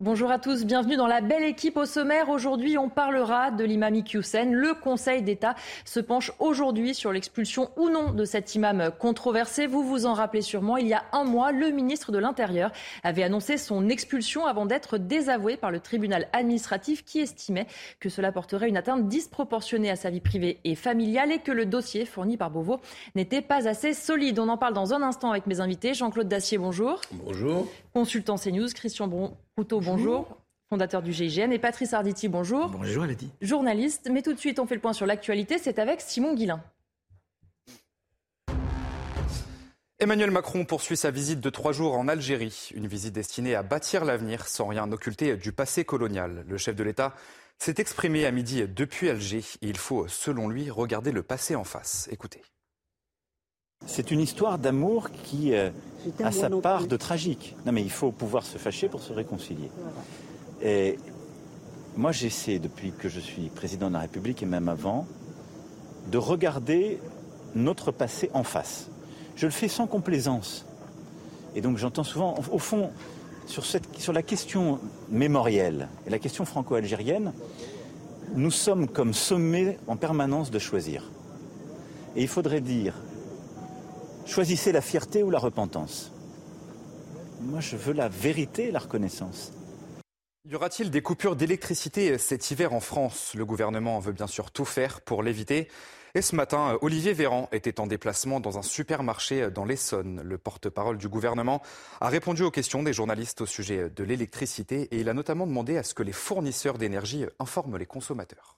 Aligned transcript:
Bonjour 0.00 0.30
à 0.30 0.38
tous, 0.38 0.66
bienvenue 0.66 0.96
dans 0.96 1.06
la 1.06 1.22
belle 1.22 1.44
équipe 1.44 1.78
au 1.78 1.86
sommaire. 1.86 2.28
Aujourd'hui, 2.28 2.76
on 2.76 2.90
parlera 2.90 3.50
de 3.50 3.64
l'imam 3.64 3.94
Iqiyoussen. 3.94 4.52
Le 4.52 4.74
Conseil 4.74 5.22
d'État 5.22 5.54
se 5.86 6.00
penche 6.00 6.32
aujourd'hui 6.38 6.94
sur 6.94 7.12
l'expulsion 7.12 7.70
ou 7.78 7.88
non 7.88 8.12
de 8.12 8.26
cet 8.26 8.54
imam 8.54 8.90
controversé. 8.98 9.66
Vous 9.66 9.82
vous 9.82 10.04
en 10.04 10.12
rappelez 10.12 10.42
sûrement, 10.42 10.76
il 10.76 10.86
y 10.86 10.92
a 10.92 11.02
un 11.12 11.24
mois, 11.24 11.50
le 11.50 11.70
ministre 11.70 12.12
de 12.12 12.18
l'Intérieur 12.18 12.72
avait 13.04 13.22
annoncé 13.22 13.56
son 13.56 13.88
expulsion 13.88 14.44
avant 14.44 14.66
d'être 14.66 14.98
désavoué 14.98 15.56
par 15.56 15.70
le 15.70 15.80
tribunal 15.80 16.28
administratif 16.34 17.02
qui 17.02 17.20
estimait 17.20 17.66
que 17.98 18.10
cela 18.10 18.32
porterait 18.32 18.68
une 18.68 18.76
atteinte 18.76 19.08
disproportionnée 19.08 19.88
à 19.88 19.96
sa 19.96 20.10
vie 20.10 20.20
privée 20.20 20.60
et 20.64 20.74
familiale 20.74 21.32
et 21.32 21.38
que 21.38 21.52
le 21.52 21.64
dossier 21.64 22.04
fourni 22.04 22.36
par 22.36 22.50
Beauvau 22.50 22.80
n'était 23.14 23.40
pas 23.40 23.66
assez 23.66 23.94
solide. 23.94 24.40
On 24.40 24.50
en 24.50 24.58
parle 24.58 24.74
dans 24.74 24.92
un 24.92 25.00
instant 25.00 25.30
avec 25.30 25.46
mes 25.46 25.60
invités. 25.60 25.94
Jean-Claude 25.94 26.28
Dacier, 26.28 26.58
bonjour. 26.58 27.00
Bonjour. 27.12 27.66
Consultant 27.94 28.36
CNews, 28.36 28.68
Christian 28.74 29.08
Proutot, 29.56 29.80
bonjour. 29.80 30.36
Fondateur 30.68 31.00
du 31.00 31.14
GIGN. 31.14 31.50
Et 31.50 31.58
Patrice 31.58 31.94
Arditi, 31.94 32.28
bonjour. 32.28 32.68
Bonjour, 32.68 33.06
dit. 33.06 33.30
Journaliste. 33.40 34.10
Mais 34.12 34.20
tout 34.20 34.34
de 34.34 34.38
suite, 34.38 34.58
on 34.58 34.66
fait 34.66 34.74
le 34.74 34.82
point 34.82 34.92
sur 34.92 35.06
l'actualité. 35.06 35.56
C'est 35.56 35.78
avec 35.78 36.02
Simon 36.02 36.34
Guillain. 36.34 36.62
Emmanuel 39.98 40.30
Macron 40.30 40.66
poursuit 40.66 40.98
sa 40.98 41.10
visite 41.10 41.40
de 41.40 41.48
trois 41.48 41.72
jours 41.72 41.96
en 41.96 42.06
Algérie, 42.06 42.68
une 42.74 42.86
visite 42.86 43.14
destinée 43.14 43.54
à 43.54 43.62
bâtir 43.62 44.04
l'avenir 44.04 44.46
sans 44.46 44.66
rien 44.66 44.92
occulter 44.92 45.38
du 45.38 45.52
passé 45.52 45.86
colonial. 45.86 46.44
Le 46.46 46.58
chef 46.58 46.76
de 46.76 46.84
l'État 46.84 47.14
s'est 47.56 47.76
exprimé 47.78 48.26
à 48.26 48.32
midi 48.32 48.62
depuis 48.68 49.08
Alger 49.08 49.38
et 49.38 49.68
il 49.68 49.78
faut, 49.78 50.06
selon 50.06 50.50
lui, 50.50 50.68
regarder 50.68 51.12
le 51.12 51.22
passé 51.22 51.54
en 51.54 51.64
face. 51.64 52.10
Écoutez. 52.12 52.42
C'est 53.86 54.10
une 54.10 54.20
histoire 54.20 54.58
d'amour 54.58 55.10
qui 55.10 55.54
euh, 55.54 55.70
a 56.22 56.32
sa 56.32 56.50
part 56.50 56.86
de 56.86 56.96
tragique. 56.96 57.54
Non 57.64 57.72
mais 57.72 57.82
il 57.82 57.90
faut 57.90 58.10
pouvoir 58.10 58.44
se 58.44 58.58
fâcher 58.58 58.88
pour 58.88 59.00
se 59.00 59.12
réconcilier. 59.12 59.70
Et 60.62 60.98
moi 61.96 62.12
j'essaie, 62.12 62.58
depuis 62.58 62.92
que 62.92 63.08
je 63.08 63.20
suis 63.20 63.48
président 63.48 63.88
de 63.88 63.94
la 63.94 64.00
République 64.00 64.42
et 64.42 64.46
même 64.46 64.68
avant, 64.68 65.06
de 66.10 66.18
regarder 66.18 67.00
notre 67.54 67.90
passé 67.92 68.30
en 68.34 68.42
face. 68.42 68.88
Je 69.36 69.46
le 69.46 69.52
fais 69.52 69.68
sans 69.68 69.86
complaisance. 69.86 70.66
Et 71.54 71.60
donc 71.60 71.78
j'entends 71.78 72.04
souvent, 72.04 72.34
au 72.50 72.58
fond, 72.58 72.90
sur, 73.46 73.64
cette, 73.64 73.98
sur 73.98 74.12
la 74.12 74.22
question 74.22 74.80
mémorielle 75.08 75.88
et 76.06 76.10
la 76.10 76.18
question 76.18 76.44
franco-algérienne, 76.44 77.32
nous 78.34 78.50
sommes 78.50 78.88
comme 78.88 79.14
sommés 79.14 79.78
en 79.86 79.96
permanence 79.96 80.50
de 80.50 80.58
choisir. 80.58 81.10
Et 82.16 82.22
il 82.22 82.28
faudrait 82.28 82.60
dire 82.60 82.94
Choisissez 84.26 84.72
la 84.72 84.80
fierté 84.80 85.22
ou 85.22 85.30
la 85.30 85.38
repentance. 85.38 86.10
Moi, 87.40 87.60
je 87.60 87.76
veux 87.76 87.92
la 87.92 88.08
vérité 88.08 88.68
et 88.68 88.70
la 88.72 88.80
reconnaissance. 88.80 89.52
Y 90.48 90.56
aura-t-il 90.56 90.90
des 90.90 91.00
coupures 91.00 91.36
d'électricité 91.36 92.18
cet 92.18 92.50
hiver 92.50 92.72
en 92.72 92.80
France? 92.80 93.34
Le 93.34 93.44
gouvernement 93.44 94.00
veut 94.00 94.12
bien 94.12 94.26
sûr 94.26 94.50
tout 94.50 94.64
faire 94.64 95.00
pour 95.00 95.22
l'éviter. 95.22 95.68
Et 96.14 96.22
ce 96.22 96.34
matin, 96.34 96.76
Olivier 96.82 97.12
Véran 97.12 97.48
était 97.52 97.78
en 97.78 97.86
déplacement 97.86 98.40
dans 98.40 98.58
un 98.58 98.62
supermarché 98.62 99.50
dans 99.50 99.64
l'Essonne. 99.64 100.22
Le 100.22 100.38
porte-parole 100.38 100.98
du 100.98 101.08
gouvernement 101.08 101.62
a 102.00 102.08
répondu 102.08 102.42
aux 102.42 102.50
questions 102.50 102.82
des 102.82 102.92
journalistes 102.92 103.42
au 103.42 103.46
sujet 103.46 103.90
de 103.90 104.02
l'électricité 104.02 104.88
et 104.90 104.98
il 104.98 105.08
a 105.08 105.14
notamment 105.14 105.46
demandé 105.46 105.76
à 105.76 105.82
ce 105.82 105.94
que 105.94 106.02
les 106.02 106.12
fournisseurs 106.12 106.78
d'énergie 106.78 107.26
informent 107.38 107.76
les 107.76 107.86
consommateurs. 107.86 108.56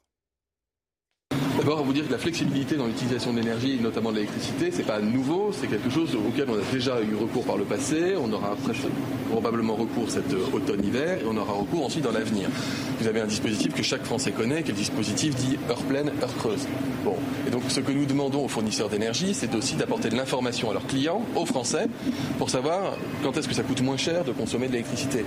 D'abord, 1.58 1.82
vous 1.82 1.92
dire 1.92 2.06
que 2.06 2.12
la 2.12 2.18
flexibilité 2.18 2.76
dans 2.76 2.86
l'utilisation 2.86 3.32
de 3.32 3.40
l'énergie, 3.40 3.80
notamment 3.82 4.10
de 4.12 4.16
l'électricité, 4.16 4.70
c'est 4.70 4.86
pas 4.86 5.00
nouveau, 5.00 5.50
c'est 5.52 5.66
quelque 5.66 5.90
chose 5.90 6.14
auquel 6.14 6.46
on 6.48 6.54
a 6.54 6.62
déjà 6.72 7.00
eu 7.02 7.16
recours 7.16 7.44
par 7.44 7.56
le 7.56 7.64
passé. 7.64 8.14
On 8.16 8.32
aura 8.32 8.56
probablement 9.28 9.74
recours 9.74 10.08
cet 10.08 10.32
automne-hiver 10.52 11.18
et 11.18 11.24
on 11.28 11.36
aura 11.36 11.54
recours 11.54 11.84
ensuite 11.84 12.04
dans 12.04 12.12
l'avenir. 12.12 12.48
Vous 13.00 13.08
avez 13.08 13.20
un 13.20 13.26
dispositif 13.26 13.74
que 13.74 13.82
chaque 13.82 14.04
Français 14.04 14.30
connaît, 14.30 14.62
qui 14.62 14.70
est 14.70 14.74
le 14.74 14.78
dispositif 14.78 15.34
dit 15.34 15.58
heure 15.68 15.82
pleine, 15.82 16.12
heure 16.22 16.36
creuse. 16.36 16.68
Bon, 17.04 17.16
et 17.44 17.50
donc 17.50 17.62
ce 17.66 17.80
que 17.80 17.90
nous 17.90 18.06
demandons 18.06 18.44
aux 18.44 18.48
fournisseurs 18.48 18.88
d'énergie, 18.88 19.34
c'est 19.34 19.52
aussi 19.56 19.74
d'apporter 19.74 20.10
de 20.10 20.16
l'information 20.16 20.70
à 20.70 20.74
leurs 20.74 20.86
clients, 20.86 21.22
aux 21.34 21.44
Français, 21.44 21.88
pour 22.38 22.50
savoir 22.50 22.96
quand 23.24 23.36
est-ce 23.36 23.48
que 23.48 23.54
ça 23.54 23.64
coûte 23.64 23.82
moins 23.82 23.96
cher 23.96 24.22
de 24.22 24.30
consommer 24.30 24.68
de 24.68 24.72
l'électricité. 24.74 25.24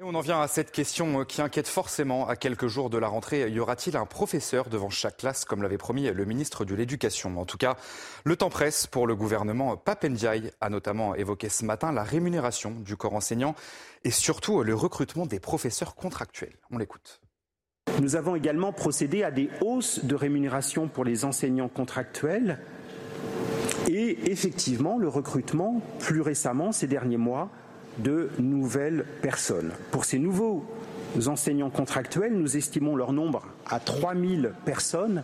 On 0.00 0.14
en 0.14 0.20
vient 0.20 0.40
à 0.40 0.46
cette 0.46 0.70
question 0.70 1.24
qui 1.24 1.42
inquiète 1.42 1.66
forcément 1.66 2.28
à 2.28 2.36
quelques 2.36 2.68
jours 2.68 2.88
de 2.88 2.98
la 2.98 3.08
rentrée. 3.08 3.50
Y 3.50 3.58
aura-t-il 3.58 3.96
un 3.96 4.06
professeur 4.06 4.68
devant 4.68 4.90
chaque 4.90 5.16
classe, 5.16 5.44
comme 5.44 5.60
l'avait 5.60 5.76
promis 5.76 6.08
le 6.08 6.24
ministre 6.24 6.64
de 6.64 6.76
l'Éducation? 6.76 7.36
En 7.36 7.44
tout 7.44 7.58
cas, 7.58 7.76
le 8.22 8.36
temps 8.36 8.48
presse 8.48 8.86
pour 8.86 9.08
le 9.08 9.16
gouvernement. 9.16 9.76
Papendiaï 9.76 10.52
a 10.60 10.70
notamment 10.70 11.16
évoqué 11.16 11.48
ce 11.48 11.64
matin 11.64 11.90
la 11.90 12.04
rémunération 12.04 12.70
du 12.70 12.96
corps 12.96 13.14
enseignant 13.14 13.56
et 14.04 14.12
surtout 14.12 14.62
le 14.62 14.72
recrutement 14.72 15.26
des 15.26 15.40
professeurs 15.40 15.96
contractuels. 15.96 16.54
On 16.70 16.78
l'écoute. 16.78 17.20
Nous 18.00 18.14
avons 18.14 18.36
également 18.36 18.72
procédé 18.72 19.24
à 19.24 19.32
des 19.32 19.50
hausses 19.62 20.04
de 20.04 20.14
rémunération 20.14 20.86
pour 20.86 21.02
les 21.02 21.24
enseignants 21.24 21.68
contractuels 21.68 22.60
et 23.88 24.30
effectivement 24.30 24.96
le 24.96 25.08
recrutement 25.08 25.82
plus 25.98 26.20
récemment 26.20 26.70
ces 26.70 26.86
derniers 26.86 27.16
mois 27.16 27.50
de 27.98 28.30
nouvelles 28.38 29.04
personnes. 29.22 29.72
Pour 29.90 30.04
ces 30.04 30.18
nouveaux 30.18 30.64
enseignants 31.26 31.70
contractuels, 31.70 32.34
nous 32.34 32.56
estimons 32.56 32.96
leur 32.96 33.12
nombre 33.12 33.42
à 33.66 33.80
3 33.80 34.14
000 34.14 34.52
personnes 34.64 35.22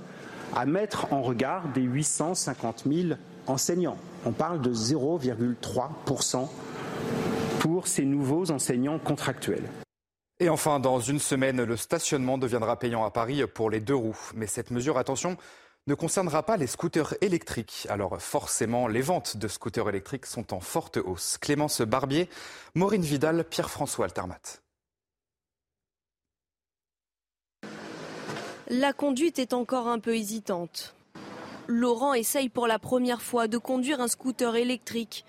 à 0.55 0.67
mettre 0.67 1.13
en 1.13 1.23
regard 1.23 1.69
des 1.69 1.83
850 1.83 2.85
000 2.91 3.19
enseignants. 3.47 3.99
On 4.25 4.33
parle 4.33 4.61
de 4.61 4.73
0,3% 4.73 6.49
pour 7.61 7.87
ces 7.87 8.05
nouveaux 8.05 8.51
enseignants 8.51 8.99
contractuels. 8.99 9.65
Et 10.41 10.49
enfin, 10.49 10.81
dans 10.81 10.99
une 10.99 11.21
semaine, 11.21 11.63
le 11.63 11.77
stationnement 11.77 12.39
deviendra 12.39 12.79
payant 12.79 13.05
à 13.05 13.11
Paris 13.11 13.43
pour 13.47 13.71
les 13.71 13.81
deux 13.81 13.95
roues. 13.95 14.31
Mais 14.35 14.47
cette 14.47 14.71
mesure, 14.71 14.99
attention, 14.99 15.37
ne 15.87 15.95
concernera 15.95 16.43
pas 16.43 16.57
les 16.57 16.67
scooters 16.67 17.15
électriques. 17.21 17.87
Alors 17.91 18.21
forcément, 18.21 18.89
les 18.89 19.03
ventes 19.03 19.37
de 19.37 19.49
scooters 19.49 19.89
électriques 19.89 20.27
sont 20.27 20.55
en 20.55 20.61
forte 20.61 20.97
hausse. 20.97 21.39
Clémence 21.39 21.83
Barbier, 21.83 22.29
Maureen 22.75 23.03
Vidal, 23.03 23.45
Pierre-François 23.45 24.07
Altermat. 24.07 24.61
La 28.69 28.95
conduite 28.95 29.39
est 29.39 29.53
encore 29.53 29.89
un 29.89 29.99
peu 29.99 30.17
hésitante. 30.17 30.95
Laurent 31.67 32.15
essaye 32.15 32.49
pour 32.49 32.67
la 32.67 32.79
première 32.79 33.21
fois 33.21 33.47
de 33.47 33.59
conduire 33.59 34.01
un 34.01 34.09
scooter 34.09 34.57
électrique. 34.57 35.27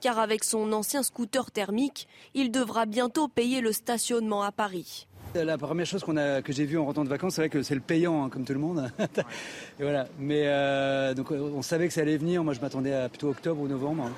Car 0.00 0.18
avec 0.18 0.44
son 0.44 0.72
ancien 0.72 1.02
scooter 1.02 1.50
thermique, 1.50 2.08
il 2.32 2.50
devra 2.50 2.86
bientôt 2.86 3.28
payer 3.28 3.60
le 3.60 3.72
stationnement 3.72 4.42
à 4.42 4.50
Paris. 4.50 5.06
La 5.34 5.58
première 5.58 5.86
chose 5.86 6.02
qu'on 6.02 6.16
a, 6.16 6.42
que 6.42 6.52
j'ai 6.52 6.64
vue 6.64 6.76
en 6.76 6.86
rentrant 6.86 7.04
de 7.04 7.08
vacances, 7.08 7.34
c'est 7.34 7.42
vrai 7.42 7.48
que 7.48 7.62
c'est 7.62 7.76
le 7.76 7.80
payant, 7.80 8.24
hein, 8.24 8.28
comme 8.30 8.44
tout 8.44 8.52
le 8.52 8.58
monde. 8.58 8.90
Et 9.78 9.82
voilà. 9.82 10.08
Mais 10.18 10.42
euh, 10.46 11.14
donc 11.14 11.30
on 11.30 11.62
savait 11.62 11.86
que 11.86 11.94
ça 11.94 12.00
allait 12.00 12.16
venir. 12.16 12.42
Moi, 12.42 12.52
je 12.52 12.60
m'attendais 12.60 12.92
à 12.92 13.08
plutôt 13.08 13.28
octobre 13.28 13.60
ou 13.60 13.68
novembre. 13.68 14.04
Hein. 14.06 14.12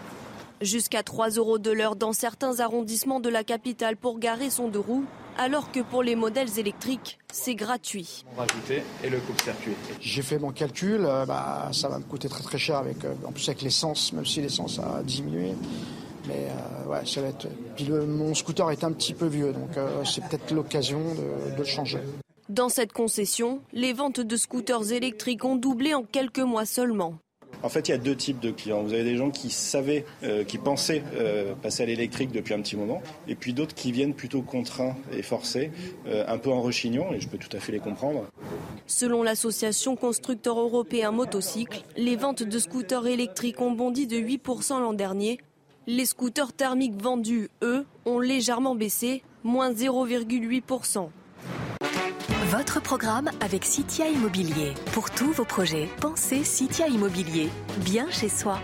Jusqu'à 0.63 1.03
3 1.03 1.31
euros 1.31 1.59
de 1.59 1.71
l'heure 1.71 1.97
dans 1.97 2.13
certains 2.13 2.61
arrondissements 2.61 3.21
de 3.21 3.29
la 3.29 3.45
capitale 3.45 3.97
pour 3.97 4.19
garer 4.21 4.49
son 4.49 4.69
deux 4.69 4.79
roues, 4.79 5.05
alors 5.37 5.73
que 5.73 5.81
pour 5.81 6.03
les 6.03 6.15
modèles 6.15 6.59
électriques, 6.59 7.19
c'est 7.33 7.57
gratuit. 7.57 8.25
On 8.35 8.41
rajouter 8.41 8.83
et 9.03 9.11
le 9.11 9.19
coupe-circuit. 9.19 9.73
J'ai 10.01 10.23
fait 10.23 10.39
mon 10.39 10.53
calcul, 10.53 11.05
euh, 11.05 11.27
bah, 11.27 11.69
ça 11.73 11.89
va 11.89 11.99
me 11.99 12.05
coûter 12.05 12.29
très 12.29 12.43
très 12.43 12.59
cher 12.59 12.77
avec, 12.77 13.05
euh, 13.05 13.13
en 13.27 13.33
plus 13.33 13.49
avec 13.49 13.63
l'essence, 13.63 14.13
même 14.13 14.25
si 14.25 14.41
l'essence 14.41 14.79
a 14.79 15.03
diminué. 15.03 15.53
Mais 16.29 16.49
euh, 16.49 16.91
ouais, 16.91 17.05
ça 17.05 17.21
va 17.21 17.29
être. 17.29 17.49
Puis 17.77 17.89
mon 17.91 18.35
scooter 18.35 18.71
est 18.71 18.85
un 18.85 18.93
petit 18.93 19.15
peu 19.15 19.27
vieux, 19.27 19.53
donc 19.53 19.77
euh, 19.77 20.05
c'est 20.05 20.25
peut-être 20.25 20.53
l'occasion 20.53 21.01
de, 21.15 21.53
de 21.55 21.59
le 21.59 21.65
changer. 21.65 22.01
Dans 22.49 22.69
cette 22.69 22.93
concession, 22.93 23.61
les 23.73 23.93
ventes 23.93 24.21
de 24.21 24.37
scooters 24.37 24.93
électriques 24.93 25.45
ont 25.45 25.57
doublé 25.57 25.95
en 25.95 26.03
quelques 26.03 26.41
mois 26.41 26.67
seulement. 26.67 27.15
En 27.63 27.69
fait, 27.69 27.89
il 27.89 27.93
y 27.93 27.95
a 27.95 27.99
deux 27.99 28.17
types 28.17 28.41
de 28.41 28.51
clients. 28.51 28.83
Vous 28.83 28.93
avez 28.93 29.05
des 29.05 29.17
gens 29.17 29.31
qui 29.31 29.51
savaient, 29.51 30.05
euh, 30.25 30.43
qui 30.43 30.59
pensaient 30.59 31.03
euh, 31.15 31.55
passer 31.55 31.85
à 31.85 31.87
l'électrique 31.87 32.33
depuis 32.33 32.55
un 32.55 32.61
petit 32.61 32.77
moment, 32.77 33.03
et 33.29 33.35
puis 33.37 33.53
d'autres 33.53 33.75
qui 33.75 33.93
viennent 33.93 34.15
plutôt 34.15 34.43
contraints 34.43 34.97
et 35.17 35.23
forcés, 35.23 35.71
euh, 36.07 36.25
un 36.27 36.39
peu 36.39 36.51
en 36.51 36.61
rechignant, 36.61 37.13
et 37.13 37.21
je 37.21 37.29
peux 37.29 37.39
tout 37.39 37.55
à 37.57 37.61
fait 37.61 37.73
les 37.73 37.79
comprendre. 37.79 38.25
Selon 38.87 39.23
l'association 39.23 39.95
constructeur 39.95 40.59
européen 40.59 41.13
motocycle, 41.13 41.85
les 41.97 42.17
ventes 42.17 42.43
de 42.43 42.59
scooters 42.59 43.07
électriques 43.07 43.61
ont 43.61 43.71
bondi 43.71 44.07
de 44.07 44.17
8% 44.17 44.81
l'an 44.81 44.93
dernier, 44.93 45.39
Les 45.89 46.07
scooters 46.07 46.53
thermiques 46.53 47.03
vendus, 47.03 47.51
eux, 47.63 47.85
ont 48.07 48.21
légèrement 48.21 48.77
baissé, 48.77 49.25
moins 49.43 49.73
0,8%. 49.73 51.09
Votre 52.51 52.81
programme 52.81 53.31
avec 53.41 53.65
Citia 53.65 54.09
Immobilier. 54.09 54.75
Pour 54.93 55.11
tous 55.11 55.33
vos 55.33 55.45
projets, 55.45 55.89
pensez 56.01 56.45
Citia 56.45 56.87
Immobilier. 56.87 57.49
Bien 57.79 58.09
chez 58.11 58.29
soi. 58.29 58.61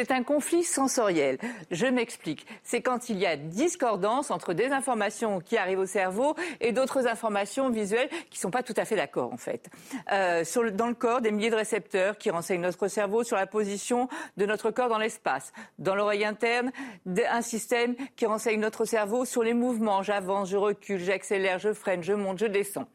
C'est 0.00 0.12
un 0.12 0.22
conflit 0.22 0.64
sensoriel. 0.64 1.36
Je 1.70 1.84
m'explique. 1.84 2.46
C'est 2.62 2.80
quand 2.80 3.10
il 3.10 3.18
y 3.18 3.26
a 3.26 3.36
discordance 3.36 4.30
entre 4.30 4.54
des 4.54 4.68
informations 4.68 5.40
qui 5.40 5.58
arrivent 5.58 5.80
au 5.80 5.84
cerveau 5.84 6.34
et 6.62 6.72
d'autres 6.72 7.06
informations 7.06 7.68
visuelles 7.68 8.08
qui 8.30 8.38
ne 8.38 8.40
sont 8.40 8.50
pas 8.50 8.62
tout 8.62 8.72
à 8.78 8.86
fait 8.86 8.96
d'accord, 8.96 9.30
en 9.30 9.36
fait. 9.36 9.68
Euh, 10.10 10.42
dans 10.70 10.86
le 10.86 10.94
corps, 10.94 11.20
des 11.20 11.30
milliers 11.30 11.50
de 11.50 11.56
récepteurs 11.56 12.16
qui 12.16 12.30
renseignent 12.30 12.62
notre 12.62 12.88
cerveau 12.88 13.24
sur 13.24 13.36
la 13.36 13.46
position 13.46 14.08
de 14.38 14.46
notre 14.46 14.70
corps 14.70 14.88
dans 14.88 14.96
l'espace. 14.96 15.52
Dans 15.78 15.94
l'oreille 15.94 16.24
interne, 16.24 16.72
un 17.06 17.42
système 17.42 17.94
qui 18.16 18.24
renseigne 18.24 18.58
notre 18.58 18.86
cerveau 18.86 19.26
sur 19.26 19.42
les 19.42 19.52
mouvements. 19.52 20.02
J'avance, 20.02 20.48
je 20.48 20.56
recule, 20.56 20.98
j'accélère, 20.98 21.58
je 21.58 21.74
freine, 21.74 22.02
je 22.02 22.14
monte, 22.14 22.38
je 22.38 22.46
descends. 22.46 22.88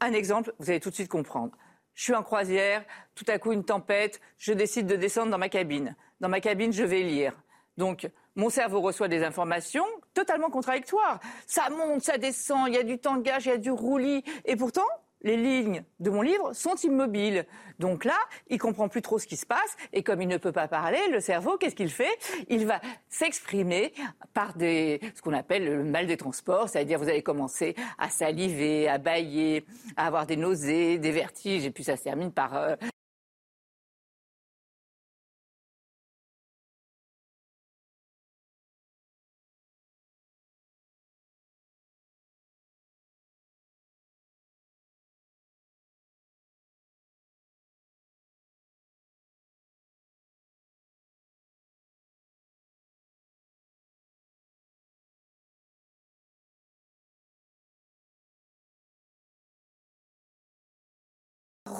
Un 0.00 0.12
exemple, 0.12 0.52
vous 0.58 0.68
allez 0.68 0.80
tout 0.80 0.90
de 0.90 0.96
suite 0.96 1.08
comprendre. 1.08 1.52
Je 1.94 2.02
suis 2.02 2.14
en 2.14 2.22
croisière, 2.22 2.84
tout 3.14 3.24
à 3.26 3.38
coup 3.38 3.52
une 3.52 3.64
tempête, 3.64 4.20
je 4.36 4.52
décide 4.52 4.86
de 4.86 4.96
descendre 4.96 5.30
dans 5.30 5.38
ma 5.38 5.48
cabine 5.48 5.96
dans 6.20 6.28
ma 6.28 6.40
cabine, 6.40 6.72
je 6.72 6.84
vais 6.84 7.02
lire. 7.02 7.32
Donc, 7.76 8.08
mon 8.36 8.50
cerveau 8.50 8.80
reçoit 8.80 9.08
des 9.08 9.22
informations 9.22 9.86
totalement 10.14 10.50
contradictoires. 10.50 11.20
Ça 11.46 11.68
monte, 11.70 12.02
ça 12.02 12.18
descend, 12.18 12.68
il 12.68 12.74
y 12.74 12.78
a 12.78 12.82
du 12.82 12.98
tangage, 12.98 13.46
il 13.46 13.50
y 13.50 13.52
a 13.52 13.58
du 13.58 13.70
roulis. 13.70 14.24
Et 14.44 14.56
pourtant, 14.56 14.86
les 15.22 15.36
lignes 15.36 15.82
de 15.98 16.10
mon 16.10 16.22
livre 16.22 16.52
sont 16.52 16.76
immobiles. 16.76 17.46
Donc 17.78 18.04
là, 18.04 18.16
il 18.48 18.58
comprend 18.58 18.88
plus 18.88 19.02
trop 19.02 19.18
ce 19.18 19.26
qui 19.26 19.36
se 19.36 19.46
passe. 19.46 19.76
Et 19.92 20.02
comme 20.02 20.22
il 20.22 20.28
ne 20.28 20.36
peut 20.36 20.52
pas 20.52 20.68
parler, 20.68 20.98
le 21.10 21.20
cerveau, 21.20 21.56
qu'est-ce 21.58 21.74
qu'il 21.74 21.90
fait? 21.90 22.16
Il 22.48 22.66
va 22.66 22.80
s'exprimer 23.08 23.92
par 24.34 24.54
des, 24.54 25.00
ce 25.14 25.22
qu'on 25.22 25.32
appelle 25.32 25.64
le 25.64 25.84
mal 25.84 26.06
des 26.06 26.16
transports. 26.16 26.68
C'est-à-dire, 26.68 26.98
vous 26.98 27.08
allez 27.08 27.22
commencer 27.22 27.74
à 27.98 28.08
saliver, 28.08 28.88
à 28.88 28.98
bailler, 28.98 29.66
à 29.96 30.06
avoir 30.06 30.26
des 30.26 30.36
nausées, 30.36 30.98
des 30.98 31.10
vertiges. 31.10 31.66
Et 31.66 31.70
puis 31.70 31.84
ça 31.84 31.96
se 31.96 32.04
termine 32.04 32.32
par 32.32 32.56
euh, 32.56 32.76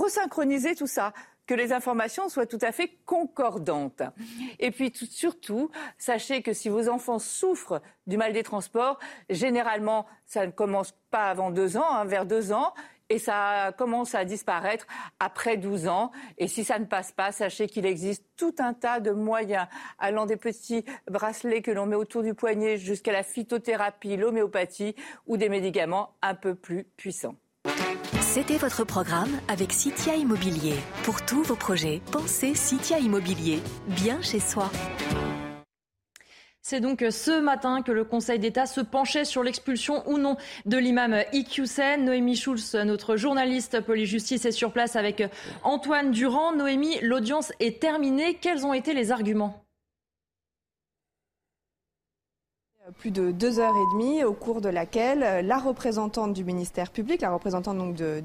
resynchroniser 0.07 0.75
tout 0.75 0.87
ça 0.87 1.13
que 1.47 1.55
les 1.55 1.73
informations 1.73 2.29
soient 2.29 2.47
tout 2.47 2.59
à 2.61 2.73
fait 2.73 2.99
concordantes. 3.05 4.03
Et 4.59 4.71
puis 4.71 4.93
surtout, 5.11 5.71
sachez 5.97 6.43
que 6.43 6.53
si 6.53 6.69
vos 6.69 6.89
enfants 6.89 7.19
souffrent 7.19 7.81
du 8.07 8.17
mal 8.17 8.33
des 8.33 8.43
transports, 8.43 8.99
généralement, 9.31 10.07
ça 10.25 10.47
ne 10.47 10.51
commence 10.51 10.93
pas 11.11 11.31
avant 11.31 11.51
deux 11.51 11.77
ans, 11.77 11.89
hein, 11.89 12.05
vers 12.05 12.27
deux 12.27 12.53
ans, 12.53 12.73
et 13.09 13.21
ça 13.21 13.73
commence 13.79 14.17
à 14.17 14.25
disparaître 14.25 14.87
après 15.21 15.57
12 15.57 15.87
ans. 15.87 16.11
Et 16.39 16.49
si 16.49 16.65
ça 16.65 16.81
ne 16.81 16.85
passe 16.87 17.13
pas, 17.13 17.31
sachez 17.31 17.69
qu'il 17.69 17.87
existe 17.87 18.25
tout 18.37 18.55
un 18.59 18.75
tas 18.75 18.99
de 18.99 19.13
moyens, 19.13 19.69
allant 19.99 20.27
des 20.27 20.37
petits 20.37 20.85
bracelets 21.09 21.63
que 21.63 21.71
l'on 21.71 21.87
met 21.87 21.95
autour 21.95 22.25
du 22.25 22.35
poignet 22.35 22.79
jusqu'à 22.79 23.13
la 23.13 23.23
phytothérapie, 23.23 24.17
l'homéopathie 24.17 24.97
ou 25.27 25.37
des 25.37 25.49
médicaments 25.49 26.17
un 26.21 26.35
peu 26.35 26.57
plus 26.57 26.85
puissants. 26.97 27.37
C'était 28.37 28.59
votre 28.59 28.85
programme 28.85 29.31
avec 29.49 29.73
Citia 29.73 30.15
Immobilier. 30.15 30.75
Pour 31.05 31.25
tous 31.25 31.43
vos 31.43 31.57
projets, 31.57 32.03
pensez 32.13 32.55
Citia 32.55 32.99
Immobilier, 32.99 33.61
bien 33.89 34.21
chez 34.21 34.41
soi. 34.41 34.71
C'est 36.61 36.81
donc 36.81 37.03
ce 37.09 37.41
matin 37.41 37.81
que 37.81 37.93
le 37.93 38.05
Conseil 38.05 38.39
d'État 38.39 38.67
se 38.67 38.83
penchait 38.83 39.25
sur 39.25 39.43
l'expulsion 39.43 40.07
ou 40.07 40.19
non 40.19 40.37
de 40.67 40.77
l'imam 40.77 41.17
Iqiyoussen. 41.33 42.05
Noémie 42.05 42.37
Schulz, 42.37 42.75
notre 42.75 43.17
journaliste 43.17 43.81
police-justice, 43.81 44.45
est 44.45 44.53
sur 44.53 44.71
place 44.71 44.97
avec 44.97 45.23
Antoine 45.63 46.11
Durand. 46.11 46.55
Noémie, 46.55 46.99
l'audience 47.01 47.55
est 47.59 47.81
terminée. 47.81 48.35
Quels 48.35 48.67
ont 48.67 48.75
été 48.75 48.93
les 48.93 49.13
arguments? 49.13 49.66
Plus 52.93 53.11
de 53.11 53.33
deux 53.33 53.59
heures 53.59 53.75
et 53.75 53.95
demie 53.95 54.23
au 54.23 54.33
cours 54.33 54.61
de 54.61 54.69
laquelle 54.69 55.23
euh, 55.25 55.43
la 55.43 55.59
représentante 55.59 56.33
du 56.33 56.45
ministère 56.45 56.91
public, 56.91 57.21
la 57.21 57.33
représentante 57.33 57.77
donc 57.77 57.97
de, 57.97 58.21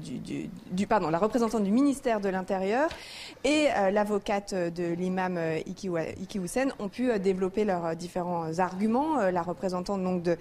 du, 0.70 0.86
pardon, 0.86 1.10
la 1.10 1.18
représentante 1.18 1.64
du 1.64 1.72
ministère 1.72 2.20
de 2.20 2.28
l'Intérieur 2.28 2.88
et 3.42 3.66
euh, 3.76 3.90
l'avocate 3.90 4.54
de 4.54 4.92
l'imam 4.94 5.36
euh, 5.36 5.58
Iki, 5.66 5.90
ont 6.78 6.88
pu 6.88 7.18
développer 7.18 7.64
leurs 7.64 7.96
différents 7.96 8.60
arguments. 8.60 9.16
la 9.16 9.42
représentante 9.42 10.02
donc 10.02 10.22
de, 10.22 10.36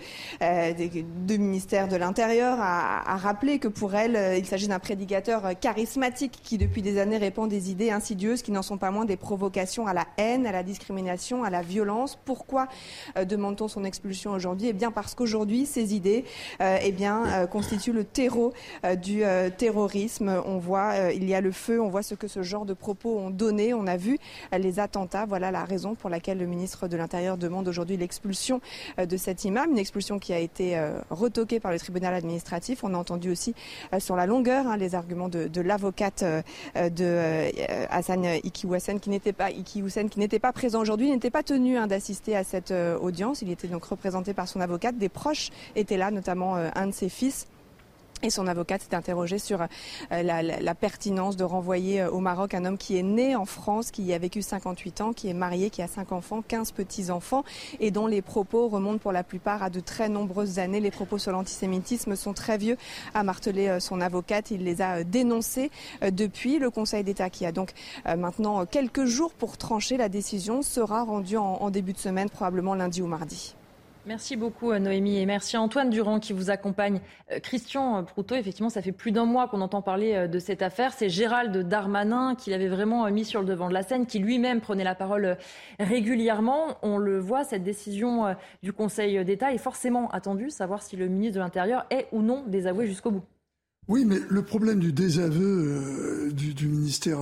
du 1.25 1.39
ministère 1.39 1.87
de 1.87 1.95
l'Intérieur 1.95 2.59
a, 2.61 3.11
a, 3.11 3.17
rappelé 3.17 3.57
que 3.59 3.67
pour 3.67 3.95
elle, 3.95 4.37
il 4.37 4.45
s'agit 4.45 4.67
d'un 4.67 4.79
prédicateur 4.79 5.59
charismatique 5.59 6.39
qui 6.43 6.57
depuis 6.57 6.81
des 6.81 6.99
années 6.99 7.17
répand 7.17 7.49
des 7.49 7.71
idées 7.71 7.91
insidieuses 7.91 8.41
qui 8.41 8.51
n'en 8.51 8.61
sont 8.61 8.77
pas 8.77 8.91
moins 8.91 9.05
des 9.05 9.17
provocations 9.17 9.87
à 9.87 9.93
la 9.93 10.05
haine, 10.17 10.45
à 10.45 10.51
la 10.51 10.63
discrimination, 10.63 11.43
à 11.43 11.49
la 11.49 11.61
violence. 11.61 12.17
Pourquoi 12.23 12.67
demande-t-on 13.15 13.67
son 13.67 13.83
expulsion 13.83 14.10
aujourd'hui 14.33 14.67
Eh 14.69 14.73
bien 14.73 14.91
parce 14.91 15.15
qu'aujourd'hui, 15.15 15.65
ces 15.65 15.95
idées 15.95 16.25
euh, 16.61 16.77
eh 16.81 16.91
bien, 16.91 17.25
euh, 17.25 17.47
constituent 17.47 17.93
le 17.93 18.03
terreau 18.03 18.53
euh, 18.85 18.95
du 18.95 19.23
terrorisme. 19.57 20.41
On 20.45 20.57
voit, 20.57 21.11
il 21.13 21.27
y 21.27 21.33
a 21.33 21.41
le 21.41 21.51
feu, 21.51 21.81
on 21.81 21.89
voit 21.89 22.03
ce 22.03 22.15
que 22.15 22.27
ce 22.27 22.43
genre 22.43 22.65
de 22.65 22.73
propos 22.73 23.17
ont 23.17 23.29
donné. 23.29 23.73
On 23.73 23.87
a 23.87 23.97
vu 23.97 24.17
les 24.57 24.79
attentats. 24.79 25.25
Voilà 25.25 25.51
la 25.51 25.63
raison 25.63 25.95
pour 25.95 26.09
laquelle 26.09 26.37
le 26.37 26.45
ministre 26.45 26.87
de 26.87 26.97
l'Intérieur 26.97 27.37
demande 27.37 27.67
aujourd'hui 27.67 27.97
l'expulsion 27.97 28.61
de 28.97 29.17
cet 29.17 29.45
imam. 29.45 29.71
Une 29.71 29.77
expulsion 29.77 30.19
qui 30.19 30.33
a 30.33 30.39
été 30.39 30.79
retoquée 31.09 31.59
par 31.59 31.71
le 31.71 31.79
tribunal 31.79 32.13
administratif. 32.13 32.83
On 32.83 32.93
a 32.93 32.97
entendu 32.97 33.31
aussi 33.31 33.53
sur 33.99 34.15
la 34.15 34.25
longueur 34.25 34.67
hein, 34.67 34.77
les 34.77 34.95
arguments 34.95 35.29
de, 35.29 35.61
l'avocate 35.61 36.23
de 36.75 37.51
Hassan 37.89 38.39
qui 38.99 39.09
n'était 39.09 39.33
pas, 39.33 39.51
qui 39.51 39.83
n'était 40.17 40.39
pas 40.39 40.51
présent 40.51 40.81
aujourd'hui, 40.81 41.09
n'était 41.09 41.31
pas 41.31 41.43
tenu 41.43 41.77
hein, 41.77 41.87
d'assister 41.87 42.35
à 42.35 42.43
cette 42.43 42.71
audience. 42.71 43.41
Il 43.41 43.51
était 43.51 43.67
donc 43.67 43.85
par 44.35 44.47
son 44.47 44.61
avocate. 44.61 44.97
Des 44.97 45.09
proches 45.09 45.49
étaient 45.75 45.97
là, 45.97 46.11
notamment 46.11 46.57
euh, 46.57 46.69
un 46.75 46.87
de 46.87 46.91
ses 46.91 47.09
fils. 47.09 47.47
Et 48.23 48.29
son 48.29 48.45
avocate 48.45 48.83
s'est 48.83 48.95
interrogée 48.95 49.39
sur 49.39 49.61
euh, 49.61 50.21
la, 50.21 50.75
pertinence 50.75 51.37
de 51.37 51.43
renvoyer 51.43 52.01
euh, 52.01 52.11
au 52.11 52.19
Maroc 52.19 52.53
un 52.53 52.65
homme 52.65 52.77
qui 52.77 52.95
est 52.95 53.03
né 53.03 53.35
en 53.35 53.45
France, 53.45 53.89
qui 53.89 54.03
y 54.03 54.13
a 54.13 54.19
vécu 54.19 54.43
58 54.43 55.01
ans, 55.01 55.11
qui 55.11 55.27
est 55.27 55.33
marié, 55.33 55.71
qui 55.71 55.81
a 55.81 55.87
5 55.87 56.11
enfants, 56.11 56.43
15 56.47 56.71
petits-enfants, 56.71 57.43
et 57.79 57.89
dont 57.89 58.05
les 58.05 58.21
propos 58.21 58.67
remontent 58.67 58.99
pour 58.99 59.11
la 59.11 59.23
plupart 59.23 59.63
à 59.63 59.71
de 59.71 59.79
très 59.79 60.07
nombreuses 60.07 60.59
années. 60.59 60.79
Les 60.79 60.91
propos 60.91 61.17
sur 61.17 61.31
l'antisémitisme 61.31 62.15
sont 62.15 62.33
très 62.33 62.59
vieux, 62.59 62.77
a 63.15 63.23
martelé 63.23 63.79
son 63.79 64.01
avocate. 64.01 64.51
Il 64.51 64.65
les 64.65 64.83
a 64.83 65.03
dénoncés 65.03 65.71
depuis. 66.03 66.59
Le 66.59 66.69
Conseil 66.69 67.03
d'État, 67.03 67.31
qui 67.31 67.47
a 67.47 67.51
donc 67.51 67.71
maintenant 68.05 68.67
quelques 68.67 69.05
jours 69.05 69.33
pour 69.33 69.57
trancher 69.57 69.97
la 69.97 70.09
décision, 70.09 70.61
sera 70.61 71.03
rendu 71.03 71.37
en 71.37 71.69
début 71.71 71.93
de 71.93 71.97
semaine, 71.97 72.29
probablement 72.29 72.75
lundi 72.75 73.01
ou 73.01 73.07
mardi. 73.07 73.55
Merci 74.07 74.35
beaucoup 74.35 74.71
euh, 74.71 74.79
Noémie 74.79 75.17
et 75.17 75.27
merci 75.27 75.57
Antoine 75.57 75.91
Durand 75.91 76.19
qui 76.19 76.33
vous 76.33 76.49
accompagne. 76.49 77.01
Euh, 77.31 77.39
Christian 77.39 77.99
euh, 77.99 78.01
Proutot, 78.01 78.33
effectivement, 78.33 78.69
ça 78.69 78.81
fait 78.81 78.91
plus 78.91 79.11
d'un 79.11 79.25
mois 79.25 79.47
qu'on 79.47 79.61
entend 79.61 79.83
parler 79.83 80.27
de 80.27 80.39
cette 80.39 80.63
affaire. 80.63 80.91
C'est 80.93 81.07
Gérald 81.07 81.55
Darmanin 81.67 82.33
qui 82.33 82.49
l'avait 82.49 82.67
vraiment 82.67 83.09
mis 83.11 83.25
sur 83.25 83.41
le 83.41 83.45
devant 83.45 83.69
de 83.69 83.75
la 83.75 83.83
scène, 83.83 84.07
qui 84.07 84.17
lui-même 84.17 84.59
prenait 84.59 84.83
la 84.83 84.95
parole 84.95 85.37
régulièrement. 85.79 86.79
On 86.81 86.97
le 86.97 87.19
voit, 87.19 87.43
cette 87.43 87.63
décision 87.63 88.35
du 88.63 88.73
Conseil 88.73 89.23
d'État 89.23 89.53
est 89.53 89.59
forcément 89.59 90.09
attendue, 90.09 90.49
savoir 90.49 90.81
si 90.81 90.95
le 90.95 91.07
ministre 91.07 91.35
de 91.35 91.39
l'Intérieur 91.39 91.85
est 91.91 92.07
ou 92.11 92.21
non 92.21 92.43
désavoué 92.47 92.87
jusqu'au 92.87 93.11
bout. 93.11 93.23
Oui, 93.87 94.05
mais 94.05 94.17
le 94.29 94.41
problème 94.41 94.79
du 94.79 94.93
désaveu 94.93 96.31
du, 96.31 96.67
ministère 96.67 97.19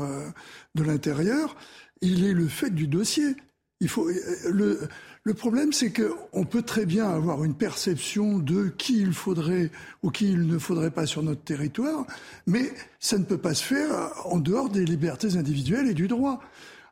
de 0.75 0.83
l'Intérieur, 0.83 1.55
il 2.01 2.25
est 2.25 2.33
le 2.33 2.47
fait 2.47 2.69
du 2.69 2.87
dossier. 2.87 3.35
Il 3.81 3.87
faut 3.89 4.07
le 4.49 4.89
le 5.29 5.35
problème, 5.35 5.73
c'est 5.73 5.93
qu'on 5.93 6.43
peut 6.43 6.63
très 6.63 6.87
bien 6.87 7.07
avoir 7.07 7.43
une 7.43 7.53
perception 7.53 8.39
de 8.39 8.69
qui 8.69 8.99
il 8.99 9.13
faudrait 9.13 9.69
ou 10.01 10.09
qui 10.09 10.31
il 10.31 10.47
ne 10.47 10.57
faudrait 10.57 10.89
pas 10.89 11.05
sur 11.05 11.21
notre 11.21 11.43
territoire, 11.43 12.07
mais 12.47 12.73
ça 12.99 13.19
ne 13.19 13.23
peut 13.23 13.37
pas 13.37 13.53
se 13.53 13.63
faire 13.63 13.91
en 14.25 14.39
dehors 14.39 14.69
des 14.69 14.83
libertés 14.85 15.37
individuelles 15.37 15.87
et 15.87 15.93
du 15.93 16.07
droit. 16.07 16.41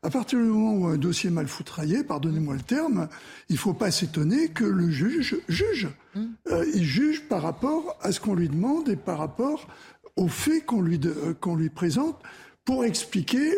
À 0.04 0.12
partir 0.12 0.38
du 0.38 0.46
moment 0.46 0.74
où 0.74 0.86
un 0.86 0.98
dossier 0.98 1.32
est 1.32 1.34
mal 1.34 1.48
foutraillé, 1.48 2.04
pardonnez-moi 2.04 2.54
le 2.54 2.62
terme, 2.62 3.08
il 3.50 3.54
ne 3.54 3.60
faut 3.60 3.74
pas 3.74 3.90
s'étonner 3.90 4.50
que 4.50 4.66
le 4.66 4.92
juge 4.92 5.38
juge. 5.50 5.88
Mmh. 6.14 6.26
Euh, 6.52 6.66
il 6.76 6.84
juge 6.84 7.28
par 7.28 7.42
rapport 7.42 7.98
à 8.02 8.12
ce 8.12 8.20
qu'on 8.20 8.36
lui 8.36 8.50
demande 8.50 8.88
et 8.88 8.98
par 8.98 9.18
rapport 9.18 9.68
aux 10.16 10.28
faits 10.28 10.64
qu'on 10.64 10.82
lui, 10.82 11.02
qu'on 11.42 11.56
lui 11.56 11.72
présente 11.72 12.22
pour 12.66 12.86
expliquer 12.86 13.52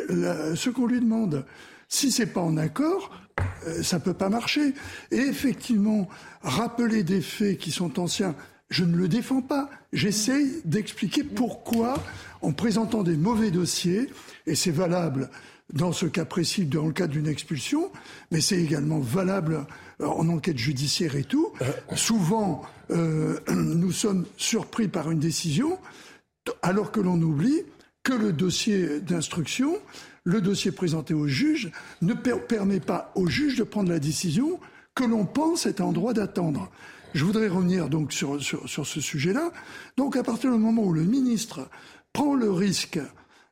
ce 0.56 0.70
qu'on 0.70 0.88
lui 0.88 1.02
demande. 1.02 1.44
Si 1.90 2.12
c'est 2.12 2.28
pas 2.28 2.42
en 2.42 2.56
accord, 2.56 3.10
euh, 3.10 3.29
ça 3.81 4.00
peut 4.00 4.13
pas 4.13 4.29
marcher. 4.29 4.74
Et 5.12 5.17
effectivement, 5.17 6.08
rappeler 6.41 7.03
des 7.03 7.22
faits 7.22 7.58
qui 7.58 7.72
sont 7.72 8.00
anciens, 8.00 8.36
je 8.69 8.84
ne 8.84 8.96
le 8.96 9.08
défends 9.08 9.41
pas. 9.41 9.69
J'essaye 9.93 10.62
d'expliquer 10.65 11.24
pourquoi, 11.24 11.96
en 12.41 12.51
présentant 12.51 13.03
des 13.03 13.17
mauvais 13.17 13.51
dossiers, 13.51 14.10
et 14.46 14.55
c'est 14.55 14.72
valable 14.72 15.29
dans 15.74 15.91
ce 15.91 16.05
cas 16.05 16.25
précis, 16.25 16.65
dans 16.65 16.88
le 16.88 16.93
cas 16.93 17.08
d'une 17.08 17.27
expulsion, 17.27 17.91
mais 18.31 18.41
c'est 18.41 18.58
également 18.58 19.00
valable 19.00 19.65
euh, 20.01 20.08
en 20.08 20.27
enquête 20.29 20.58
judiciaire 20.58 21.15
et 21.15 21.24
tout. 21.24 21.51
Souvent, 21.96 22.63
euh, 22.91 23.39
nous 23.50 23.91
sommes 23.91 24.25
surpris 24.38 24.88
par 24.88 25.12
une 25.12 25.19
décision, 25.19 25.77
alors 26.62 26.91
que 26.91 27.00
l'on 27.00 27.22
oublie 27.22 27.62
que 28.03 28.13
le 28.13 28.34
dossier 28.34 29.00
d'instruction, 29.01 29.77
le 30.24 30.42
dossier 30.42 30.72
présenté 30.72 31.14
au 31.14 31.28
juge, 31.28 31.72
ne 32.02 32.14
permet 32.14 32.80
pas 32.80 33.12
au 33.16 33.28
juge 33.28 33.58
de 33.58 33.64
prendre 33.64 33.90
la 33.90 34.00
décision 34.00 34.60
que 34.96 35.04
l'on 35.04 35.26
pense 35.26 35.66
être 35.66 35.82
en 35.82 35.92
droit 35.92 36.14
d'attendre. 36.14 36.70
Je 37.14 37.26
voudrais 37.26 37.48
revenir 37.48 37.90
donc 37.90 38.14
sur, 38.14 38.42
sur 38.42 38.86
ce 38.86 39.02
sujet-là. 39.02 39.52
Donc 39.98 40.16
à 40.16 40.24
partir 40.24 40.52
du 40.52 40.60
moment 40.60 40.84
où 40.84 40.94
le 40.94 41.04
ministre 41.04 41.70
prend 42.14 42.36
le 42.36 42.52
risque 42.52 43.00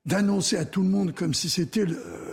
d'annoncer 0.08 0.56
à 0.56 0.66
tout 0.66 0.82
le 0.82 0.88
monde 0.88 1.14
comme 1.14 1.34
si 1.34 1.50
c'était 1.50 1.86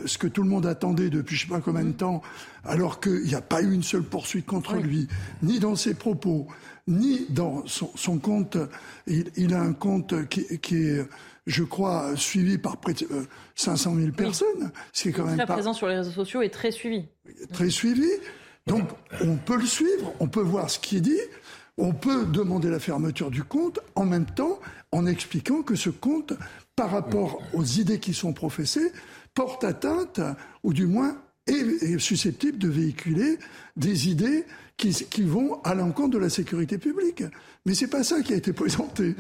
ce 0.07 0.17
que 0.17 0.29
tout 0.29 0.43
le 0.43 0.49
monde 0.49 0.65
attendait 0.65 1.11
depuis 1.11 1.37
je 1.37 1.43
sais 1.43 1.49
pas 1.53 1.61
combien 1.61 1.85
de 1.85 1.93
temps, 1.93 2.23
alors 2.65 3.01
qu'il 3.01 3.25
n'y 3.25 3.35
a 3.35 3.43
pas 3.43 3.63
eu 3.63 3.73
une 3.73 3.83
seule 3.83 4.05
poursuite 4.05 4.47
contre 4.47 4.77
lui, 4.77 5.09
ni 5.43 5.59
dans 5.59 5.75
ses 5.75 5.95
propos, 5.95 6.47
ni 6.87 7.27
dans 7.31 7.65
son, 7.67 8.19
compte. 8.19 8.57
Il, 9.07 9.55
a 9.55 9.61
un 9.61 9.73
compte 9.73 10.29
qui, 10.29 10.77
est, 10.77 11.09
je 11.47 11.63
crois, 11.63 12.17
suivi 12.17 12.59
par 12.59 12.79
près 12.79 12.95
de 12.95 13.07
500 13.55 13.97
euh, 13.97 14.01
000 14.01 14.13
personnes. 14.13 14.73
C'est 14.93 15.13
quand 15.13 15.25
même 15.25 15.37
très 15.37 15.47
présent 15.47 15.73
sur 15.73 15.89
les 15.89 15.97
réseaux 15.97 16.11
sociaux 16.11 16.43
et 16.43 16.51
très 16.51 16.71
suivi. 16.71 17.07
Très 17.53 17.71
suivi. 17.71 18.09
Donc, 18.67 18.89
on 19.21 19.37
peut 19.37 19.59
le 19.59 19.67
suivre, 19.67 20.15
on 20.21 20.29
peut 20.29 20.41
voir 20.41 20.71
ce 20.71 20.79
qu'il 20.79 21.03
dit, 21.03 21.21
on 21.77 21.93
peut 21.93 22.25
demander 22.25 22.71
la 22.71 22.79
fermeture 22.79 23.31
du 23.31 23.43
compte 23.43 23.81
en 23.95 24.05
même 24.05 24.27
temps 24.27 24.59
en 24.93 25.07
expliquant 25.07 25.63
que 25.63 25.75
ce 25.75 25.91
compte 25.91 26.33
par 26.77 26.91
rapport 26.91 27.43
aux 27.53 27.65
idées 27.65 27.99
qui 27.99 28.15
sont 28.15 28.33
professées, 28.33 28.93
porte 29.35 29.65
atteinte, 29.65 30.21
ou 30.63 30.73
du 30.73 30.87
moins 30.87 31.19
est, 31.47 31.99
susceptible 31.99 32.59
de 32.59 32.69
véhiculer 32.69 33.39
des 33.77 34.09
idées 34.09 34.47
qui, 34.77 35.23
vont 35.23 35.63
à 35.63 35.75
l'encontre 35.75 36.11
de 36.11 36.19
la 36.19 36.29
sécurité 36.29 36.79
publique. 36.79 37.23
Mais 37.65 37.75
c'est 37.75 37.87
pas 37.87 38.05
ça 38.05 38.21
qui 38.23 38.33
a 38.33 38.37
été 38.37 38.53
présenté. 38.53 39.15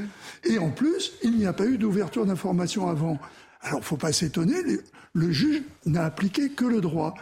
Et 0.44 0.58
en 0.58 0.70
plus, 0.70 1.12
il 1.22 1.36
n'y 1.36 1.46
a 1.46 1.52
pas 1.52 1.66
eu 1.66 1.78
d'ouverture 1.78 2.26
d'information 2.26 2.88
avant. 2.88 3.18
Alors, 3.60 3.84
faut 3.84 3.96
pas 3.96 4.12
s'étonner, 4.12 4.56
le 5.14 5.32
juge 5.32 5.62
n'a 5.86 6.04
appliqué 6.04 6.50
que 6.50 6.64
le 6.64 6.80
droit. 6.80 7.14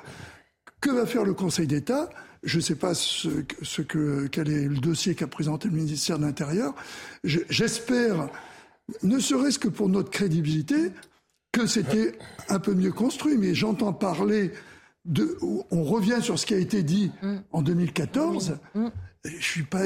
Que 0.81 0.91
va 0.91 1.07
faire 1.07 1.25
le 1.25 1.35
Conseil 1.35 1.67
d'État? 1.67 2.11
Je 2.43 2.57
ne 2.57 2.63
sais 2.63 2.75
pas 2.75 2.95
ce, 2.95 3.29
que, 3.83 4.27
quel 4.27 4.51
est 4.51 4.67
le 4.67 4.79
dossier 4.79 5.15
qu'a 5.15 5.29
présenté 5.29 5.69
le 5.69 5.75
ministère 5.75 6.19
de 6.19 6.25
l'Intérieur. 6.25 6.75
J'espère 7.23 8.29
ne 9.03 9.19
serait-ce 9.21 9.59
que 9.59 9.69
pour 9.69 9.89
notre 9.89 10.11
crédibilité, 10.11 10.91
que 11.53 11.67
c'était 11.67 12.19
un 12.49 12.59
peu 12.59 12.75
mieux 12.75 12.93
construit. 12.93 13.37
Mais 13.39 13.55
j'entends 13.55 13.93
parler 13.93 14.51
de. 15.05 15.37
On 15.71 15.85
revient 15.85 16.19
sur 16.21 16.39
ce 16.39 16.47
qui 16.47 16.55
a 16.55 16.59
été 16.59 16.83
dit 16.83 17.11
mm. 17.23 17.37
en 17.53 17.63
2014. 17.63 18.59
Mm. 18.75 18.89
Je 19.25 19.37
ne 19.37 19.41
suis 19.41 19.63
pas 19.63 19.85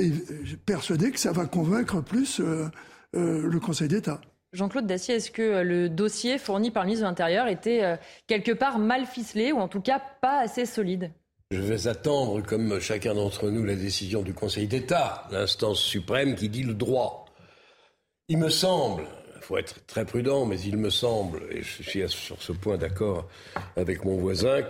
persuadé 0.65 1.11
que 1.11 1.21
ça 1.21 1.33
va 1.33 1.45
convaincre 1.45 2.01
plus 2.01 2.41
euh, 2.41 2.69
euh, 3.15 3.47
le 3.47 3.61
Conseil 3.61 3.89
d'État. 3.89 4.21
Jean-Claude 4.55 4.87
Dacier, 4.87 5.17
est-ce 5.17 5.31
que 5.31 5.43
euh, 5.43 5.63
le 5.63 5.91
dossier 5.91 6.39
fourni 6.39 6.71
par 6.71 6.85
le 6.85 6.87
ministre 6.87 7.05
de 7.05 7.11
l'Intérieur 7.11 7.47
était 7.47 7.99
quelque 8.27 8.53
part 8.53 8.79
mal 8.79 9.05
ficelé 9.05 9.53
ou 9.53 9.59
en 9.59 9.69
tout 9.69 9.83
cas 9.83 10.01
pas 10.23 10.41
assez 10.41 10.65
solide? 10.65 11.11
Je 11.51 11.61
vais 11.61 11.87
attendre, 11.87 12.43
comme 12.43 12.81
chacun 12.81 13.15
d'entre 13.15 13.51
nous, 13.51 13.65
la 13.65 13.77
décision 13.77 14.23
du 14.23 14.33
Conseil 14.33 14.67
d'État, 14.67 15.29
l'instance 15.31 15.81
suprême 15.81 16.35
qui 16.35 16.49
dit 16.49 16.63
le 16.63 16.75
droit. 16.75 17.27
Il 18.29 18.39
me 18.39 18.49
semble, 18.49 19.05
il 19.37 19.43
faut 19.43 19.59
être 19.59 19.85
très 19.87 20.05
prudent, 20.05 20.47
mais 20.47 20.59
il 20.61 20.77
me 20.79 20.91
semble, 20.91 21.43
et 21.51 21.63
je 21.63 21.83
suis 21.83 22.09
sur 22.09 22.43
ce 22.43 22.53
point 22.53 22.79
d'accord 22.79 23.29
avec 23.77 24.05
mon 24.05 24.17
voisin, 24.17 24.63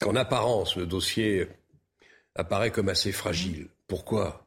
qu'en 0.00 0.14
apparence, 0.14 0.76
le 0.76 0.86
dossier 0.86 1.48
apparaît 2.34 2.70
comme 2.70 2.88
assez 2.88 3.12
fragile. 3.12 3.68
Pourquoi? 3.86 4.46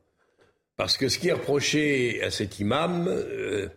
Parce 0.78 0.98
que 0.98 1.10
ce 1.10 1.20
qui 1.20 1.28
est 1.28 1.34
reproché 1.34 2.24
à 2.24 2.32
cet 2.32 2.60
imam 2.60 3.08
euh, 3.08 3.70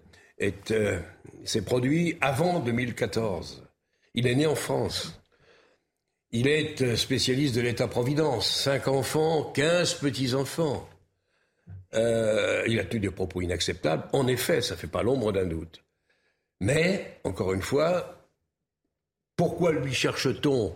euh, 0.71 1.01
s'est 1.45 1.65
produit 1.65 2.17
avant 2.21 2.61
2014. 2.61 3.67
Il 4.15 4.27
est 4.27 4.35
né 4.35 4.47
en 4.47 4.55
France. 4.55 5.21
Il 6.31 6.49
est 6.49 6.97
spécialiste 6.97 7.55
de 7.55 7.61
l'État-providence. 7.61 8.51
Cinq 8.51 8.89
enfants, 8.89 9.53
quinze 9.53 9.95
petits-enfants. 9.95 10.89
Euh, 11.95 12.65
il 12.67 12.81
a 12.81 12.85
tenu 12.85 13.01
des 13.01 13.11
propos 13.11 13.41
inacceptables. 13.41 14.09
En 14.13 14.27
effet, 14.27 14.61
ça 14.61 14.75
ne 14.75 14.79
fait 14.79 14.89
pas 14.89 15.03
l'ombre 15.03 15.33
d'un 15.33 15.47
doute. 15.47 15.85
Mais, 16.61 17.21
encore 17.25 17.53
une 17.53 17.63
fois, 17.63 18.29
pourquoi 19.37 19.73
lui 19.73 19.93
cherche-t-on 19.93 20.75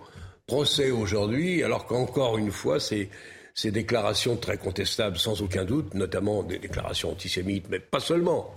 procès 0.49 0.91
aujourd'hui 0.91 1.63
alors 1.63 1.87
qu'encore 1.87 2.39
une 2.39 2.51
fois, 2.51 2.81
ces, 2.81 3.09
ces 3.55 3.71
déclarations 3.71 4.37
très 4.37 4.57
contestables, 4.57 5.19
sans 5.19 5.41
aucun 5.43 5.65
doute, 5.65 5.95
notamment 5.95 6.43
des 6.43 6.59
déclarations 6.59 7.13
antisémites, 7.13 7.67
mais 7.69 7.79
pas 7.79 8.01
seulement, 8.01 8.55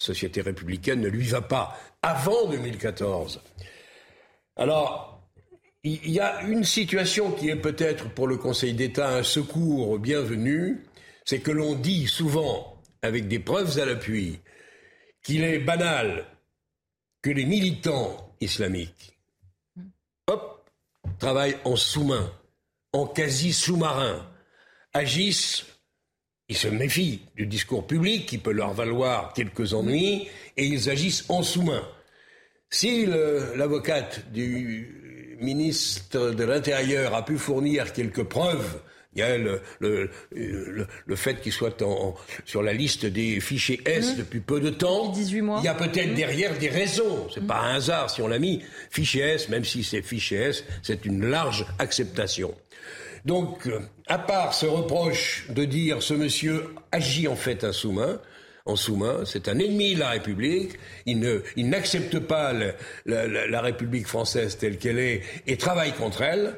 la 0.00 0.06
société 0.06 0.40
républicaine 0.40 1.00
ne 1.00 1.08
lui 1.08 1.26
va 1.26 1.42
pas 1.42 1.76
avant 2.00 2.48
2014. 2.48 3.42
Alors, 4.56 5.20
il 5.82 6.10
y 6.10 6.20
a 6.20 6.42
une 6.42 6.64
situation 6.64 7.32
qui 7.32 7.50
est 7.50 7.56
peut-être 7.56 8.08
pour 8.10 8.28
le 8.28 8.38
Conseil 8.38 8.72
d'État 8.72 9.16
un 9.16 9.22
secours 9.22 9.98
bienvenu, 9.98 10.84
c'est 11.24 11.40
que 11.40 11.50
l'on 11.50 11.74
dit 11.74 12.06
souvent, 12.06 12.80
avec 13.02 13.28
des 13.28 13.40
preuves 13.40 13.78
à 13.78 13.84
l'appui, 13.84 14.38
qu'il 15.22 15.42
est 15.42 15.58
banal 15.58 16.24
que 17.22 17.30
les 17.30 17.44
militants 17.44 18.34
islamiques, 18.40 19.13
travaillent 21.18 21.58
en 21.64 21.76
sous-main, 21.76 22.32
en 22.92 23.06
quasi 23.06 23.52
sous-marin, 23.52 24.26
agissent, 24.92 25.64
ils 26.48 26.56
se 26.56 26.68
méfient 26.68 27.22
du 27.36 27.46
discours 27.46 27.86
public 27.86 28.26
qui 28.26 28.38
peut 28.38 28.52
leur 28.52 28.72
valoir 28.72 29.32
quelques 29.32 29.72
ennuis, 29.74 30.28
et 30.56 30.66
ils 30.66 30.90
agissent 30.90 31.24
en 31.28 31.42
sous-main. 31.42 31.86
Si 32.70 33.06
l'avocate 33.06 34.30
du 34.32 35.36
ministre 35.40 36.30
de 36.30 36.44
l'Intérieur 36.44 37.14
a 37.14 37.24
pu 37.24 37.38
fournir 37.38 37.92
quelques 37.92 38.24
preuves 38.24 38.80
il 39.14 39.20
y 39.20 39.22
a 39.22 39.38
le, 39.38 39.60
le, 39.80 40.10
le, 40.32 41.16
fait 41.16 41.40
qu'il 41.40 41.52
soit 41.52 41.82
en, 41.82 42.14
sur 42.44 42.62
la 42.62 42.72
liste 42.72 43.06
des 43.06 43.40
fichiers 43.40 43.80
S 43.86 44.14
mmh. 44.14 44.18
depuis 44.18 44.40
peu 44.40 44.60
de 44.60 44.70
temps. 44.70 45.10
18 45.10 45.40
mois. 45.40 45.60
Il 45.62 45.66
y 45.66 45.68
a 45.68 45.74
peut-être 45.74 46.12
mmh. 46.12 46.14
derrière 46.14 46.58
des 46.58 46.68
raisons. 46.68 47.28
C'est 47.32 47.42
mmh. 47.42 47.46
pas 47.46 47.60
un 47.60 47.74
hasard 47.76 48.10
si 48.10 48.22
on 48.22 48.28
l'a 48.28 48.38
mis. 48.38 48.62
Fichier 48.90 49.22
S, 49.22 49.48
même 49.48 49.64
si 49.64 49.84
c'est 49.84 50.02
fichier 50.02 50.38
S, 50.38 50.64
c'est 50.82 51.04
une 51.04 51.26
large 51.26 51.66
acceptation. 51.78 52.54
Donc, 53.24 53.66
euh, 53.66 53.80
à 54.06 54.18
part 54.18 54.52
ce 54.52 54.66
reproche 54.66 55.46
de 55.48 55.64
dire 55.64 56.02
ce 56.02 56.14
monsieur 56.14 56.74
agit 56.92 57.28
en 57.28 57.36
fait 57.36 57.64
un 57.64 57.72
sous-main, 57.72 58.20
en 58.66 58.76
sous-main, 58.76 59.24
c'est 59.26 59.48
un 59.48 59.58
ennemi 59.58 59.94
de 59.94 60.00
la 60.00 60.10
République, 60.10 60.72
il, 61.06 61.20
ne, 61.20 61.40
il 61.56 61.68
n'accepte 61.68 62.18
pas 62.18 62.52
la, 62.52 63.26
la 63.26 63.60
République 63.60 64.06
française 64.06 64.56
telle 64.56 64.78
qu'elle 64.78 64.98
est 64.98 65.22
et 65.46 65.56
travaille 65.56 65.92
contre 65.92 66.22
elle, 66.22 66.56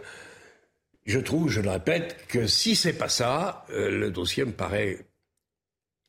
je 1.06 1.18
trouve, 1.20 1.48
je 1.48 1.60
le 1.60 1.70
répète, 1.70 2.26
que 2.28 2.46
si 2.46 2.76
c'est 2.76 2.92
pas 2.92 3.08
ça, 3.08 3.64
euh, 3.70 3.90
le 3.90 4.10
dossier 4.10 4.44
me 4.44 4.52
paraît 4.52 5.06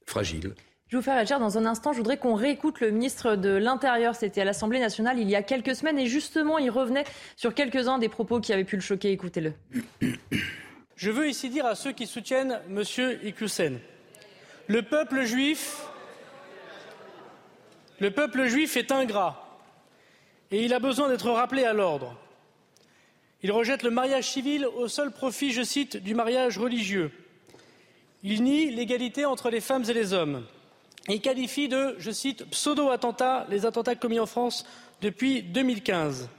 fragile. 0.05 0.53
Je 0.87 0.95
vais 0.95 0.99
vous 0.99 1.03
faire 1.03 1.15
réagir 1.15 1.39
dans 1.39 1.57
un 1.57 1.65
instant. 1.65 1.91
Je 1.91 1.97
voudrais 1.97 2.17
qu'on 2.17 2.33
réécoute 2.33 2.79
le 2.79 2.91
ministre 2.91 3.35
de 3.35 3.49
l'Intérieur. 3.49 4.15
C'était 4.15 4.41
à 4.41 4.45
l'Assemblée 4.45 4.79
nationale 4.79 5.19
il 5.19 5.29
y 5.29 5.35
a 5.35 5.43
quelques 5.43 5.75
semaines 5.75 5.99
et 5.99 6.07
justement, 6.07 6.57
il 6.57 6.69
revenait 6.69 7.03
sur 7.35 7.53
quelques-uns 7.53 7.99
des 7.99 8.07
propos 8.07 8.39
qui 8.39 8.53
avaient 8.53 8.63
pu 8.63 8.77
le 8.77 8.81
choquer. 8.81 9.11
Écoutez-le. 9.11 9.53
Je 10.95 11.11
veux 11.11 11.27
ici 11.27 11.49
dire 11.49 11.65
à 11.65 11.75
ceux 11.75 11.91
qui 11.91 12.07
soutiennent 12.07 12.59
M. 12.69 12.83
Ikusen, 13.23 13.79
le 14.67 14.81
peuple 14.81 15.23
juif, 15.23 15.83
le 17.99 18.09
peuple 18.09 18.47
juif 18.47 18.77
est 18.77 18.91
ingrat 18.91 19.59
et 20.49 20.63
il 20.63 20.73
a 20.73 20.79
besoin 20.79 21.09
d'être 21.09 21.29
rappelé 21.29 21.65
à 21.65 21.73
l'ordre. 21.73 22.17
Il 23.43 23.51
rejette 23.51 23.83
le 23.83 23.91
mariage 23.91 24.29
civil 24.31 24.65
au 24.65 24.87
seul 24.87 25.11
profit, 25.11 25.51
je 25.51 25.61
cite, 25.61 25.97
du 25.97 26.15
mariage 26.15 26.57
religieux. 26.57 27.11
Il 28.23 28.43
nie 28.43 28.71
l'égalité 28.71 29.25
entre 29.25 29.51
les 29.51 29.61
femmes 29.61 29.83
et 29.87 29.93
les 29.93 30.13
hommes. 30.13 30.43
Il 31.07 31.21
qualifie 31.21 31.67
de, 31.67 31.95
je 31.99 32.11
cite, 32.11 32.45
pseudo-attentats 32.49 33.45
les 33.49 33.65
attentats 33.65 33.95
commis 33.95 34.19
en 34.19 34.25
France 34.25 34.65
depuis 35.01 35.43
2015. 35.43 36.29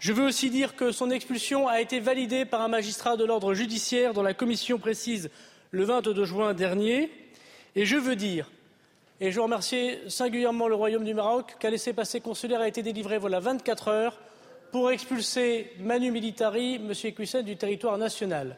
Je 0.00 0.12
veux 0.12 0.26
aussi 0.26 0.50
dire 0.50 0.76
que 0.76 0.90
son 0.90 1.10
expulsion 1.10 1.68
a 1.68 1.80
été 1.80 2.00
validée 2.00 2.44
par 2.44 2.62
un 2.62 2.68
magistrat 2.68 3.16
de 3.16 3.24
l'ordre 3.24 3.54
judiciaire 3.54 4.12
dont 4.12 4.22
la 4.22 4.34
commission 4.34 4.78
précise 4.78 5.30
le 5.70 5.84
22 5.84 6.24
juin 6.24 6.52
dernier. 6.52 7.10
Et 7.76 7.86
je 7.86 7.96
veux 7.96 8.16
dire 8.16 8.50
Et 9.20 9.30
je 9.30 9.36
veux 9.36 9.42
remercier 9.42 10.00
singulièrement 10.08 10.68
le 10.68 10.74
Royaume 10.74 11.04
du 11.04 11.14
Maroc, 11.14 11.56
qu'un 11.60 11.70
laissez-passer 11.70 12.20
consulaire 12.20 12.60
a 12.60 12.68
été 12.68 12.82
délivré 12.82 13.18
voilà 13.18 13.38
24 13.40 13.88
heures 13.88 14.18
pour 14.70 14.90
expulser 14.90 15.72
Manu 15.80 16.10
Militari, 16.10 16.76
M. 16.76 16.92
Equissen, 17.04 17.42
du 17.42 17.56
territoire 17.56 17.98
national. 17.98 18.56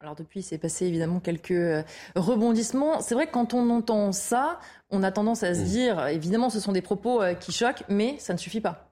Alors 0.00 0.14
depuis, 0.14 0.40
il 0.40 0.42
s'est 0.42 0.58
passé 0.58 0.86
évidemment 0.86 1.20
quelques 1.20 1.50
euh, 1.50 1.82
rebondissements. 2.16 3.00
C'est 3.00 3.14
vrai 3.14 3.26
que 3.26 3.32
quand 3.32 3.52
on 3.54 3.68
entend 3.70 4.12
ça, 4.12 4.58
on 4.90 5.02
a 5.02 5.12
tendance 5.12 5.42
à 5.42 5.54
se 5.54 5.60
mmh. 5.60 5.64
dire, 5.64 6.06
évidemment, 6.06 6.48
ce 6.48 6.60
sont 6.60 6.72
des 6.72 6.80
propos 6.80 7.22
euh, 7.22 7.34
qui 7.34 7.52
choquent, 7.52 7.84
mais 7.88 8.16
ça 8.18 8.32
ne 8.32 8.38
suffit 8.38 8.60
pas. 8.60 8.89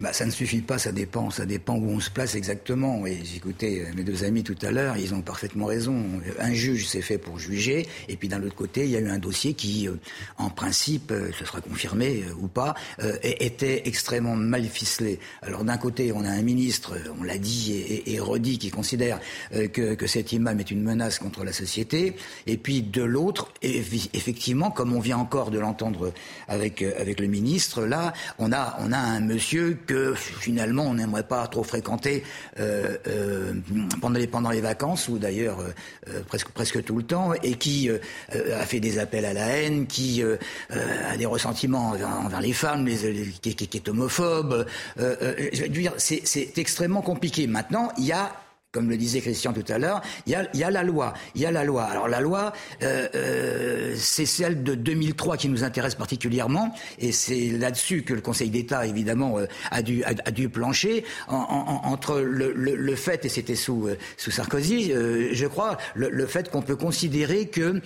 Bah, 0.00 0.12
ça 0.12 0.26
ne 0.26 0.32
suffit 0.32 0.60
pas, 0.60 0.76
ça 0.76 0.90
dépend, 0.90 1.30
ça 1.30 1.46
dépend 1.46 1.76
où 1.76 1.88
on 1.88 2.00
se 2.00 2.10
place 2.10 2.34
exactement. 2.34 3.06
Et 3.06 3.20
j'écoutais 3.24 3.84
euh, 3.86 3.94
mes 3.94 4.02
deux 4.02 4.24
amis 4.24 4.42
tout 4.42 4.56
à 4.62 4.72
l'heure, 4.72 4.96
ils 4.96 5.14
ont 5.14 5.22
parfaitement 5.22 5.66
raison. 5.66 6.04
Un 6.40 6.52
juge, 6.52 6.88
c'est 6.88 7.00
fait 7.00 7.16
pour 7.16 7.38
juger, 7.38 7.86
et 8.08 8.16
puis 8.16 8.26
d'un 8.26 8.42
autre 8.42 8.56
côté, 8.56 8.86
il 8.86 8.90
y 8.90 8.96
a 8.96 8.98
eu 8.98 9.08
un 9.08 9.20
dossier 9.20 9.54
qui, 9.54 9.86
euh, 9.86 9.94
en 10.36 10.50
principe, 10.50 11.12
euh, 11.12 11.30
ce 11.38 11.44
sera 11.44 11.60
confirmé 11.60 12.24
ou 12.40 12.48
pas, 12.48 12.74
était 13.22 13.82
extrêmement 13.86 14.34
mal 14.34 14.64
ficelé. 14.64 15.20
Alors 15.42 15.62
d'un 15.62 15.76
côté, 15.76 16.10
on 16.10 16.24
a 16.24 16.30
un 16.30 16.42
ministre, 16.42 16.96
on 17.20 17.22
l'a 17.22 17.38
dit 17.38 18.02
et, 18.04 18.18
redit, 18.18 18.58
qui 18.58 18.70
considère 18.70 19.20
que, 19.52 19.94
que 19.94 20.06
cet 20.06 20.32
imam 20.32 20.58
est 20.58 20.70
une 20.72 20.82
menace 20.82 21.20
contre 21.20 21.44
la 21.44 21.52
société, 21.52 22.16
et 22.48 22.56
puis 22.56 22.82
de 22.82 23.02
l'autre, 23.02 23.52
effectivement, 23.62 24.70
comme 24.72 24.92
on 24.92 25.00
vient 25.00 25.18
encore 25.18 25.50
de 25.50 25.58
l'entendre 25.58 26.12
avec 26.48 26.82
avec 26.82 27.20
le 27.20 27.26
ministre, 27.26 27.84
là, 27.84 28.12
on 28.38 28.52
a 28.52 28.76
on 28.80 28.90
a 28.90 28.98
un 28.98 29.20
monsieur 29.20 29.78
que 29.86 30.14
finalement 30.14 30.84
on 30.84 30.94
n'aimerait 30.94 31.26
pas 31.26 31.46
trop 31.46 31.62
fréquenter 31.62 32.22
euh, 32.58 32.96
euh, 33.06 33.54
pendant, 34.00 34.50
les, 34.50 34.60
vacances 34.60 35.08
ou 35.08 35.18
d'ailleurs 35.18 35.60
euh, 35.60 36.20
presque, 36.26 36.48
presque 36.50 36.82
tout 36.84 36.96
le 36.96 37.02
temps 37.02 37.32
et 37.42 37.54
qui 37.54 37.88
a 37.90 38.66
fait 38.66 38.80
des 38.80 38.98
appels 38.98 39.24
à 39.24 39.32
la 39.32 39.46
haine, 39.46 39.86
qui 39.86 40.22
a 40.22 41.16
des 41.16 41.26
ressentiments 41.26 41.90
envers, 41.90 42.40
les 42.40 42.52
femmes, 42.52 42.86
les, 42.86 42.96
qui, 43.40 43.50
est 43.50 43.88
homophobe. 43.88 44.66
je 44.96 45.62
veux 45.62 45.68
dire, 45.68 45.92
c'est 45.98 46.58
extrêmement 46.58 47.02
compliqué. 47.02 47.46
Maintenant, 47.46 47.92
il 47.98 48.04
y 48.04 48.12
a 48.12 48.32
comme 48.74 48.90
le 48.90 48.96
disait 48.96 49.20
Christian 49.20 49.52
tout 49.52 49.64
à 49.72 49.78
l'heure, 49.78 50.02
il 50.26 50.32
y 50.32 50.64
a, 50.64 50.70
la 50.70 50.82
loi. 50.82 51.14
Il 51.36 51.40
y 51.40 51.46
a 51.46 51.52
la 51.52 51.64
loi. 51.64 51.84
Alors 51.84 52.08
la 52.08 52.20
loi, 52.20 52.52
euh, 52.82 53.06
euh, 53.14 53.94
c'est 53.96 54.26
celle 54.26 54.64
de 54.64 54.74
2003 54.74 55.36
qui 55.36 55.48
nous 55.48 55.62
intéresse 55.62 55.94
particulièrement, 55.94 56.74
et 56.98 57.12
c'est 57.12 57.50
là-dessus 57.50 58.02
que 58.02 58.12
le 58.12 58.20
Conseil 58.20 58.50
d'État, 58.50 58.84
évidemment, 58.84 59.38
euh, 59.38 59.46
a, 59.70 59.80
dû, 59.82 60.48
plancher 60.48 61.04
en, 61.28 61.36
en, 61.36 61.88
entre 61.88 62.20
le, 62.20 62.96
fait, 62.96 63.24
et 63.24 63.28
c'était 63.28 63.54
sous, 63.54 63.88
sous 64.16 64.32
Sarkozy, 64.32 64.92
je 64.92 65.46
crois, 65.46 65.78
le, 65.94 66.10
le 66.10 66.26
fait 66.26 66.50
qu'on 66.50 66.62
peut 66.62 66.76
considérer 66.76 67.46
que, 67.46 67.80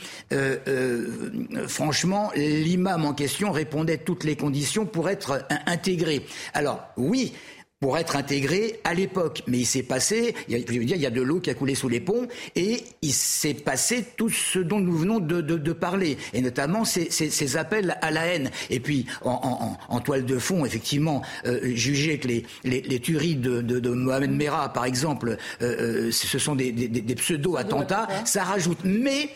franchement, 1.66 2.32
l'imam 2.34 3.04
en 3.04 3.12
question 3.12 3.52
répondait 3.52 3.98
toutes 3.98 4.24
les 4.24 4.36
conditions 4.36 4.86
pour 4.86 5.10
être 5.10 5.46
intégré. 5.66 6.24
Alors 6.54 6.80
oui, 6.96 7.34
pour 7.80 7.96
être 7.96 8.16
intégré 8.16 8.80
à 8.84 8.94
l'époque. 8.94 9.42
Mais 9.46 9.58
il 9.58 9.66
s'est 9.66 9.82
passé, 9.82 10.34
il 10.48 10.58
y 10.58 10.60
a, 10.60 10.64
je 10.66 10.78
veux 10.78 10.84
dire, 10.84 10.96
il 10.96 11.02
y 11.02 11.06
a 11.06 11.10
de 11.10 11.22
l'eau 11.22 11.40
qui 11.40 11.50
a 11.50 11.54
coulé 11.54 11.74
sous 11.74 11.88
les 11.88 12.00
ponts 12.00 12.26
et 12.56 12.82
il 13.02 13.12
s'est 13.12 13.54
passé 13.54 14.04
tout 14.16 14.28
ce 14.28 14.58
dont 14.58 14.80
nous 14.80 14.96
venons 14.96 15.20
de, 15.20 15.40
de, 15.40 15.56
de 15.56 15.72
parler, 15.72 16.18
et 16.32 16.40
notamment 16.40 16.84
ces, 16.84 17.10
ces, 17.10 17.30
ces, 17.30 17.56
appels 17.56 17.96
à 18.02 18.10
la 18.10 18.26
haine. 18.26 18.50
Et 18.70 18.80
puis, 18.80 19.06
en, 19.22 19.30
en, 19.30 19.94
en 19.94 20.00
toile 20.00 20.24
de 20.24 20.38
fond, 20.38 20.64
effectivement, 20.64 21.22
euh, 21.46 21.60
juger 21.74 22.18
que 22.18 22.28
les, 22.28 22.44
les, 22.64 22.80
les 22.82 23.00
tueries 23.00 23.36
de, 23.36 23.60
de, 23.60 23.90
Mohamed 23.90 24.32
Merah, 24.32 24.72
par 24.72 24.84
exemple, 24.84 25.36
euh, 25.62 26.08
euh, 26.08 26.10
ce 26.10 26.38
sont 26.38 26.56
des, 26.56 26.72
des, 26.72 26.88
des 26.88 27.14
pseudo-attentats, 27.14 28.08
ça 28.24 28.44
rajoute. 28.44 28.78
Mais 28.84 29.30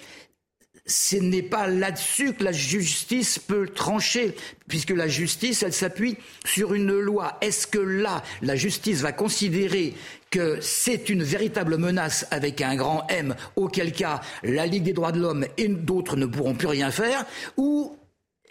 ce 0.86 1.16
n'est 1.16 1.42
pas 1.42 1.68
là-dessus 1.68 2.32
que 2.32 2.44
la 2.44 2.52
justice 2.52 3.38
peut 3.38 3.68
trancher, 3.68 4.34
puisque 4.66 4.90
la 4.90 5.08
justice, 5.08 5.62
elle 5.62 5.72
s'appuie 5.72 6.16
sur 6.44 6.74
une 6.74 6.98
loi. 6.98 7.38
Est-ce 7.40 7.66
que 7.66 7.78
là, 7.78 8.22
la 8.42 8.56
justice 8.56 9.00
va 9.00 9.12
considérer 9.12 9.94
que 10.30 10.58
c'est 10.60 11.08
une 11.08 11.22
véritable 11.22 11.76
menace 11.76 12.26
avec 12.30 12.60
un 12.62 12.74
grand 12.74 13.06
M, 13.08 13.36
auquel 13.54 13.92
cas 13.92 14.20
la 14.42 14.66
Ligue 14.66 14.84
des 14.84 14.92
droits 14.92 15.12
de 15.12 15.20
l'homme 15.20 15.46
et 15.56 15.68
d'autres 15.68 16.16
ne 16.16 16.26
pourront 16.26 16.54
plus 16.54 16.68
rien 16.68 16.90
faire, 16.90 17.26
ou 17.56 17.96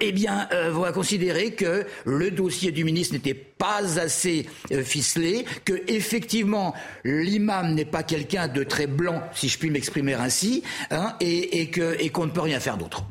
eh 0.01 0.11
bien, 0.11 0.47
euh, 0.51 0.71
va 0.71 0.91
considérer 0.91 1.53
que 1.53 1.85
le 2.05 2.31
dossier 2.31 2.71
du 2.71 2.83
ministre 2.83 3.13
n'était 3.13 3.33
pas 3.33 3.99
assez 3.99 4.47
euh, 4.71 4.83
ficelé, 4.83 5.45
que 5.63 5.73
effectivement 5.87 6.73
l'imam 7.03 7.73
n'est 7.73 7.85
pas 7.85 8.03
quelqu'un 8.03 8.47
de 8.47 8.63
très 8.63 8.87
blanc, 8.87 9.21
si 9.33 9.47
je 9.47 9.57
puis 9.57 9.69
m'exprimer 9.69 10.15
ainsi, 10.15 10.63
hein, 10.89 11.15
et, 11.19 11.61
et 11.61 12.09
qu'on 12.09 12.25
ne 12.25 12.31
peut 12.31 12.41
rien 12.41 12.59
faire 12.59 12.77
d'autre. 12.77 13.03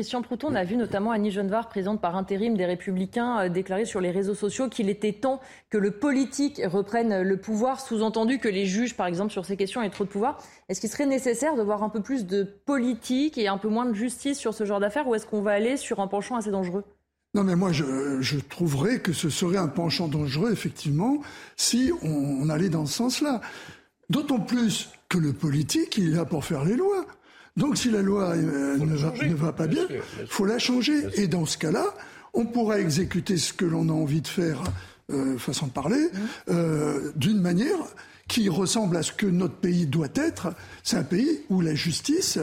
Christian 0.00 0.22
Prouton, 0.22 0.48
on 0.52 0.54
a 0.54 0.64
vu 0.64 0.76
notamment 0.76 1.10
Annie 1.10 1.30
Genevard, 1.30 1.68
présidente 1.68 2.00
par 2.00 2.16
intérim 2.16 2.56
des 2.56 2.64
Républicains, 2.64 3.38
euh, 3.38 3.48
déclarer 3.50 3.84
sur 3.84 4.00
les 4.00 4.10
réseaux 4.10 4.34
sociaux 4.34 4.70
qu'il 4.70 4.88
était 4.88 5.12
temps 5.12 5.42
que 5.68 5.76
le 5.76 5.90
politique 5.90 6.58
reprenne 6.64 7.20
le 7.20 7.36
pouvoir, 7.36 7.82
sous-entendu 7.82 8.38
que 8.38 8.48
les 8.48 8.64
juges, 8.64 8.96
par 8.96 9.06
exemple, 9.06 9.30
sur 9.30 9.44
ces 9.44 9.58
questions 9.58 9.82
aient 9.82 9.90
trop 9.90 10.04
de 10.04 10.08
pouvoir. 10.08 10.42
Est-ce 10.70 10.80
qu'il 10.80 10.88
serait 10.88 11.04
nécessaire 11.04 11.54
de 11.54 11.60
voir 11.60 11.82
un 11.82 11.90
peu 11.90 12.00
plus 12.00 12.24
de 12.24 12.44
politique 12.44 13.36
et 13.36 13.46
un 13.46 13.58
peu 13.58 13.68
moins 13.68 13.84
de 13.84 13.92
justice 13.92 14.38
sur 14.38 14.54
ce 14.54 14.64
genre 14.64 14.80
d'affaires, 14.80 15.06
ou 15.06 15.14
est-ce 15.14 15.26
qu'on 15.26 15.42
va 15.42 15.50
aller 15.50 15.76
sur 15.76 16.00
un 16.00 16.06
penchant 16.06 16.36
assez 16.36 16.50
dangereux? 16.50 16.84
Non, 17.34 17.44
mais 17.44 17.54
moi, 17.54 17.70
je, 17.70 18.38
trouverais 18.38 19.00
que 19.00 19.12
ce 19.12 19.28
serait 19.28 19.58
un 19.58 19.68
penchant 19.68 20.08
dangereux, 20.08 20.50
effectivement, 20.50 21.20
si 21.58 21.92
on, 22.00 22.48
allait 22.48 22.70
dans 22.70 22.86
ce 22.86 22.94
sens-là. 22.94 23.42
D'autant 24.08 24.40
plus 24.40 24.88
que 25.10 25.18
le 25.18 25.34
politique, 25.34 25.98
il 25.98 26.08
est 26.08 26.16
là 26.16 26.24
pour 26.24 26.42
faire 26.42 26.64
les 26.64 26.76
lois. 26.76 27.04
Donc 27.56 27.76
si 27.76 27.90
la 27.90 28.02
loi 28.02 28.30
euh, 28.30 28.76
ne, 28.78 29.34
va, 29.34 29.52
pas 29.52 29.66
bien, 29.66 29.86
il 29.90 30.26
faut 30.26 30.46
la 30.46 30.58
changer. 30.58 31.04
Et 31.14 31.26
dans 31.26 31.46
ce 31.46 31.58
cas-là, 31.58 31.86
on 32.32 32.46
pourra 32.46 32.80
exécuter 32.80 33.36
ce 33.36 33.52
que 33.52 33.64
l'on 33.64 33.88
a 33.88 33.92
envie 33.92 34.20
de 34.20 34.28
faire, 34.28 34.62
euh, 35.12 35.36
façon 35.38 35.66
de 35.66 35.72
parler, 35.72 36.00
mmh. 36.00 36.18
euh, 36.50 37.12
d'une 37.16 37.40
manière 37.40 37.78
qui 38.28 38.48
ressemble 38.48 38.96
à 38.96 39.02
ce 39.02 39.12
que 39.12 39.26
notre 39.26 39.56
pays 39.56 39.86
doit 39.86 40.08
être. 40.14 40.54
C'est 40.84 40.96
un 40.96 41.02
pays 41.02 41.40
où 41.50 41.60
la 41.60 41.74
justice 41.74 42.38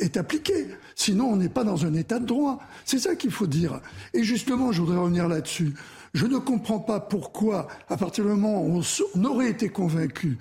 est 0.00 0.16
appliquée. 0.16 0.68
Sinon, 0.94 1.24
on 1.24 1.36
n'est 1.36 1.48
pas 1.48 1.64
dans 1.64 1.84
un 1.84 1.94
état 1.94 2.20
de 2.20 2.26
droit. 2.26 2.60
C'est 2.84 3.00
ça 3.00 3.16
qu'il 3.16 3.32
faut 3.32 3.48
dire. 3.48 3.80
Et 4.14 4.22
justement, 4.22 4.70
je 4.70 4.80
voudrais 4.80 4.98
revenir 4.98 5.26
là-dessus. 5.26 5.74
Je 6.14 6.26
ne 6.26 6.38
comprends 6.38 6.78
pas 6.78 7.00
pourquoi, 7.00 7.66
à 7.88 7.96
partir 7.96 8.22
du 8.22 8.30
moment 8.30 8.64
où 8.64 8.80
on 9.16 9.24
aurait 9.24 9.50
été 9.50 9.70
convaincu 9.70 10.38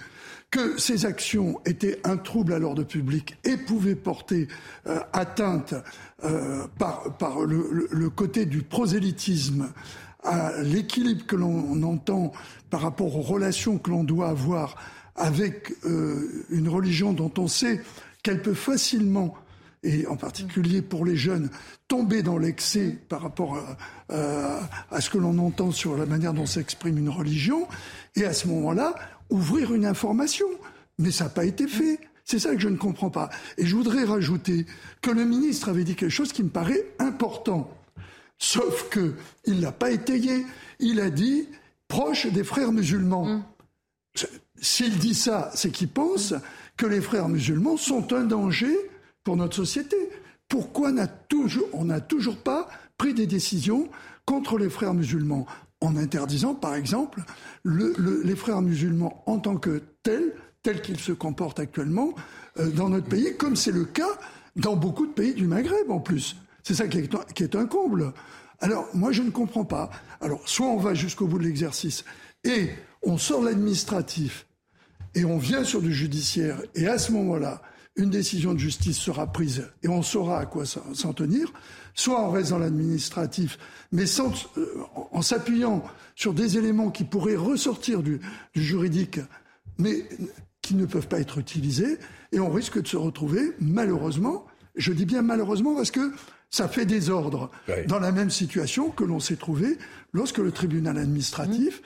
que 0.52 0.78
ces 0.78 1.06
actions 1.06 1.62
étaient 1.66 2.00
un 2.04 2.18
trouble 2.18 2.54
à 2.54 2.60
l'ordre 2.60 2.84
public 2.84 3.38
et 3.46 3.56
pouvaient 3.56 3.96
porter 3.96 4.50
euh, 4.86 5.00
atteinte 5.14 5.74
euh, 6.26 6.68
par, 6.78 7.40
le, 7.40 8.10
côté 8.10 8.46
du 8.46 8.62
prosélytisme 8.62 9.72
à 10.24 10.52
l'équilibre 10.62 11.26
que 11.26 11.38
l'on 11.38 11.82
entend 11.84 12.34
par 12.70 12.82
rapport 12.82 13.16
aux 13.16 13.22
relations 13.22 13.78
que 13.78 13.90
l'on 13.90 14.04
doit 14.04 14.28
avoir 14.28 14.76
avec 15.16 15.74
euh, 15.86 16.46
une 16.50 16.68
religion 16.68 17.14
dont 17.14 17.32
on 17.38 17.48
sait 17.48 17.82
qu'elle 18.22 18.42
peut 18.42 18.54
facilement 18.54 19.34
et 19.84 20.06
en 20.06 20.16
particulier 20.16 20.84
pour 20.84 21.06
les 21.06 21.16
jeunes, 21.16 21.50
tomber 21.88 22.22
dans 22.22 22.38
l'excès 22.38 23.00
par 23.10 23.24
rapport 23.24 23.58
à, 24.10 24.60
à 24.92 25.02
ce 25.02 25.10
que 25.10 25.18
l'on 25.18 25.40
entend 25.40 25.72
sur 25.72 25.98
la 25.98 26.06
manière 26.06 26.34
dont 26.36 26.46
s'exprime 26.46 27.00
une 27.00 27.10
religion. 27.10 27.68
Et 28.16 28.24
à 28.24 28.32
ce 28.32 28.48
moment-là, 28.48 28.94
ouvrir 29.32 29.74
une 29.74 29.86
information. 29.86 30.46
Mais 31.00 31.12
ça 31.12 31.26
n'a 31.26 31.30
pas 31.32 31.46
été 31.46 31.68
fait. 31.68 32.00
C'est 32.26 32.40
ça 32.40 32.54
que 32.54 32.62
je 32.62 32.70
ne 32.70 32.78
comprends 32.78 33.10
pas. 33.10 33.30
Et 33.58 33.66
je 33.66 33.76
voudrais 33.76 34.04
rajouter 34.04 34.66
que 35.02 35.10
le 35.12 35.26
ministre 35.26 35.70
avait 35.70 35.84
dit 35.84 35.96
quelque 35.96 36.12
chose 36.12 36.32
qui 36.32 36.44
me 36.44 36.50
paraît 36.50 36.86
important. 37.00 37.70
Sauf 38.38 38.90
que 38.90 39.16
il 39.46 39.62
l'a 39.62 39.72
pas 39.72 39.92
étayé. 39.92 40.46
Il 40.80 41.00
a 41.00 41.10
dit 41.10 41.48
proche 41.88 42.28
des 42.28 42.44
frères 42.44 42.72
musulmans. 42.72 43.26
Mm. 43.26 43.44
S'il 44.62 44.98
dit 44.98 45.16
ça, 45.16 45.52
c'est 45.56 45.72
qu'il 45.72 45.90
pense 45.90 46.34
que 46.78 46.86
les 46.86 47.02
frères 47.02 47.30
musulmans 47.30 47.78
sont 47.78 48.14
un 48.14 48.24
danger 48.24 48.76
pour 49.24 49.38
notre 49.38 49.56
société. 49.56 49.98
Pourquoi 50.48 50.92
on 51.74 51.86
n'a 51.86 52.02
toujours 52.02 52.38
pas 52.38 52.70
pris 52.98 53.14
des 53.14 53.28
décisions 53.28 53.90
contre 54.26 54.58
les 54.58 54.70
frères 54.70 54.94
musulmans? 54.94 55.48
En 55.82 55.98
interdisant, 55.98 56.54
par 56.54 56.76
exemple, 56.76 57.22
les 57.66 58.36
frères 58.36 58.62
musulmans 58.62 59.24
en 59.26 59.40
tant 59.40 59.58
que 59.58 59.82
tels, 60.04 60.34
tels 60.64 60.82
qu'ils 60.82 61.00
se 61.00 61.12
comportent 61.12 61.60
actuellement 61.60 62.14
euh, 62.60 62.70
dans 62.70 62.90
notre 62.90 63.08
pays, 63.08 63.36
comme 63.38 63.56
c'est 63.56 63.72
le 63.72 63.86
cas 63.86 64.20
dans 64.56 64.76
beaucoup 64.76 65.08
de 65.08 65.12
pays 65.12 65.34
du 65.34 65.48
Maghreb 65.48 65.90
en 65.90 66.00
plus. 66.00 66.36
C'est 66.64 66.76
ça 66.76 66.88
qui 66.88 67.00
est, 67.00 67.56
un 67.56 67.66
comble. 67.66 68.14
Alors, 68.60 68.88
moi, 68.94 69.12
je 69.12 69.24
ne 69.24 69.32
comprends 69.32 69.66
pas. 69.66 69.90
Alors, 70.20 70.48
soit 70.48 70.68
on 70.68 70.78
va 70.78 70.94
jusqu'au 70.94 71.26
bout 71.26 71.40
de 71.40 71.44
l'exercice 71.44 72.06
et 72.44 72.70
on 73.02 73.18
sort 73.18 73.42
l'administratif 73.42 74.46
et 75.16 75.26
on 75.26 75.38
vient 75.38 75.64
sur 75.64 75.82
du 75.82 75.94
judiciaire, 75.94 76.62
et 76.76 76.88
à 76.88 76.98
ce 76.98 77.12
moment-là, 77.12 77.62
une 77.98 78.10
décision 78.10 78.54
de 78.54 78.60
justice 78.60 78.98
sera 78.98 79.28
prise 79.28 79.68
et 79.84 79.90
on 79.90 80.02
saura 80.02 80.40
à 80.40 80.46
quoi 80.46 80.66
s'en 80.66 81.14
tenir, 81.14 81.52
soit 81.94 82.24
on 82.24 82.32
reste 82.32 82.52
dans 82.52 82.60
l'administratif, 82.60 83.58
mais 83.92 84.06
sans, 84.06 84.32
euh, 84.58 84.84
en 85.12 85.22
s'appuyant 85.22 85.84
sur 86.16 86.34
des 86.34 86.58
éléments 86.58 86.92
qui 86.92 87.04
pourraient 87.04 87.36
ressortir 87.36 88.04
du, 88.04 88.20
du, 88.54 88.64
juridique, 88.64 89.20
mais 89.78 90.06
qui 90.62 90.76
ne 90.76 90.86
peuvent 90.86 91.08
pas 91.08 91.20
être 91.20 91.38
utilisés, 91.38 91.98
et 92.32 92.40
on 92.40 92.52
risque 92.52 92.82
de 92.82 92.88
se 92.88 92.98
retrouver, 92.98 93.54
malheureusement, 93.60 94.46
je 94.76 94.94
dis 94.94 95.06
bien 95.06 95.22
malheureusement 95.22 95.76
parce 95.76 95.92
que 95.92 96.12
Ça 96.54 96.68
fait 96.68 96.86
désordre 96.86 97.50
dans 97.88 98.00
la 98.00 98.12
même 98.12 98.30
situation 98.30 98.90
que 98.90 99.06
l'on 99.06 99.22
s'est 99.22 99.38
trouvé 99.38 99.78
lorsque 100.12 100.40
le 100.40 100.52
tribunal 100.52 100.98
administratif, 100.98 101.82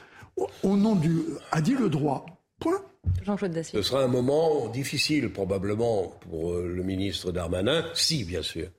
au 0.63 0.75
nom 0.75 0.95
du, 0.95 1.21
a 1.51 1.61
dit 1.61 1.75
le 1.75 1.87
droit. 1.87 2.25
Point. 2.59 2.81
Jean-Claude. 3.23 3.61
Ce 3.61 3.81
sera 3.83 4.03
un 4.03 4.07
moment 4.07 4.67
difficile 4.69 5.31
probablement 5.31 6.13
pour 6.21 6.53
euh, 6.53 6.67
le 6.67 6.81
ministre 6.81 7.31
Darmanin, 7.31 7.85
si 7.93 8.23
bien 8.23 8.41
sûr. 8.41 8.69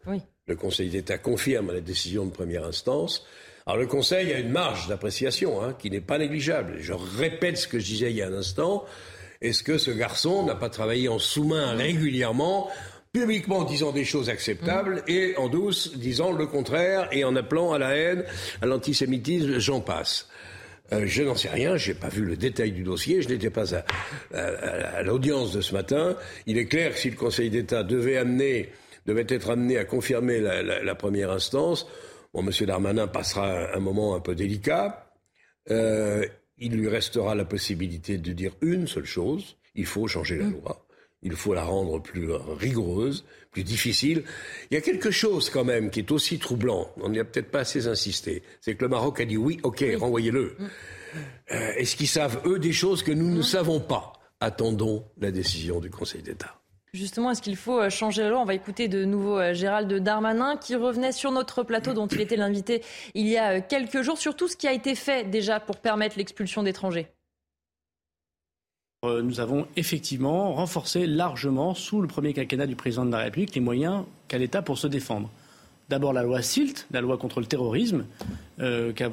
Le 0.49 0.55
Conseil 0.55 0.91
d'État 0.91 1.19
confirme 1.19 1.73
la 1.73 1.81
décision 1.81 2.25
de 2.25 2.31
première 2.31 2.65
instance. 2.65 3.27
Alors 3.67 3.79
le 3.79 3.89
Conseil 3.89 4.33
a 4.33 4.39
une 4.39 4.51
marge 4.53 4.87
d'appréciation 4.87 5.61
hein, 5.61 5.75
qui 5.77 5.91
n'est 5.91 6.01
pas 6.01 6.19
négligeable. 6.19 6.77
Je 6.79 6.93
répète 6.93 7.57
ce 7.57 7.67
que 7.67 7.81
je 7.81 7.85
disais 7.85 8.11
il 8.11 8.17
y 8.17 8.23
a 8.23 8.29
un 8.29 8.33
instant. 8.33 8.85
Est-ce 9.41 9.65
que 9.65 9.77
ce 9.77 9.91
garçon 9.91 10.47
n'a 10.47 10.55
pas 10.55 10.69
travaillé 10.69 11.09
en 11.09 11.19
sous-main 11.19 11.73
régulièrement 11.73 12.71
publiquement 13.13 13.59
en 13.59 13.65
disant 13.65 13.91
des 13.91 14.05
choses 14.05 14.29
acceptables 14.29 15.03
mm. 15.09 15.11
et 15.11 15.37
en 15.37 15.49
douce 15.49 15.97
disant 15.97 16.31
le 16.31 16.47
contraire 16.47 17.09
et 17.11 17.25
en 17.25 17.35
appelant 17.35 17.73
à 17.73 17.79
la 17.81 17.97
haine, 17.97 18.23
à 18.63 18.67
l'antisémitisme, 18.67 19.59
j'en 19.59 19.81
passe. 19.81 20.29
Euh, 20.93 21.07
je 21.07 21.25
n'en 21.25 21.35
sais 21.35 21.49
rien, 21.49 21.77
je 21.77 21.91
n'ai 21.91 21.99
pas 21.99 22.09
vu 22.09 22.25
le 22.25 22.37
détail 22.37 22.71
du 22.71 22.85
dossier, 22.85 23.21
je 23.21 23.29
n'étais 23.29 23.51
pas 23.51 23.75
à, 24.33 25.03
l'audience 25.03 25.53
de 25.53 25.61
ce 25.61 25.73
matin. 25.73 26.17
Il 26.47 26.57
est 26.57 26.67
clair 26.67 26.93
que 26.93 27.01
si 27.01 27.11
le 27.11 27.17
Conseil 27.17 27.51
d'État 27.51 27.83
devait 27.83 28.17
amener, 28.17 28.71
devait 29.07 29.27
être 29.29 29.51
amené 29.51 29.79
à 29.79 29.85
confirmer 29.85 30.41
la, 30.41 30.95
première 30.95 31.31
instance, 31.31 31.87
bon, 32.35 32.47
M. 32.47 32.67
Darmanin 32.67 33.07
passera 33.07 33.75
un, 33.75 33.81
moment 33.81 34.15
un 34.15 34.21
peu 34.21 34.35
délicat. 34.35 35.11
Euh, 35.71 36.25
il 36.59 36.73
lui 36.73 36.89
restera 36.89 37.35
la 37.35 37.45
possibilité 37.45 38.19
de 38.19 38.33
dire 38.33 38.53
une 38.61 38.87
seule 38.87 39.05
chose 39.05 39.57
il 39.75 39.85
faut 39.85 40.07
changer 40.07 40.37
la 40.37 40.47
mm. 40.47 40.53
loi 40.53 40.87
il 41.23 41.35
faut 41.35 41.55
la 41.55 41.65
rendre 41.65 42.01
plus 42.01 42.31
rigoureuse, 42.33 43.25
plus 43.51 43.65
difficile. 43.65 44.23
Il 44.71 44.75
y 44.75 44.77
a 44.77 44.81
quelque 44.81 45.11
chose 45.11 45.51
quand 45.51 45.65
même 45.65 45.91
qui 45.91 46.01
est 46.01 46.13
aussi 46.13 46.39
troublant, 46.39 46.91
on 46.99 47.09
n'y 47.09 47.19
a 47.19 47.25
peut-être 47.25 47.51
pas 47.51 47.61
assez 47.61 47.89
insisté, 47.89 48.43
c'est 48.61 48.77
que 48.77 48.85
le 48.85 48.89
Maroc 48.89 49.21
a 49.21 49.25
dit 49.25 49.37
oui, 49.37 49.59
ok, 49.63 49.85
renvoyez-le. 49.99 50.57
Mm. 50.59 50.65
Euh, 51.53 51.73
est-ce 51.77 51.97
qu'ils 51.97 52.09
savent, 52.09 52.41
eux, 52.47 52.59
des 52.59 52.73
choses 52.73 53.03
que 53.03 53.13
nous 53.13 53.35
ne 53.35 53.43
savons 53.43 53.81
pas? 53.81 54.13
Attendons 54.39 55.05
la 55.19 55.31
décision 55.31 55.81
du 55.81 55.91
Conseil 55.91 56.23
d'État. 56.23 56.61
Justement, 56.97 57.31
est-ce 57.31 57.43
qu'il 57.43 57.57
faut 57.57 57.79
euh, 57.79 57.91
changer 57.91 58.23
la 58.23 58.31
loi? 58.31 58.41
On 58.41 58.47
va 58.47 58.55
écouter 58.55 58.89
de 58.89 59.05
nouveau 59.05 59.39
euh, 59.39 59.53
Gérald 59.53 59.93
Darmanin 59.93 60.57
qui 60.57 60.75
revenait 60.75 61.13
sur 61.13 61.31
notre 61.31 61.63
plateau 61.63 61.93
dont 61.93 62.07
il 62.07 62.23
était 62.23 62.37
l'invité 62.37 62.83
il 63.15 63.29
y 63.29 63.37
a 63.37 63.61
quelques 63.61 64.01
jours 64.01 64.17
sur 64.17 64.35
tout 64.35 64.49
ce 64.49 64.57
qui 64.57 64.67
a 64.67 64.73
été 64.73 64.95
fait 64.95 65.29
déjà 65.29 65.61
pour 65.61 65.77
permettre 65.77 66.17
l'expulsion 66.17 66.63
d'étrangers. 66.63 67.09
Euh, 69.05 69.21
nous 69.21 69.41
avons 69.41 69.67
effectivement 69.77 70.55
renforcé 70.55 71.07
largement, 71.07 71.75
sous 71.75 72.01
le 72.01 72.09
premier 72.09 72.33
quinquennat 72.33 72.67
du 72.67 72.77
président 72.77 73.05
de 73.05 73.13
la 73.13 73.19
République, 73.19 73.55
les 73.55 73.61
moyens 73.61 74.05
qu'a 74.27 74.39
l'État 74.39 74.63
pour 74.63 74.79
se 74.79 74.87
défendre. 74.87 75.31
D'abord 75.89 76.13
la 76.13 76.25
loi 76.25 76.43
SILT, 76.43 76.87
la 76.91 77.01
loi 77.01 77.17
contre 77.17 77.39
le 77.39 77.47
terrorisme, 77.47 78.07
euh, 78.59 78.93
qu'a, 78.93 79.09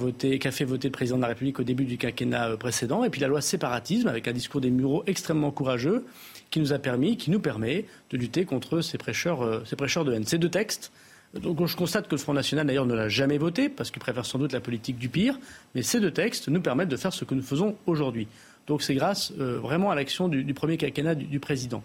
fait 0.51 0.65
voter 0.65 0.87
le 0.87 0.91
président 0.91 1.17
de 1.17 1.21
la 1.21 1.27
République 1.27 1.59
au 1.59 1.63
début 1.63 1.85
du 1.85 1.97
quinquennat 1.97 2.49
euh, 2.49 2.57
précédent, 2.57 3.03
et 3.03 3.11
puis 3.11 3.21
la 3.21 3.27
loi 3.27 3.41
séparatisme, 3.41 4.07
avec 4.07 4.27
un 4.27 4.31
discours 4.31 4.59
des 4.59 4.71
Mureaux 4.71 5.03
extrêmement 5.05 5.51
courageux, 5.51 6.05
qui 6.53 6.59
nous 6.59 6.71
a 6.71 6.77
permis, 6.77 7.17
qui 7.17 7.31
nous 7.31 7.39
permet 7.39 7.85
de 8.11 8.17
lutter 8.17 8.45
contre 8.45 8.81
ces 8.81 8.99
prêcheurs, 8.99 9.65
ces 9.65 9.75
prêcheurs 9.75 10.05
de 10.05 10.13
haine. 10.13 10.23
Ces 10.23 10.37
deux 10.37 10.51
textes, 10.51 10.91
donc 11.33 11.65
je 11.65 11.75
constate 11.75 12.07
que 12.07 12.11
le 12.11 12.19
Front 12.19 12.33
National 12.33 12.67
d'ailleurs 12.67 12.85
ne 12.85 12.93
l'a 12.93 13.09
jamais 13.09 13.39
voté, 13.39 13.67
parce 13.67 13.89
qu'il 13.89 13.99
préfère 13.99 14.23
sans 14.23 14.37
doute 14.37 14.51
la 14.51 14.59
politique 14.59 14.99
du 14.99 15.09
pire, 15.09 15.39
mais 15.73 15.81
ces 15.81 15.99
deux 15.99 16.11
textes 16.11 16.49
nous 16.49 16.61
permettent 16.61 16.89
de 16.89 16.95
faire 16.95 17.11
ce 17.11 17.25
que 17.25 17.33
nous 17.33 17.41
faisons 17.41 17.75
aujourd'hui. 17.87 18.27
Donc 18.67 18.83
c'est 18.83 18.93
grâce 18.93 19.33
euh, 19.39 19.57
vraiment 19.59 19.89
à 19.89 19.95
l'action 19.95 20.29
du, 20.29 20.53
premier 20.53 20.77
quinquennat 20.77 21.15
du, 21.15 21.39
président. 21.39 21.83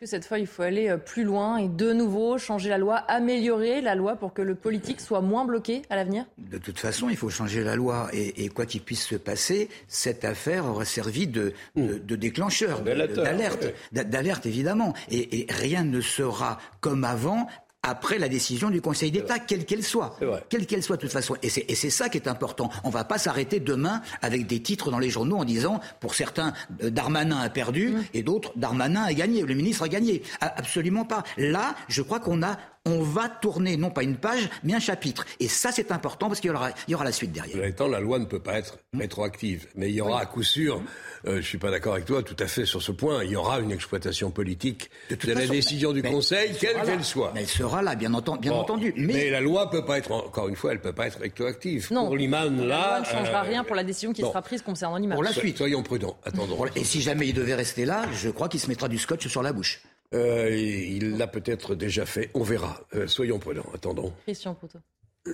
Est-ce 0.00 0.12
que 0.12 0.16
cette 0.16 0.26
fois, 0.26 0.38
il 0.38 0.46
faut 0.46 0.62
aller 0.62 0.90
euh, 0.90 0.96
plus 0.96 1.24
loin 1.24 1.56
et 1.56 1.66
de 1.66 1.92
nouveau 1.92 2.38
changer 2.38 2.68
la 2.68 2.78
loi, 2.78 2.98
améliorer 3.08 3.80
la 3.80 3.96
loi 3.96 4.14
pour 4.14 4.32
que 4.32 4.42
le 4.42 4.54
politique 4.54 5.00
soit 5.00 5.22
moins 5.22 5.44
bloqué 5.44 5.82
à 5.90 5.96
l'avenir? 5.96 6.24
De 6.38 6.56
toute 6.56 6.78
façon, 6.78 7.08
il 7.08 7.16
faut 7.16 7.30
changer 7.30 7.64
la 7.64 7.74
loi. 7.74 8.08
Et, 8.12 8.48
quoi 8.48 8.64
qu'il 8.64 8.82
puisse 8.82 9.04
se 9.04 9.16
passer, 9.16 9.68
cette 9.88 10.24
affaire 10.24 10.66
aurait 10.66 10.84
servi 10.84 11.26
de, 11.26 11.52
déclencheur, 11.74 12.82
d'alerte, 12.82 13.74
d'alerte 13.90 14.46
évidemment. 14.46 14.94
et 15.10 15.48
rien 15.50 15.82
ne 15.82 16.00
sera 16.00 16.58
comme 16.80 17.02
avant 17.02 17.48
après 17.82 18.18
la 18.18 18.28
décision 18.28 18.70
du 18.70 18.80
Conseil 18.80 19.10
d'État, 19.10 19.38
quelle 19.38 19.64
qu'elle 19.64 19.84
soit. 19.84 20.18
Quelle 20.48 20.66
qu'elle 20.66 20.82
soit 20.82 20.96
de 20.96 21.02
toute 21.02 21.12
façon. 21.12 21.36
Et 21.42 21.48
c'est 21.48 21.90
ça 21.90 22.08
qui 22.08 22.18
est 22.18 22.28
important. 22.28 22.70
On 22.84 22.88
ne 22.88 22.92
va 22.92 23.04
pas 23.04 23.18
s'arrêter 23.18 23.60
demain 23.60 24.02
avec 24.20 24.46
des 24.46 24.60
titres 24.60 24.90
dans 24.90 24.98
les 24.98 25.10
journaux 25.10 25.36
en 25.36 25.44
disant, 25.44 25.80
pour 26.00 26.14
certains, 26.14 26.52
euh, 26.82 26.90
Darmanin 26.90 27.38
a 27.38 27.48
perdu 27.50 27.90
mmh. 27.90 28.04
et 28.14 28.22
d'autres, 28.22 28.52
Darmanin 28.56 29.04
a 29.04 29.12
gagné, 29.12 29.42
le 29.42 29.54
ministre 29.54 29.84
a 29.84 29.88
gagné. 29.88 30.22
Absolument 30.40 31.04
pas. 31.04 31.22
Là, 31.36 31.74
je 31.88 32.02
crois 32.02 32.20
qu'on 32.20 32.42
a 32.42 32.58
on 32.86 33.02
va 33.02 33.28
tourner 33.28 33.76
non 33.76 33.90
pas 33.90 34.02
une 34.02 34.16
page, 34.16 34.48
mais 34.64 34.74
un 34.74 34.80
chapitre. 34.80 35.24
Et 35.40 35.48
ça, 35.48 35.70
c'est 35.72 35.92
important 35.92 36.28
parce 36.28 36.40
qu'il 36.40 36.50
y 36.50 36.54
aura, 36.54 36.70
il 36.86 36.92
y 36.92 36.94
aura 36.94 37.04
la 37.04 37.12
suite 37.12 37.32
derrière. 37.32 37.64
Étant, 37.64 37.88
la 37.88 38.00
loi 38.00 38.18
ne 38.18 38.24
peut 38.24 38.40
pas 38.40 38.58
être 38.58 38.78
rétroactive, 38.96 39.66
mais 39.74 39.90
il 39.90 39.94
y 39.94 40.00
aura 40.00 40.20
à 40.20 40.26
coup 40.26 40.42
sûr, 40.42 40.82
euh, 41.26 41.32
je 41.32 41.36
ne 41.36 41.42
suis 41.42 41.58
pas 41.58 41.70
d'accord 41.70 41.94
avec 41.94 42.06
toi 42.06 42.22
tout 42.22 42.36
à 42.38 42.46
fait 42.46 42.64
sur 42.64 42.82
ce 42.82 42.92
point, 42.92 43.24
il 43.24 43.30
y 43.30 43.36
aura 43.36 43.60
une 43.60 43.72
exploitation 43.72 44.30
politique 44.30 44.90
de, 45.10 45.32
la 45.32 45.46
décision 45.46 45.92
du 45.92 46.02
Conseil, 46.02 46.52
quelle 46.58 46.80
qu'elle 46.82 47.04
soit. 47.04 47.32
Mais 47.34 47.42
elle 47.42 47.48
sera 47.48 47.82
là, 47.82 47.94
bien, 47.94 48.14
entendu. 48.14 48.94
Mais... 48.96 49.30
la 49.30 49.40
loi 49.40 49.70
peut 49.70 49.84
pas 49.84 49.98
être, 49.98 50.12
encore 50.12 50.48
une 50.48 50.56
fois, 50.56 50.72
elle 50.72 50.80
peut 50.80 50.92
pas 50.92 51.06
être 51.06 51.18
rétroactive. 51.20 51.88
Non. 51.90 52.06
Pour 52.06 52.16
l'imam, 52.16 52.66
là. 52.66 52.66
La 52.66 52.86
loi 52.88 53.00
ne 53.00 53.04
changera 53.04 53.44
euh, 53.44 53.48
rien 53.48 53.64
pour 53.64 53.76
la 53.76 53.84
décision 53.84 54.12
qui 54.12 54.22
sera 54.22 54.42
prise 54.42 54.62
concernant 54.62 54.96
l'imam. 54.96 55.14
Pour 55.14 55.24
la 55.24 55.32
suite. 55.32 55.58
Soyons 55.58 55.82
prudents. 55.82 56.16
Attendons. 56.24 56.64
Et 56.76 56.84
si 56.84 57.00
jamais 57.00 57.28
il 57.28 57.34
devait 57.34 57.54
rester 57.54 57.84
là, 57.84 58.04
je 58.12 58.30
crois 58.30 58.48
qu'il 58.48 58.60
se 58.60 58.68
mettra 58.68 58.88
du 58.88 58.98
scotch 58.98 59.26
sur 59.28 59.42
la 59.42 59.52
bouche. 59.52 59.80
Euh, 60.14 60.56
il 60.56 61.16
l'a 61.16 61.26
peut-être 61.26 61.74
déjà 61.74 62.06
fait, 62.06 62.30
on 62.34 62.42
verra. 62.42 62.80
Euh, 62.94 63.06
soyons 63.06 63.38
prudents, 63.38 63.66
attendons. 63.74 64.12
Christian 64.24 64.54
Poutot. 64.54 64.78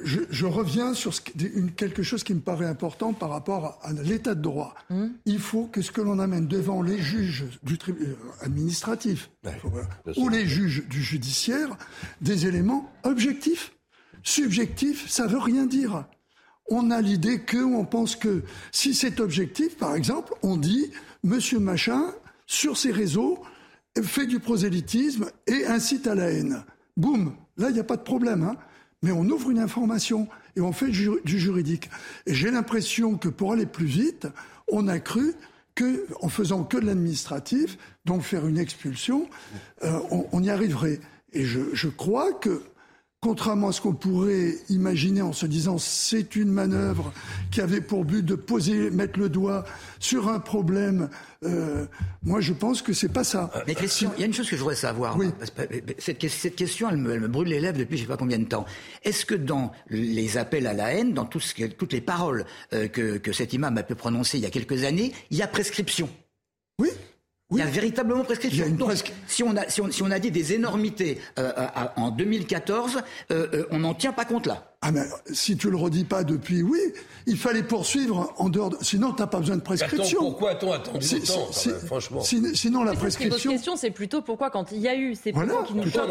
Je, 0.02 0.46
reviens 0.46 0.92
sur 0.92 1.12
quelque 1.76 2.02
chose 2.02 2.24
qui 2.24 2.34
me 2.34 2.40
paraît 2.40 2.66
important 2.66 3.12
par 3.12 3.30
rapport 3.30 3.78
à, 3.82 3.92
l'état 3.92 4.34
de 4.34 4.42
droit. 4.42 4.74
Hmm. 4.90 5.08
Il 5.24 5.38
faut 5.38 5.66
que 5.66 5.82
ce 5.82 5.92
que 5.92 6.00
l'on 6.00 6.18
amène 6.18 6.48
devant 6.48 6.82
les 6.82 6.98
juges 6.98 7.44
du 7.62 7.78
euh, 7.88 8.16
administratif 8.40 9.30
ou 10.16 10.28
les 10.28 10.46
juges 10.46 10.88
du 10.88 11.00
judiciaire, 11.00 11.76
des 12.20 12.46
éléments 12.46 12.92
objectifs. 13.04 13.72
Subjectifs, 14.24 15.08
ça 15.08 15.28
veut 15.28 15.38
rien 15.38 15.66
dire. 15.66 16.06
On 16.68 16.90
a 16.90 17.00
l'idée 17.00 17.42
que, 17.42 17.58
on 17.58 17.84
pense 17.84 18.16
que, 18.16 18.42
si 18.72 18.94
c'est 18.94 19.20
objectif, 19.20 19.76
par 19.76 19.94
exemple, 19.94 20.34
on 20.42 20.56
dit, 20.56 20.90
Monsieur 21.22 21.60
Machin, 21.60 22.12
sur 22.46 22.76
ses 22.76 22.90
réseaux, 22.90 23.42
fait 24.02 24.26
du 24.26 24.40
prosélytisme 24.40 25.30
et 25.46 25.66
incite 25.66 26.06
à 26.06 26.14
la 26.14 26.30
haine. 26.30 26.64
Boum, 26.96 27.34
là, 27.56 27.70
il 27.70 27.74
n'y 27.74 27.80
a 27.80 27.84
pas 27.84 27.96
de 27.96 28.02
problème. 28.02 28.42
Hein. 28.42 28.56
Mais 29.02 29.12
on 29.12 29.24
ouvre 29.24 29.50
une 29.50 29.58
information 29.58 30.28
et 30.56 30.60
on 30.60 30.72
fait 30.72 30.88
du 30.88 31.38
juridique. 31.38 31.90
Et 32.26 32.34
j'ai 32.34 32.50
l'impression 32.50 33.16
que 33.16 33.28
pour 33.28 33.52
aller 33.52 33.66
plus 33.66 33.86
vite, 33.86 34.26
on 34.68 34.88
a 34.88 34.98
cru 34.98 35.34
que, 35.74 36.06
en 36.20 36.28
faisant 36.28 36.64
que 36.64 36.78
de 36.78 36.86
l'administratif, 36.86 37.76
donc 38.04 38.22
faire 38.22 38.46
une 38.46 38.58
expulsion, 38.58 39.28
euh, 39.82 39.98
on, 40.32 40.42
y 40.42 40.50
arriverait. 40.50 41.00
Et 41.32 41.44
je, 41.44 41.60
je 41.72 41.88
crois 41.88 42.32
que 42.32 42.62
contrairement 43.24 43.68
à 43.68 43.72
ce 43.72 43.80
qu'on 43.80 43.94
pourrait 43.94 44.54
imaginer 44.68 45.22
en 45.22 45.32
se 45.32 45.46
disant 45.46 45.78
c'est 45.78 46.36
une 46.36 46.50
manœuvre 46.50 47.10
qui 47.50 47.62
avait 47.62 47.80
pour 47.80 48.04
but 48.04 48.22
de 48.22 48.34
poser, 48.34 48.90
mettre 48.90 49.18
le 49.18 49.30
doigt 49.30 49.64
sur 49.98 50.28
un 50.28 50.40
problème. 50.40 51.08
Euh, 51.42 51.86
moi, 52.22 52.42
je 52.42 52.52
pense 52.52 52.82
que 52.82 52.92
c'est 52.92 53.08
pas 53.08 53.24
ça. 53.24 53.50
Mais 53.66 53.74
Christian, 53.74 54.12
il 54.16 54.20
y 54.20 54.24
a 54.24 54.26
une 54.26 54.34
chose 54.34 54.50
que 54.50 54.56
je 54.56 54.60
voudrais 54.60 54.76
savoir. 54.76 55.16
Cette, 55.98 56.18
question, 56.18 56.90
elle 56.90 56.98
me, 56.98 57.26
brûle 57.26 57.48
les 57.48 57.60
lèvres 57.60 57.78
depuis 57.78 57.96
je 57.96 58.02
sais 58.02 58.08
pas 58.08 58.18
combien 58.18 58.38
de 58.38 58.44
temps. 58.44 58.66
Est-ce 59.04 59.24
que 59.24 59.34
dans 59.34 59.72
les 59.88 60.36
appels 60.36 60.66
à 60.66 60.74
la 60.74 60.92
haine, 60.92 61.14
dans 61.14 61.24
toutes 61.24 61.92
les 61.94 62.02
paroles 62.02 62.44
euh, 62.74 62.88
que, 62.88 63.16
que 63.16 63.32
cet 63.32 63.54
imam 63.54 63.78
a 63.78 63.82
pu 63.84 63.94
prononcer 63.94 64.36
il 64.36 64.42
y 64.42 64.46
a 64.46 64.50
quelques 64.50 64.84
années, 64.84 65.14
il 65.30 65.38
y 65.38 65.42
a 65.42 65.46
prescription? 65.46 66.10
Oui. 66.78 66.90
Il 67.50 67.58
y 67.58 67.62
a 67.62 67.66
véritablement 67.66 68.24
prescription. 68.24 68.64
si, 69.26 69.42
on 69.42 69.56
a, 69.56 69.68
si, 69.68 70.02
on, 70.02 70.10
a 70.10 70.18
dit 70.18 70.30
des 70.30 70.54
énormités 70.54 71.20
euh, 71.38 71.52
en 71.96 72.10
2014, 72.10 73.02
euh, 73.30 73.46
euh, 73.52 73.66
on 73.70 73.80
n'en 73.80 73.94
tient 73.94 74.12
pas 74.12 74.24
compte 74.24 74.46
là. 74.46 74.73
Ah 74.86 74.92
mais 74.92 75.00
si 75.32 75.56
tu 75.56 75.70
le 75.70 75.78
redis 75.78 76.04
pas 76.04 76.24
depuis, 76.24 76.62
oui, 76.62 76.78
il 77.26 77.38
fallait 77.38 77.62
poursuivre 77.62 78.34
en 78.36 78.50
dehors 78.50 78.68
de... 78.68 78.76
Sinon, 78.82 79.14
tu 79.14 79.22
n'as 79.22 79.26
pas 79.26 79.38
besoin 79.38 79.56
de 79.56 79.62
prescription. 79.62 80.20
pourquoi 80.20 80.50
a-t-on 80.50 80.72
attendu 80.72 81.06
longtemps, 81.08 81.50
franchement 81.86 82.20
Sinon, 82.20 82.84
la 82.84 82.92
prescription... 82.92 83.50
La 83.50 83.56
question, 83.56 83.76
c'est 83.76 83.90
plutôt 83.90 84.20
pourquoi, 84.20 84.50
quand 84.50 84.72
il 84.72 84.80
y 84.80 84.88
a 84.88 84.94
eu 84.94 85.14
ces 85.14 85.32
propos 85.32 85.62
qui 85.62 85.74
nous 85.74 85.90
choquent 85.90 86.10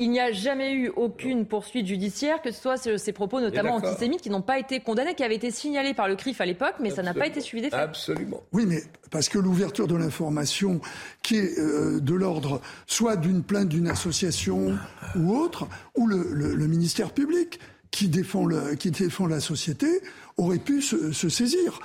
il 0.00 0.10
n'y 0.10 0.18
a 0.18 0.32
jamais 0.32 0.72
eu 0.72 0.88
aucune 0.96 1.44
poursuite 1.44 1.86
judiciaire, 1.86 2.40
que 2.40 2.52
ce 2.52 2.62
soit 2.62 2.78
ces 2.78 3.12
propos 3.12 3.38
notamment 3.40 3.74
antisémites 3.74 4.22
qui 4.22 4.30
n'ont 4.30 4.40
pas 4.40 4.58
été 4.58 4.80
condamnés, 4.80 5.14
qui 5.14 5.22
avaient 5.22 5.36
été 5.36 5.50
signalés 5.50 5.92
par 5.92 6.08
le 6.08 6.16
CRIF 6.16 6.40
à 6.40 6.46
l'époque, 6.46 6.76
mais 6.80 6.88
ça 6.88 7.02
n'a 7.02 7.12
pas 7.12 7.26
été 7.26 7.42
suivi 7.42 7.62
des 7.64 7.70
faits. 7.70 7.80
Absolument. 7.80 8.42
Oui, 8.52 8.64
mais 8.66 8.82
parce 9.10 9.28
que 9.28 9.38
l'ouverture 9.38 9.86
de 9.86 9.94
l'information 9.94 10.80
qui 11.22 11.36
est 11.36 11.58
euh, 11.58 12.00
de 12.00 12.14
l'ordre 12.14 12.62
soit 12.86 13.16
d'une 13.16 13.42
plainte 13.42 13.68
d'une 13.68 13.88
association 13.88 14.78
ou 15.16 15.36
autre, 15.36 15.66
ou 15.96 16.06
le 16.06 16.66
ministère 16.66 17.10
public 17.10 17.57
qui 17.90 18.08
défend, 18.08 18.44
le, 18.44 18.74
qui 18.74 18.90
défend 18.90 19.26
la 19.26 19.40
société 19.40 20.00
aurait 20.36 20.58
pu 20.58 20.82
se, 20.82 21.28
saisir. 21.28 21.80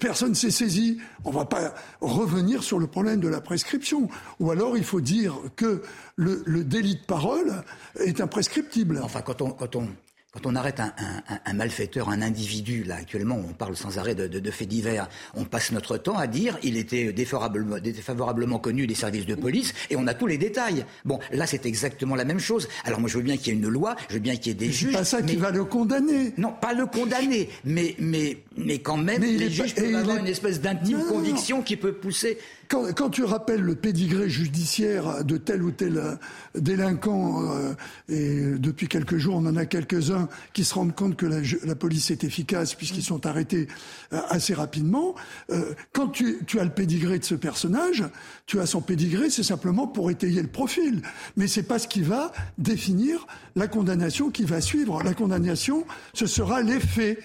personne 0.00 0.34
s'est 0.34 0.50
saisi. 0.50 0.98
On 1.24 1.30
va 1.30 1.44
pas 1.44 1.74
revenir 2.00 2.62
sur 2.62 2.78
le 2.78 2.86
problème 2.86 3.20
de 3.20 3.28
la 3.28 3.40
prescription. 3.40 4.08
Ou 4.40 4.50
alors 4.50 4.76
il 4.76 4.84
faut 4.84 5.00
dire 5.00 5.34
que 5.56 5.82
le, 6.16 6.42
le 6.46 6.64
délit 6.64 6.96
de 6.96 7.04
parole 7.06 7.62
est 8.00 8.20
imprescriptible. 8.20 9.00
Enfin, 9.02 9.22
quand 9.22 9.42
on, 9.42 9.50
quand 9.50 9.76
on, 9.76 9.88
quand 10.36 10.50
on 10.50 10.54
arrête 10.54 10.80
un, 10.80 10.92
un, 10.98 11.38
un, 11.46 11.52
malfaiteur, 11.54 12.10
un 12.10 12.20
individu, 12.20 12.84
là 12.84 12.96
actuellement, 12.96 13.36
on 13.36 13.54
parle 13.54 13.74
sans 13.74 13.98
arrêt 13.98 14.14
de, 14.14 14.26
de, 14.26 14.38
de, 14.38 14.50
faits 14.50 14.68
divers, 14.68 15.08
on 15.34 15.44
passe 15.44 15.72
notre 15.72 15.96
temps 15.96 16.18
à 16.18 16.26
dire 16.26 16.58
il 16.62 16.76
était 16.76 17.12
défavorablement, 17.12 17.78
défavorablement 17.78 18.58
connu 18.58 18.86
des 18.86 18.94
services 18.94 19.24
de 19.24 19.34
police 19.34 19.72
et 19.88 19.96
on 19.96 20.06
a 20.06 20.12
tous 20.12 20.26
les 20.26 20.36
détails. 20.36 20.84
Bon, 21.06 21.18
là 21.32 21.46
c'est 21.46 21.64
exactement 21.64 22.14
la 22.14 22.24
même 22.24 22.38
chose. 22.38 22.68
Alors 22.84 23.00
moi 23.00 23.08
je 23.08 23.16
veux 23.16 23.22
bien 23.22 23.38
qu'il 23.38 23.48
y 23.48 23.50
ait 23.56 23.58
une 23.58 23.68
loi, 23.68 23.96
je 24.10 24.14
veux 24.14 24.20
bien 24.20 24.36
qu'il 24.36 24.48
y 24.48 24.50
ait 24.50 24.54
des 24.54 24.70
juges. 24.70 24.90
C'est 24.92 24.98
pas 24.98 25.04
ça 25.04 25.22
qui 25.22 25.36
va 25.36 25.50
le 25.50 25.64
condamner. 25.64 26.34
Non, 26.36 26.52
pas 26.52 26.74
le 26.74 26.84
condamner, 26.84 27.48
mais 27.64 27.94
mais 27.98 28.36
mais 28.58 28.80
quand 28.80 28.98
même 28.98 29.22
mais 29.22 29.32
les 29.32 29.50
juges 29.50 29.74
peuvent 29.74 29.94
avoir 29.94 30.18
une 30.18 30.26
espèce 30.26 30.60
d'intime 30.60 31.02
conviction 31.08 31.62
qui 31.62 31.76
peut 31.76 31.94
pousser 31.94 32.36
quand, 32.68 32.92
quand, 32.94 33.10
tu 33.10 33.24
rappelles 33.24 33.60
le 33.60 33.74
pédigré 33.74 34.28
judiciaire 34.28 35.24
de 35.24 35.36
tel 35.36 35.62
ou 35.62 35.70
tel 35.70 35.98
euh, 35.98 36.14
délinquant, 36.54 37.42
euh, 37.42 37.74
et 38.08 38.58
depuis 38.58 38.88
quelques 38.88 39.16
jours, 39.16 39.36
on 39.36 39.46
en 39.46 39.56
a 39.56 39.66
quelques-uns 39.66 40.28
qui 40.52 40.64
se 40.64 40.74
rendent 40.74 40.94
compte 40.94 41.16
que 41.16 41.26
la, 41.26 41.38
la 41.64 41.74
police 41.74 42.10
est 42.10 42.24
efficace 42.24 42.74
puisqu'ils 42.74 43.02
sont 43.02 43.26
arrêtés 43.26 43.68
euh, 44.12 44.20
assez 44.28 44.54
rapidement, 44.54 45.14
euh, 45.50 45.74
quand 45.92 46.08
tu, 46.08 46.38
tu, 46.46 46.60
as 46.60 46.64
le 46.64 46.70
pédigré 46.70 47.18
de 47.18 47.24
ce 47.24 47.34
personnage, 47.34 48.04
tu 48.46 48.60
as 48.60 48.66
son 48.66 48.80
pédigré, 48.80 49.30
c'est 49.30 49.42
simplement 49.42 49.86
pour 49.86 50.10
étayer 50.10 50.42
le 50.42 50.48
profil. 50.48 51.02
Mais 51.36 51.46
c'est 51.46 51.62
pas 51.62 51.78
ce 51.78 51.88
qui 51.88 52.02
va 52.02 52.32
définir 52.58 53.26
la 53.54 53.68
condamnation 53.68 54.30
qui 54.30 54.44
va 54.44 54.60
suivre. 54.60 55.02
La 55.02 55.14
condamnation, 55.14 55.86
ce 56.14 56.26
sera 56.26 56.62
l'effet. 56.62 57.18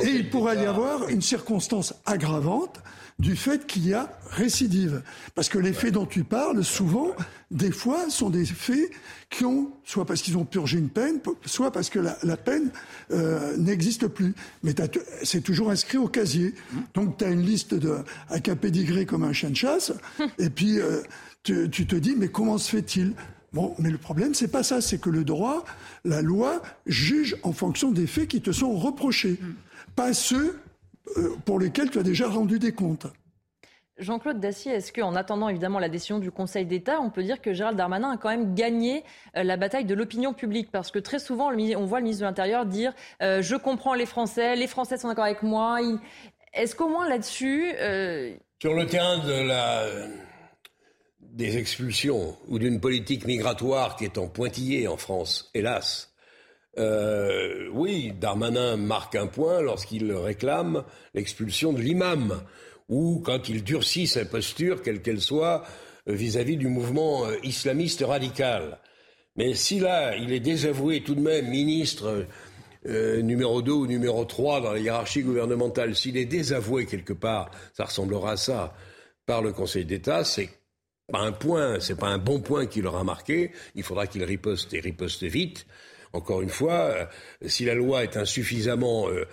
Et 0.00 0.08
il 0.08 0.30
pourrait 0.30 0.62
y 0.62 0.66
avoir 0.66 1.08
une 1.08 1.22
circonstance 1.22 1.94
aggravante 2.06 2.82
du 3.18 3.36
fait 3.36 3.66
qu'il 3.66 3.86
y 3.86 3.94
a 3.94 4.10
récidive. 4.30 5.02
Parce 5.34 5.48
que 5.48 5.58
les 5.58 5.72
faits 5.72 5.94
dont 5.94 6.06
tu 6.06 6.24
parles, 6.24 6.64
souvent, 6.64 7.12
des 7.50 7.70
fois, 7.70 8.10
sont 8.10 8.28
des 8.28 8.44
faits 8.44 8.90
qui 9.30 9.44
ont, 9.44 9.70
soit 9.84 10.04
parce 10.04 10.20
qu'ils 10.22 10.36
ont 10.36 10.44
purgé 10.44 10.78
une 10.78 10.88
peine, 10.88 11.20
soit 11.44 11.70
parce 11.70 11.90
que 11.90 12.00
la, 12.00 12.18
la 12.22 12.36
peine 12.36 12.70
euh, 13.12 13.56
n'existe 13.56 14.08
plus. 14.08 14.34
Mais 14.62 14.74
c'est 15.22 15.42
toujours 15.42 15.70
inscrit 15.70 15.98
au 15.98 16.08
casier. 16.08 16.54
Donc 16.94 17.18
tu 17.18 17.24
as 17.24 17.30
une 17.30 17.42
liste 17.42 17.74
de, 17.74 17.98
avec 18.28 18.48
un 18.48 18.56
pédigré 18.56 19.06
comme 19.06 19.22
un 19.22 19.32
chien 19.32 19.50
de 19.50 19.56
chasse, 19.56 19.92
et 20.38 20.50
puis 20.50 20.80
euh, 20.80 21.02
tu, 21.44 21.68
tu 21.70 21.86
te 21.86 21.96
dis, 21.96 22.14
mais 22.16 22.28
comment 22.28 22.58
se 22.58 22.70
fait-il? 22.70 23.14
Bon, 23.52 23.76
mais 23.78 23.90
le 23.90 23.98
problème, 23.98 24.34
c'est 24.34 24.48
pas 24.48 24.64
ça, 24.64 24.80
c'est 24.80 24.98
que 24.98 25.10
le 25.10 25.22
droit, 25.22 25.64
la 26.04 26.22
loi, 26.22 26.60
juge 26.86 27.36
en 27.44 27.52
fonction 27.52 27.92
des 27.92 28.08
faits 28.08 28.26
qui 28.26 28.40
te 28.40 28.50
sont 28.50 28.72
reprochés, 28.76 29.38
pas 29.94 30.12
ceux 30.12 30.58
pour 31.44 31.58
lesquels 31.58 31.90
tu 31.90 31.98
as 31.98 32.02
déjà 32.02 32.28
rendu 32.28 32.58
des 32.58 32.72
comptes. 32.72 33.06
Jean-Claude 33.98 34.40
Dacier, 34.40 34.72
est-ce 34.72 34.92
qu'en 34.92 35.14
attendant 35.14 35.48
évidemment 35.48 35.78
la 35.78 35.88
décision 35.88 36.18
du 36.18 36.32
Conseil 36.32 36.66
d'État, 36.66 37.00
on 37.00 37.10
peut 37.10 37.22
dire 37.22 37.40
que 37.40 37.52
Gérald 37.52 37.78
Darmanin 37.78 38.10
a 38.12 38.16
quand 38.16 38.28
même 38.28 38.54
gagné 38.54 39.04
euh, 39.36 39.44
la 39.44 39.56
bataille 39.56 39.84
de 39.84 39.94
l'opinion 39.94 40.34
publique? 40.34 40.72
Parce 40.72 40.90
que 40.90 40.98
très 40.98 41.20
souvent, 41.20 41.52
on 41.52 41.84
voit 41.84 42.00
le 42.00 42.04
ministre 42.04 42.22
de 42.22 42.26
l'Intérieur 42.26 42.66
dire 42.66 42.92
euh, 43.22 43.40
Je 43.40 43.54
comprends 43.54 43.94
les 43.94 44.06
Français, 44.06 44.56
les 44.56 44.66
Français 44.66 44.96
sont 44.96 45.08
d'accord 45.08 45.24
avec 45.24 45.44
moi. 45.44 45.78
Est-ce 46.54 46.74
qu'au 46.74 46.88
moins 46.88 47.08
là-dessus. 47.08 47.72
Euh... 47.78 48.34
Sur 48.60 48.74
le 48.74 48.86
terrain 48.86 49.18
de 49.18 49.46
la... 49.46 49.84
des 51.20 51.56
expulsions 51.56 52.36
ou 52.48 52.58
d'une 52.58 52.80
politique 52.80 53.26
migratoire 53.26 53.94
qui 53.94 54.04
est 54.04 54.18
en 54.18 54.26
pointillé 54.26 54.88
en 54.88 54.96
France, 54.96 55.50
hélas, 55.54 56.13
euh, 56.78 57.68
oui, 57.72 58.12
Darmanin 58.20 58.76
marque 58.76 59.14
un 59.14 59.26
point 59.26 59.60
lorsqu'il 59.60 60.12
réclame 60.12 60.84
l'expulsion 61.14 61.72
de 61.72 61.80
l'imam, 61.80 62.42
ou 62.88 63.22
quand 63.24 63.48
il 63.48 63.64
durcit 63.64 64.06
sa 64.06 64.24
posture, 64.24 64.82
quelle 64.82 65.02
qu'elle 65.02 65.20
soit, 65.20 65.64
vis-à-vis 66.06 66.56
du 66.56 66.68
mouvement 66.68 67.26
euh, 67.26 67.36
islamiste 67.42 68.04
radical. 68.06 68.78
Mais 69.36 69.54
si 69.54 69.80
là, 69.80 70.16
il 70.16 70.32
est 70.32 70.40
désavoué 70.40 71.02
tout 71.02 71.14
de 71.14 71.20
même 71.20 71.48
ministre 71.48 72.26
euh, 72.86 73.22
numéro 73.22 73.62
2 73.62 73.72
ou 73.72 73.86
numéro 73.86 74.24
3 74.24 74.60
dans 74.60 74.72
la 74.72 74.78
hiérarchie 74.78 75.22
gouvernementale, 75.22 75.96
s'il 75.96 76.16
est 76.16 76.26
désavoué 76.26 76.86
quelque 76.86 77.14
part, 77.14 77.50
ça 77.72 77.84
ressemblera 77.84 78.32
à 78.32 78.36
ça, 78.36 78.74
par 79.26 79.42
le 79.42 79.52
Conseil 79.52 79.86
d'État, 79.86 80.22
c'est 80.24 80.50
pas 81.10 81.20
un 81.20 81.32
point, 81.32 81.80
c'est 81.80 81.98
pas 81.98 82.08
un 82.08 82.18
bon 82.18 82.40
point 82.40 82.66
qu'il 82.66 82.86
aura 82.86 83.04
marqué. 83.04 83.52
Il 83.74 83.82
faudra 83.82 84.06
qu'il 84.06 84.24
riposte 84.24 84.72
et 84.74 84.80
riposte 84.80 85.24
vite. 85.24 85.66
Encore 86.14 86.42
une 86.42 86.48
fois, 86.48 86.72
euh, 86.72 87.06
si 87.44 87.64
la 87.64 87.74
loi 87.74 88.04
est 88.04 88.16
insuffisamment 88.16 89.08
euh, 89.08 89.26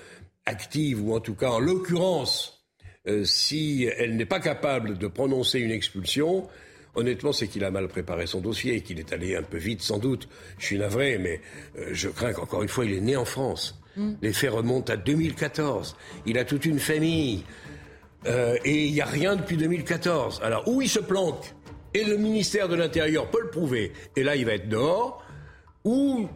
active, 0.47 1.07
ou 1.07 1.15
en 1.15 1.19
tout 1.19 1.35
cas 1.35 1.51
en 1.51 1.59
l'occurrence, 1.59 2.65
euh, 3.07 3.23
si 3.23 3.87
elle 3.97 4.15
n'est 4.15 4.25
pas 4.25 4.39
capable 4.39 4.97
de 4.97 5.07
prononcer 5.07 5.59
une 5.59 5.69
expulsion, 5.69 6.47
honnêtement, 6.95 7.33
c'est 7.33 7.47
qu'il 7.47 7.63
a 7.65 7.71
mal 7.71 7.87
préparé 7.87 8.25
son 8.25 8.41
dossier, 8.41 8.81
qu'il 8.81 8.99
est 8.99 9.13
allé 9.13 9.35
un 9.35 9.43
peu 9.43 9.57
vite 9.57 9.83
sans 9.83 9.99
doute. 9.99 10.27
Je 10.57 10.65
suis 10.65 10.79
navré, 10.79 11.19
mais 11.19 11.39
je 11.91 12.09
crains 12.09 12.33
qu'encore 12.33 12.63
une 12.63 12.69
fois, 12.69 12.83
il 12.83 12.93
est 12.93 13.01
né 13.01 13.15
en 13.15 13.25
France. 13.25 13.79
Mm. 13.95 14.13
Les 14.23 14.33
faits 14.33 14.51
remontent 14.51 14.91
à 14.91 14.97
2014. 14.97 15.95
Il 16.25 16.39
a 16.39 16.45
toute 16.45 16.65
une 16.65 16.79
famille. 16.79 17.43
et 18.25 18.85
il 18.87 18.91
n'y 18.91 19.01
a 19.01 19.05
rien 19.05 19.35
depuis 19.35 19.55
2014. 19.55 20.41
Alors, 20.43 20.67
où 20.67 20.81
il 20.81 20.89
se 20.89 20.99
planque? 20.99 21.53
Et 21.93 22.03
le 22.03 22.17
ministère 22.17 22.67
de 22.69 22.75
l'Intérieur 22.75 23.29
peut 23.29 23.41
le 23.41 23.49
prouver. 23.49 23.93
Et 24.15 24.23
là, 24.23 24.35
il 24.35 24.45
va 24.45 24.53
être 24.53 24.67
dehors. 24.67 25.23
Ou 25.83 26.27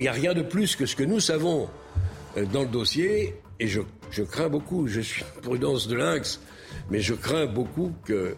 il 0.00 0.04
n'y 0.04 0.08
a 0.08 0.12
rien 0.12 0.34
de 0.34 0.42
plus 0.42 0.76
que 0.76 0.86
ce 0.86 0.96
que 0.96 1.04
nous 1.04 1.20
savons 1.20 1.68
euh, 2.36 2.44
dans 2.46 2.62
le 2.62 2.68
dossier, 2.68 3.34
et 3.58 3.66
je, 3.66 3.82
je 4.10 4.22
crains 4.22 4.48
beaucoup, 4.48 4.88
je 4.88 5.00
suis 5.00 5.24
prudence 5.42 5.88
de 5.88 5.96
lynx, 5.96 6.40
mais 6.90 7.00
je 7.00 7.14
crains 7.14 7.46
beaucoup 7.46 7.92
que 8.04 8.36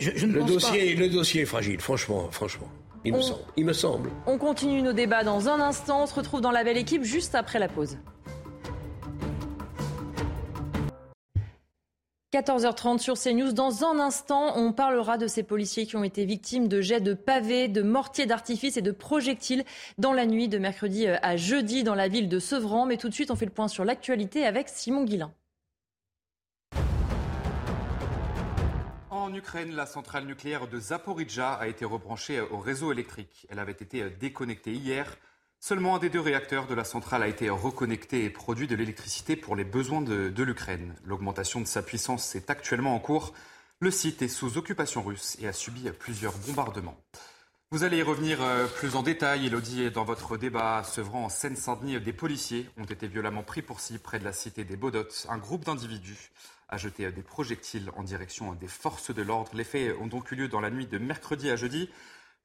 je, 0.00 0.10
je 0.16 0.26
le, 0.26 0.42
dossier, 0.44 0.94
le 0.94 1.08
dossier 1.08 1.42
est 1.42 1.46
fragile, 1.46 1.80
franchement, 1.80 2.28
franchement. 2.30 2.68
Il, 3.04 3.12
me 3.12 3.20
semble, 3.20 3.40
il 3.56 3.64
me 3.64 3.72
semble. 3.72 4.10
On 4.26 4.36
continue 4.36 4.82
nos 4.82 4.92
débats 4.92 5.22
dans 5.22 5.48
un 5.48 5.60
instant. 5.60 6.02
On 6.02 6.06
se 6.06 6.14
retrouve 6.14 6.40
dans 6.40 6.50
la 6.50 6.64
belle 6.64 6.76
équipe 6.76 7.04
juste 7.04 7.36
après 7.36 7.60
la 7.60 7.68
pause. 7.68 7.98
14h30 12.36 12.98
sur 12.98 13.14
CNews. 13.14 13.52
Dans 13.52 13.84
un 13.84 13.98
instant, 13.98 14.58
on 14.58 14.70
parlera 14.70 15.16
de 15.16 15.26
ces 15.26 15.42
policiers 15.42 15.86
qui 15.86 15.96
ont 15.96 16.04
été 16.04 16.26
victimes 16.26 16.68
de 16.68 16.82
jets 16.82 17.00
de 17.00 17.14
pavés, 17.14 17.66
de 17.66 17.80
mortiers 17.80 18.26
d'artifice 18.26 18.76
et 18.76 18.82
de 18.82 18.90
projectiles 18.90 19.64
dans 19.96 20.12
la 20.12 20.26
nuit 20.26 20.46
de 20.48 20.58
mercredi 20.58 21.06
euh, 21.06 21.16
à 21.22 21.38
jeudi 21.38 21.82
dans 21.82 21.94
la 21.94 22.08
ville 22.08 22.28
de 22.28 22.38
Sevran. 22.38 22.84
Mais 22.84 22.98
tout 22.98 23.08
de 23.08 23.14
suite, 23.14 23.30
on 23.30 23.36
fait 23.36 23.46
le 23.46 23.52
point 23.52 23.68
sur 23.68 23.86
l'actualité 23.86 24.44
avec 24.44 24.68
Simon 24.68 25.04
Guillain. 25.04 25.32
En 29.08 29.32
Ukraine, 29.32 29.74
la 29.74 29.86
centrale 29.86 30.26
nucléaire 30.26 30.68
de 30.68 30.78
Zaporizhzhia 30.78 31.54
a 31.54 31.68
été 31.68 31.86
rebranchée 31.86 32.42
au 32.42 32.58
réseau 32.58 32.92
électrique. 32.92 33.46
Elle 33.48 33.60
avait 33.60 33.72
été 33.72 34.02
euh, 34.02 34.10
déconnectée 34.20 34.72
hier. 34.72 35.16
Seulement 35.60 35.96
un 35.96 35.98
des 35.98 36.10
deux 36.10 36.20
réacteurs 36.20 36.66
de 36.66 36.74
la 36.74 36.84
centrale 36.84 37.22
a 37.22 37.28
été 37.28 37.48
reconnecté 37.50 38.24
et 38.24 38.30
produit 38.30 38.66
de 38.66 38.76
l'électricité 38.76 39.36
pour 39.36 39.56
les 39.56 39.64
besoins 39.64 40.02
de, 40.02 40.42
l'Ukraine. 40.42 40.94
L'augmentation 41.04 41.60
de 41.60 41.66
sa 41.66 41.82
puissance 41.82 42.34
est 42.34 42.50
actuellement 42.50 42.94
en 42.94 43.00
cours. 43.00 43.32
Le 43.80 43.90
site 43.90 44.22
est 44.22 44.28
sous 44.28 44.58
occupation 44.58 45.02
russe 45.02 45.36
et 45.40 45.48
a 45.48 45.52
subi 45.52 45.90
plusieurs 45.98 46.36
bombardements. 46.38 46.96
Vous 47.72 47.82
allez 47.82 47.98
y 47.98 48.02
revenir 48.02 48.40
euh, 48.42 48.68
plus 48.68 48.94
en 48.94 49.02
détail, 49.02 49.46
Elodie, 49.46 49.90
dans 49.90 50.04
votre 50.04 50.36
débat. 50.36 50.84
Sevran, 50.84 51.24
en 51.24 51.28
Seine-Saint-Denis, 51.28 52.00
des 52.00 52.12
policiers 52.12 52.70
ont 52.76 52.84
été 52.84 53.08
violemment 53.08 53.42
pris 53.42 53.60
pour 53.60 53.80
cible 53.80 53.98
près 53.98 54.20
de 54.20 54.24
la 54.24 54.32
cité 54.32 54.62
des 54.62 54.76
Baudottes. 54.76 55.26
Un 55.28 55.38
groupe 55.38 55.64
d'individus 55.64 56.30
a 56.68 56.76
jeté 56.76 57.10
des 57.10 57.22
projectiles 57.22 57.90
en 57.96 58.04
direction 58.04 58.52
des 58.52 58.68
forces 58.68 59.12
de 59.12 59.22
l'ordre. 59.22 59.50
Les 59.54 59.64
faits 59.64 59.96
ont 60.00 60.06
donc 60.06 60.30
eu 60.30 60.36
lieu 60.36 60.48
dans 60.48 60.60
la 60.60 60.70
nuit 60.70 60.86
de 60.86 60.98
mercredi 60.98 61.50
à 61.50 61.56
jeudi. 61.56 61.90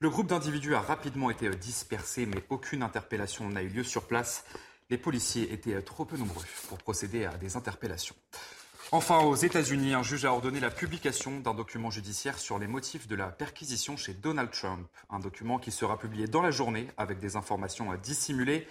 Le 0.02 0.10
groupe 0.10 0.26
d'individus 0.26 0.74
a 0.74 0.82
rapidement 0.82 1.30
été 1.30 1.48
euh, 1.48 1.54
dispersé, 1.54 2.26
mais 2.26 2.44
aucune 2.50 2.82
interpellation 2.82 3.48
n'a 3.48 3.62
eu 3.62 3.68
lieu 3.68 3.84
sur 3.84 4.08
place. 4.08 4.46
Les 4.90 4.98
policiers 4.98 5.54
étaient 5.54 5.76
euh, 5.76 5.82
trop 5.84 6.06
peu 6.06 6.18
nombreux 6.18 6.44
pour 6.70 6.80
procéder 6.80 7.26
à 7.26 7.38
des 7.38 7.56
interpellations. 7.56 8.16
Enfin, 8.92 9.20
aux 9.20 9.36
États-Unis, 9.36 9.94
un 9.94 10.02
juge 10.02 10.26
a 10.26 10.34
ordonné 10.34 10.60
la 10.60 10.72
publication 10.72 11.40
d'un 11.40 11.54
document 11.54 11.92
judiciaire 11.92 12.40
sur 12.40 12.58
les 12.58 12.66
motifs 12.66 13.08
de 13.08 13.16
la 13.16 13.28
perquisition 13.28 13.96
chez 13.96 14.16
Donald 14.16 14.50
Trump. 14.50 14.88
Un 15.12 15.20
document 15.20 15.60
qui 15.60 15.70
sera 15.70 16.00
publié 16.00 16.26
dans 16.26 16.42
la 16.42 16.50
journée 16.50 16.88
avec 16.98 17.20
des 17.20 17.36
informations 17.36 17.92
à 17.92 17.98
dissimuler. 17.98 18.68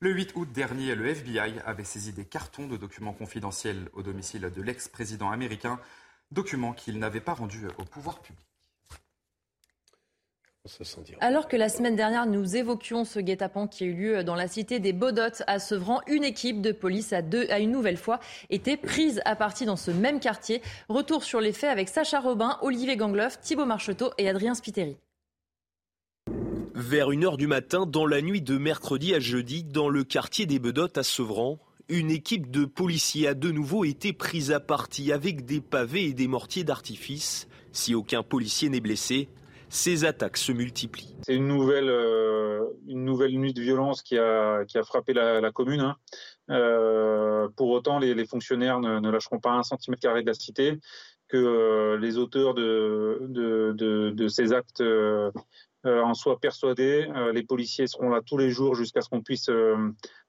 Le 0.00 0.10
8 0.10 0.32
août 0.34 0.50
dernier, 0.50 0.96
le 0.96 1.06
FBI 1.06 1.60
avait 1.64 1.84
saisi 1.84 2.12
des 2.12 2.24
cartons 2.24 2.66
de 2.66 2.76
documents 2.76 3.12
confidentiels 3.12 3.88
au 3.92 4.02
domicile 4.02 4.50
de 4.52 4.62
l'ex-président 4.62 5.30
américain, 5.30 5.78
documents 6.32 6.72
qu'il 6.72 6.98
n'avait 6.98 7.20
pas 7.20 7.34
rendus 7.34 7.68
au 7.78 7.84
pouvoir 7.84 8.20
public. 8.20 8.51
Alors 11.20 11.48
que 11.48 11.56
la 11.56 11.68
semaine 11.68 11.96
dernière, 11.96 12.24
nous 12.24 12.54
évoquions 12.54 13.04
ce 13.04 13.18
guet-apens 13.18 13.66
qui 13.66 13.82
a 13.82 13.86
eu 13.88 13.94
lieu 13.94 14.22
dans 14.22 14.36
la 14.36 14.46
cité 14.46 14.78
des 14.78 14.92
Baudottes 14.92 15.42
à 15.48 15.58
Sevran, 15.58 16.00
une 16.06 16.22
équipe 16.22 16.60
de 16.60 16.70
police 16.70 17.12
a, 17.12 17.20
deux, 17.20 17.48
a 17.50 17.58
une 17.58 17.72
nouvelle 17.72 17.96
fois 17.96 18.20
été 18.48 18.76
prise 18.76 19.20
à 19.24 19.34
partie 19.34 19.64
dans 19.64 19.76
ce 19.76 19.90
même 19.90 20.20
quartier. 20.20 20.62
Retour 20.88 21.24
sur 21.24 21.40
les 21.40 21.52
faits 21.52 21.70
avec 21.70 21.88
Sacha 21.88 22.20
Robin, 22.20 22.58
Olivier 22.62 22.96
Gangloff, 22.96 23.40
Thibaut 23.40 23.64
Marcheteau 23.64 24.12
et 24.18 24.28
Adrien 24.28 24.54
Spiteri. 24.54 24.96
Vers 26.74 27.10
1h 27.10 27.36
du 27.36 27.48
matin, 27.48 27.84
dans 27.84 28.06
la 28.06 28.22
nuit 28.22 28.40
de 28.40 28.56
mercredi 28.56 29.14
à 29.14 29.20
jeudi, 29.20 29.64
dans 29.64 29.88
le 29.88 30.04
quartier 30.04 30.46
des 30.46 30.60
Bedottes 30.60 30.96
à 30.96 31.02
Sevran, 31.02 31.58
une 31.88 32.12
équipe 32.12 32.52
de 32.52 32.66
policiers 32.66 33.26
a 33.26 33.34
de 33.34 33.50
nouveau 33.50 33.84
été 33.84 34.12
prise 34.12 34.52
à 34.52 34.60
partie 34.60 35.10
avec 35.10 35.44
des 35.44 35.60
pavés 35.60 36.04
et 36.04 36.14
des 36.14 36.28
mortiers 36.28 36.62
d'artifice. 36.62 37.48
Si 37.72 37.96
aucun 37.96 38.22
policier 38.22 38.68
n'est 38.68 38.80
blessé, 38.80 39.28
ces 39.72 40.04
attaques 40.04 40.36
se 40.36 40.52
multiplient. 40.52 41.16
C'est 41.22 41.34
une 41.34 41.48
nouvelle, 41.48 41.88
euh, 41.88 42.62
une 42.86 43.06
nouvelle 43.06 43.32
nuit 43.32 43.54
de 43.54 43.62
violence 43.62 44.02
qui 44.02 44.18
a, 44.18 44.66
qui 44.66 44.76
a 44.76 44.82
frappé 44.82 45.14
la, 45.14 45.50
commune. 45.50 45.80
Hein. 45.80 45.96
Euh, 46.50 47.48
pour 47.56 47.70
autant, 47.70 47.98
les, 47.98 48.26
fonctionnaires 48.26 48.80
ne, 48.80 49.10
lâcheront 49.10 49.40
pas 49.40 49.52
un 49.52 49.62
centimètre 49.62 50.02
carré 50.02 50.20
de 50.20 50.26
la 50.26 50.34
cité, 50.34 50.78
que 51.28 51.38
euh, 51.38 51.96
les 51.96 52.18
auteurs 52.18 52.52
de, 52.52 53.22
de, 53.22 54.10
de, 54.10 54.28
ces 54.28 54.52
actes 54.52 54.84
en 55.84 56.12
soient 56.12 56.38
persuadés. 56.38 57.08
les 57.32 57.42
policiers 57.42 57.86
seront 57.86 58.10
là 58.10 58.20
tous 58.20 58.36
les 58.36 58.50
jours 58.50 58.74
jusqu'à 58.74 59.00
ce 59.00 59.08
qu'on 59.08 59.22
puisse 59.22 59.48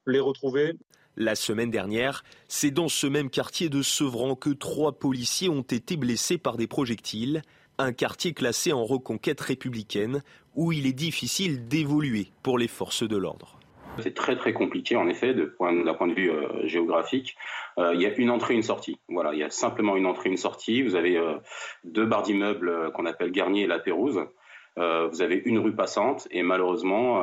les 0.08 0.20
retrouver. 0.22 0.78
La 1.18 1.36
semaine 1.36 1.70
dernière, 1.70 2.24
c'est 2.48 2.72
dans 2.72 2.88
ce 2.88 3.06
même 3.06 3.30
quartier 3.30 3.70
de 3.70 3.82
Sevran 3.82 4.36
que 4.36 4.50
trois 4.50 4.94
policiers 4.94 5.50
ont 5.50 5.62
été 5.62 5.98
blessés 5.98 6.38
par 6.40 6.56
des 6.56 6.66
projectiles 6.66 7.44
un 7.84 7.94
quartier 7.94 8.34
classé 8.34 8.74
en 8.74 8.86
reconquête 8.86 9.42
républicaine 9.42 10.24
où 10.56 10.72
il 10.72 10.88
est 10.88 10.94
difficile 10.94 11.68
d'évoluer 11.68 12.28
pour 12.42 12.58
les 12.58 12.68
forces 12.68 13.08
de 13.08 13.18
l'ordre. 13.18 13.60
C'est 14.00 14.16
très 14.16 14.36
très 14.36 14.54
compliqué 14.54 14.96
en 14.96 15.08
effet 15.08 15.34
d'un 15.34 15.94
point, 15.94 16.08
de 16.08 16.14
vue 16.14 16.32
euh, 16.32 16.68
géographique. 16.68 17.36
Euh, 17.78 17.94
il 17.94 18.02
y 18.02 18.08
a 18.08 18.16
une 18.16 18.32
entrée, 18.32 18.56
une 18.56 18.64
sortie. 18.64 19.00
Voilà, 19.08 19.34
il 19.34 19.40
y 19.40 19.44
a 19.44 19.50
simplement 19.50 19.96
une 19.96 20.08
entrée, 20.08 20.30
une 20.30 20.38
sortie. 20.38 20.82
Vous 20.82 20.96
avez 20.96 21.18
euh, 21.18 21.36
deux 21.84 22.06
barres 22.06 22.24
d'immeubles 22.24 22.92
qu'on 22.94 23.06
appelle 23.06 23.32
Garnier 23.32 23.64
et 23.64 23.68
La 23.68 23.80
Pérouse. 23.80 24.20
vous 24.76 25.22
avez 25.22 25.42
une 25.46 25.60
rue 25.60 25.76
passante 25.76 26.28
et 26.32 26.42
malheureusement 26.42 27.22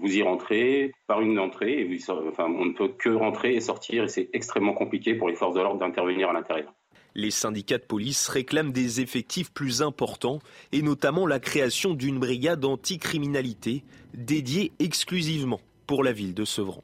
vous 0.00 0.16
y 0.16 0.22
rentrez 0.22 0.92
par 1.06 1.20
une 1.20 1.38
entrée 1.38 1.80
et 1.80 1.98
on 2.38 2.64
ne 2.64 2.72
peut 2.72 2.88
que 2.88 3.10
rentrer 3.10 3.54
et 3.54 3.60
sortir 3.60 4.04
et 4.04 4.08
c'est 4.08 4.28
extrêmement 4.32 4.74
compliqué 4.74 5.14
pour 5.14 5.28
les 5.28 5.36
forces 5.36 5.54
de 5.54 5.60
l'ordre 5.60 5.78
d'intervenir 5.78 6.30
à 6.30 6.32
l'intérieur. 6.32 6.72
Les 7.14 7.30
syndicats 7.30 7.78
de 7.78 7.84
police 7.84 8.28
réclament 8.28 8.72
des 8.72 9.00
effectifs 9.00 9.52
plus 9.52 9.82
importants 9.82 10.38
et 10.72 10.82
notamment 10.82 11.26
la 11.26 11.40
création 11.40 11.94
d'une 11.94 12.18
brigade 12.18 12.64
anticriminalité 12.64 13.84
dédiée 14.14 14.72
exclusivement 14.78 15.60
pour 15.86 16.04
la 16.04 16.12
ville 16.12 16.34
de 16.34 16.44
Sevran. 16.44 16.82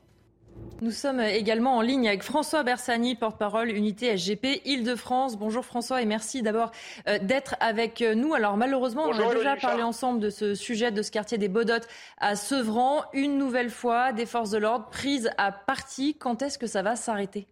Nous 0.80 0.90
sommes 0.90 1.20
également 1.20 1.76
en 1.76 1.80
ligne 1.80 2.06
avec 2.06 2.22
François 2.22 2.62
Bersani, 2.62 3.14
porte-parole 3.16 3.70
unité 3.70 4.16
SGP 4.16 4.60
Île-de-France. 4.64 5.36
Bonjour 5.36 5.64
François 5.64 6.02
et 6.02 6.04
merci 6.04 6.42
d'abord 6.42 6.70
euh, 7.08 7.18
d'être 7.18 7.56
avec 7.60 8.00
nous. 8.00 8.34
Alors 8.34 8.56
malheureusement, 8.56 9.04
on 9.06 9.12
a 9.12 9.34
déjà 9.34 9.56
parlé 9.56 9.82
ensemble 9.82 10.20
de 10.20 10.30
ce 10.30 10.54
sujet 10.54 10.92
de 10.92 11.02
ce 11.02 11.10
quartier 11.10 11.38
des 11.38 11.48
Bodottes 11.48 11.88
à 12.18 12.36
Sevran. 12.36 13.02
Une 13.12 13.38
nouvelle 13.38 13.70
fois, 13.70 14.12
des 14.12 14.26
forces 14.26 14.50
de 14.50 14.58
l'ordre 14.58 14.88
prises 14.90 15.30
à 15.36 15.50
partie. 15.50 16.14
Quand 16.14 16.42
est-ce 16.42 16.58
que 16.58 16.66
ça 16.66 16.82
va 16.82 16.94
s'arrêter? 16.94 17.48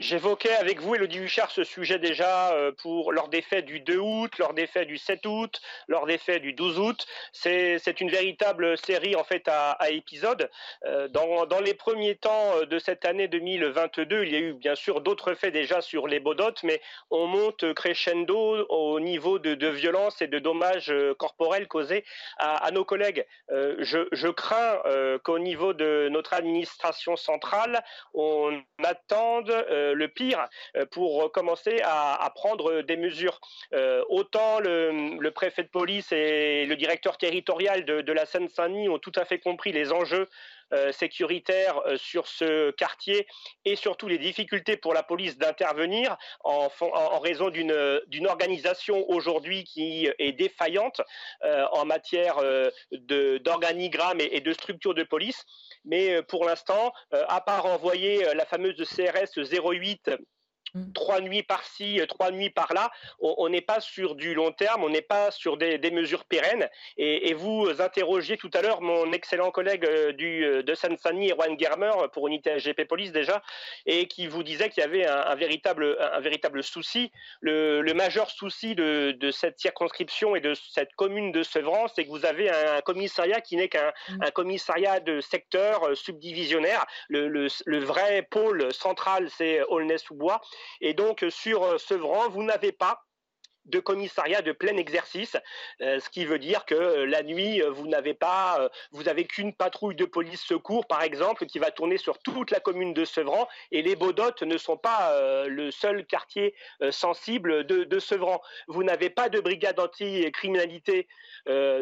J'évoquais 0.00 0.56
avec 0.56 0.80
vous, 0.80 0.96
Elodie 0.96 1.20
Huchard, 1.20 1.52
ce 1.52 1.62
sujet 1.62 2.00
déjà 2.00 2.52
euh, 2.52 2.72
pour 2.82 3.12
lors 3.12 3.28
des 3.28 3.42
faits 3.42 3.64
du 3.64 3.78
2 3.78 3.96
août, 3.96 4.32
lors 4.38 4.52
des 4.52 4.66
faits 4.66 4.88
du 4.88 4.98
7 4.98 5.24
août, 5.24 5.60
lors 5.86 6.04
des 6.06 6.18
faits 6.18 6.42
du 6.42 6.52
12 6.52 6.80
août. 6.80 7.06
C'est 7.30 8.00
une 8.00 8.10
véritable 8.10 8.76
série 8.76 9.14
en 9.14 9.22
fait 9.22 9.46
à, 9.46 9.78
épisodes. 9.90 10.50
Euh, 10.84 11.06
dans, 11.06 11.60
les 11.60 11.74
premiers 11.74 12.16
temps 12.16 12.56
euh, 12.56 12.66
de 12.66 12.80
cette 12.80 13.04
année 13.04 13.28
2022, 13.28 14.24
il 14.24 14.32
y 14.32 14.34
a 14.34 14.40
eu 14.40 14.54
bien 14.54 14.74
sûr 14.74 15.00
d'autres 15.00 15.34
faits 15.34 15.52
déjà 15.52 15.80
sur 15.80 16.08
les 16.08 16.18
Bodotes, 16.18 16.64
mais 16.64 16.82
on 17.12 17.28
monte 17.28 17.72
crescendo 17.74 18.66
au 18.70 18.98
niveau 18.98 19.38
de, 19.38 19.54
de 19.54 19.68
violence 19.68 20.20
et 20.20 20.26
de 20.26 20.40
dommages 20.40 20.92
corporels 21.18 21.68
causés 21.68 22.04
à, 22.38 22.68
nos 22.72 22.84
collègues. 22.84 23.24
Je, 23.48 24.08
je, 24.10 24.28
crains 24.28 24.82
qu'au 25.22 25.38
niveau 25.38 25.72
de 25.72 26.08
notre 26.10 26.34
administration 26.34 27.16
centrale, 27.16 27.84
on 28.12 28.60
attende 28.82 29.52
le 29.92 30.08
pire 30.08 30.46
euh, 30.76 30.86
pour 30.86 31.30
commencer 31.32 31.80
à, 31.82 32.30
prendre 32.34 32.82
des 32.82 32.96
mesures. 32.96 33.40
Euh, 33.72 34.02
autant 34.08 34.60
le, 34.60 35.30
préfet 35.30 35.64
de 35.64 35.68
police 35.68 36.12
et 36.12 36.64
le 36.66 36.76
directeur 36.76 37.18
territorial 37.18 37.84
de, 37.84 38.12
la 38.12 38.24
Seine-Saint-Denis 38.24 38.88
ont 38.88 38.98
tout 38.98 39.12
à 39.16 39.24
fait 39.24 39.38
compris 39.38 39.72
les 39.72 39.92
enjeux 39.92 40.28
sécuritaires 40.92 41.80
sur 41.96 42.26
ce 42.26 42.70
quartier 42.72 43.28
et 43.64 43.76
surtout 43.76 44.08
les 44.08 44.18
difficultés 44.18 44.76
pour 44.76 44.94
la 44.94 45.02
police 45.02 45.38
d'intervenir 45.38 46.16
en, 46.42 46.68
raison 47.20 47.50
d'une 47.50 48.26
organisation 48.26 49.08
aujourd'hui 49.08 49.64
qui 49.64 50.08
est 50.18 50.32
défaillante 50.32 51.00
en 51.44 51.84
matière 51.84 52.36
d'organigramme 52.90 54.20
et, 54.20 54.40
de 54.40 54.52
structure 54.52 54.94
de 54.94 55.02
police. 55.04 55.44
Mais 55.84 56.16
euh, 56.16 56.22
pour 56.22 56.44
l'instant, 56.44 56.92
euh, 57.12 57.24
à 57.28 57.40
part 57.40 57.66
envoyer 57.66 58.26
euh, 58.26 58.34
la 58.34 58.44
fameuse 58.44 58.76
CRS 58.76 59.36
08 59.36 60.10
Mm. 60.74 60.92
trois 60.92 61.20
nuits 61.20 61.44
par-ci, 61.44 62.00
euh, 62.00 62.06
trois 62.06 62.32
nuits 62.32 62.50
par-là. 62.50 62.90
On 63.20 63.48
n'est 63.48 63.60
pas 63.60 63.80
sur 63.80 64.16
du 64.16 64.34
long 64.34 64.50
terme, 64.50 64.82
on 64.82 64.88
n'est 64.88 65.02
pas 65.02 65.30
sur 65.30 65.56
des, 65.56 65.78
mesures 65.92 66.24
pérennes. 66.24 66.68
Et, 66.96 67.32
vous 67.34 67.68
interrogiez 67.78 68.36
tout 68.36 68.50
à 68.54 68.62
l'heure 68.62 68.80
mon 68.80 69.12
excellent 69.12 69.50
collègue 69.50 69.84
euh, 69.84 70.12
du, 70.12 70.44
euh, 70.44 70.62
de 70.62 70.74
Seine-Saint-Denis, 70.74 71.30
Erwan 71.30 71.58
Germer, 71.58 71.92
pour 72.12 72.26
Unité 72.26 72.58
SGP 72.58 72.86
Police 72.86 73.12
déjà, 73.12 73.42
et 73.86 74.08
qui 74.08 74.26
vous 74.26 74.42
disait 74.42 74.68
qu'il 74.68 74.82
y 74.82 74.84
avait 74.84 75.06
un, 75.06 75.34
véritable, 75.36 75.96
un, 76.00 76.20
véritable 76.20 76.62
souci. 76.64 77.12
Le, 77.40 77.82
majeur 77.94 78.30
souci 78.30 78.74
de, 78.74 79.30
cette 79.30 79.60
circonscription 79.60 80.34
et 80.34 80.40
de 80.40 80.54
cette 80.54 80.94
commune 80.96 81.30
de 81.30 81.44
Sevran, 81.44 81.86
c'est 81.94 82.04
que 82.04 82.10
vous 82.10 82.26
avez 82.26 82.50
un 82.50 82.80
commissariat 82.80 83.40
qui 83.40 83.56
n'est 83.56 83.68
qu'un 83.68 83.92
mm. 84.08 84.30
commissariat 84.32 84.98
de 84.98 85.20
secteur 85.20 85.96
subdivisionnaire. 85.96 86.84
Le, 87.08 87.28
le 87.28 87.78
vrai 87.78 88.26
pôle 88.28 88.72
central, 88.72 89.28
c'est 89.30 89.62
Aulnay-sous-Bois. 89.62 90.40
Et 90.80 90.94
donc 90.94 91.24
sur 91.30 91.64
euh, 91.64 91.78
Sevran, 91.78 92.28
vous 92.28 92.42
n'avez 92.42 92.72
pas 92.72 93.00
de 93.64 93.80
commissariat 93.80 94.42
de 94.42 94.52
plein 94.52 94.76
exercice, 94.76 95.38
euh, 95.80 95.98
ce 95.98 96.10
qui 96.10 96.26
veut 96.26 96.38
dire 96.38 96.66
que 96.66 96.74
euh, 96.74 97.06
la 97.06 97.22
nuit, 97.22 97.62
vous 97.62 97.86
n'avez 97.86 98.12
pas, 98.12 98.68
vous 98.92 99.08
avez 99.08 99.24
qu'une 99.24 99.54
patrouille 99.54 99.94
de 99.94 100.04
police 100.04 100.42
secours, 100.42 100.86
par 100.86 101.02
exemple, 101.02 101.46
qui 101.46 101.58
va 101.58 101.70
tourner 101.70 101.96
sur 101.96 102.18
toute 102.18 102.50
la 102.50 102.60
commune 102.60 102.92
de 102.92 103.06
Sevran, 103.06 103.48
et 103.70 103.80
les 103.80 103.96
Baudottes 103.96 104.42
ne 104.42 104.58
sont 104.58 104.76
pas 104.76 105.14
le 105.46 105.70
seul 105.70 106.04
quartier 106.04 106.54
sensible 106.90 107.64
de, 107.64 107.98
Sevran. 107.98 108.42
Vous 108.68 108.84
n'avez 108.84 109.08
pas 109.08 109.30
de 109.30 109.40
brigade 109.40 109.80
anti-criminalité 109.80 111.08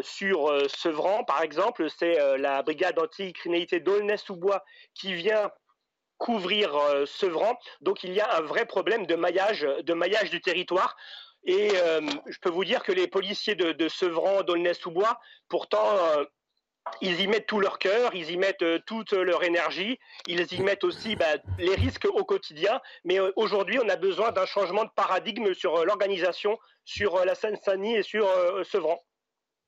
sur 0.02 0.70
Sevran, 0.70 1.24
par 1.24 1.42
exemple, 1.42 1.90
c'est 1.90 2.38
la 2.38 2.62
brigade 2.62 3.00
anti-criminalité 3.00 3.80
d'Aulnay-sous-Bois 3.80 4.64
qui 4.94 5.14
vient 5.14 5.50
couvrir 6.22 6.76
euh, 6.76 7.04
Sevran. 7.04 7.58
Donc 7.80 8.04
il 8.04 8.12
y 8.12 8.20
a 8.20 8.36
un 8.36 8.42
vrai 8.42 8.64
problème 8.64 9.06
de 9.06 9.16
maillage, 9.16 9.62
de 9.62 9.92
maillage 9.92 10.30
du 10.30 10.40
territoire. 10.40 10.96
Et 11.44 11.70
euh, 11.74 12.00
je 12.28 12.38
peux 12.38 12.48
vous 12.48 12.64
dire 12.64 12.84
que 12.84 12.92
les 12.92 13.08
policiers 13.08 13.56
de, 13.56 13.88
Sevran, 13.88 14.42
d'Aulnay-sous-Bois, 14.44 15.18
pourtant, 15.48 15.84
euh, 15.84 16.24
ils 17.00 17.20
y 17.20 17.26
mettent 17.26 17.48
tout 17.48 17.58
leur 17.58 17.80
cœur, 17.80 18.14
ils 18.14 18.30
y 18.30 18.36
mettent 18.36 18.64
toute 18.86 19.12
leur 19.12 19.42
énergie, 19.42 19.98
ils 20.28 20.52
y 20.52 20.62
mettent 20.62 20.84
aussi 20.84 21.16
bah, 21.16 21.34
les 21.58 21.74
risques 21.74 22.06
au 22.08 22.24
quotidien. 22.24 22.80
Mais 23.04 23.18
aujourd'hui, 23.34 23.80
on 23.80 23.88
a 23.88 23.96
besoin 23.96 24.30
d'un 24.30 24.46
changement 24.46 24.84
de 24.84 24.90
paradigme 24.94 25.54
sur 25.54 25.84
l'organisation, 25.84 26.56
sur 26.84 27.24
la 27.24 27.34
Seine-Saint-Denis 27.34 27.96
et 27.96 28.02
sur 28.04 28.28
Sevran. 28.64 29.00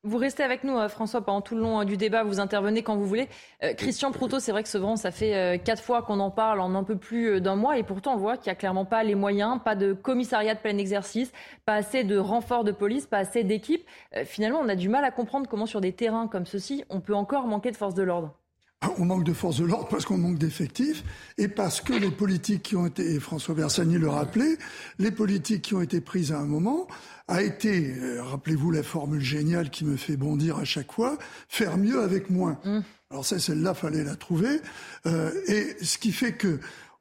Vous 0.06 0.18
restez 0.18 0.42
avec 0.42 0.64
nous, 0.64 0.76
euh, 0.76 0.90
François, 0.90 1.22
pendant 1.22 1.40
tout 1.40 1.54
le 1.54 1.62
long 1.62 1.80
euh, 1.80 1.84
du 1.84 1.96
débat. 1.96 2.24
Vous 2.24 2.38
intervenez 2.38 2.82
quand 2.82 2.94
vous 2.94 3.06
voulez. 3.06 3.26
Euh, 3.62 3.72
Christian 3.72 4.12
Proutot, 4.12 4.38
c'est 4.38 4.52
vrai 4.52 4.62
que 4.62 4.68
Sevran, 4.68 4.96
ça 4.96 5.10
fait 5.10 5.58
quatre 5.64 5.82
fois 5.82 6.02
qu'on 6.02 6.20
en 6.20 6.30
parle 6.30 6.60
en 6.60 6.74
un 6.74 6.84
peu 6.84 6.96
plus 6.96 7.40
d'un 7.40 7.56
mois. 7.56 7.78
Et 7.78 7.84
pourtant, 7.84 8.12
on 8.12 8.18
voit 8.18 8.36
qu'il 8.36 8.50
n'y 8.50 8.52
a 8.52 8.54
clairement 8.54 8.84
pas 8.84 9.02
les 9.02 9.14
moyens, 9.14 9.60
pas 9.64 9.74
de 9.74 9.94
commissariat 9.94 10.54
de 10.54 10.60
plein 10.60 10.76
exercice, 10.76 11.32
pas 11.64 11.74
assez 11.74 12.04
de 12.04 12.18
renforts 12.18 12.64
de 12.64 12.72
police, 12.72 13.06
pas 13.06 13.18
assez 13.18 13.44
d'équipes. 13.44 13.86
finalement, 14.26 14.60
on 14.60 14.68
a 14.68 14.76
du 14.76 14.90
mal 14.90 15.04
à 15.04 15.10
comprendre 15.10 15.48
comment, 15.48 15.64
sur 15.64 15.80
des 15.80 15.92
terrains 15.92 16.28
comme 16.28 16.44
ceux-ci, 16.44 16.84
on 16.90 17.00
peut 17.00 17.14
encore 17.14 17.46
manquer 17.46 17.70
de 17.70 17.76
force 17.76 17.94
de 17.94 18.02
l'ordre. 18.02 18.34
Ah, 18.80 18.90
on 18.98 19.06
manque 19.06 19.24
de 19.24 19.32
force 19.32 19.58
de 19.58 19.64
l'ordre 19.64 19.88
parce 19.88 20.04
qu'on 20.04 20.18
manque 20.18 20.38
d'effectifs 20.38 21.04
et 21.38 21.48
parce 21.48 21.80
que 21.80 21.94
les 21.94 22.10
politiques 22.10 22.62
qui 22.62 22.76
ont 22.76 22.86
été, 22.86 23.14
et 23.14 23.20
François 23.20 23.54
Bersani 23.54 23.96
le 23.96 24.08
rappelait, 24.08 24.58
les 24.98 25.10
politiques 25.10 25.62
qui 25.62 25.74
ont 25.74 25.80
été 25.80 26.00
prises 26.00 26.32
à 26.32 26.38
un 26.38 26.44
moment 26.44 26.86
a 27.26 27.42
été, 27.42 27.94
euh, 27.96 28.22
rappelez-vous 28.22 28.70
la 28.70 28.82
formule 28.82 29.22
géniale 29.22 29.70
qui 29.70 29.86
me 29.86 29.96
fait 29.96 30.18
bondir 30.18 30.58
à 30.58 30.64
chaque 30.64 30.92
fois, 30.92 31.16
faire 31.48 31.78
mieux 31.78 32.02
avec 32.02 32.28
moins. 32.28 32.58
Mmh. 32.64 32.80
Alors 33.10 33.24
ça, 33.24 33.38
celle-là, 33.38 33.74
fallait 33.74 34.02
la 34.02 34.16
trouver. 34.16 34.60
Euh, 35.06 35.30
et 35.46 35.76
ce 35.82 35.98
qui 35.98 36.10
fait 36.10 36.32
que 36.32 36.58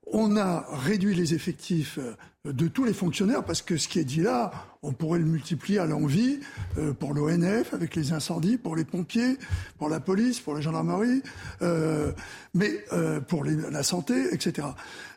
on 0.07 0.37
a 0.37 0.65
réduit 0.69 1.15
les 1.15 1.33
effectifs 1.33 1.97
euh, 1.97 2.51
de 2.51 2.67
tous 2.67 2.83
les 2.83 2.93
fonctionnaires, 2.93 3.43
parce 3.43 3.61
que 3.61 3.77
ce 3.77 3.87
qui 3.87 3.99
est 3.99 4.03
dit 4.03 4.21
là, 4.21 4.51
on 4.81 4.91
pourrait 4.91 5.19
le 5.19 5.25
multiplier 5.25 5.79
à 5.79 5.85
l'envie 5.85 6.39
euh, 6.77 6.93
pour 6.93 7.13
l'ONF, 7.13 7.73
avec 7.73 7.95
les 7.95 8.11
incendies, 8.11 8.57
pour 8.57 8.75
les 8.75 8.83
pompiers, 8.83 9.37
pour 9.77 9.89
la 9.89 9.99
police, 9.99 10.39
pour 10.39 10.53
la 10.53 10.61
gendarmerie, 10.61 11.21
euh, 11.61 12.11
mais 12.53 12.85
pour 13.27 13.45
la 13.45 13.83
santé, 13.83 14.33
etc. 14.33 14.67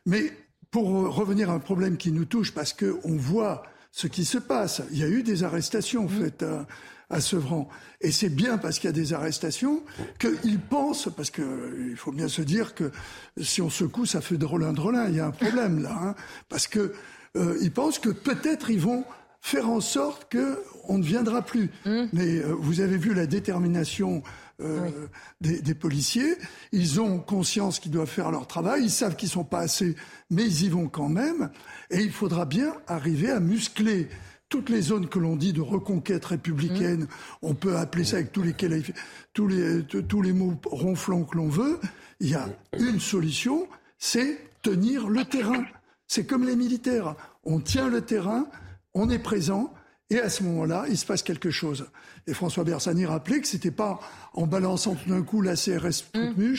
Mais 0.06 0.32
pour 0.70 0.88
revenir 1.14 1.50
à 1.50 1.54
un 1.54 1.58
problème 1.58 1.96
qui 1.96 2.12
nous 2.12 2.24
touche, 2.24 2.52
parce 2.52 2.72
qu'on 2.72 3.16
voit 3.16 3.64
ce 3.90 4.06
qui 4.06 4.24
se 4.24 4.38
passe, 4.38 4.82
il 4.92 4.98
y 4.98 5.02
a 5.02 5.08
eu 5.08 5.22
des 5.22 5.42
arrestations 5.42 6.06
faites 6.08 6.44
à 7.10 7.20
Sevran. 7.20 7.68
Et 8.00 8.10
c'est 8.10 8.28
bien 8.28 8.58
parce 8.58 8.78
qu'il 8.78 8.88
y 8.88 8.92
a 8.92 8.92
des 8.92 9.12
arrestations 9.12 9.82
qu'ils 10.18 10.58
pensent, 10.58 11.08
parce 11.16 11.30
qu'il 11.30 11.44
euh, 11.44 11.94
faut 11.96 12.12
bien 12.12 12.28
se 12.28 12.42
dire 12.42 12.74
que 12.74 12.90
si 13.40 13.62
on 13.62 13.70
secoue, 13.70 14.06
ça 14.06 14.20
fait 14.20 14.36
drôlin 14.36 14.72
drôlin. 14.72 15.08
Il 15.08 15.16
y 15.16 15.20
a 15.20 15.26
un 15.26 15.30
problème 15.30 15.82
là, 15.82 15.98
hein, 16.02 16.14
parce 16.48 16.66
que 16.66 16.92
euh, 17.36 17.58
ils 17.60 17.72
pensent 17.72 17.98
que 17.98 18.10
peut-être 18.10 18.70
ils 18.70 18.80
vont 18.80 19.04
faire 19.40 19.68
en 19.68 19.80
sorte 19.80 20.32
qu'on 20.32 20.98
ne 20.98 21.04
viendra 21.04 21.42
plus. 21.42 21.70
Mmh. 21.84 22.02
Mais 22.12 22.38
euh, 22.38 22.52
vous 22.58 22.80
avez 22.80 22.96
vu 22.96 23.14
la 23.14 23.26
détermination 23.26 24.22
euh, 24.60 24.90
des, 25.40 25.60
des, 25.60 25.74
policiers. 25.74 26.36
Ils 26.72 27.00
ont 27.00 27.18
conscience 27.18 27.78
qu'ils 27.78 27.92
doivent 27.92 28.08
faire 28.08 28.30
leur 28.30 28.46
travail. 28.46 28.84
Ils 28.84 28.90
savent 28.90 29.14
qu'ils 29.14 29.28
sont 29.28 29.44
pas 29.44 29.60
assez, 29.60 29.94
mais 30.30 30.44
ils 30.44 30.64
y 30.64 30.68
vont 30.68 30.88
quand 30.88 31.08
même. 31.10 31.50
Et 31.90 32.00
il 32.00 32.10
faudra 32.10 32.44
bien 32.44 32.72
arriver 32.86 33.30
à 33.30 33.38
muscler 33.38 34.08
toutes 34.48 34.68
les 34.68 34.80
zones 34.80 35.08
que 35.08 35.18
l'on 35.18 35.36
dit 35.36 35.52
de 35.52 35.60
reconquête 35.60 36.24
républicaine, 36.24 37.02
mmh. 37.02 37.08
on 37.42 37.54
peut 37.54 37.76
appeler 37.76 38.04
ça 38.04 38.16
avec 38.16 38.32
tous 38.32 38.42
les, 38.42 38.54
tous 39.32 39.48
les, 39.48 39.82
tous 39.84 40.22
les 40.22 40.32
mots 40.32 40.54
ronflants 40.64 41.24
que 41.24 41.36
l'on 41.36 41.48
veut, 41.48 41.80
il 42.20 42.30
y 42.30 42.34
a 42.34 42.48
une 42.78 43.00
solution, 43.00 43.66
c'est 43.98 44.38
tenir 44.62 45.08
le 45.08 45.24
terrain. 45.24 45.64
C'est 46.06 46.26
comme 46.26 46.46
les 46.46 46.56
militaires. 46.56 47.16
On 47.44 47.60
tient 47.60 47.88
le 47.88 48.00
terrain, 48.00 48.46
on 48.94 49.10
est 49.10 49.18
présent, 49.18 49.72
et 50.10 50.20
à 50.20 50.28
ce 50.28 50.44
moment-là, 50.44 50.84
il 50.88 50.96
se 50.96 51.04
passe 51.04 51.22
quelque 51.22 51.50
chose. 51.50 51.86
Et 52.26 52.34
François 52.34 52.64
Bersani 52.64 53.06
rappelait 53.06 53.40
que 53.40 53.48
c'était 53.48 53.72
pas 53.72 54.00
en 54.34 54.46
balançant 54.46 54.94
tout 54.94 55.10
d'un 55.10 55.22
coup 55.22 55.42
la 55.42 55.54
CRS 55.54 56.04
toute 56.12 56.38
mmh 56.38 56.54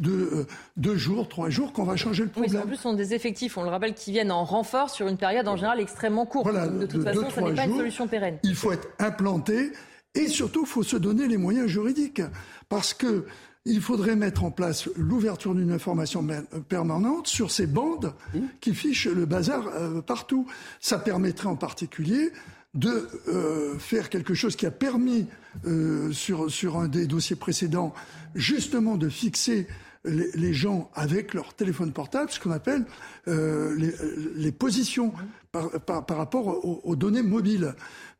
de 0.00 0.12
euh, 0.12 0.46
deux 0.76 0.96
jours, 0.96 1.28
trois 1.28 1.50
jours 1.50 1.72
qu'on 1.72 1.84
va 1.84 1.96
changer 1.96 2.24
le 2.24 2.30
problème. 2.30 2.52
Oui, 2.52 2.58
en 2.58 2.66
plus, 2.66 2.76
ce 2.76 2.82
sont 2.82 2.94
des 2.94 3.14
effectifs, 3.14 3.56
on 3.56 3.62
le 3.62 3.70
rappelle, 3.70 3.94
qui 3.94 4.12
viennent 4.12 4.32
en 4.32 4.44
renfort 4.44 4.90
sur 4.90 5.08
une 5.08 5.16
période 5.16 5.48
en 5.48 5.56
général 5.56 5.80
extrêmement 5.80 6.26
courte. 6.26 6.50
Voilà, 6.50 6.68
de 6.68 6.86
toute 6.86 7.04
façon, 7.04 7.28
ce 7.34 7.40
n'est 7.40 7.54
pas 7.54 7.66
une 7.66 7.76
solution 7.76 8.08
pérenne. 8.08 8.38
Il 8.42 8.54
faut 8.54 8.72
être 8.72 8.88
implanté 8.98 9.72
et 10.14 10.28
surtout, 10.28 10.62
il 10.62 10.68
faut 10.68 10.82
se 10.82 10.96
donner 10.96 11.28
les 11.28 11.38
moyens 11.38 11.66
juridiques. 11.66 12.22
Parce 12.68 12.94
que 12.94 13.26
il 13.64 13.80
faudrait 13.80 14.16
mettre 14.16 14.42
en 14.42 14.50
place 14.50 14.88
l'ouverture 14.96 15.54
d'une 15.54 15.70
information 15.70 16.26
permanente 16.68 17.28
sur 17.28 17.52
ces 17.52 17.68
bandes 17.68 18.12
mmh. 18.34 18.38
qui 18.60 18.74
fichent 18.74 19.06
le 19.06 19.24
bazar 19.24 19.68
euh, 19.68 20.00
partout. 20.02 20.46
Ça 20.80 20.98
permettrait 20.98 21.46
en 21.46 21.54
particulier 21.54 22.32
de 22.74 23.08
euh, 23.28 23.78
faire 23.78 24.08
quelque 24.08 24.34
chose 24.34 24.56
qui 24.56 24.66
a 24.66 24.70
permis, 24.70 25.26
euh, 25.66 26.10
sur, 26.12 26.50
sur 26.50 26.78
un 26.78 26.88
des 26.88 27.06
dossiers 27.06 27.36
précédents, 27.36 27.92
justement 28.34 28.96
de 28.96 29.08
fixer 29.08 29.66
les, 30.04 30.52
gens 30.52 30.90
avec 30.94 31.32
leur 31.34 31.54
téléphone 31.54 31.92
portable, 31.92 32.30
ce 32.30 32.40
qu'on 32.40 32.50
appelle 32.50 32.84
euh, 33.28 33.92
les, 34.34 34.52
positions 34.52 35.12
par, 35.52 35.70
par, 35.80 36.16
rapport 36.16 36.66
aux, 36.66 36.80
aux, 36.82 36.96
données 36.96 37.22
mobiles. 37.22 37.74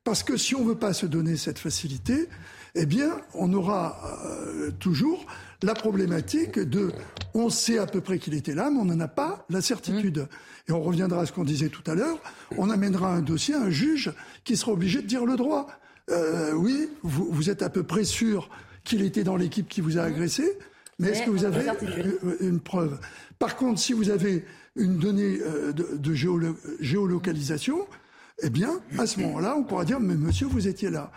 Parce 0.05 0.22
que 0.22 0.36
si 0.36 0.55
on 0.55 0.62
ne 0.62 0.68
veut 0.68 0.78
pas 0.78 0.92
se 0.92 1.07
donner 1.07 1.36
cette 1.36 1.59
facilité, 1.59 2.28
eh 2.74 2.86
bien, 2.86 3.11
on 3.34 3.53
aura 3.53 4.00
toujours 4.78 5.26
la 5.63 5.75
problématique 5.75 6.59
de 6.59 6.93
on 7.35 7.49
sait 7.49 7.79
à 7.79 7.87
peu 7.87 8.01
près 8.01 8.19
qu'il 8.19 8.35
était 8.35 8.55
là, 8.55 8.71
mais 8.71 8.79
on 8.79 8.85
n'en 8.85 9.01
a 9.01 9.09
pas 9.09 9.47
la 9.49 9.63
certitude. 9.63 10.19
Mmh. 10.19 10.71
Et 10.71 10.73
on 10.73 10.83
reviendra 10.83 11.23
à 11.23 11.27
ce 11.27 11.33
qu'on 11.33 11.45
disait 11.45 11.69
tout 11.69 11.89
à 11.91 11.95
l'heure, 11.95 12.19
on 12.57 12.71
amènera 12.71 13.15
un 13.15 13.23
dossier 13.23 13.55
à 13.55 13.63
un 13.63 13.71
juge 13.71 14.13
qui 14.45 14.57
sera 14.57 14.73
obligé 14.73 15.03
de 15.03 15.07
dire 15.07 15.25
le 15.25 15.37
droit. 15.37 15.67
Euh, 16.11 16.53
oui, 16.53 16.89
vous, 17.03 17.29
vous, 17.31 17.51
êtes 17.51 17.63
à 17.63 17.71
peu 17.71 17.83
près 17.83 18.05
sûr 18.05 18.51
qu'il 18.85 19.03
était 19.03 19.25
dans 19.25 19.37
l'équipe 19.37 19.69
qui 19.69 19.81
vous 19.81 19.99
a 19.99 20.03
agressé, 20.03 20.59
mais, 20.99 21.09
est-ce 21.09 21.23
que 21.25 21.31
vous 21.31 21.45
avez 21.45 21.67
une 22.41 22.61
preuve? 22.61 22.99
Par 23.39 23.57
contre, 23.57 23.81
si 23.81 23.93
vous 23.93 24.11
avez 24.11 24.45
une 24.77 24.99
donnée 24.99 25.39
euh, 25.41 25.73
de, 25.73 25.97
de 25.97 26.15
géolocalisation, 26.81 27.87
eh 28.43 28.51
bien, 28.51 28.81
à 28.99 29.07
ce 29.07 29.21
moment-là, 29.21 29.57
on 29.57 29.65
pourra 29.65 29.85
dire, 29.85 30.01
mais 30.01 30.15
monsieur, 30.15 30.47
vous 30.47 30.69
étiez 30.69 30.91
là. 30.91 31.11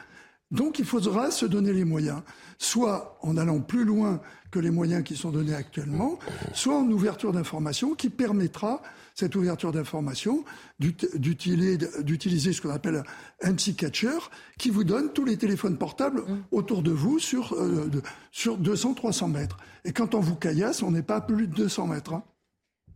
Donc, 0.52 0.80
il 0.80 0.86
faudra 0.86 1.32
se 1.32 1.46
donner 1.46 1.74
les 1.74 1.86
moyens, 1.86 2.22
soit 2.58 3.18
en 3.22 3.36
allant 3.38 3.60
plus 3.60 3.84
loin 3.84 4.22
que 4.52 4.60
les 4.60 4.70
moyens 4.70 5.04
qui 5.04 5.16
sont 5.16 5.32
donnés 5.32 5.56
actuellement, 5.56 6.20
soit 6.54 6.78
en 6.78 6.88
ouverture 6.90 7.34
d'information 7.34 7.96
qui 7.96 8.10
permettra 8.10 8.82
cette 9.16 9.36
ouverture 9.36 9.72
d'information, 9.72 10.44
d'utiliser 10.80 12.54
ce 12.54 12.62
qu'on 12.62 12.70
appelle 12.70 13.04
un 13.42 13.54
psy-catcher, 13.54 14.18
qui 14.60 14.70
vous 14.70 14.84
donne 14.84 15.14
tous 15.14 15.26
les 15.26 15.38
téléphones 15.38 15.78
portables 15.78 16.22
mmh. 16.22 16.44
autour 16.52 16.84
de 16.84 16.92
vous 16.92 17.18
sur, 17.18 17.54
euh, 17.54 17.90
sur 18.32 18.60
200-300 18.60 19.32
mètres. 19.32 19.58
Et 19.86 19.94
quand 19.94 20.16
on 20.16 20.20
vous 20.20 20.36
caillasse, 20.36 20.84
on 20.84 20.92
n'est 20.92 21.02
pas 21.02 21.16
à 21.16 21.22
plus 21.22 21.48
de 21.48 21.56
200 21.56 21.88
mètres. 21.88 22.14
Hein. 22.14 22.24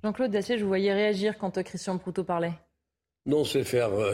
Jean-Claude 0.03 0.31
Dacier, 0.31 0.57
je 0.57 0.63
vous 0.63 0.69
voyais 0.69 0.93
réagir 0.93 1.37
quand 1.37 1.57
euh, 1.57 1.63
Christian 1.63 1.97
Proutot 1.97 2.23
parlait. 2.23 2.53
Non, 3.25 3.45
c'est 3.45 3.63
faire... 3.63 3.93
Euh, 3.93 4.13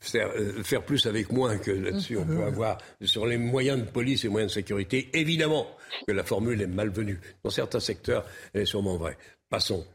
faire, 0.00 0.84
plus 0.84 1.06
avec 1.06 1.32
moins 1.32 1.58
que 1.58 1.70
là-dessus. 1.70 2.16
On 2.16 2.26
peut 2.26 2.42
avoir 2.46 2.78
sur 3.02 3.26
les 3.26 3.38
moyens 3.38 3.78
de 3.80 3.90
police 3.90 4.24
et 4.24 4.28
moyens 4.28 4.52
de 4.52 4.54
sécurité. 4.54 5.10
Évidemment 5.12 5.66
que 6.06 6.12
la 6.12 6.24
formule 6.24 6.60
est 6.60 6.66
malvenue. 6.66 7.20
Dans 7.42 7.50
certains 7.50 7.80
secteurs, 7.80 8.24
elle 8.52 8.62
est 8.62 8.66
sûrement 8.66 8.96
vraie. 8.96 9.16
Passons. 9.48 9.86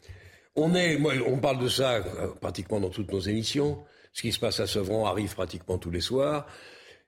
On 0.56 0.76
est, 0.76 1.00
on 1.26 1.40
parle 1.40 1.60
de 1.60 1.68
ça 1.68 1.94
euh, 1.96 2.28
pratiquement 2.40 2.80
dans 2.80 2.90
toutes 2.90 3.12
nos 3.12 3.20
émissions. 3.20 3.84
Ce 4.12 4.22
qui 4.22 4.32
se 4.32 4.40
passe 4.40 4.60
à 4.60 4.68
Sevran 4.68 5.06
arrive 5.08 5.34
pratiquement 5.34 5.78
tous 5.78 5.90
les 5.90 6.02
soirs. 6.02 6.46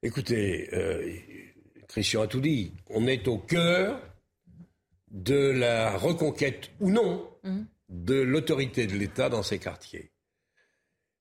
Écoutez, 0.01 0.69
euh, 0.73 1.13
Christian 1.87 2.23
a 2.23 2.27
tout 2.27 2.41
dit. 2.41 2.73
On 2.89 3.07
est 3.07 3.27
au 3.27 3.37
cœur 3.37 4.01
de 5.11 5.51
la 5.51 5.97
reconquête 5.97 6.71
ou 6.79 6.89
non 6.89 7.29
mhm. 7.43 7.67
de 7.89 8.15
l'autorité 8.15 8.87
de 8.87 8.93
l'État 8.93 9.29
dans 9.29 9.43
ces 9.43 9.59
quartiers. 9.59 10.11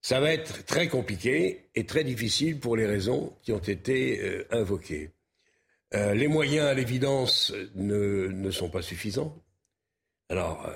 Ça 0.05 0.21
va 0.21 0.35
être 0.35 0.67
très 0.67 0.89
compliqué 0.89 1.71
et 1.75 1.87
très 1.87 2.05
difficile 2.05 2.61
pour 2.61 2.77
les 2.77 2.85
raisons 2.85 3.33
qui 3.43 3.53
ont 3.53 3.59
été 3.59 4.21
euh, 4.21 4.47
invoquées. 4.51 5.13
les 5.93 6.29
moyens, 6.29 6.67
à 6.67 6.75
l'évidence, 6.75 7.55
ne, 7.75 8.27
ne, 8.27 8.51
sont 8.51 8.69
pas 8.69 8.83
suffisants. 8.83 9.35
Alors, 10.29 10.69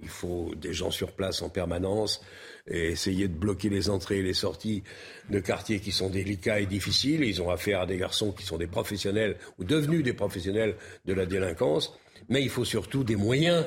il 0.00 0.08
faut 0.08 0.54
des 0.54 0.72
gens 0.72 0.90
sur 0.90 1.12
place 1.12 1.42
en 1.42 1.50
permanence 1.50 2.22
et 2.66 2.92
essayer 2.92 3.28
de 3.28 3.34
bloquer 3.34 3.68
les 3.68 3.90
entrées 3.90 4.20
et 4.20 4.22
les 4.22 4.32
sorties 4.32 4.84
de 5.28 5.40
quartiers 5.40 5.80
qui 5.80 5.92
sont 5.92 6.08
délicats 6.08 6.60
et 6.60 6.66
difficiles. 6.66 7.24
Ils 7.24 7.42
ont 7.42 7.50
affaire 7.50 7.80
à 7.80 7.86
des 7.86 7.98
garçons 7.98 8.32
qui 8.32 8.44
sont 8.44 8.56
des 8.56 8.68
professionnels 8.68 9.36
ou 9.58 9.64
devenus 9.64 10.02
des 10.02 10.14
professionnels 10.14 10.76
de 11.04 11.12
la 11.12 11.26
délinquance. 11.26 11.92
Mais 12.30 12.42
il 12.42 12.48
faut 12.48 12.64
surtout 12.64 13.04
des 13.04 13.16
moyens 13.16 13.66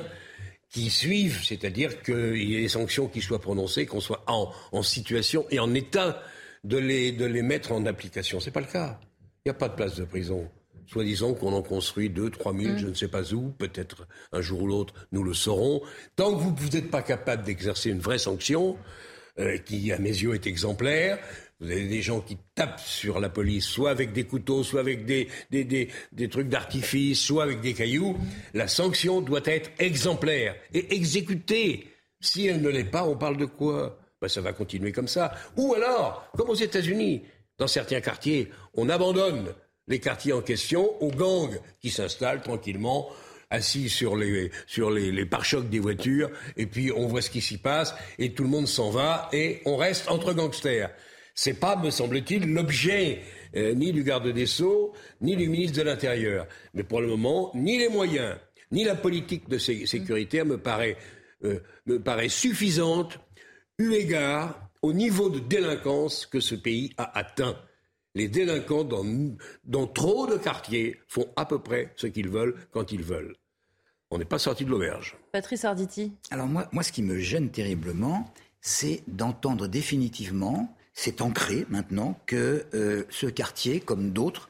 qui 0.74 0.90
suivent, 0.90 1.40
c'est-à-dire 1.44 2.02
qu'il 2.02 2.42
y 2.42 2.56
ait 2.56 2.62
des 2.62 2.68
sanctions 2.68 3.06
qui 3.06 3.20
soient 3.20 3.40
prononcées, 3.40 3.86
qu'on 3.86 4.00
soit 4.00 4.24
en, 4.26 4.50
en, 4.72 4.82
situation 4.82 5.46
et 5.50 5.60
en 5.60 5.72
état 5.72 6.20
de 6.64 6.78
les, 6.78 7.12
de 7.12 7.24
les 7.24 7.42
mettre 7.42 7.70
en 7.70 7.86
application. 7.86 8.40
Ce 8.40 8.46
n'est 8.46 8.52
pas 8.52 8.60
le 8.60 8.66
cas. 8.66 8.98
Il 9.44 9.48
n'y 9.48 9.50
a 9.52 9.54
pas 9.54 9.68
de 9.68 9.76
place 9.76 9.94
de 9.94 10.04
prison 10.04 10.50
soi-disant 10.86 11.34
qu'on 11.34 11.52
en 11.52 11.62
construit 11.62 12.10
2, 12.10 12.28
3 12.28 12.54
000, 12.54 12.76
je 12.76 12.86
ne 12.88 12.94
sais 12.94 13.08
pas 13.08 13.32
où, 13.32 13.50
peut-être 13.50 14.06
un 14.32 14.40
jour 14.40 14.62
ou 14.62 14.66
l'autre, 14.66 14.94
nous 15.12 15.22
le 15.22 15.32
saurons. 15.32 15.80
Tant 16.16 16.34
que 16.36 16.42
vous 16.42 16.68
n'êtes 16.68 16.90
pas 16.90 17.02
capable 17.02 17.44
d'exercer 17.44 17.90
une 17.90 18.00
vraie 18.00 18.18
sanction, 18.18 18.76
euh, 19.38 19.58
qui 19.58 19.92
à 19.92 19.98
mes 19.98 20.10
yeux 20.10 20.34
est 20.34 20.46
exemplaire, 20.46 21.18
vous 21.60 21.70
avez 21.70 21.86
des 21.86 22.02
gens 22.02 22.20
qui 22.20 22.36
tapent 22.54 22.80
sur 22.80 23.20
la 23.20 23.28
police, 23.28 23.64
soit 23.66 23.90
avec 23.90 24.12
des 24.12 24.24
couteaux, 24.24 24.64
soit 24.64 24.80
avec 24.80 25.06
des, 25.06 25.28
des, 25.50 25.64
des, 25.64 25.88
des 26.12 26.28
trucs 26.28 26.48
d'artifice, 26.48 27.20
soit 27.20 27.44
avec 27.44 27.60
des 27.60 27.74
cailloux. 27.74 28.16
La 28.54 28.68
sanction 28.68 29.20
doit 29.20 29.40
être 29.44 29.70
exemplaire 29.78 30.56
et 30.74 30.94
exécutée. 30.94 31.88
Si 32.20 32.46
elle 32.46 32.60
ne 32.60 32.68
l'est 32.68 32.84
pas, 32.84 33.04
on 33.04 33.16
parle 33.16 33.36
de 33.36 33.44
quoi? 33.46 33.98
Ben, 34.20 34.28
Ça 34.28 34.40
va 34.40 34.52
continuer 34.52 34.92
comme 34.92 35.08
ça. 35.08 35.32
Ou 35.56 35.74
alors, 35.74 36.28
comme 36.36 36.50
aux 36.50 36.54
États-Unis, 36.54 37.22
dans 37.58 37.68
certains 37.68 38.00
quartiers, 38.00 38.50
on 38.74 38.88
abandonne 38.88 39.54
les 39.86 40.00
quartiers 40.00 40.32
en 40.32 40.40
question 40.40 41.00
aux 41.02 41.10
gangs 41.10 41.58
qui 41.80 41.90
s'installent 41.90 42.42
tranquillement 42.42 43.10
assis 43.50 43.88
sur 43.88 44.16
les, 44.16 44.50
sur 44.66 44.90
les, 44.90 45.12
les 45.12 45.26
pare-chocs 45.26 45.68
des 45.68 45.78
voitures, 45.78 46.30
et 46.56 46.66
puis 46.66 46.90
on 46.90 47.06
voit 47.06 47.22
ce 47.22 47.30
qui 47.30 47.40
s'y 47.40 47.58
passe, 47.58 47.94
et 48.18 48.32
tout 48.32 48.42
le 48.42 48.48
monde 48.48 48.66
s'en 48.66 48.90
va, 48.90 49.28
et 49.32 49.60
on 49.66 49.76
reste 49.76 50.10
entre 50.10 50.32
gangsters. 50.32 50.90
C'est 51.34 51.54
pas, 51.54 51.76
me 51.76 51.90
semble-t-il, 51.90 52.52
l'objet 52.52 53.22
euh, 53.56 53.74
ni 53.74 53.92
du 53.92 54.02
garde 54.04 54.28
des 54.28 54.46
Sceaux, 54.46 54.92
ni 55.20 55.36
du 55.36 55.48
ministre 55.48 55.78
de 55.78 55.82
l'Intérieur. 55.82 56.46
Mais 56.74 56.84
pour 56.84 57.00
le 57.00 57.08
moment, 57.08 57.50
ni 57.54 57.78
les 57.78 57.88
moyens, 57.88 58.36
ni 58.70 58.84
la 58.84 58.94
politique 58.94 59.48
de 59.48 59.58
sécuritaire 59.58 60.46
me 60.46 60.58
paraît, 60.58 60.96
euh, 61.44 61.60
me 61.86 62.00
paraît 62.00 62.28
suffisante 62.28 63.18
eu 63.78 63.92
égard 63.92 64.70
au 64.82 64.92
niveau 64.92 65.28
de 65.28 65.40
délinquance 65.40 66.26
que 66.26 66.40
ce 66.40 66.54
pays 66.54 66.92
a 66.96 67.18
atteint 67.18 67.56
les 68.14 68.28
délinquants 68.28 68.84
dans, 68.84 69.86
trop 69.88 70.26
de 70.26 70.36
quartiers 70.36 71.00
font 71.08 71.26
à 71.36 71.44
peu 71.44 71.58
près 71.58 71.92
ce 71.96 72.06
qu'ils 72.06 72.28
veulent 72.28 72.54
quand 72.70 72.92
ils 72.92 73.02
veulent. 73.02 73.34
On 74.10 74.18
n'est 74.18 74.24
pas 74.24 74.38
sorti 74.38 74.64
de 74.64 74.70
l'auberge. 74.70 75.16
Patrice 75.32 75.64
Arditi. 75.64 76.12
Alors 76.30 76.46
moi, 76.46 76.68
moi, 76.72 76.82
ce 76.82 76.92
qui 76.92 77.02
me 77.02 77.18
gêne 77.18 77.50
terriblement, 77.50 78.32
c'est 78.60 79.02
d'entendre 79.08 79.66
définitivement, 79.66 80.72
c'est 80.94 81.20
ancré 81.20 81.66
maintenant, 81.68 82.18
que 82.26 82.64
euh, 82.74 83.04
ce 83.10 83.26
quartier, 83.26 83.80
comme 83.80 84.10
d'autres, 84.10 84.48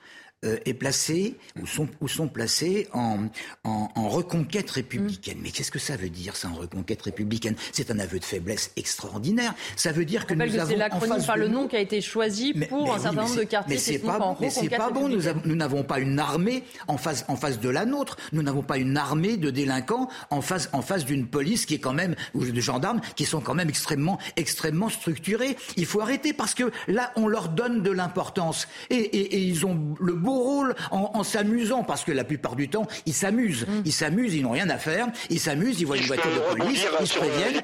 est 0.64 0.74
placé 0.74 1.36
ou 1.61 1.66
sont, 1.66 1.88
ou 2.01 2.09
sont 2.09 2.28
placés 2.28 2.88
en, 2.92 3.28
en, 3.64 4.09
reconquête 4.09 4.70
républicaine. 4.70 5.38
Mais 5.42 5.51
qu'est-ce 5.51 5.70
que 5.70 5.78
ça 5.78 5.97
veut 5.97 6.09
dire, 6.09 6.36
ça, 6.36 6.49
en 6.49 6.55
reconquête 6.55 7.03
républicaine? 7.03 7.57
C'est 7.72 7.90
un 7.90 7.99
aveu 7.99 8.18
de 8.18 8.24
faiblesse 8.24 8.70
extraordinaire. 8.76 9.55
Ça 9.76 9.92
veut 9.92 10.05
dire 10.05 10.26
que 10.26 10.34
nous 10.34 10.47
que 10.47 10.59
avons 10.59 10.70
c'est 10.70 10.76
l'acronyme 10.76 11.24
par 11.24 11.36
le 11.36 11.49
nom 11.49 11.66
qui 11.66 11.76
a 11.76 11.80
été 11.80 12.01
choisi 12.01 12.53
pour 12.53 12.95
un 12.95 12.99
certain 12.99 13.22
nombre 13.22 13.36
de 13.36 13.45
quartiers. 13.45 13.74
Mais 13.74 13.80
c'est 13.80 13.99
pas, 13.99 14.36
mais 14.40 14.51
c'est 14.51 14.68
pas 14.68 14.90
bon. 14.90 15.09
Nous 15.09 15.57
n'avons 15.57 15.82
pas 15.82 15.99
une 15.99 16.18
armée 16.18 16.64
en 16.88 16.97
face, 16.97 17.24
en 17.28 17.36
face 17.36 17.61
de 17.61 17.68
la 17.68 17.84
nôtre. 17.86 18.16
Nous 18.32 18.42
n'avons 18.42 18.62
pas 18.62 18.78
une 18.78 18.97
armée 18.97 19.36
de 19.36 19.51
délinquants 19.51 20.09
en 20.30 20.40
face, 20.40 20.68
en 20.72 20.82
face 20.82 21.05
d'une 21.05 21.26
police 21.26 21.66
qui 21.66 21.74
est 21.74 21.78
quand 21.78 21.92
même 21.92 22.14
ou 22.34 22.45
de 22.45 22.61
gendarmes 22.61 23.01
qui 23.16 23.24
sont 23.24 23.40
quand 23.40 23.55
même 23.55 23.68
extrêmement, 23.68 24.18
extrêmement 24.36 24.88
structurés. 24.88 25.57
Il 25.76 25.86
faut 25.86 26.01
arrêter 26.01 26.32
parce 26.32 26.55
que 26.55 26.70
là, 26.88 27.12
on 27.16 27.26
leur 27.26 27.49
donne 27.49 27.82
de 27.82 27.90
l'importance 27.90 28.68
et, 28.90 28.97
et, 28.97 29.36
et, 29.36 29.40
ils 29.40 29.66
ont 29.66 29.95
le 30.01 30.14
beau 30.14 30.34
rôle 30.43 30.74
en, 30.91 31.11
en 31.14 31.22
s'amusant 31.22 31.85
parce 31.85 32.05
que 32.05 32.12
la 32.12 32.24
plupart 32.24 32.57
du 32.57 32.68
temps, 32.68 32.87
ils 33.07 33.14
s'amusent. 33.14 33.66
Mm. 33.66 33.82
Ils 33.85 33.93
s'amusent, 33.93 34.35
ils 34.35 34.43
n'ont 34.43 34.51
rien 34.51 34.70
à 34.70 34.78
faire. 34.78 35.09
Ils 35.30 35.41
s'amusent, 35.41 35.80
ils 35.80 35.87
voient 35.87 35.97
une 35.97 36.07
voiture 36.07 36.30
de 36.30 36.57
police, 36.57 36.87
ils 37.01 37.07
se 37.07 37.18
préviennent 37.18 37.62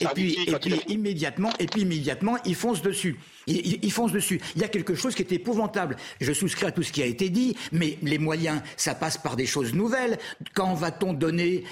et 0.00 0.06
puis, 0.14 0.38
et 0.46 0.52
puis 0.56 0.80
immédiatement, 0.88 1.50
et 1.58 1.66
puis 1.66 1.82
immédiatement, 1.82 2.36
ils 2.44 2.54
foncent 2.54 2.82
dessus. 2.82 3.18
Ils, 3.46 3.92
foncent 3.92 4.12
dessus. 4.12 4.40
Il 4.56 4.62
y 4.62 4.64
a 4.64 4.68
quelque 4.68 4.94
chose 4.94 5.14
qui 5.14 5.22
est 5.22 5.32
épouvantable. 5.32 5.96
Je 6.20 6.32
souscris 6.32 6.66
à 6.66 6.72
tout 6.72 6.82
ce 6.82 6.92
qui 6.92 7.02
a 7.02 7.06
été 7.06 7.28
dit, 7.28 7.56
mais 7.72 7.98
les 8.02 8.18
moyens, 8.18 8.60
ça 8.76 8.94
passe 8.94 9.18
par 9.18 9.36
des 9.36 9.46
choses 9.46 9.74
nouvelles. 9.74 10.18
Quand 10.54 10.74
va-t-on 10.74 11.12
donner 11.12 11.64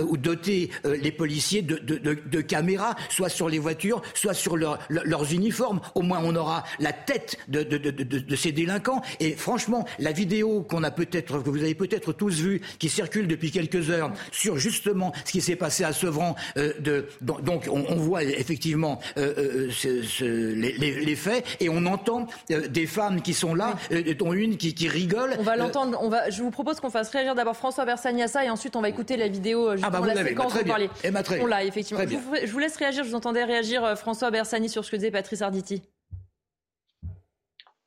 ou 0.00 0.16
doter 0.16 0.70
euh, 0.84 0.96
les 0.96 1.12
policiers 1.12 1.62
de, 1.62 2.40
caméras, 2.40 2.96
soit 3.08 3.28
sur 3.28 3.48
les 3.48 3.58
voitures, 3.58 4.02
soit 4.14 4.34
sur 4.34 4.56
leur, 4.56 4.78
leurs 4.88 5.32
uniformes? 5.32 5.80
Au 5.94 6.02
moins, 6.02 6.20
on 6.24 6.34
aura 6.34 6.64
la 6.78 6.92
tête 6.92 7.36
de, 7.48 8.36
ces 8.36 8.52
délinquants. 8.52 9.02
Et 9.20 9.32
franchement, 9.32 9.86
la 9.98 10.12
vidéo 10.12 10.62
qu'on 10.62 10.82
a 10.82 10.90
peut-être, 10.90 11.42
que 11.42 11.50
vous 11.50 11.62
avez 11.62 11.74
peut-être 11.74 12.12
tous 12.12 12.40
vue, 12.40 12.60
qui 12.78 12.88
circule 12.88 13.26
depuis 13.26 13.50
quelques 13.50 13.90
heures, 13.90 14.12
sur 14.32 14.58
justement 14.58 15.12
ce 15.24 15.32
qui 15.32 15.40
s'est 15.40 15.56
passé 15.56 15.84
à 15.84 15.92
Sevran, 15.92 16.36
euh, 16.56 16.72
donc 17.20 17.68
on, 17.70 17.96
voit 17.96 18.22
effectivement 18.22 19.00
euh, 19.16 19.70
les, 19.84 20.72
les 20.72 21.16
fait 21.18 21.44
et 21.60 21.68
on 21.68 21.84
entend 21.84 22.26
euh, 22.50 22.66
des 22.68 22.86
femmes 22.86 23.20
qui 23.20 23.34
sont 23.34 23.54
là, 23.54 23.74
euh, 23.92 24.14
dont 24.14 24.32
une 24.32 24.56
qui, 24.56 24.74
qui, 24.74 24.88
rigole. 24.88 25.36
On 25.38 25.42
va 25.42 25.56
l'entendre. 25.56 25.98
On 26.00 26.08
va. 26.08 26.30
Je 26.30 26.42
vous 26.42 26.50
propose 26.50 26.80
qu'on 26.80 26.88
fasse 26.90 27.10
réagir 27.10 27.34
d'abord 27.34 27.56
François 27.56 27.84
Bersagnassa 27.84 28.44
et 28.44 28.50
ensuite 28.50 28.76
on 28.76 28.80
va 28.80 28.88
écouter 28.88 29.16
la 29.16 29.28
vidéo. 29.28 29.70
Ah 29.82 29.90
bah 29.90 30.00
vous 30.00 30.06
la 30.06 30.24
séquence 30.24 30.54
bah, 30.54 30.76
Et 31.04 31.10
ma 31.10 31.22
on 31.40 31.46
l'a 31.46 31.64
effectivement. 31.64 32.02
Je 32.08 32.16
vous, 32.16 32.34
je 32.42 32.50
vous, 32.50 32.58
laisse 32.58 32.76
réagir. 32.76 33.04
Je 33.04 33.10
vous 33.10 33.14
entendais 33.14 33.44
réagir 33.44 33.98
François 33.98 34.30
Bersani 34.30 34.70
sur 34.70 34.84
ce 34.84 34.90
que 34.90 34.96
disait 34.96 35.10
Patrice 35.10 35.42
Arditi. 35.42 35.82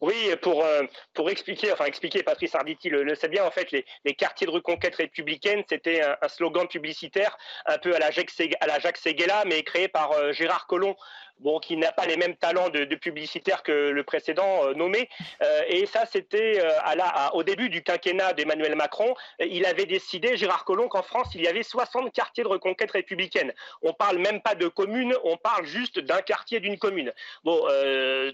Oui, 0.01 0.15
pour, 0.41 0.65
pour 1.13 1.29
expliquer, 1.29 1.71
enfin 1.71 1.85
expliquer, 1.85 2.23
Patrice 2.23 2.55
Arditi 2.55 2.89
le, 2.89 3.03
le 3.03 3.13
sait 3.13 3.27
bien, 3.27 3.45
en 3.45 3.51
fait, 3.51 3.71
les, 3.71 3.85
les, 4.03 4.15
quartiers 4.15 4.47
de 4.47 4.51
reconquête 4.51 4.95
républicaine, 4.95 5.63
c'était 5.69 6.01
un, 6.01 6.17
un, 6.19 6.27
slogan 6.27 6.67
publicitaire 6.67 7.37
un 7.67 7.77
peu 7.77 7.95
à 7.95 7.99
la 7.99 8.09
Jacques, 8.09 8.31
à 8.61 8.65
la 8.65 8.79
Jacques 8.79 8.97
Seguela, 8.97 9.43
mais 9.45 9.61
créé 9.61 9.87
par 9.87 10.33
Gérard 10.33 10.65
Collomb 10.65 10.95
bon, 11.41 11.59
qui 11.59 11.77
n'a 11.77 11.91
pas 11.91 12.05
les 12.05 12.17
mêmes 12.17 12.35
talents 12.35 12.69
de, 12.69 12.85
publicitaire 12.95 13.63
que 13.63 13.89
le 13.89 14.03
précédent 14.03 14.65
euh, 14.65 14.73
nommé. 14.73 15.09
Euh, 15.41 15.61
et 15.67 15.85
ça, 15.85 16.05
c'était 16.05 16.61
euh, 16.61 17.29
au 17.33 17.43
début 17.43 17.69
du 17.69 17.83
quinquennat 17.83 18.33
d'Emmanuel 18.33 18.75
Macron. 18.75 19.13
Il 19.39 19.65
avait 19.65 19.85
décidé, 19.85 20.37
Gérard 20.37 20.65
Collomb, 20.65 20.87
qu'en 20.87 21.01
France, 21.01 21.29
il 21.35 21.41
y 21.41 21.47
avait 21.47 21.63
60 21.63 22.13
quartiers 22.13 22.43
de 22.43 22.49
reconquête 22.49 22.91
républicaine. 22.91 23.53
On 23.81 23.93
parle 23.93 24.17
même 24.17 24.41
pas 24.41 24.55
de 24.55 24.67
communes, 24.67 25.15
on 25.23 25.37
parle 25.37 25.65
juste 25.65 25.99
d'un 25.99 26.21
quartier 26.21 26.59
d'une 26.59 26.77
commune. 26.77 27.11
Bon, 27.43 27.59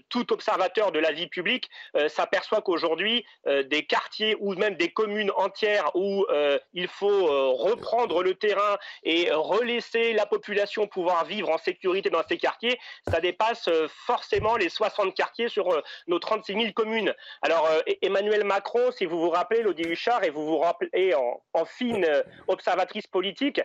tout 0.08 0.32
observateur 0.32 0.92
de 0.92 0.98
la 0.98 1.12
vie 1.12 1.28
publique 1.28 1.70
s'aperçoit 2.08 2.62
qu'aujourd'hui, 2.62 3.24
des 3.46 3.84
quartiers 3.84 4.36
ou 4.40 4.54
même 4.54 4.74
des 4.74 4.90
communes 4.90 5.30
entières 5.36 5.90
où 5.94 6.26
il 6.74 6.88
faut 6.88 7.26
reprendre 7.56 8.22
le 8.22 8.34
terrain 8.34 8.78
et 9.04 9.30
relaisser 9.30 10.12
la 10.12 10.26
population 10.26 10.86
pouvoir 10.86 11.24
vivre 11.24 11.50
en 11.50 11.58
sécurité 11.58 12.10
dans 12.10 12.22
ces 12.28 12.38
quartiers, 12.38 12.78
ça 13.10 13.20
dépasse 13.20 13.68
euh, 13.68 13.88
forcément 13.88 14.56
les 14.56 14.68
60 14.68 15.14
quartiers 15.14 15.48
sur 15.48 15.72
euh, 15.72 15.82
nos 16.06 16.18
36 16.18 16.52
000 16.54 16.72
communes. 16.72 17.14
Alors 17.42 17.66
euh, 17.66 17.80
e-, 17.88 17.96
Emmanuel 18.02 18.44
Macron, 18.44 18.90
si 18.92 19.04
vous 19.04 19.20
vous 19.20 19.30
rappelez, 19.30 19.62
Lodi 19.62 19.82
Huchard, 19.82 20.24
et 20.24 20.30
vous 20.30 20.44
vous 20.44 20.58
rappelez 20.58 21.14
en, 21.14 21.64
fine 21.64 22.06
observatrice 22.46 23.08
politique, 23.08 23.60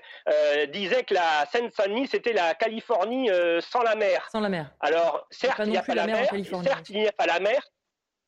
disait 0.70 1.04
que 1.04 1.14
la 1.14 1.46
Seine-Saint-Denis, 1.52 2.08
c'était 2.08 2.34
la 2.34 2.56
Californie 2.56 3.30
sans 3.62 3.84
la 3.84 3.96
mer. 3.96 4.28
Sans 4.32 4.40
la 4.40 4.50
mer. 4.50 4.72
Alors, 4.80 5.28
certes, 5.30 5.60
il 5.64 5.70
n'y 5.70 5.78
a 5.78 5.84
pas 5.84 5.94
la 5.94 6.08
mer, 6.08 6.28
certes, 6.64 6.90
il 6.90 7.02
n'y 7.02 7.08
a 7.08 7.12
pas 7.12 7.28
la 7.28 7.40
mer, 7.40 7.62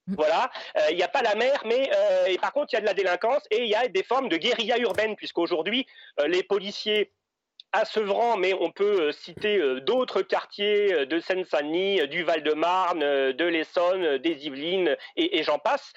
voilà, 0.07 0.51
il 0.91 0.95
n'y 0.95 1.03
a 1.03 1.07
pas 1.07 1.23
la 1.23 1.33
mer, 1.33 1.63
mais 1.65 1.89
et 2.27 2.37
par 2.37 2.53
contre, 2.53 2.73
il 2.73 2.75
y 2.75 2.77
a 2.77 2.81
de 2.81 2.85
la 2.85 2.93
délinquance 2.93 3.41
et 3.49 3.63
il 3.63 3.69
y 3.69 3.75
a 3.75 3.87
des 3.87 4.03
formes 4.03 4.29
de 4.29 4.37
guérilla 4.37 4.77
urbaine, 4.77 5.15
puisqu'aujourd'hui, 5.15 5.87
les 6.27 6.43
policiers 6.43 7.11
à 7.75 7.83
Sevran, 7.83 8.37
mais 8.37 8.53
on 8.53 8.71
peut 8.71 9.07
euh, 9.07 9.11
citer 9.11 9.57
euh, 9.57 9.81
d'autres 9.81 10.21
quartiers 10.21 10.93
euh, 10.93 11.05
de 11.05 11.19
Seine-Saint-Denis, 11.19 12.07
du 12.07 12.23
Val-de-Marne, 12.23 13.01
de 13.01 13.45
l'Essonne, 13.45 14.17
des 14.19 14.47
Yvelines 14.47 14.95
et, 15.17 15.43
j'en 15.43 15.59
passe, 15.59 15.93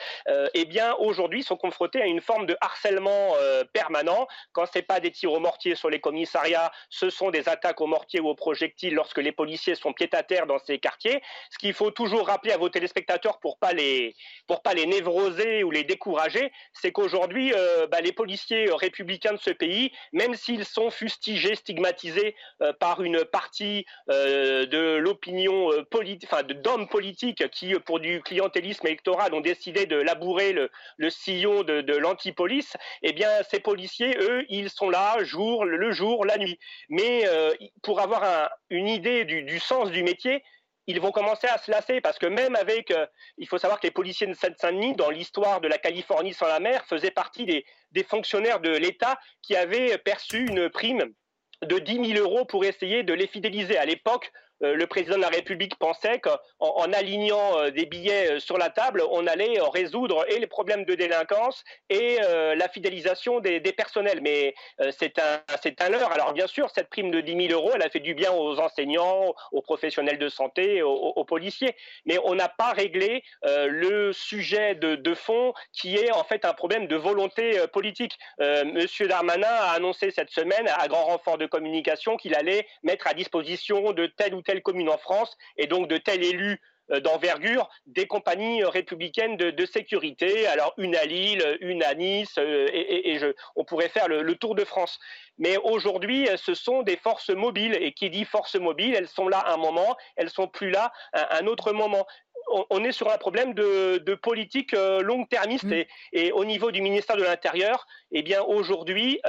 eh 0.55 0.65
bien 0.65 0.95
aujourd'hui 0.95 1.43
sont 1.43 1.57
confrontés 1.57 2.03
à 2.03 2.07
une 2.07 2.21
forme 2.21 2.47
de 2.47 2.57
harcèlement 2.61 3.35
permanent. 3.73 4.27
Quand 4.53 4.65
c'est 4.73 4.83
pas 4.83 5.01
des 5.01 5.11
tirs 5.11 5.33
au 5.33 5.41
mortier 5.41 5.75
sur 5.75 5.91
les 5.91 6.01
commissariats, 6.01 6.71
ce 6.91 7.11
sont 7.11 7.31
des 7.31 7.49
attaques 7.49 7.81
au 7.81 7.87
mortier 7.87 8.21
ou 8.21 8.29
aux 8.29 8.35
projectiles 8.35 8.95
lorsque 8.95 9.19
les 9.19 9.33
policiers 9.33 9.75
sont 9.75 9.93
pieds 9.93 10.09
à 10.13 10.23
terre 10.23 10.47
dans 10.47 10.59
ces 10.59 10.79
quartiers. 10.79 11.23
Ce 11.51 11.59
qu'il 11.59 11.75
faut 11.75 11.91
toujours 11.91 12.27
rappeler 12.27 12.53
à 12.53 12.59
vos 12.59 12.69
téléspectateurs 12.69 13.39
pour 13.41 13.59
pas 13.59 13.73
pas 14.65 14.75
les 14.75 14.87
névroser 14.87 15.63
ou 15.65 15.71
les 15.71 15.85
décourager, 15.85 16.51
c'est 16.73 16.93
qu'aujourd'hui 16.93 17.53
bah, 17.91 18.01
les 18.01 18.13
policiers 18.13 18.71
républicains 18.73 19.33
de 19.33 19.39
ce 19.39 19.51
pays, 19.51 19.93
même 20.13 20.35
s'ils 20.35 20.65
sont 20.65 20.91
fustigés 20.91 21.55
stigmatisé 21.69 22.35
euh, 22.63 22.73
par 22.73 23.03
une 23.03 23.25
partie 23.27 23.85
euh, 24.09 24.65
de 24.65 24.97
l'opinion 24.97 25.71
euh, 25.71 25.85
politique, 25.85 26.29
enfin 26.33 26.43
d'hommes 26.43 26.89
politiques 26.89 27.49
qui, 27.51 27.75
pour 27.81 28.01
du 28.01 28.23
clientélisme 28.23 28.87
électoral, 28.87 29.35
ont 29.35 29.43
décidé 29.43 29.85
de 29.85 29.97
labourer 29.97 30.55
le, 30.55 30.71
sillon 31.11 31.63
de, 31.63 31.97
l'antipolice. 31.97 32.75
Eh 33.03 33.13
bien, 33.13 33.29
ces 33.51 33.61
policiers, 33.61 34.17
eux, 34.19 34.47
ils 34.49 34.71
sont 34.71 34.89
là 34.89 35.23
jour 35.23 35.65
le 35.65 35.91
jour, 35.93 36.25
la 36.25 36.39
nuit. 36.39 36.59
Mais 36.89 37.25
pour 37.83 38.01
avoir 38.01 38.25
un, 38.25 38.49
une 38.71 38.89
idée 38.89 39.25
du, 39.25 39.59
sens 39.59 39.91
du 39.91 40.03
métier, 40.03 40.43
ils 40.87 41.01
vont 41.01 41.11
commencer 41.11 41.47
à 41.49 41.59
se 41.59 41.71
lasser 41.71 42.01
parce 42.01 42.19
que 42.19 42.27
même 42.27 42.57
avec, 42.57 42.93
il 43.37 43.49
faut 43.49 43.59
savoir 43.59 43.81
que 43.81 43.87
les 43.87 43.91
policiers 43.91 44.27
de 44.27 44.35
Seine-Saint-Denis, 44.35 44.95
dans 44.95 45.11
l'histoire 45.11 45.61
de 45.61 45.69
la 45.69 45.79
Californie 45.79 46.35
sans 46.35 46.49
la 46.49 46.61
mer, 46.61 46.85
faisaient 46.87 47.11
partie 47.11 47.47
des 47.47 48.05
fonctionnaires 48.05 48.61
de 48.61 48.71
l'État 48.71 49.19
qui 49.43 49.57
avaient 49.57 49.99
perçu 49.99 50.47
une 50.47 50.69
prime 50.71 51.13
de 51.67 51.79
10 51.79 52.15
000 52.15 52.21
euros 52.21 52.45
pour 52.45 52.65
essayer 52.65 53.03
de 53.03 53.13
les 53.13 53.27
fidéliser. 53.27 53.77
À 53.77 53.85
l'époque, 53.85 54.33
le 54.61 54.87
président 54.87 55.17
de 55.17 55.23
la 55.23 55.29
République 55.29 55.77
pensait 55.77 56.19
qu'en 56.21 56.39
en 56.59 56.93
alignant 56.93 57.59
euh, 57.59 57.71
des 57.71 57.87
billets 57.87 58.33
euh, 58.33 58.41
sur 58.41 58.59
la 58.59 58.71
table, 58.71 59.03
on 59.11 59.27
allait 59.27 59.59
résoudre 59.73 60.25
et 60.29 60.39
les 60.39 60.47
problèmes 60.47 60.85
de 60.85 60.95
délinquance 60.95 61.65
et 61.91 62.19
la 62.19 62.69
fidélisation 62.69 63.41
des, 63.41 63.61
personnels. 63.73 64.21
Mais 64.23 64.55
c'est 64.91 65.19
un, 65.19 65.41
un 65.81 65.89
leurre. 65.89 66.13
Alors 66.13 66.33
bien 66.33 66.47
sûr, 66.47 66.71
cette 66.71 66.89
prime 66.89 67.11
de 67.11 67.21
10 67.21 67.49
000 67.49 67.61
euros, 67.61 67.73
elle 67.75 67.83
a 67.83 67.91
fait 67.91 68.01
du 68.01 68.15
bien 68.15 68.33
aux 68.33 68.59
enseignants, 68.59 69.35
aux 69.53 69.63
professionnels 69.63 70.19
de 70.19 70.29
santé, 70.29 70.83
aux, 70.83 71.25
policiers. 71.25 71.75
Mais 72.07 72.19
on 72.25 72.35
n'a 72.35 72.49
pas 72.49 72.73
réglé 72.73 73.23
le 73.45 74.13
sujet 74.13 74.75
de, 74.75 74.97
de, 74.97 75.15
fond 75.15 75.53
qui 75.73 75.97
est 75.97 76.11
en 76.13 76.25
fait 76.25 76.45
un 76.45 76.55
problème 76.55 76.87
de 76.87 76.97
volonté 76.97 77.61
politique. 77.73 78.19
Monsieur 78.39 79.09
Darmanin 79.09 79.47
a 79.49 79.73
annoncé 79.73 80.11
cette 80.11 80.31
semaine, 80.31 80.69
à 80.79 80.89
grand 80.89 81.05
renfort 81.05 81.39
de 81.39 81.47
communication, 81.47 82.17
qu'il 82.17 82.35
allait 82.35 82.67
mettre 82.83 83.07
à 83.07 83.15
disposition 83.15 83.93
de 83.93 84.07
tel 84.07 84.35
ou 84.35 84.43
telle 84.49 84.63
commune 84.63 84.89
en 84.89 84.97
France 84.97 85.37
et 85.59 85.67
donc 85.67 85.89
de 85.89 85.99
tels 85.99 86.25
élus 86.25 86.59
euh, 86.91 87.01
d'envergure 87.01 87.69
des 87.87 88.07
compagnies 88.07 88.63
euh, 88.63 88.69
républicaines 88.71 89.37
de, 89.37 89.67
sécurité. 89.67 90.47
Alors 90.47 90.73
une 90.79 90.97
à 90.97 91.05
Lille, 91.05 91.59
une 91.61 91.83
à 91.83 91.95
Nice, 91.95 92.37
euh, 92.39 92.67
et, 92.73 93.19
je, 93.19 93.27
on 93.57 93.65
pourrait 93.65 93.91
faire 93.91 94.09
le, 94.09 94.35
tour 94.37 94.55
de 94.55 94.65
France. 94.65 94.99
Mais 95.37 95.59
aujourd'hui, 95.59 96.29
ce 96.37 96.55
sont 96.55 96.83
des 96.83 96.97
forces 96.97 97.29
mobiles. 97.29 97.77
Et 97.79 97.93
qui 97.93 98.09
dit 98.09 98.25
force 98.25 98.55
mobile, 98.55 98.95
elles 98.97 99.09
sont 99.09 99.29
là 99.29 99.45
un 99.49 99.59
moment, 99.59 99.97
elles 100.17 100.31
sont 100.31 100.49
plus 100.49 100.71
là 100.71 100.91
un, 101.13 101.47
autre 101.47 101.73
moment. 101.73 102.07
On, 102.71 102.83
est 102.83 102.93
sur 102.93 103.13
un 103.13 103.19
problème 103.19 103.53
de, 103.53 104.15
politique 104.15 104.73
long-termiste. 104.73 105.65
Mmh. 105.65 105.85
Et, 106.13 106.33
au 106.33 106.47
niveau 106.47 106.71
du 106.71 106.81
ministère 106.81 107.17
de 107.17 107.25
l'Intérieur, 107.25 107.87
eh 108.13 108.23
bien 108.23 108.43
aujourd'hui, 108.43 109.21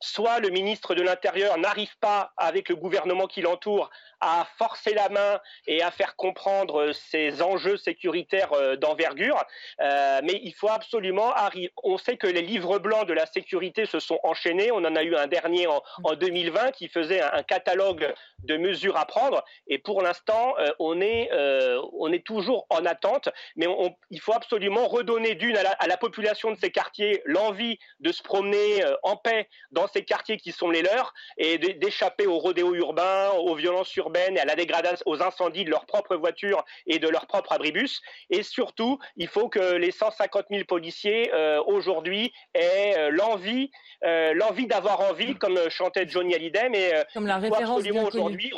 soit 0.00 0.40
le 0.40 0.50
ministre 0.50 0.94
de 0.94 1.02
l'Intérieur 1.02 1.58
n'arrive 1.58 1.96
pas, 1.98 2.32
avec 2.36 2.68
le 2.68 2.76
gouvernement 2.76 3.26
qui 3.26 3.40
l'entoure, 3.40 3.90
à 4.20 4.46
forcer 4.56 4.94
la 4.94 5.08
main 5.08 5.40
et 5.66 5.82
à 5.82 5.90
faire 5.90 6.16
comprendre 6.16 6.92
ces 6.92 7.42
enjeux 7.42 7.76
sécuritaires 7.76 8.52
euh, 8.52 8.76
d'envergure. 8.76 9.42
Euh, 9.80 10.20
mais 10.24 10.40
il 10.42 10.52
faut 10.52 10.68
absolument 10.68 11.32
arriver. 11.32 11.72
On 11.82 11.98
sait 11.98 12.16
que 12.16 12.26
les 12.26 12.42
livres 12.42 12.78
blancs 12.78 13.06
de 13.06 13.12
la 13.12 13.26
sécurité 13.26 13.86
se 13.86 14.00
sont 14.00 14.18
enchaînés. 14.24 14.72
On 14.72 14.78
en 14.78 14.96
a 14.96 15.02
eu 15.02 15.14
un 15.14 15.26
dernier 15.26 15.66
en, 15.66 15.82
2020 16.14 16.72
qui 16.72 16.88
faisait 16.88 17.20
un, 17.20 17.42
catalogue 17.42 18.12
de 18.44 18.56
mesures 18.56 18.96
à 18.96 19.06
prendre. 19.06 19.44
Et 19.68 19.78
pour 19.78 20.02
l'instant, 20.02 20.54
euh, 20.58 20.70
on, 20.78 21.00
est, 21.00 21.30
on 21.92 22.12
est 22.12 22.24
toujours 22.24 22.66
en 22.70 22.84
attente. 22.84 23.28
Mais 23.56 23.66
il 24.10 24.20
faut 24.20 24.32
absolument 24.32 24.88
redonner 24.88 25.34
d'une 25.34 25.56
à, 25.56 25.70
à 25.78 25.86
la, 25.86 25.96
population 25.96 26.50
de 26.50 26.56
ces 26.56 26.70
quartiers 26.70 27.22
l'envie 27.24 27.78
de 28.00 28.12
se 28.12 28.22
promener 28.22 28.82
en 29.02 29.16
paix 29.16 29.48
dans 29.72 29.87
ces 29.88 30.04
quartiers 30.04 30.36
qui 30.36 30.52
sont 30.52 30.70
les 30.70 30.82
leurs 30.82 31.14
et 31.36 31.58
d'échapper 31.58 32.26
aux 32.26 32.38
rodéos 32.38 32.74
urbains, 32.74 33.30
aux 33.30 33.54
violences 33.54 33.94
urbaines 33.96 34.36
et 34.36 34.40
à 34.40 34.44
la 34.44 34.54
dégradation, 34.54 35.02
aux 35.06 35.22
incendies 35.22 35.64
de 35.64 35.70
leurs 35.70 35.86
propres 35.86 36.16
voitures 36.16 36.64
et 36.86 36.98
de 36.98 37.08
leurs 37.08 37.26
propres 37.26 37.52
abribus. 37.52 38.00
Et 38.30 38.42
surtout, 38.42 38.98
il 39.16 39.28
faut 39.28 39.48
que 39.48 39.74
les 39.74 39.90
150 39.90 40.46
000 40.50 40.64
policiers 40.64 41.32
euh, 41.34 41.62
aujourd'hui 41.66 42.32
aient 42.54 42.94
euh, 42.98 43.10
l'envie, 43.10 43.70
euh, 44.04 44.32
l'envie 44.34 44.66
d'avoir 44.66 45.00
envie, 45.00 45.36
comme 45.36 45.58
chantait 45.70 46.08
Johnny 46.08 46.34
Hallyday, 46.34 46.68
mais 46.68 46.92
comme 47.14 47.26
la 47.26 47.38
référence 47.38 47.84
aujourd'hui 47.86 48.52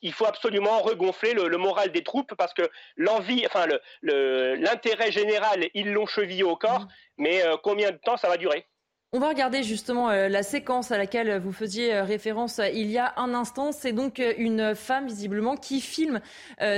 il 0.00 0.12
faut 0.12 0.26
absolument 0.26 0.78
regonfler 0.78 1.34
le, 1.34 1.56
moral 1.56 1.90
des 1.90 2.04
troupes 2.04 2.32
parce 2.36 2.54
que 2.54 2.62
l'envie, 2.96 3.44
enfin 3.44 3.66
l'intérêt 4.02 5.06
le, 5.06 5.10
général, 5.10 5.68
ils 5.74 5.92
l'ont 5.92 6.06
chevillé 6.06 6.44
au 6.44 6.54
corps, 6.54 6.82
mmh. 6.82 6.88
mais 7.16 7.42
combien 7.64 7.90
de 7.90 7.96
temps 7.96 8.16
ça 8.16 8.28
va 8.28 8.36
durer? 8.36 8.64
On 9.12 9.20
va 9.20 9.28
regarder 9.28 9.62
justement 9.62 10.10
euh, 10.10 10.28
la 10.28 10.42
séquence 10.42 10.90
à 10.90 10.98
laquelle 10.98 11.38
vous 11.38 11.52
faisiez 11.52 11.94
euh, 11.94 12.04
référence 12.04 12.58
euh, 12.58 12.68
il 12.68 12.90
y 12.90 12.98
a 12.98 13.14
un 13.16 13.32
instant. 13.32 13.72
C'est 13.72 13.92
donc 13.92 14.22
une 14.36 14.74
femme 14.74 15.06
visiblement 15.06 15.56
qui 15.56 15.80
filme 15.80 16.20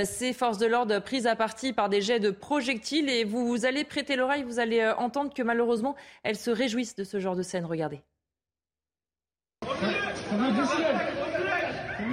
ces 0.03 0.33
forces 0.33 0.57
de 0.57 0.65
l'ordre 0.65 0.99
prises 0.99 1.27
à 1.27 1.35
partie 1.35 1.73
par 1.73 1.89
des 1.89 2.01
jets 2.01 2.19
de 2.19 2.31
projectiles 2.31 3.09
et 3.09 3.23
vous, 3.23 3.47
vous 3.47 3.65
allez 3.65 3.83
prêter 3.83 4.15
l'oreille, 4.15 4.43
vous 4.43 4.59
allez 4.59 4.85
entendre 4.97 5.33
que 5.33 5.43
malheureusement 5.43 5.95
elles 6.23 6.37
se 6.37 6.51
réjouissent 6.51 6.95
de 6.95 7.03
ce 7.03 7.19
genre 7.19 7.35
de 7.35 7.43
scène. 7.43 7.65
Regardez 7.65 8.01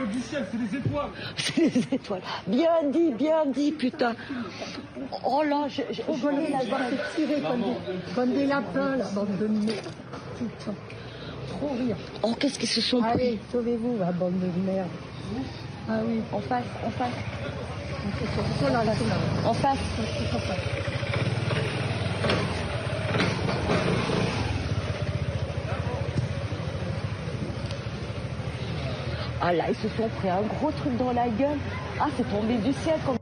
du 0.07 0.21
ciel, 0.21 0.47
c'est 0.51 0.59
des 0.59 0.77
étoiles. 0.79 1.11
C'est 1.37 1.69
des 1.71 1.95
étoiles. 1.95 2.23
Bien 2.47 2.83
dit, 2.91 3.13
bien 3.13 3.47
dit, 3.47 3.73
putain. 3.73 4.15
Oh 5.25 5.43
là, 5.43 5.67
je, 5.69 5.83
je, 5.91 6.03
je 6.07 6.13
voulais 6.13 6.51
la 6.51 6.65
voir 6.65 6.81
se 6.89 7.17
tirer 7.17 7.41
comme 7.41 7.61
des, 7.61 8.15
comme 8.15 8.33
des 8.33 8.47
lapins, 8.47 8.97
la 8.97 9.05
bande 9.07 9.37
de 9.39 9.47
merde. 9.47 9.87
Putain. 10.39 10.75
Trop 11.49 11.71
rire. 11.79 11.97
Oh, 12.23 12.35
qu'est-ce 12.39 12.59
qu'ils 12.59 12.69
se 12.69 12.81
sont 12.81 13.03
Allez, 13.03 13.37
pris 13.37 13.41
sauvez-vous, 13.53 13.99
la 13.99 14.13
bande 14.13 14.39
de 14.39 14.71
merde. 14.71 14.89
Ah 15.89 16.01
oui, 16.07 16.21
en 16.33 16.41
face, 16.41 16.65
en 16.85 16.91
face. 16.91 17.09
En 19.45 19.55
face. 19.55 19.79
En 20.35 20.39
face. 20.39 20.59
Ah 29.41 29.53
là, 29.53 29.67
ils 29.69 29.77
se 29.77 29.89
sont 29.97 30.09
pris 30.09 30.29
un 30.29 30.43
gros 30.43 30.73
truc 30.73 30.97
dans 30.97 31.13
la 31.13 31.29
gueule. 31.29 31.59
Ah, 32.01 32.09
c'est 32.17 32.29
tombé 32.29 32.57
du 32.57 32.73
ciel 32.73 32.97
comme 33.07 33.17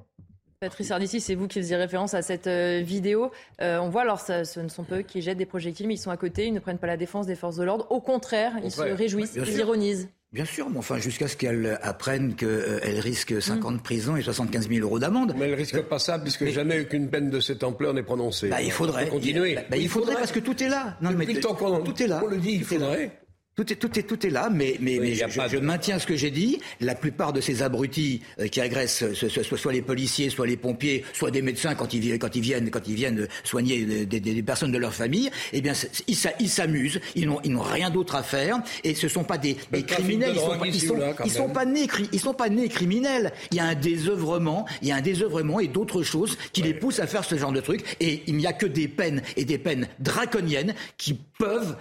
Patrice 0.61 0.91
Ardissi, 0.91 1.21
c'est 1.21 1.35
vous 1.35 1.47
qui 1.47 1.61
faisiez 1.61 1.77
référence 1.77 2.15
à 2.15 2.23
cette 2.23 2.47
euh, 2.47 2.81
vidéo. 2.83 3.31
Euh, 3.61 3.79
on 3.79 3.91
voit 3.91 4.01
alors, 4.01 4.21
ce 4.21 4.59
ne 4.59 4.69
sont 4.69 4.85
pas 4.85 4.97
eux 4.97 5.03
qui 5.03 5.21
jettent 5.21 5.37
des 5.37 5.45
projectiles, 5.45 5.87
mais 5.87 5.95
ils 5.95 5.99
sont 5.99 6.11
à 6.11 6.17
côté, 6.17 6.47
ils 6.47 6.55
ne 6.55 6.59
prennent 6.59 6.79
pas 6.79 6.87
la 6.87 6.97
défense 6.97 7.27
des 7.27 7.35
forces 7.35 7.57
de 7.57 7.65
l'ordre. 7.65 7.87
Au 7.91 8.01
contraire, 8.01 8.55
ils 8.65 8.71
se 8.71 8.81
réjouissent, 8.81 9.35
ils 9.37 9.59
ironisent. 9.59 10.09
Bien 10.33 10.47
sûr, 10.47 10.69
mais 10.71 10.79
enfin, 10.79 10.99
jusqu'à 10.99 11.29
ce 11.29 11.37
qu'elle 11.37 11.79
apprenne 11.83 12.35
qu'elle 12.35 12.99
risque 13.01 13.41
5 13.41 13.65
ans 13.65 13.73
de 13.73 13.81
prison 13.81 14.17
et 14.17 14.23
75 14.23 14.69
000 14.69 14.81
euros 14.81 14.99
d'amende. 14.99 15.35
Mais 15.37 15.49
elle 15.49 15.55
risque 15.55 15.83
pas 15.83 15.99
ça, 15.99 16.19
puisque 16.19 16.47
jamais 16.47 16.81
aucune 16.81 17.11
peine 17.11 17.31
de 17.31 17.41
cette 17.41 17.63
ampleur 17.63 17.93
n'est 17.93 18.03
prononcée. 18.03 18.49
Bah, 18.49 18.63
il 18.63 18.73
faudrait. 18.73 19.09
Continuer. 19.09 19.59
Bah, 19.71 19.77
il, 19.77 19.89
faudrait, 19.89 20.15
parce 20.15 20.33
que 20.33 20.41
tout 20.41 20.63
est 20.63 20.69
là. 20.69 20.97
Non, 21.03 21.11
mais, 21.11 21.27
tout 21.27 22.03
est 22.03 22.07
là. 22.07 22.23
On 22.25 22.29
le 22.29 22.39
dit, 22.39 22.53
il 22.53 22.65
faudrait. 22.65 23.13
Tout 23.57 23.73
est, 23.73 23.77
tout 23.77 23.99
est, 23.99 24.03
tout 24.03 24.27
est 24.27 24.29
là, 24.29 24.51
mais, 24.53 24.77
mais, 24.81 24.99
mais 25.01 25.15
je, 25.15 25.57
maintiens 25.57 25.99
ce 25.99 26.07
que 26.07 26.15
j'ai 26.15 26.31
dit. 26.31 26.61
La 26.79 26.95
plupart 26.95 27.33
de 27.33 27.41
ces 27.41 27.63
abrutis 27.63 28.21
euh, 28.39 28.49
qui 28.49 28.61
agressent 28.61 29.03
soit, 29.15 29.73
les 29.73 29.81
policiers, 29.81 30.29
soit 30.29 30.47
les 30.47 30.59
pompiers, 30.59 31.03
soit 31.15 31.31
des 31.31 31.41
médecins 31.41 31.75
quand 31.75 31.95
ils, 31.95 32.19
quand 32.19 32.37
ils 32.37 32.43
viennent, 32.43 32.69
quand 32.69 32.87
ils 32.87 32.95
viennent 32.95 33.27
soigner 33.45 34.05
des, 34.05 34.21
des, 34.21 34.43
personnes 34.43 34.73
de 34.73 34.77
leur 34.77 34.93
famille, 34.93 35.31
eh 35.55 35.63
bien, 35.63 35.73
ils 36.07 36.51
s'amusent. 36.51 37.01
Ils 37.15 37.27
n'ont, 37.27 37.63
rien 37.63 37.89
d'autre 37.89 38.17
à 38.17 38.23
faire. 38.23 38.61
Et 38.85 38.95
ce 38.95 39.09
sont 39.09 39.25
pas 39.25 39.39
des, 39.39 39.57
des 39.73 39.85
criminels. 39.85 40.35
Ils 40.35 40.39
sont, 40.79 41.01
ils 41.25 41.31
sont, 41.31 41.49
pas 41.49 41.65
nés, 41.65 41.87
ils 42.13 42.21
sont 42.21 42.35
pas 42.35 42.51
nés 42.51 42.69
criminels. 42.69 43.33
Il 43.53 43.57
y 43.57 43.61
a 43.61 43.65
un 43.65 43.75
désœuvrement, 43.75 44.67
il 44.83 44.89
y 44.89 44.93
a 44.93 44.97
un 44.97 45.01
désœuvrement 45.01 45.61
et 45.61 45.69
d'autres 45.69 46.03
choses 46.03 46.37
qui 46.53 46.61
les 46.61 46.75
poussent 46.75 47.01
à 47.01 47.07
faire 47.07 47.25
ce 47.25 47.39
genre 47.39 47.53
de 47.53 47.63
trucs. 47.63 47.97
Et 48.01 48.23
il 48.27 48.37
n'y 48.37 48.47
a 48.47 48.53
que 48.53 48.67
des 48.67 48.87
peines 48.87 49.23
et 49.39 49.47
des 49.47 49.57
peines 49.57 49.89
draconiennes 49.99 50.75
qui 50.99 51.19
peuvent 51.39 51.75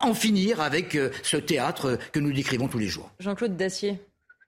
en 0.00 0.14
finir 0.14 0.60
avec 0.60 0.94
euh, 0.94 1.10
ce 1.22 1.36
théâtre 1.36 1.98
que 2.12 2.20
nous 2.20 2.32
décrivons 2.32 2.68
tous 2.68 2.78
les 2.78 2.88
jours. 2.88 3.10
Jean-Claude 3.20 3.56
Dacier. 3.56 3.98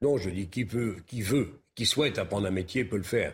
Non, 0.03 0.19
je 0.19 0.31
dis 0.31 0.49
qui 0.49 0.65
veut, 0.65 0.97
qui 1.07 1.23
veut, 1.23 1.61
qui 1.75 1.87
souhaite 1.87 2.19
apprendre 2.19 2.47
un 2.47 2.51
métier 2.51 2.85
peut 2.85 2.97
le 2.99 3.03
faire. 3.03 3.33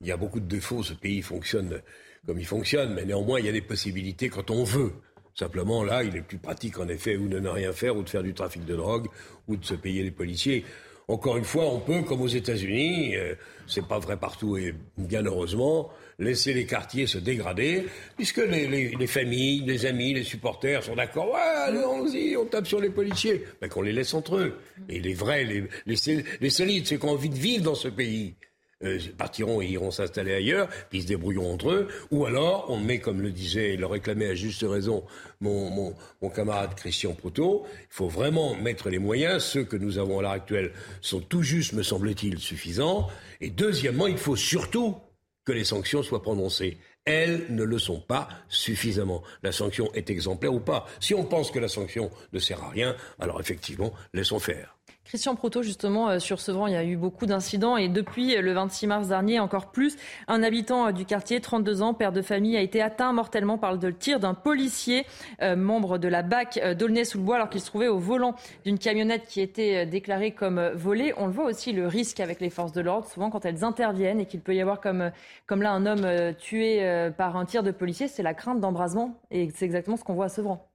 Il 0.00 0.06
y 0.06 0.12
a 0.12 0.16
beaucoup 0.16 0.40
de 0.40 0.46
défauts, 0.46 0.82
ce 0.82 0.94
pays 0.94 1.20
fonctionne 1.20 1.82
comme 2.26 2.38
il 2.38 2.46
fonctionne, 2.46 2.94
mais 2.94 3.04
néanmoins 3.04 3.40
il 3.40 3.46
y 3.46 3.48
a 3.48 3.52
des 3.52 3.60
possibilités 3.60 4.28
quand 4.28 4.50
on 4.50 4.64
veut. 4.64 4.92
Simplement, 5.34 5.84
là, 5.84 6.02
il 6.02 6.16
est 6.16 6.22
plus 6.22 6.38
pratique, 6.38 6.78
en 6.78 6.88
effet, 6.88 7.16
ou 7.16 7.28
de 7.28 7.38
ne 7.38 7.48
rien 7.48 7.72
faire, 7.72 7.96
ou 7.96 8.02
de 8.02 8.10
faire 8.10 8.22
du 8.22 8.34
trafic 8.34 8.64
de 8.64 8.74
drogue, 8.76 9.06
ou 9.48 9.56
de 9.56 9.64
se 9.64 9.74
payer 9.74 10.02
les 10.02 10.10
policiers. 10.10 10.64
Encore 11.08 11.36
une 11.36 11.44
fois, 11.44 11.64
on 11.72 11.80
peut, 11.80 12.02
comme 12.02 12.20
aux 12.20 12.28
États-Unis, 12.28 13.16
euh, 13.16 13.34
c'est 13.66 13.86
pas 13.86 13.98
vrai 13.98 14.16
partout 14.16 14.56
et 14.56 14.74
bien 14.98 15.24
heureusement, 15.24 15.90
laisser 16.20 16.52
les 16.52 16.66
quartiers 16.66 17.06
se 17.06 17.18
dégrader, 17.18 17.86
puisque 18.16 18.38
les, 18.38 19.06
familles, 19.06 19.64
les 19.66 19.86
amis, 19.86 20.14
les 20.14 20.22
supporters 20.22 20.84
sont 20.84 20.94
d'accord. 20.94 21.32
Ouais, 21.32 21.40
allons-y, 21.40 22.36
on 22.36 22.44
tape 22.44 22.66
sur 22.66 22.80
les 22.80 22.90
policiers. 22.90 23.44
Mais 23.60 23.68
qu'on 23.68 23.82
les 23.82 23.92
laisse 23.92 24.14
entre 24.14 24.36
eux. 24.36 24.54
Et 24.88 25.00
les 25.00 25.14
vrais, 25.14 25.44
les, 25.44 25.64
les, 25.86 26.50
solides, 26.50 26.86
ceux 26.86 26.98
qui 26.98 27.06
ont 27.06 27.10
envie 27.10 27.30
de 27.30 27.38
vivre 27.38 27.64
dans 27.64 27.74
ce 27.74 27.88
pays. 27.88 28.34
Euh, 28.82 28.98
partiront 29.18 29.60
et 29.60 29.66
iront 29.66 29.90
s'installer 29.90 30.32
ailleurs, 30.32 30.66
puis 30.88 31.00
ils 31.00 31.02
se 31.02 31.08
débrouilleront 31.08 31.52
entre 31.52 31.70
eux, 31.70 31.88
ou 32.10 32.24
alors 32.24 32.64
on 32.70 32.78
met, 32.78 32.98
comme 32.98 33.20
le 33.20 33.30
disait 33.30 33.74
et 33.74 33.76
le 33.76 33.84
réclamait 33.84 34.28
à 34.28 34.34
juste 34.34 34.64
raison 34.66 35.04
mon 35.42 35.94
camarade 36.34 36.74
Christian 36.74 37.12
Proto, 37.12 37.66
il 37.66 37.86
faut 37.90 38.08
vraiment 38.08 38.54
mettre 38.54 38.88
les 38.88 38.98
moyens, 38.98 39.44
ceux 39.44 39.64
que 39.64 39.76
nous 39.76 39.98
avons 39.98 40.20
à 40.20 40.22
l'heure 40.22 40.30
actuelle 40.30 40.72
sont 41.02 41.20
tout 41.20 41.42
juste, 41.42 41.74
me 41.74 41.82
semble-t-il, 41.82 42.38
suffisants, 42.38 43.08
et 43.42 43.50
deuxièmement, 43.50 44.06
il 44.06 44.16
faut 44.16 44.34
surtout 44.34 44.96
que 45.50 45.54
les 45.56 45.64
sanctions 45.64 46.04
soient 46.04 46.22
prononcées. 46.22 46.78
Elles 47.04 47.46
ne 47.48 47.64
le 47.64 47.80
sont 47.80 47.98
pas 47.98 48.28
suffisamment. 48.48 49.24
La 49.42 49.50
sanction 49.50 49.92
est 49.94 50.08
exemplaire 50.08 50.54
ou 50.54 50.60
pas? 50.60 50.86
Si 51.00 51.12
on 51.12 51.24
pense 51.24 51.50
que 51.50 51.58
la 51.58 51.66
sanction 51.66 52.08
ne 52.32 52.38
sert 52.38 52.62
à 52.62 52.68
rien, 52.68 52.94
alors 53.18 53.40
effectivement, 53.40 53.92
laissons 54.14 54.38
faire. 54.38 54.76
Christian 55.10 55.34
Proto, 55.34 55.60
justement, 55.60 56.08
euh, 56.08 56.18
sur 56.20 56.38
Sevran, 56.38 56.68
il 56.68 56.72
y 56.72 56.76
a 56.76 56.84
eu 56.84 56.96
beaucoup 56.96 57.26
d'incidents 57.26 57.76
et 57.76 57.88
depuis 57.88 58.36
le 58.36 58.52
26 58.52 58.86
mars 58.86 59.08
dernier, 59.08 59.40
encore 59.40 59.72
plus, 59.72 59.96
un 60.28 60.40
habitant 60.44 60.86
euh, 60.86 60.92
du 60.92 61.04
quartier, 61.04 61.40
32 61.40 61.82
ans, 61.82 61.94
père 61.94 62.12
de 62.12 62.22
famille, 62.22 62.56
a 62.56 62.60
été 62.60 62.80
atteint 62.80 63.12
mortellement 63.12 63.58
par 63.58 63.74
le 63.74 63.92
tir 63.92 64.20
d'un 64.20 64.34
policier, 64.34 65.04
euh, 65.42 65.56
membre 65.56 65.98
de 65.98 66.06
la 66.06 66.22
BAC 66.22 66.60
d'Aulnay-sous-le-Bois, 66.76 67.34
alors 67.34 67.50
qu'il 67.50 67.60
se 67.60 67.66
trouvait 67.66 67.88
au 67.88 67.98
volant 67.98 68.36
d'une 68.64 68.78
camionnette 68.78 69.26
qui 69.26 69.40
était 69.40 69.84
déclarée 69.84 70.30
comme 70.30 70.64
volée. 70.74 71.12
On 71.16 71.26
le 71.26 71.32
voit 71.32 71.46
aussi, 71.46 71.72
le 71.72 71.88
risque 71.88 72.20
avec 72.20 72.40
les 72.40 72.48
forces 72.48 72.70
de 72.70 72.80
l'ordre, 72.80 73.08
souvent 73.08 73.30
quand 73.30 73.44
elles 73.44 73.64
interviennent 73.64 74.20
et 74.20 74.26
qu'il 74.26 74.40
peut 74.40 74.54
y 74.54 74.60
avoir 74.60 74.80
comme, 74.80 75.10
comme 75.48 75.62
là 75.62 75.72
un 75.72 75.86
homme 75.86 76.06
tué 76.38 77.10
par 77.18 77.36
un 77.36 77.46
tir 77.46 77.64
de 77.64 77.72
policier, 77.72 78.06
c'est 78.06 78.22
la 78.22 78.34
crainte 78.34 78.60
d'embrasement 78.60 79.18
et 79.32 79.50
c'est 79.56 79.64
exactement 79.64 79.96
ce 79.96 80.04
qu'on 80.04 80.14
voit 80.14 80.26
à 80.26 80.28
Sevran. 80.28 80.69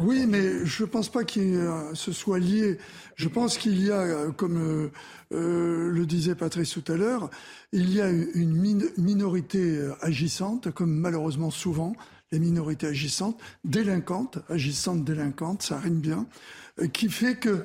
Oui, 0.00 0.26
mais 0.26 0.64
je 0.64 0.82
ne 0.82 0.88
pense 0.88 1.08
pas 1.08 1.24
qu'il 1.24 1.60
se 1.94 2.12
soit 2.12 2.38
lié. 2.38 2.78
Je 3.16 3.28
pense 3.28 3.58
qu'il 3.58 3.82
y 3.82 3.90
a, 3.90 4.30
comme 4.36 4.58
euh, 4.58 4.90
euh, 5.34 5.90
le 5.90 6.06
disait 6.06 6.34
Patrice 6.34 6.70
tout 6.70 6.92
à 6.92 6.96
l'heure, 6.96 7.30
il 7.72 7.92
y 7.92 8.00
a 8.00 8.08
une 8.08 8.82
minorité 8.96 9.90
agissante, 10.00 10.70
comme 10.70 10.94
malheureusement 10.94 11.50
souvent 11.50 11.94
les 12.30 12.38
minorités 12.38 12.86
agissantes, 12.86 13.40
délinquantes, 13.64 14.38
agissantes 14.48 15.04
délinquantes, 15.04 15.62
ça 15.62 15.78
rime 15.78 16.00
bien, 16.00 16.26
euh, 16.80 16.86
qui 16.86 17.08
fait 17.08 17.36
que 17.36 17.64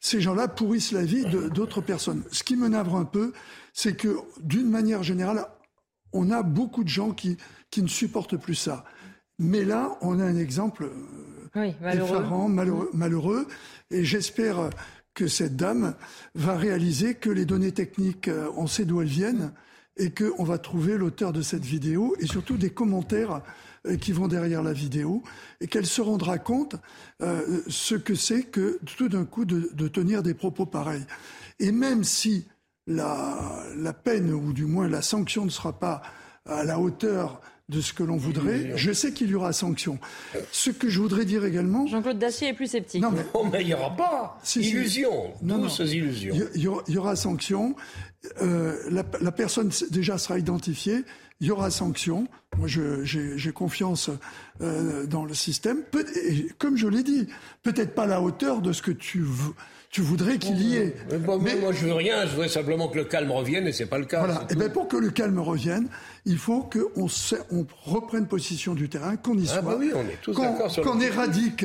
ces 0.00 0.20
gens-là 0.20 0.48
pourrissent 0.48 0.92
la 0.92 1.02
vie 1.02 1.24
d'autres 1.54 1.80
personnes. 1.80 2.24
Ce 2.30 2.42
qui 2.42 2.56
me 2.56 2.68
navre 2.68 2.96
un 2.96 3.06
peu, 3.06 3.32
c'est 3.72 3.96
que 3.96 4.18
d'une 4.42 4.68
manière 4.68 5.02
générale, 5.02 5.46
on 6.12 6.30
a 6.30 6.42
beaucoup 6.42 6.84
de 6.84 6.90
gens 6.90 7.12
qui, 7.12 7.38
qui 7.70 7.82
ne 7.82 7.88
supportent 7.88 8.36
plus 8.36 8.54
ça. 8.54 8.84
Mais 9.38 9.64
là, 9.64 9.96
on 10.00 10.20
a 10.20 10.24
un 10.24 10.36
exemple 10.36 10.88
euh, 11.56 11.72
malheureux. 11.80 12.90
malheureux, 12.92 13.46
et 13.90 14.04
j'espère 14.04 14.70
que 15.14 15.28
cette 15.28 15.56
dame 15.56 15.94
va 16.34 16.56
réaliser 16.56 17.14
que 17.14 17.30
les 17.30 17.44
données 17.44 17.72
techniques, 17.72 18.28
euh, 18.28 18.50
on 18.56 18.66
sait 18.66 18.84
d'où 18.84 19.00
elles 19.00 19.08
viennent, 19.08 19.52
et 19.96 20.10
qu'on 20.10 20.42
va 20.42 20.58
trouver 20.58 20.98
l'auteur 20.98 21.32
de 21.32 21.40
cette 21.40 21.64
vidéo, 21.64 22.16
et 22.18 22.26
surtout 22.26 22.56
des 22.56 22.70
commentaires 22.70 23.42
euh, 23.86 23.96
qui 23.96 24.12
vont 24.12 24.26
derrière 24.26 24.62
la 24.62 24.72
vidéo, 24.72 25.22
et 25.60 25.68
qu'elle 25.68 25.86
se 25.86 26.00
rendra 26.00 26.38
compte 26.38 26.76
euh, 27.22 27.62
ce 27.68 27.94
que 27.94 28.16
c'est 28.16 28.42
que 28.42 28.80
tout 28.96 29.08
d'un 29.08 29.24
coup 29.24 29.44
de, 29.44 29.70
de, 29.72 29.88
tenir 29.88 30.22
des 30.24 30.34
propos 30.34 30.66
pareils. 30.66 31.04
Et 31.60 31.70
même 31.70 32.02
si 32.02 32.48
la, 32.88 33.62
la 33.76 33.92
peine, 33.92 34.32
ou 34.32 34.52
du 34.52 34.66
moins 34.66 34.88
la 34.88 35.00
sanction 35.00 35.44
ne 35.44 35.50
sera 35.50 35.78
pas 35.78 36.02
à 36.44 36.64
la 36.64 36.80
hauteur 36.80 37.40
de 37.68 37.80
ce 37.80 37.92
que 37.92 38.02
l'on 38.02 38.16
voudrait. 38.16 38.72
Je 38.76 38.92
sais 38.92 39.12
qu'il 39.12 39.30
y 39.30 39.34
aura 39.34 39.52
sanction. 39.52 39.98
Ce 40.52 40.70
que 40.70 40.88
je 40.88 41.00
voudrais 41.00 41.24
dire 41.24 41.44
également. 41.44 41.86
Jean-Claude 41.86 42.18
Dacier 42.18 42.48
est 42.48 42.52
plus 42.54 42.66
sceptique. 42.66 43.02
Non, 43.02 43.10
mais, 43.10 43.62
il 43.62 43.66
n'y 43.66 43.74
aura 43.74 43.96
pas. 43.96 44.38
illusion. 44.56 45.32
Non, 45.42 45.66
illusions. 45.68 46.34
Il 46.54 46.62
y, 46.62 46.98
aura 46.98 47.16
sanction. 47.16 47.74
Euh, 48.42 48.76
la, 48.90 49.32
personne 49.32 49.70
déjà 49.90 50.18
sera 50.18 50.38
identifiée. 50.38 51.04
Il 51.40 51.46
y 51.46 51.50
aura 51.50 51.70
sanction. 51.70 52.28
Moi, 52.58 52.68
j'ai 52.68 53.52
confiance 53.52 54.10
euh, 54.60 55.06
dans 55.06 55.24
le 55.24 55.34
système. 55.34 55.82
comme 56.58 56.76
je 56.76 56.86
l'ai 56.86 57.02
dit, 57.02 57.28
peut-être 57.62 57.94
pas 57.94 58.04
à 58.04 58.06
la 58.06 58.20
hauteur 58.20 58.60
de 58.60 58.72
ce 58.72 58.82
que 58.82 58.92
tu 58.92 59.20
veux 59.20 59.54
tu 59.94 60.00
voudrais 60.00 60.38
qu'il 60.38 60.60
y 60.60 60.76
ait. 60.76 60.92
Mais, 61.08 61.54
moi, 61.54 61.70
je 61.72 61.86
veux 61.86 61.92
rien. 61.92 62.26
Je 62.26 62.32
voudrais 62.32 62.48
simplement 62.48 62.88
que 62.88 62.96
le 62.96 63.04
calme 63.04 63.30
revienne, 63.30 63.68
et 63.68 63.72
c'est 63.72 63.86
pas 63.86 64.00
le 64.00 64.06
cas. 64.06 64.24
Voilà. 64.24 64.40
Et 64.50 64.54
eh 64.54 64.54
bien, 64.56 64.68
pour 64.68 64.88
que 64.88 64.96
le 64.96 65.10
calme 65.10 65.38
revienne, 65.38 65.86
il 66.24 66.36
faut 66.36 66.64
qu'on 66.64 67.06
on 67.52 67.66
reprenne 67.84 68.26
position 68.26 68.74
du 68.74 68.88
terrain, 68.88 69.14
qu'on 69.16 69.38
y 69.38 69.44
ah, 69.44 69.52
soit, 69.52 69.62
bah 69.62 69.76
oui, 69.78 69.92
on 69.94 70.00
est 70.00 70.20
tous 70.20 70.36
d'accord 70.36 70.74
qu'on 70.82 70.98
éradique 70.98 71.64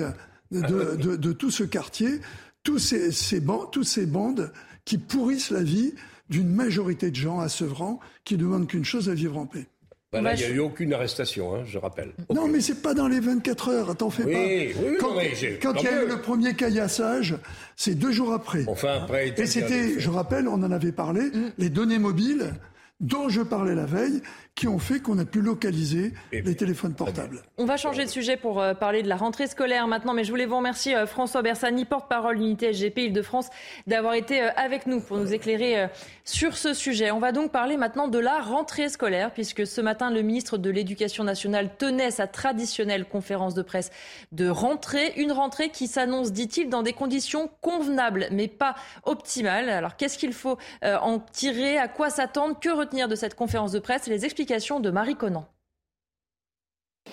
de, 0.51 0.95
de, 0.95 1.15
de, 1.15 1.31
tout 1.31 1.49
ce 1.49 1.63
quartier 1.63 2.21
tous 2.61 2.77
ces, 2.77 3.11
ces 3.11 3.39
bandes, 3.39 3.71
tous 3.71 3.83
ces 3.83 4.05
bandes 4.05 4.51
qui 4.85 4.99
pourrissent 4.99 5.49
la 5.49 5.63
vie 5.63 5.95
d'une 6.29 6.49
majorité 6.49 7.09
de 7.09 7.15
gens 7.15 7.39
à 7.39 7.49
Sevran 7.49 7.99
qui 8.25 8.37
demandent 8.37 8.67
qu'une 8.67 8.85
chose 8.85 9.09
à 9.09 9.15
vivre 9.15 9.39
en 9.39 9.47
paix. 9.47 9.65
Ben 10.11 10.23
là, 10.23 10.33
il 10.33 10.39
n'y 10.39 10.45
a 10.45 10.49
eu 10.49 10.59
aucune 10.59 10.91
arrestation, 10.93 11.53
hein, 11.53 11.63
je 11.65 11.77
rappelle. 11.77 12.13
Non, 12.33 12.47
mais 12.47 12.61
c'est 12.61 12.81
pas 12.81 12.95
dans 12.95 13.07
les 13.07 13.19
24 13.19 13.69
heures, 13.69 13.95
t'en 13.95 14.09
fais 14.09 14.23
pas. 14.23 14.29
Oui, 14.29 14.73
quand, 14.99 15.13
quand 15.61 15.79
il 15.79 15.83
y 15.83 15.87
a 15.87 16.03
eu 16.03 16.07
le 16.07 16.19
premier 16.19 16.55
caillassage, 16.55 17.35
c'est 17.75 17.93
deux 17.93 18.11
jours 18.11 18.33
après. 18.33 18.63
Enfin, 18.67 19.01
après. 19.03 19.35
Et 19.37 19.45
c'était, 19.45 19.99
je 19.99 20.09
rappelle, 20.09 20.47
on 20.47 20.63
en 20.63 20.71
avait 20.71 20.91
parlé, 20.91 21.21
mm. 21.21 21.51
les 21.59 21.69
données 21.69 21.99
mobiles 21.99 22.53
dont 22.99 23.29
je 23.29 23.41
parlais 23.41 23.75
la 23.75 23.85
veille, 23.85 24.21
qui 24.59 24.67
ont 24.67 24.79
fait 24.79 24.99
qu'on 24.99 25.17
a 25.19 25.25
pu 25.25 25.39
localiser 25.39 26.13
les 26.33 26.55
téléphones 26.55 26.93
portables. 26.93 27.43
On 27.57 27.65
va 27.65 27.77
changer 27.77 28.03
de 28.03 28.09
sujet 28.09 28.35
pour 28.35 28.59
euh, 28.59 28.73
parler 28.73 29.03
de 29.03 29.07
la 29.07 29.15
rentrée 29.15 29.47
scolaire 29.47 29.87
maintenant, 29.87 30.13
mais 30.13 30.25
je 30.25 30.31
voulais 30.31 30.45
vous 30.45 30.57
remercier 30.57 30.95
euh, 30.95 31.05
François 31.05 31.41
Bersani, 31.41 31.85
porte-parole 31.85 32.35
de 32.35 32.41
l'unité 32.41 32.73
SGP 32.73 32.97
Île-de-France, 32.97 33.47
d'avoir 33.87 34.15
été 34.15 34.41
euh, 34.41 34.49
avec 34.57 34.85
nous 34.85 34.99
pour 34.99 35.17
nous 35.17 35.33
éclairer 35.33 35.87
sur 36.25 36.57
ce 36.57 36.73
sujet. 36.73 37.11
On 37.11 37.19
va 37.19 37.31
donc 37.31 37.51
parler 37.51 37.77
maintenant 37.77 38.07
de 38.07 38.19
la 38.19 38.39
rentrée 38.39 38.89
scolaire, 38.89 39.31
puisque 39.31 39.65
ce 39.65 39.79
matin, 39.79 40.11
le 40.11 40.21
ministre 40.23 40.57
de 40.57 40.69
l'Éducation 40.69 41.23
nationale 41.23 41.77
tenait 41.77 42.11
sa 42.11 42.27
traditionnelle 42.27 43.05
conférence 43.05 43.53
de 43.53 43.61
presse 43.61 43.91
de 44.31 44.49
rentrée. 44.49 45.13
Une 45.15 45.31
rentrée 45.31 45.69
qui 45.69 45.87
s'annonce, 45.87 46.31
dit-il, 46.33 46.69
dans 46.69 46.83
des 46.83 46.93
conditions 46.93 47.49
convenables, 47.61 48.27
mais 48.31 48.47
pas 48.47 48.75
optimales. 49.05 49.69
Alors 49.69 49.95
qu'est-ce 49.95 50.17
qu'il 50.17 50.33
faut 50.33 50.57
en 50.83 51.19
tirer? 51.19 51.77
À 51.77 51.87
quoi 51.87 52.09
s'attendre? 52.09 52.59
Que 52.59 52.69
retenir 52.69 53.07
de 53.07 53.15
cette 53.15 53.35
conférence 53.35 53.71
de 53.71 53.79
presse? 53.79 54.07
Les 54.07 54.25
explications 54.25 54.38
de 54.79 54.91
Marie 54.91 55.15
Conan. 55.15 55.47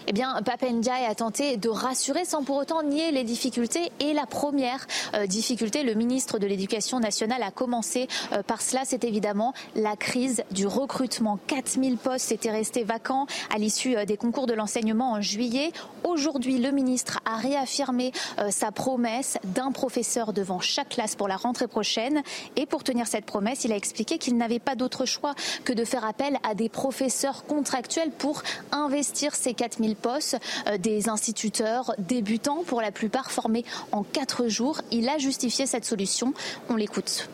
Eh 0.08 0.12
bien, 0.12 0.40
Papendiaï 0.44 1.04
a 1.04 1.14
tenté 1.14 1.56
de 1.56 1.68
rassurer 1.68 2.24
sans 2.24 2.44
pour 2.44 2.56
autant 2.56 2.82
nier 2.82 3.10
les 3.10 3.24
difficultés. 3.24 3.90
Et 4.00 4.12
la 4.12 4.26
première 4.26 4.86
euh, 5.14 5.26
difficulté, 5.26 5.82
le 5.82 5.94
ministre 5.94 6.38
de 6.38 6.46
l'Éducation 6.46 7.00
nationale 7.00 7.42
a 7.42 7.50
commencé 7.50 8.06
euh, 8.32 8.42
par 8.42 8.62
cela, 8.62 8.82
c'est 8.84 9.04
évidemment 9.04 9.52
la 9.74 9.96
crise 9.96 10.44
du 10.50 10.66
recrutement. 10.66 11.38
4000 11.48 11.96
postes 11.96 12.30
étaient 12.30 12.50
restés 12.50 12.84
vacants 12.84 13.26
à 13.54 13.58
l'issue 13.58 13.96
euh, 13.96 14.04
des 14.04 14.16
concours 14.16 14.46
de 14.46 14.54
l'enseignement 14.54 15.12
en 15.12 15.20
juillet. 15.20 15.72
Aujourd'hui, 16.04 16.58
le 16.58 16.70
ministre 16.70 17.18
a 17.24 17.36
réaffirmé 17.36 18.12
sa 18.50 18.70
promesse 18.70 19.38
d'un 19.44 19.72
professeur 19.72 20.32
devant 20.32 20.60
chaque 20.60 20.90
classe 20.90 21.16
pour 21.16 21.26
la 21.26 21.36
rentrée 21.36 21.66
prochaine. 21.66 22.22
Et 22.54 22.64
pour 22.64 22.84
tenir 22.84 23.06
cette 23.06 23.24
promesse, 23.24 23.64
il 23.64 23.72
a 23.72 23.76
expliqué 23.76 24.18
qu'il 24.18 24.36
n'avait 24.36 24.60
pas 24.60 24.76
d'autre 24.76 25.04
choix 25.04 25.34
que 25.64 25.72
de 25.72 25.84
faire 25.84 26.04
appel 26.04 26.38
à 26.48 26.54
des 26.54 26.68
professeurs 26.68 27.44
contractuels 27.44 28.10
pour 28.10 28.42
investir 28.72 29.34
ces 29.34 29.52
4000 29.54 29.85
euh, 29.86 30.78
des 30.78 31.08
instituteurs 31.08 31.92
débutants, 31.98 32.64
pour 32.66 32.80
la 32.80 32.90
plupart 32.90 33.30
formés 33.30 33.64
en 33.92 34.02
quatre 34.02 34.48
jours. 34.48 34.80
Il 34.90 35.08
a 35.08 35.18
justifié 35.18 35.66
cette 35.66 35.84
solution. 35.84 36.34
On 36.68 36.76
l'écoute. 36.76 37.28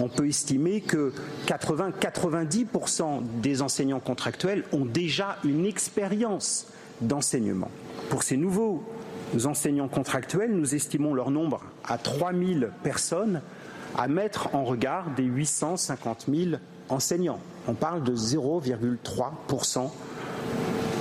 On 0.00 0.08
peut 0.08 0.28
estimer 0.28 0.80
que 0.80 1.12
80-90% 1.46 3.22
des 3.40 3.62
enseignants 3.62 4.00
contractuels 4.00 4.64
ont 4.72 4.84
déjà 4.84 5.38
une 5.44 5.66
expérience 5.66 6.66
d'enseignement. 7.00 7.70
Pour 8.08 8.22
ces 8.22 8.36
nouveaux 8.36 8.84
enseignants 9.44 9.88
contractuels, 9.88 10.52
nous 10.54 10.74
estimons 10.74 11.12
leur 11.12 11.30
nombre 11.30 11.60
à 11.84 11.98
3000 11.98 12.70
personnes 12.82 13.40
à 13.96 14.08
mettre 14.08 14.54
en 14.54 14.64
regard 14.64 15.10
des 15.16 15.24
850 15.24 16.26
000 16.32 16.56
enseignants. 16.88 17.40
On 17.66 17.74
parle 17.74 18.04
de 18.04 18.14
0,3% 18.14 19.90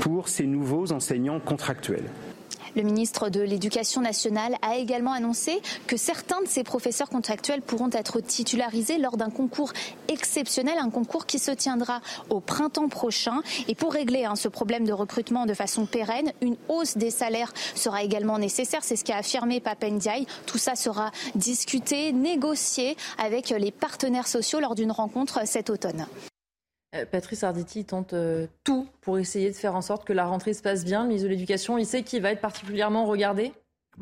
pour 0.03 0.27
ces 0.27 0.45
nouveaux 0.45 0.91
enseignants 0.91 1.39
contractuels. 1.39 2.09
Le 2.75 2.81
ministre 2.81 3.29
de 3.29 3.39
l'Éducation 3.39 4.01
nationale 4.01 4.57
a 4.61 4.75
également 4.75 5.13
annoncé 5.13 5.61
que 5.87 5.95
certains 5.95 6.41
de 6.41 6.47
ces 6.47 6.65
professeurs 6.65 7.07
contractuels 7.07 7.61
pourront 7.61 7.89
être 7.93 8.19
titularisés 8.19 8.97
lors 8.97 9.15
d'un 9.15 9.29
concours 9.29 9.71
exceptionnel, 10.09 10.73
un 10.77 10.89
concours 10.89 11.25
qui 11.25 11.39
se 11.39 11.51
tiendra 11.51 12.01
au 12.29 12.41
printemps 12.41 12.89
prochain. 12.89 13.41
Et 13.69 13.75
pour 13.75 13.93
régler 13.93 14.25
hein, 14.25 14.35
ce 14.35 14.49
problème 14.49 14.83
de 14.83 14.91
recrutement 14.91 15.45
de 15.45 15.53
façon 15.53 15.85
pérenne, 15.85 16.33
une 16.41 16.57
hausse 16.67 16.97
des 16.97 17.09
salaires 17.09 17.53
sera 17.73 18.03
également 18.03 18.39
nécessaire. 18.39 18.83
C'est 18.83 18.97
ce 18.97 19.05
qu'a 19.05 19.15
affirmé 19.15 19.61
Papendiaï. 19.61 20.27
Tout 20.47 20.57
ça 20.57 20.75
sera 20.75 21.11
discuté, 21.35 22.11
négocié 22.11 22.97
avec 23.17 23.51
les 23.51 23.71
partenaires 23.71 24.27
sociaux 24.27 24.59
lors 24.59 24.75
d'une 24.75 24.91
rencontre 24.91 25.47
cet 25.47 25.69
automne. 25.69 26.07
Euh, 26.93 27.05
Patrice 27.05 27.43
Arditi 27.43 27.85
tente 27.85 28.13
euh, 28.13 28.47
tout 28.63 28.87
pour 29.01 29.17
essayer 29.17 29.49
de 29.49 29.55
faire 29.55 29.75
en 29.75 29.81
sorte 29.81 30.05
que 30.05 30.13
la 30.13 30.25
rentrée 30.25 30.53
se 30.53 30.61
passe 30.61 30.85
bien. 30.85 31.01
Le 31.01 31.07
ministre 31.09 31.27
de 31.27 31.33
l'Éducation, 31.33 31.77
il 31.77 31.85
sait 31.85 32.03
qu'il 32.03 32.21
va 32.21 32.31
être 32.31 32.41
particulièrement 32.41 33.05
regardé 33.05 33.53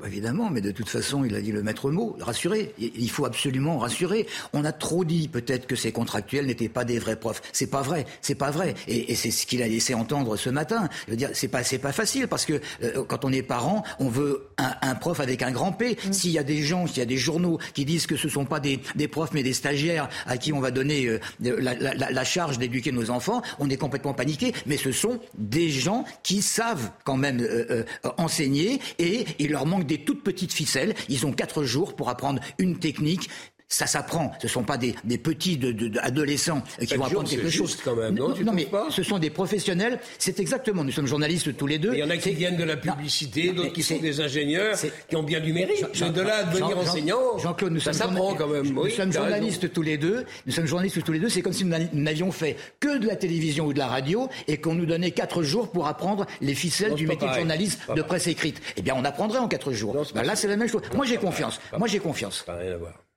évidemment, 0.05 0.49
mais 0.49 0.61
de 0.61 0.71
toute 0.71 0.89
façon, 0.89 1.25
il 1.25 1.35
a 1.35 1.41
dit 1.41 1.51
le 1.51 1.63
maître 1.63 1.91
mot, 1.91 2.15
rassurer. 2.19 2.73
Il 2.79 3.09
faut 3.09 3.25
absolument 3.25 3.77
rassurer. 3.77 4.25
On 4.53 4.63
a 4.63 4.71
trop 4.71 5.03
dit 5.03 5.27
peut-être 5.27 5.67
que 5.67 5.75
ces 5.75 5.91
contractuels 5.91 6.45
n'étaient 6.45 6.69
pas 6.69 6.85
des 6.85 6.97
vrais 6.97 7.17
profs. 7.17 7.41
C'est 7.51 7.67
pas 7.67 7.81
vrai, 7.81 8.05
c'est 8.21 8.35
pas 8.35 8.51
vrai. 8.51 8.73
Et, 8.87 9.15
c'est 9.15 9.31
ce 9.31 9.45
qu'il 9.45 9.61
a 9.61 9.67
laissé 9.67 9.93
entendre 9.93 10.37
ce 10.37 10.49
matin. 10.49 10.89
Je 11.05 11.11
veux 11.11 11.17
dire, 11.17 11.29
c'est 11.33 11.49
pas, 11.49 11.63
c'est 11.63 11.77
pas 11.77 11.91
facile 11.91 12.27
parce 12.27 12.45
que 12.45 12.61
euh, 12.83 13.03
quand 13.05 13.25
on 13.25 13.31
est 13.31 13.43
parent, 13.43 13.83
on 13.99 14.07
veut 14.07 14.47
un, 14.57 14.95
prof 14.95 15.19
avec 15.19 15.41
un 15.41 15.51
grand 15.51 15.73
P. 15.73 15.97
Mm. 16.07 16.13
S'il 16.13 16.31
y 16.31 16.39
a 16.39 16.43
des 16.43 16.63
gens, 16.63 16.87
s'il 16.87 16.99
y 16.99 17.01
a 17.01 17.05
des 17.05 17.17
journaux 17.17 17.59
qui 17.73 17.85
disent 17.85 18.07
que 18.07 18.15
ce 18.15 18.29
sont 18.29 18.45
pas 18.45 18.59
des, 18.59 18.79
des 18.95 19.07
profs 19.07 19.33
mais 19.33 19.43
des 19.43 19.53
stagiaires 19.53 20.09
à 20.25 20.37
qui 20.37 20.53
on 20.53 20.59
va 20.59 20.71
donner 20.71 21.05
euh, 21.05 21.19
la, 21.39 21.73
la, 21.75 21.93
la, 21.93 22.23
charge 22.23 22.57
d'éduquer 22.57 22.91
nos 22.91 23.09
enfants, 23.09 23.41
on 23.59 23.69
est 23.69 23.77
complètement 23.77 24.13
paniqué. 24.13 24.53
Mais 24.65 24.77
ce 24.77 24.91
sont 24.91 25.19
des 25.37 25.69
gens 25.69 26.05
qui 26.23 26.41
savent 26.41 26.91
quand 27.03 27.17
même 27.17 27.41
euh, 27.41 27.83
enseigner 28.17 28.79
et 28.97 29.25
il 29.39 29.51
leur 29.51 29.65
manque 29.65 29.80
des 29.83 30.03
toutes 30.03 30.23
petites 30.23 30.53
ficelles. 30.53 30.95
Ils 31.09 31.25
ont 31.25 31.31
quatre 31.31 31.63
jours 31.63 31.95
pour 31.95 32.09
apprendre 32.09 32.41
une 32.57 32.79
technique 32.79 33.29
ça 33.71 33.87
s'apprend. 33.87 34.31
Ce 34.39 34.47
ne 34.47 34.51
sont 34.51 34.63
pas 34.63 34.77
des, 34.77 34.93
des 35.03 35.17
petits 35.17 35.57
de, 35.57 35.71
de, 35.71 35.99
adolescents 35.99 36.61
qui 36.79 36.93
vont 36.95 37.05
apprendre 37.05 37.29
quelque 37.29 37.49
chose. 37.49 37.77
Quand 37.83 37.95
même, 37.95 38.15
non, 38.15 38.35
non, 38.43 38.53
mais 38.53 38.67
ce 38.89 39.01
sont 39.01 39.17
des 39.17 39.29
professionnels. 39.29 39.99
C'est 40.19 40.39
exactement. 40.39 40.83
Nous 40.83 40.91
sommes 40.91 41.07
journalistes 41.07 41.55
tous 41.55 41.67
les 41.67 41.79
deux. 41.79 41.93
Il 41.93 41.99
y 41.99 42.03
en 42.03 42.09
a 42.09 42.17
qui 42.17 42.33
viennent 42.33 42.57
de 42.57 42.63
la 42.63 42.77
publicité, 42.77 43.51
d'autres 43.53 43.73
qui 43.73 43.83
sont 43.83 43.97
des 43.97 44.19
ingénieurs, 44.19 44.77
qui 45.09 45.15
ont 45.15 45.23
bien 45.23 45.39
du 45.39 45.53
mérite. 45.53 45.85
Jean, 45.93 46.11
de 46.11 46.21
là 46.21 46.39
à 46.39 46.43
devenir 46.43 46.77
enseignant, 46.77 47.37
Jean-Claude, 47.37 47.71
nous 47.73 47.79
ça 47.79 47.93
s'apprend 47.93 48.35
quand 48.35 48.47
même. 48.47 48.67
Nous 48.71 48.89
sommes 48.89 49.13
journalistes 49.13 49.71
tous 49.71 49.81
les 49.81 49.97
deux. 49.97 50.25
Nous 50.45 50.51
sommes 50.51 50.65
journalistes 50.67 51.03
tous 51.03 51.11
les 51.13 51.19
deux. 51.19 51.29
C'est 51.29 51.41
comme 51.41 51.53
si 51.53 51.65
nous 51.65 51.75
n'avions 51.93 52.31
fait 52.31 52.57
que 52.79 52.97
de 52.97 53.07
la 53.07 53.15
télévision 53.15 53.65
ou 53.65 53.73
de 53.73 53.79
la 53.79 53.87
radio 53.87 54.27
et 54.47 54.57
qu'on 54.57 54.73
nous 54.75 54.85
donnait 54.85 55.11
quatre 55.11 55.43
jours 55.43 55.71
pour 55.71 55.87
apprendre 55.87 56.25
les 56.41 56.55
ficelles 56.55 56.95
du 56.95 57.07
métier 57.07 57.27
de 57.27 57.33
journaliste 57.33 57.79
de 57.95 58.01
presse 58.01 58.27
écrite. 58.27 58.61
Eh 58.75 58.81
bien, 58.81 58.95
on 58.97 59.05
apprendrait 59.05 59.39
en 59.39 59.47
quatre 59.47 59.71
jours. 59.71 59.95
Ben 60.13 60.23
là, 60.23 60.35
c'est 60.35 60.47
la 60.47 60.57
même 60.57 60.67
chose. 60.67 60.81
Moi, 60.93 61.05
j'ai 61.05 61.17
confiance. 61.17 61.59
Moi, 61.77 61.87
j'ai 61.87 61.99
confiance. 61.99 62.45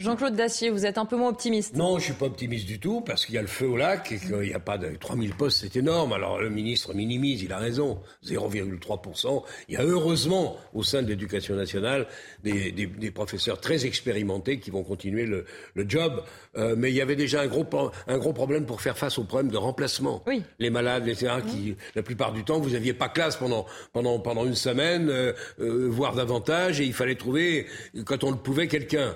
Jean-Claude 0.01 0.35
Dacier, 0.35 0.71
vous 0.71 0.87
êtes 0.87 0.99
un 0.99 1.05
peu 1.05 1.15
moins 1.15 1.29
optimiste. 1.29 1.77
Non, 1.77 2.01
je 2.01 2.07
suis 2.07 2.15
pas 2.15 2.27
optimiste 2.27 2.67
du 2.67 2.81
tout, 2.81 3.01
parce 3.01 3.25
qu'il 3.25 3.37
y 3.37 3.39
a 3.39 3.43
le 3.43 3.47
feu 3.47 3.69
au 3.69 3.77
lac 3.77 4.11
et 4.11 4.19
qu'il 4.19 4.37
n'y 4.41 4.53
a 4.53 4.59
pas 4.59 4.77
de 4.77 4.97
3000 4.97 5.35
postes, 5.37 5.61
c'est 5.61 5.77
énorme. 5.77 6.13
Alors 6.13 6.41
le 6.41 6.51
ministre 6.51 6.95
minimise, 6.95 7.45
il 7.45 7.53
a 7.53 7.59
raison, 7.59 8.01
0,3%. 8.27 9.45
Il 9.69 9.75
y 9.75 9.77
a 9.77 9.85
heureusement 9.85 10.57
au 10.73 10.83
sein 10.83 11.01
de 11.01 11.07
l'éducation 11.07 11.55
nationale 11.55 12.09
des, 12.43 13.13
professeurs 13.15 13.61
très 13.61 13.87
expérimentés 13.87 14.59
qui 14.59 14.73
vont 14.73 14.83
continuer 14.83 15.27
le, 15.27 15.47
job. 15.87 16.25
Euh, 16.57 16.75
mais 16.77 16.91
il 16.91 16.97
y 16.97 17.01
avait 17.01 17.15
déjà 17.15 17.43
un 17.43 17.47
gros, 17.47 17.65
un 18.09 18.19
gros 18.19 18.33
problème 18.33 18.67
pour 18.67 18.81
faire 18.81 18.99
face 18.99 19.17
au 19.19 19.23
problème 19.23 19.53
de 19.53 19.59
remplacement. 19.59 20.25
Oui. 20.27 20.43
Les 20.59 20.71
malades, 20.71 21.07
etc., 21.07 21.35
qui, 21.47 21.77
la 21.95 22.03
plupart 22.03 22.33
du 22.33 22.43
temps, 22.43 22.59
vous 22.59 22.71
n'aviez 22.71 22.95
pas 22.95 23.09
classe 23.09 23.37
pendant, 23.37 23.65
pendant, 23.93 24.19
pendant 24.19 24.45
une 24.45 24.57
semaine, 24.57 25.09
euh, 25.09 25.33
euh, 25.61 25.87
voire 25.89 26.17
davantage, 26.17 26.81
et 26.81 26.85
il 26.85 26.95
fallait 26.95 27.15
trouver, 27.15 27.69
quand 28.05 28.25
on 28.25 28.33
le 28.33 28.39
pouvait, 28.39 28.67
quelqu'un. 28.67 29.15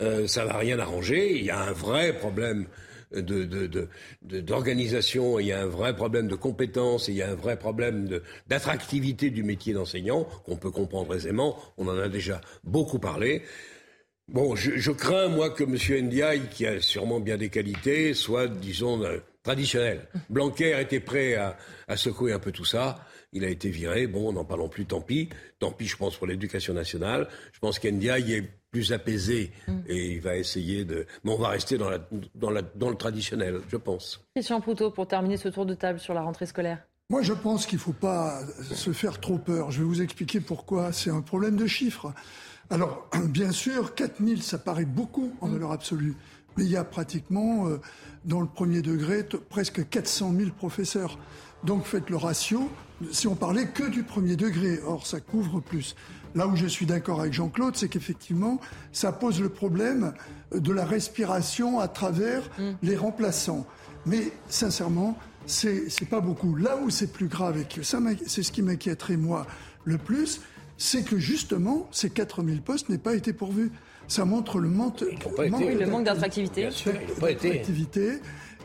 Euh, 0.00 0.26
ça 0.26 0.44
va 0.44 0.58
rien 0.58 0.78
arranger. 0.78 1.36
Il 1.38 1.44
y 1.44 1.50
a 1.50 1.60
un 1.60 1.72
vrai 1.72 2.16
problème 2.16 2.66
d'organisation, 4.22 5.38
il 5.38 5.46
y 5.46 5.52
a 5.52 5.60
un 5.60 5.66
vrai 5.66 5.94
problème 5.94 6.26
de 6.28 6.34
compétence, 6.34 7.08
il 7.08 7.14
y 7.14 7.22
a 7.22 7.30
un 7.30 7.34
vrai 7.34 7.56
problème 7.56 8.20
d'attractivité 8.48 9.30
du 9.30 9.42
métier 9.42 9.72
d'enseignant, 9.72 10.24
qu'on 10.44 10.56
peut 10.56 10.70
comprendre 10.72 11.14
aisément. 11.14 11.56
On 11.78 11.86
en 11.88 11.96
a 11.98 12.08
déjà 12.08 12.40
beaucoup 12.64 12.98
parlé. 12.98 13.42
Bon, 14.28 14.56
je, 14.56 14.90
crains, 14.90 15.28
moi, 15.28 15.50
que 15.50 15.62
M. 15.62 16.06
Ndiaye, 16.06 16.48
qui 16.50 16.66
a 16.66 16.80
sûrement 16.80 17.20
bien 17.20 17.36
des 17.36 17.48
qualités, 17.48 18.12
soit, 18.12 18.48
disons, 18.48 19.00
euh, 19.04 19.18
traditionnel. 19.44 20.08
Blanquer 20.30 20.80
était 20.80 20.98
prêt 20.98 21.36
à, 21.36 21.56
secouer 21.96 22.32
un 22.32 22.40
peu 22.40 22.50
tout 22.50 22.64
ça. 22.64 23.06
Il 23.32 23.44
a 23.44 23.48
été 23.48 23.68
viré. 23.68 24.08
Bon, 24.08 24.32
n'en 24.32 24.44
parlons 24.44 24.68
plus, 24.68 24.84
tant 24.84 25.00
pis. 25.00 25.28
Tant 25.60 25.70
pis, 25.70 25.86
je 25.86 25.96
pense, 25.96 26.16
pour 26.16 26.26
l'éducation 26.26 26.74
nationale. 26.74 27.28
Je 27.52 27.60
pense 27.60 27.78
qu'Ndiaye 27.78 28.32
est 28.32 28.48
plus 28.70 28.92
apaisé 28.92 29.52
mm. 29.68 29.72
et 29.88 30.12
il 30.12 30.20
va 30.20 30.36
essayer 30.36 30.84
de. 30.84 31.06
Mais 31.24 31.32
on 31.32 31.38
va 31.38 31.48
rester 31.48 31.78
dans, 31.78 31.90
la, 31.90 31.98
dans, 32.34 32.50
la, 32.50 32.62
dans 32.62 32.90
le 32.90 32.96
traditionnel, 32.96 33.60
je 33.68 33.76
pense. 33.76 34.24
Question 34.34 34.60
Poutot 34.60 34.90
pour 34.90 35.06
terminer 35.06 35.36
ce 35.36 35.48
tour 35.48 35.66
de 35.66 35.74
table 35.74 35.98
sur 35.98 36.14
la 36.14 36.22
rentrée 36.22 36.46
scolaire. 36.46 36.86
Moi, 37.08 37.22
je 37.22 37.32
pense 37.32 37.66
qu'il 37.66 37.78
ne 37.78 37.82
faut 37.82 37.92
pas 37.92 38.40
se 38.72 38.92
faire 38.92 39.20
trop 39.20 39.38
peur. 39.38 39.70
Je 39.70 39.78
vais 39.78 39.84
vous 39.84 40.02
expliquer 40.02 40.40
pourquoi. 40.40 40.92
C'est 40.92 41.10
un 41.10 41.20
problème 41.20 41.56
de 41.56 41.66
chiffres. 41.66 42.12
Alors, 42.68 43.08
bien 43.28 43.52
sûr, 43.52 43.94
4000, 43.94 44.42
ça 44.42 44.58
paraît 44.58 44.84
beaucoup 44.84 45.32
en 45.40 45.48
valeur 45.48 45.70
absolue, 45.70 46.16
mais 46.56 46.64
il 46.64 46.70
y 46.70 46.76
a 46.76 46.84
pratiquement, 46.84 47.68
euh, 47.68 47.80
dans 48.24 48.40
le 48.40 48.48
premier 48.48 48.82
degré, 48.82 49.24
presque 49.48 49.88
400 49.88 50.34
000 50.36 50.50
professeurs. 50.50 51.18
Donc 51.64 51.84
faites 51.84 52.10
le 52.10 52.16
ratio, 52.16 52.70
si 53.10 53.26
on 53.28 53.34
parlait 53.34 53.68
que 53.68 53.88
du 53.88 54.02
premier 54.02 54.36
degré, 54.36 54.80
or 54.84 55.06
ça 55.06 55.20
couvre 55.20 55.60
plus. 55.60 55.94
Là 56.36 56.46
où 56.46 56.54
je 56.54 56.66
suis 56.66 56.84
d'accord 56.84 57.20
avec 57.20 57.32
Jean-Claude, 57.32 57.76
c'est 57.76 57.88
qu'effectivement, 57.88 58.60
ça 58.92 59.10
pose 59.10 59.40
le 59.40 59.48
problème 59.48 60.12
de 60.54 60.70
la 60.70 60.84
respiration 60.84 61.80
à 61.80 61.88
travers 61.88 62.42
mm. 62.58 62.72
les 62.82 62.94
remplaçants. 62.94 63.66
Mais 64.04 64.30
sincèrement, 64.50 65.18
c'est 65.46 66.08
pas 66.10 66.20
beaucoup. 66.20 66.54
Là 66.54 66.76
où 66.76 66.90
c'est 66.90 67.10
plus 67.10 67.28
grave, 67.28 67.56
et 67.58 67.66
c'est 68.26 68.42
ce 68.42 68.52
qui 68.52 68.60
m'inquiéterait 68.60 69.16
moi 69.16 69.46
le 69.84 69.96
plus, 69.96 70.42
c'est 70.76 71.04
que 71.04 71.18
justement, 71.18 71.88
ces 71.90 72.10
4000 72.10 72.60
postes 72.60 72.90
n'aient 72.90 72.98
pas 72.98 73.14
été 73.14 73.32
pourvus. 73.32 73.72
Ça 74.06 74.26
montre 74.26 74.58
le 74.58 74.68
manque, 74.68 75.00
le 75.00 75.86
manque 75.86 76.04
d'attractivité. 76.04 76.68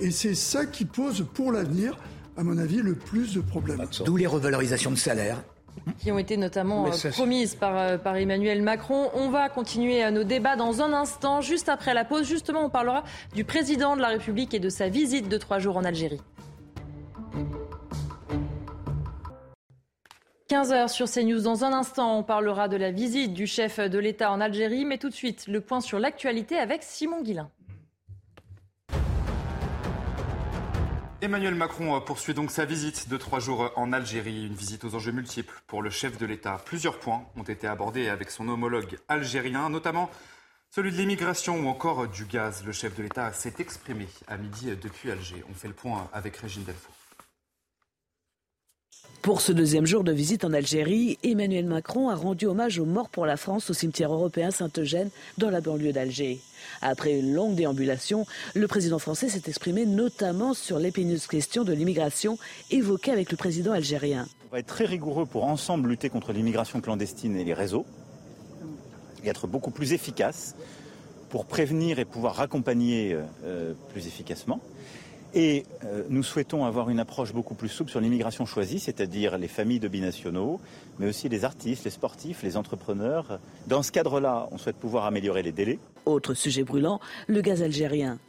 Et 0.02 0.12
c'est 0.12 0.36
ça 0.36 0.66
qui 0.66 0.84
pose 0.84 1.26
pour 1.34 1.54
l'avenir, 1.54 1.98
à 2.36 2.44
mon 2.44 2.58
avis, 2.58 2.82
le 2.82 2.96
plus 2.96 3.34
de 3.34 3.40
problèmes. 3.40 3.82
D'où 4.06 4.18
les 4.18 4.28
revalorisations 4.28 4.92
de 4.92 4.98
salaire 4.98 5.42
qui 6.00 6.12
ont 6.12 6.18
été 6.18 6.38
notamment 6.38 6.88
euh, 6.88 7.12
promises 7.12 7.56
par, 7.56 7.78
euh, 7.78 7.98
par, 7.98 8.16
Emmanuel 8.16 8.62
Macron. 8.62 9.10
On 9.14 9.30
va 9.30 9.50
continuer 9.50 10.10
nos 10.12 10.24
débats 10.24 10.56
dans 10.56 10.82
un 10.82 10.94
instant, 10.94 11.42
juste 11.42 11.70
après 11.70 11.94
la 11.94 12.06
pause. 12.06 12.28
Justement, 12.28 12.66
on 12.66 12.70
parlera 12.70 13.04
du 13.34 13.46
président 13.46 13.96
de 13.96 14.02
la 14.02 14.10
République 14.10 14.54
et 14.54 14.60
de 14.60 14.70
sa 14.70 14.90
visite 14.90 15.30
de 15.30 15.38
trois 15.38 15.60
jours 15.60 15.78
en 15.78 15.84
Algérie. 15.84 16.22
15h 20.52 20.90
sur 20.90 21.10
CNews. 21.10 21.42
Dans 21.42 21.64
un 21.64 21.72
instant, 21.72 22.20
on 22.20 22.24
parlera 22.24 22.68
de 22.68 22.76
la 22.76 22.92
visite 22.92 23.34
du 23.34 23.48
chef 23.48 23.80
de 23.80 23.98
l'État 23.98 24.32
en 24.32 24.42
Algérie. 24.42 24.84
Mais 24.84 24.98
tout 24.98 25.10
de 25.10 25.14
suite, 25.14 25.48
le 25.48 25.62
point 25.62 25.80
sur 25.80 25.98
l'actualité 25.98 26.58
avec 26.58 26.84
Simon 26.84 27.22
Guillain. 27.22 27.50
Emmanuel 31.24 31.54
Macron 31.54 32.02
poursuit 32.02 32.34
donc 32.34 32.50
sa 32.50 32.66
visite 32.66 33.08
de 33.08 33.16
trois 33.16 33.40
jours 33.40 33.72
en 33.76 33.94
Algérie, 33.94 34.48
une 34.48 34.56
visite 34.56 34.84
aux 34.86 34.96
enjeux 34.96 35.12
multiples 35.12 35.54
pour 35.68 35.84
le 35.84 35.92
chef 35.92 36.18
de 36.18 36.26
l'État. 36.26 36.60
Plusieurs 36.66 36.98
points 36.98 37.24
ont 37.38 37.44
été 37.44 37.68
abordés 37.68 38.10
avec 38.10 38.32
son 38.32 38.50
homologue 38.50 38.98
algérien, 39.08 39.70
notamment 39.70 40.10
celui 40.72 40.92
de 40.92 40.98
l'immigration 40.98 41.60
ou 41.60 41.68
encore 41.68 42.08
du 42.08 42.26
gaz. 42.26 42.64
Le 42.66 42.72
chef 42.72 42.96
de 42.96 43.04
l'État 43.04 43.34
s'est 43.34 43.54
exprimé 43.60 44.08
à 44.28 44.38
midi 44.38 44.76
depuis 44.82 45.12
Alger. 45.12 45.44
On 45.48 45.54
fait 45.54 45.68
le 45.68 45.76
point 45.76 46.10
avec 46.12 46.38
Régine 46.38 46.64
Delfour. 46.64 47.01
Pour 49.22 49.42
ce 49.42 49.52
deuxième 49.52 49.86
jour 49.86 50.04
de 50.04 50.12
visite 50.12 50.46
en 50.46 50.54
Algérie, 50.54 51.18
Emmanuel 51.24 51.66
Macron 51.66 52.10
a 52.10 52.16
rendu 52.16 52.48
hommage 52.48 52.80
aux 52.80 52.86
morts 52.86 53.10
pour 53.10 53.26
la 53.26 53.38
France 53.38 53.70
au 53.70 53.74
cimetière 53.74 54.12
européen 54.12 54.52
Saint-Eugène 54.52 55.10
dans 55.38 55.50
la 55.50 55.62
banlieue 55.62 55.94
d'Alger. 55.94 56.40
Après 56.82 57.20
une 57.20 57.34
longue 57.34 57.56
déambulation, 57.56 58.26
le 58.56 58.68
président 58.68 59.00
français 59.00 59.30
s'est 59.30 59.44
exprimé 59.48 59.86
notamment 59.86 60.54
sur 60.54 60.80
l'épineuse 60.80 61.28
question 61.28 61.64
de 61.64 61.74
l'immigration 61.74 62.38
évoquée 62.72 63.12
avec 63.12 63.32
le 63.32 63.38
président 63.38 63.74
algérien. 63.74 64.28
On 64.50 64.54
va 64.54 64.60
être 64.60 64.68
très 64.68 64.86
rigoureux 64.86 65.26
pour 65.26 65.46
ensemble 65.46 65.90
lutter 65.90 66.10
contre 66.10 66.34
l'immigration 66.34 66.82
clandestine 66.82 67.36
et 67.36 67.44
les 67.44 67.54
réseaux 67.54 67.86
être 69.30 69.48
beaucoup 69.48 69.72
plus 69.72 69.94
efficace 69.94 70.56
pour 71.30 71.46
prévenir 71.46 72.00
et 72.00 72.06
pouvoir 72.06 72.36
raccompagner 72.36 73.18
euh, 73.44 73.74
plus 73.90 74.08
efficacement. 74.08 74.60
Et 75.34 75.66
euh, 75.86 76.04
nous 76.10 76.24
souhaitons 76.24 76.66
avoir 76.66 76.90
une 76.90 77.00
approche 77.00 77.34
beaucoup 77.34 77.56
plus 77.56 77.70
souple 77.70 77.90
sur 77.90 78.02
l'immigration 78.02 78.46
choisie, 78.46 78.80
c'est-à-dire 78.80 79.38
les 79.38 79.48
familles 79.48 79.80
de 79.80 79.88
binationaux, 79.88 80.60
mais 81.00 81.08
aussi 81.08 81.30
les 81.30 81.46
artistes, 81.46 81.86
les 81.86 81.92
sportifs, 81.92 82.44
les 82.44 82.58
entrepreneurs. 82.58 83.40
Dans 83.68 83.82
ce 83.82 83.92
cadre-là, 83.92 84.50
on 84.52 84.58
souhaite 84.58 84.76
pouvoir 84.76 85.06
améliorer 85.06 85.42
les 85.42 85.54
délais. 85.54 85.80
Autre 86.06 86.34
sujet 86.34 86.64
brûlant, 86.64 87.00
le 87.28 87.42
gaz 87.42 87.64
algérien. 87.64 88.20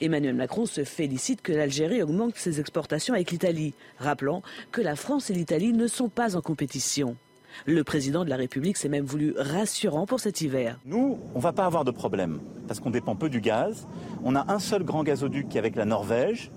Emmanuel 0.00 0.36
Macron 0.36 0.66
se 0.66 0.84
félicite 0.84 1.42
que 1.42 1.52
l'Algérie 1.52 2.02
augmente 2.02 2.36
ses 2.36 2.60
exportations 2.60 3.14
avec 3.14 3.32
l'Italie, 3.32 3.74
rappelant 3.98 4.42
que 4.70 4.80
la 4.80 4.94
France 4.94 5.30
et 5.30 5.34
l'Italie 5.34 5.72
ne 5.72 5.88
sont 5.88 6.08
pas 6.08 6.36
en 6.36 6.40
compétition. 6.40 7.16
Le 7.66 7.84
président 7.84 8.24
de 8.24 8.30
la 8.30 8.36
République 8.36 8.76
s'est 8.76 8.88
même 8.88 9.04
voulu 9.04 9.34
rassurant 9.36 10.06
pour 10.06 10.20
cet 10.20 10.40
hiver. 10.40 10.78
Nous, 10.84 11.18
on 11.34 11.38
ne 11.38 11.42
va 11.42 11.52
pas 11.52 11.66
avoir 11.66 11.84
de 11.84 11.90
problème 11.90 12.40
parce 12.66 12.80
qu'on 12.80 12.90
dépend 12.90 13.16
peu 13.16 13.28
du 13.28 13.40
gaz. 13.40 13.86
On 14.24 14.34
a 14.34 14.52
un 14.52 14.58
seul 14.58 14.84
grand 14.84 15.02
gazoduc 15.02 15.48
qui 15.48 15.56
est 15.56 15.60
avec 15.60 15.76
la 15.76 15.84
Norvège. 15.84 16.50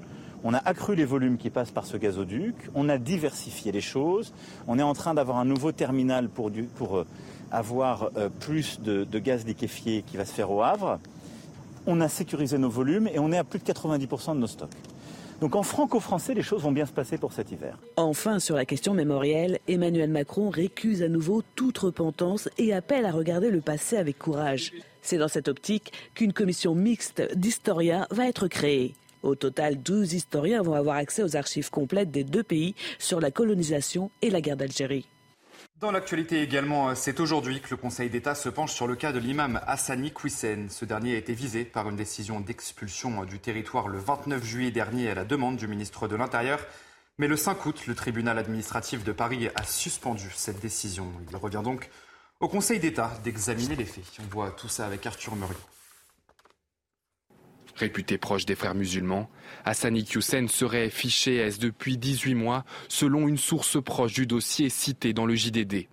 On 0.44 0.54
a 0.54 0.58
accru 0.58 0.96
les 0.96 1.06
volumes 1.06 1.38
qui 1.38 1.50
passent 1.50 1.72
par 1.72 1.86
ce 1.86 1.98
gazoduc. 1.98 2.56
On 2.76 2.88
a 2.90 2.98
diversifié 2.98 3.72
les 3.72 3.82
choses. 3.82 4.34
On 4.68 4.78
est 4.78 4.84
en 4.84 4.94
train 4.94 5.14
d'avoir 5.14 5.38
un 5.38 5.46
nouveau 5.46 5.72
terminal 5.72 6.30
pour, 6.30 6.50
euh, 6.50 7.06
avoir 7.52 8.12
euh, 8.18 8.30
plus 8.30 8.80
de, 8.80 9.04
de 9.04 9.20
gaz 9.20 9.46
liquéfié 9.46 10.04
qui 10.04 10.18
va 10.18 10.26
se 10.26 10.34
faire 10.34 10.52
au 10.52 10.62
Havre. 10.62 11.00
On 11.88 12.02
a 12.02 12.08
sécurisé 12.08 12.58
nos 12.58 12.70
volumes 12.70 13.08
et 13.08 13.20
on 13.20 13.32
est 13.32 13.38
à 13.38 13.44
plus 13.44 13.60
de 13.60 13.64
90% 13.64 14.36
de 14.36 14.40
nos 14.40 14.48
stocks. 14.48 14.70
Donc 15.42 15.56
en 15.56 15.64
franco-français, 15.64 16.34
les 16.34 16.42
choses 16.42 16.64
vont 16.64 16.72
bien 16.72 16.86
se 16.86 16.94
passer 16.94 17.18
pour 17.18 17.34
cet 17.34 17.52
hiver. 17.52 17.78
Enfin, 17.98 18.40
sur 18.40 18.56
la 18.56 18.66
question 18.66 18.94
mémorielle, 18.94 19.60
Emmanuel 19.68 20.10
Macron 20.10 20.50
récuse 20.50 21.04
à 21.04 21.10
nouveau 21.10 21.44
toute 21.56 21.78
repentance 21.78 22.50
et 22.58 22.74
appelle 22.74 23.06
à 23.06 23.12
regarder 23.12 23.52
le 23.52 23.62
passé 23.62 23.98
avec 23.98 24.18
courage. 24.18 24.72
C'est 25.02 25.18
dans 25.18 25.28
cette 25.28 25.48
optique 25.48 25.92
qu'une 26.14 26.34
commission 26.34 26.74
mixte 26.74 27.22
d'historiens 27.36 28.08
va 28.12 28.28
être 28.28 28.48
créée. 28.48 28.96
Au 29.24 29.36
total, 29.36 29.82
12 29.82 30.14
historiens 30.14 30.62
vont 30.62 30.74
avoir 30.74 30.98
accès 30.98 31.24
aux 31.24 31.36
archives 31.36 31.72
complètes 31.72 32.12
des 32.12 32.24
deux 32.24 32.44
pays 32.44 32.76
sur 33.00 33.20
la 33.20 33.32
colonisation 33.32 34.12
et 34.22 34.30
la 34.30 34.40
guerre 34.40 34.58
d'Algérie. 34.58 35.08
Dans 35.86 35.92
l'actualité 35.92 36.42
également, 36.42 36.96
c'est 36.96 37.20
aujourd'hui 37.20 37.62
que 37.62 37.70
le 37.70 37.78
Conseil 37.78 38.10
d'État 38.10 38.34
se 38.34 38.50
penche 38.50 38.74
sur 38.74 38.88
le 38.88 38.96
cas 38.96 39.12
de 39.12 39.20
l'imam 39.20 39.62
Hassani 39.68 40.12
Kouissen. 40.12 40.68
Ce 40.68 40.84
dernier 40.84 41.14
a 41.14 41.18
été 41.20 41.36
visé 41.36 41.64
par 41.64 41.88
une 41.88 41.96
décision 41.96 42.40
d'expulsion 42.40 43.24
du 43.24 43.38
territoire 43.38 43.88
le 43.88 44.00
29 44.00 44.44
juillet 44.44 44.72
dernier 44.72 45.12
à 45.12 45.14
la 45.14 45.26
demande 45.26 45.58
du 45.58 45.68
ministre 45.68 46.08
de 46.08 46.16
l'Intérieur. 46.16 46.60
Mais 47.20 47.28
le 47.28 47.38
5 47.38 47.64
août, 47.68 47.86
le 47.86 47.94
tribunal 47.94 48.40
administratif 48.40 49.04
de 49.04 49.12
Paris 49.12 49.48
a 49.54 49.64
suspendu 49.64 50.32
cette 50.34 50.60
décision. 50.60 51.06
Il 51.30 51.38
revient 51.38 51.62
donc 51.64 51.92
au 52.40 52.48
Conseil 52.48 52.80
d'État 52.80 53.12
d'examiner 53.24 53.76
les 53.76 53.86
faits. 53.86 54.06
On 54.22 54.34
voit 54.34 54.50
tout 54.50 54.68
ça 54.68 54.88
avec 54.88 55.06
Arthur 55.06 55.36
Muriot. 55.36 55.75
Réputé 57.76 58.18
proche 58.18 58.46
des 58.46 58.56
frères 58.56 58.76
musulmans, 58.76 59.30
Hassani 59.66 60.06
Hussein 60.16 60.48
serait 60.48 60.90
fiché 60.90 61.36
S 61.36 61.60
depuis 61.60 61.98
18 61.98 62.34
mois, 62.34 62.64
selon 62.88 63.28
une 63.28 63.38
source 63.38 63.82
proche 63.84 64.14
du 64.14 64.26
dossier 64.26 64.70
cité 64.70 65.12
dans 65.12 65.26
le 65.26 65.36
JDD. 65.36 65.88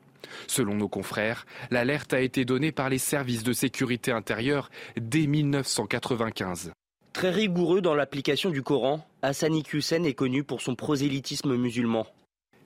Selon 0.46 0.74
nos 0.76 0.88
confrères, 0.88 1.44
l'alerte 1.70 2.14
a 2.14 2.20
été 2.20 2.44
donnée 2.44 2.70
par 2.72 2.88
les 2.88 2.98
services 2.98 3.42
de 3.42 3.52
sécurité 3.52 4.12
intérieure 4.12 4.70
dès 4.96 5.26
1995. 5.26 6.72
Très 7.12 7.30
rigoureux 7.30 7.80
dans 7.80 7.94
l'application 7.94 8.50
du 8.50 8.62
Coran, 8.62 9.04
Hassani 9.22 9.64
Hussein 9.72 10.04
est 10.04 10.14
connu 10.14 10.44
pour 10.44 10.62
son 10.62 10.76
prosélytisme 10.76 11.56
musulman. 11.56 12.06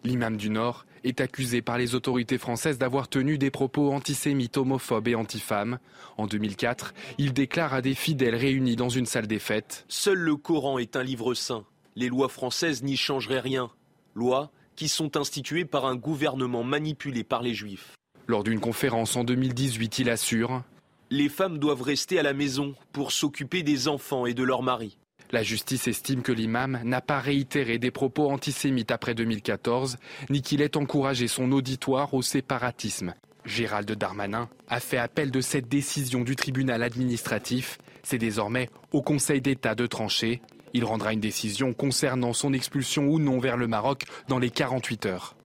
L'imam 0.07 0.37
du 0.37 0.51
Nord 0.51 0.87
est 1.03 1.21
accusé 1.21 1.63
par 1.63 1.79
les 1.79 1.97
autorités 1.97 2.39
françaises 2.39 2.79
d'avoir 2.79 3.09
tenu 3.09 3.39
des 3.39 3.51
propos 3.51 3.93
antisémites, 3.93 4.57
homophobes 4.57 5.09
et 5.09 5.17
antifemmes. 5.17 5.81
En 6.17 6.29
2004, 6.29 6.95
il 7.19 7.33
déclare 7.33 7.75
à 7.75 7.83
des 7.83 7.95
fidèles 7.95 8.37
réunis 8.37 8.77
dans 8.77 8.89
une 8.89 9.05
salle 9.05 9.27
des 9.27 9.41
fêtes 9.41 9.85
Seul 9.89 10.19
le 10.19 10.37
Coran 10.37 10.79
est 10.79 10.95
un 10.95 11.03
livre 11.03 11.35
saint. 11.35 11.65
Les 11.97 12.07
lois 12.07 12.29
françaises 12.29 12.85
n'y 12.85 12.97
changeraient 12.97 13.41
rien. 13.41 13.69
Lois 14.15 14.53
qui 14.77 14.87
sont 14.87 15.17
instituées 15.17 15.65
par 15.65 15.87
un 15.87 15.97
gouvernement 15.97 16.63
manipulé 16.63 17.25
par 17.25 17.43
les 17.43 17.55
juifs. 17.55 17.97
Lors 18.29 18.45
d'une 18.45 18.61
conférence 18.61 19.17
en 19.17 19.25
2018, 19.25 19.99
il 19.99 20.09
assure 20.09 20.63
Les 21.11 21.29
femmes 21.29 21.59
doivent 21.59 21.83
rester 21.83 22.21
à 22.21 22.23
la 22.23 22.33
maison 22.33 22.77
pour 22.93 23.11
s'occuper 23.11 23.65
des 23.65 23.89
enfants 23.89 24.25
et 24.25 24.35
de 24.35 24.45
leurs 24.45 24.63
maris. 24.63 24.99
La 25.37 25.43
justice 25.43 25.87
estime 25.87 26.23
que 26.23 26.33
l'imam 26.33 26.81
n'a 26.83 27.03
pas 27.03 27.21
réitéré 27.21 27.77
des 27.77 27.91
propos 27.91 28.31
antisémites 28.31 28.91
après 28.91 29.15
2014, 29.15 29.99
ni 30.31 30.41
qu'il 30.41 30.63
ait 30.63 30.79
encouragé 30.79 31.29
son 31.29 31.53
auditoire 31.53 32.15
au 32.15 32.23
séparatisme. 32.23 33.13
Gérald 33.45 33.93
Darmanin 33.93 34.49
a 34.67 34.81
fait 34.81 34.97
appel 34.97 35.31
de 35.31 35.43
cette 35.43 35.69
décision 35.69 36.23
du 36.23 36.37
tribunal 36.37 36.83
administratif. 36.83 37.77
C'est 38.03 38.17
désormais 38.17 38.71
au 38.93 39.03
Conseil 39.03 39.43
d'État 39.43 39.75
de 39.75 39.87
trancher. 39.87 40.41
Il 40.73 40.87
rendra 40.87 41.13
une 41.13 41.21
décision 41.21 41.75
concernant 41.75 42.33
son 42.33 42.55
expulsion 42.55 43.07
ou 43.07 43.19
non 43.19 43.39
vers 43.39 43.59
le 43.59 43.69
Maroc 43.69 44.05
dans 44.29 44.39
les 44.39 44.49
48 44.49 45.05
heures. 45.05 45.37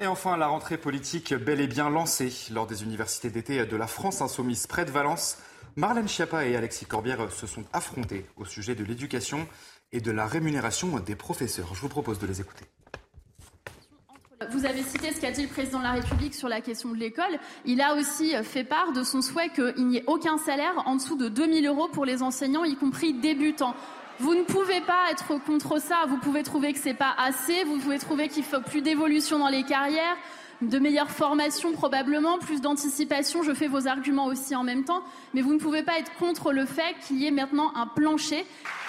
Et 0.00 0.08
enfin, 0.08 0.36
la 0.36 0.48
rentrée 0.48 0.76
politique 0.76 1.34
bel 1.34 1.60
et 1.60 1.68
bien 1.68 1.88
lancée 1.88 2.32
lors 2.50 2.66
des 2.66 2.82
universités 2.82 3.30
d'été 3.30 3.64
de 3.64 3.76
la 3.76 3.86
France 3.86 4.22
insoumise 4.22 4.66
près 4.66 4.84
de 4.84 4.90
Valence. 4.90 5.38
Marlène 5.78 6.08
Schiappa 6.08 6.44
et 6.44 6.56
Alexis 6.56 6.86
Corbière 6.86 7.30
se 7.30 7.46
sont 7.46 7.62
affrontés 7.72 8.26
au 8.36 8.44
sujet 8.44 8.74
de 8.74 8.82
l'éducation 8.82 9.46
et 9.92 10.00
de 10.00 10.10
la 10.10 10.26
rémunération 10.26 10.98
des 10.98 11.14
professeurs. 11.14 11.72
Je 11.72 11.80
vous 11.80 11.88
propose 11.88 12.18
de 12.18 12.26
les 12.26 12.40
écouter. 12.40 12.64
Vous 14.50 14.66
avez 14.66 14.82
cité 14.82 15.12
ce 15.14 15.20
qu'a 15.20 15.30
dit 15.30 15.42
le 15.42 15.48
président 15.48 15.78
de 15.78 15.84
la 15.84 15.92
République 15.92 16.34
sur 16.34 16.48
la 16.48 16.60
question 16.60 16.90
de 16.90 16.96
l'école. 16.96 17.38
Il 17.64 17.80
a 17.80 17.94
aussi 17.94 18.34
fait 18.42 18.64
part 18.64 18.90
de 18.92 19.04
son 19.04 19.22
souhait 19.22 19.50
qu'il 19.50 19.86
n'y 19.86 19.98
ait 19.98 20.04
aucun 20.08 20.36
salaire 20.36 20.82
en 20.84 20.96
dessous 20.96 21.16
de 21.16 21.28
2000 21.28 21.64
euros 21.68 21.86
pour 21.86 22.04
les 22.04 22.24
enseignants, 22.24 22.64
y 22.64 22.74
compris 22.74 23.12
débutants. 23.12 23.76
Vous 24.18 24.34
ne 24.34 24.42
pouvez 24.42 24.80
pas 24.80 25.12
être 25.12 25.40
contre 25.44 25.80
ça. 25.80 26.06
Vous 26.08 26.18
pouvez 26.18 26.42
trouver 26.42 26.72
que 26.72 26.80
c'est 26.80 26.92
pas 26.92 27.14
assez. 27.16 27.62
Vous 27.62 27.78
pouvez 27.78 28.00
trouver 28.00 28.26
qu'il 28.26 28.42
faut 28.42 28.60
plus 28.60 28.82
d'évolution 28.82 29.38
dans 29.38 29.48
les 29.48 29.62
carrières, 29.62 30.16
de 30.62 30.78
meilleures 30.78 31.10
formations 31.10 31.72
probablement, 31.72 32.38
plus 32.38 32.60
d'anticipation. 32.60 33.42
Je 33.42 33.54
fais 33.54 33.68
vos 33.68 33.86
arguments 33.86 34.26
aussi 34.26 34.54
en 34.56 34.64
même 34.64 34.84
temps. 34.84 35.02
Mais 35.34 35.42
vous 35.42 35.54
ne 35.54 35.58
pouvez 35.58 35.82
pas 35.82 35.98
être 35.98 36.12
contre 36.18 36.52
le 36.52 36.66
fait 36.66 36.94
qu'il 37.06 37.18
y 37.18 37.26
ait 37.26 37.32
maintenant 37.32 37.72
un 37.74 37.86
plancher. 37.86 38.44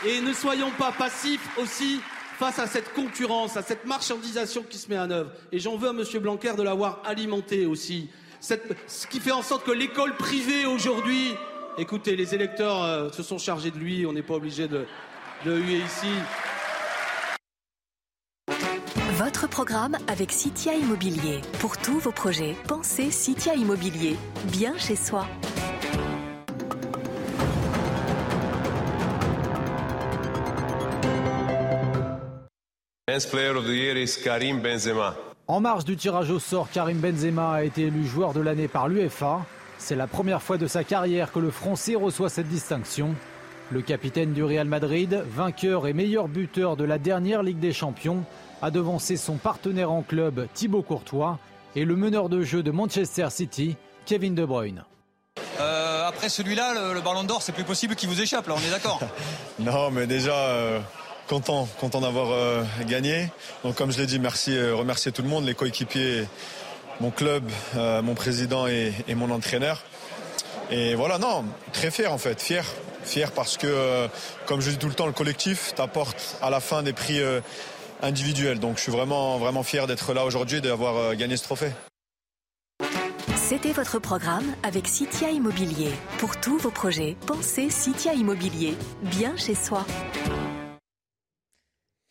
Et 0.05 0.21
ne 0.21 0.33
soyons 0.33 0.71
pas 0.77 0.91
passifs 0.91 1.47
aussi 1.57 2.01
face 2.37 2.57
à 2.57 2.67
cette 2.67 2.93
concurrence, 2.93 3.57
à 3.57 3.61
cette 3.61 3.85
marchandisation 3.85 4.63
qui 4.63 4.77
se 4.77 4.89
met 4.89 4.97
en 4.97 5.11
œuvre. 5.11 5.31
Et 5.51 5.59
j'en 5.59 5.75
veux 5.75 5.89
à 5.89 5.91
M. 5.91 6.03
Blanquer 6.21 6.53
de 6.53 6.63
l'avoir 6.63 7.01
alimenté 7.05 7.65
aussi. 7.65 8.09
Ce 8.39 9.07
qui 9.07 9.19
fait 9.19 9.31
en 9.31 9.41
sorte 9.41 9.65
que 9.65 9.71
l'école 9.71 10.15
privée 10.15 10.65
aujourd'hui, 10.65 11.35
écoutez, 11.77 12.15
les 12.15 12.33
électeurs 12.33 12.81
euh, 12.83 13.09
se 13.09 13.21
sont 13.21 13.37
chargés 13.37 13.71
de 13.71 13.77
lui, 13.77 14.05
on 14.05 14.13
n'est 14.13 14.21
pas 14.21 14.35
obligé 14.35 14.69
de, 14.69 14.85
de 15.45 15.53
huer 15.57 15.79
ici. 15.79 16.07
Votre 19.19 19.49
programme 19.49 19.97
avec 20.07 20.31
Citia 20.31 20.75
Immobilier. 20.75 21.41
Pour 21.59 21.77
tous 21.77 21.99
vos 21.99 22.13
projets, 22.13 22.55
pensez 22.69 23.11
Citia 23.11 23.53
Immobilier. 23.53 24.15
Bien 24.45 24.77
chez 24.77 24.95
soi. 24.95 25.25
Player 33.29 33.49
of 33.49 33.65
the 33.65 33.71
Year 33.71 33.97
is 33.97 34.21
Karim 34.23 34.61
Benzema. 34.61 35.17
En 35.47 35.59
marge 35.59 35.83
du 35.83 35.97
tirage 35.97 36.31
au 36.31 36.39
sort, 36.39 36.69
Karim 36.71 36.99
Benzema 36.99 37.55
a 37.55 37.63
été 37.63 37.87
élu 37.87 38.05
joueur 38.05 38.31
de 38.31 38.39
l'année 38.39 38.69
par 38.69 38.87
l'UEFA. 38.87 39.45
C'est 39.77 39.97
la 39.97 40.07
première 40.07 40.41
fois 40.41 40.57
de 40.57 40.65
sa 40.65 40.85
carrière 40.85 41.33
que 41.33 41.39
le 41.39 41.51
Français 41.51 41.95
reçoit 41.95 42.29
cette 42.29 42.47
distinction. 42.47 43.15
Le 43.69 43.81
capitaine 43.81 44.31
du 44.31 44.45
Real 44.45 44.67
Madrid, 44.69 45.25
vainqueur 45.27 45.87
et 45.87 45.93
meilleur 45.93 46.29
buteur 46.29 46.77
de 46.77 46.85
la 46.85 46.97
dernière 46.97 47.43
Ligue 47.43 47.59
des 47.59 47.73
Champions, 47.73 48.23
a 48.61 48.71
devancé 48.71 49.17
son 49.17 49.35
partenaire 49.35 49.91
en 49.91 50.01
club 50.01 50.47
Thibaut 50.53 50.81
Courtois 50.81 51.39
et 51.75 51.85
le 51.85 51.95
meneur 51.95 52.29
de 52.29 52.41
jeu 52.41 52.63
de 52.63 52.71
Manchester 52.71 53.27
City, 53.29 53.75
Kevin 54.05 54.35
De 54.35 54.45
Bruyne. 54.45 54.83
Euh, 55.59 56.07
après 56.07 56.29
celui-là, 56.29 56.73
le, 56.73 56.93
le 56.93 57.01
ballon 57.01 57.23
d'or, 57.23 57.41
c'est 57.41 57.51
plus 57.51 57.63
possible 57.63 57.95
qu'il 57.95 58.09
vous 58.09 58.21
échappe, 58.21 58.47
là, 58.47 58.55
on 58.57 58.67
est 58.67 58.71
d'accord 58.71 58.99
Non, 59.59 59.91
mais 59.91 60.07
déjà, 60.07 60.33
euh, 60.33 60.79
content, 61.27 61.67
content 61.79 62.01
d'avoir 62.01 62.31
euh, 62.31 62.63
gagné. 62.87 63.29
Donc, 63.63 63.75
comme 63.75 63.91
je 63.91 63.99
l'ai 63.99 64.07
dit, 64.07 64.19
merci, 64.19 64.55
euh, 64.57 64.75
remercier 64.75 65.11
tout 65.11 65.21
le 65.21 65.27
monde, 65.27 65.45
les 65.45 65.53
coéquipiers, 65.53 66.25
mon 66.99 67.11
club, 67.11 67.43
euh, 67.77 68.01
mon 68.01 68.15
président 68.15 68.67
et, 68.67 68.93
et 69.07 69.15
mon 69.15 69.29
entraîneur. 69.29 69.83
Et 70.71 70.95
voilà, 70.95 71.17
non, 71.17 71.45
très 71.71 71.91
fier 71.91 72.11
en 72.11 72.17
fait, 72.17 72.41
fier. 72.41 72.65
Fier 73.03 73.31
parce 73.31 73.57
que, 73.57 73.67
euh, 73.67 74.07
comme 74.45 74.59
je 74.61 74.71
dis 74.71 74.77
tout 74.77 74.87
le 74.87 74.93
temps, 74.93 75.07
le 75.07 75.13
collectif 75.13 75.73
t'apporte 75.75 76.37
à 76.41 76.49
la 76.49 76.59
fin 76.59 76.83
des 76.83 76.93
prix 76.93 77.19
individuels. 78.01 78.59
Donc 78.59 78.77
je 78.77 78.83
suis 78.83 78.91
vraiment, 78.91 79.37
vraiment 79.37 79.63
fier 79.63 79.87
d'être 79.87 80.13
là 80.13 80.25
aujourd'hui 80.25 80.57
et 80.57 80.61
d'avoir 80.61 80.97
euh, 80.97 81.13
gagné 81.15 81.37
ce 81.37 81.43
trophée. 81.43 81.71
C'était 83.35 83.71
votre 83.71 83.97
programme 83.97 84.45
avec 84.61 84.87
Citia 84.87 85.31
Immobilier. 85.31 85.89
Pour 86.19 86.39
tous 86.39 86.59
vos 86.59 86.69
projets, 86.69 87.17
pensez 87.25 87.71
Citia 87.71 88.13
Immobilier. 88.13 88.75
Bien 89.01 89.35
chez 89.37 89.55
soi. 89.55 89.85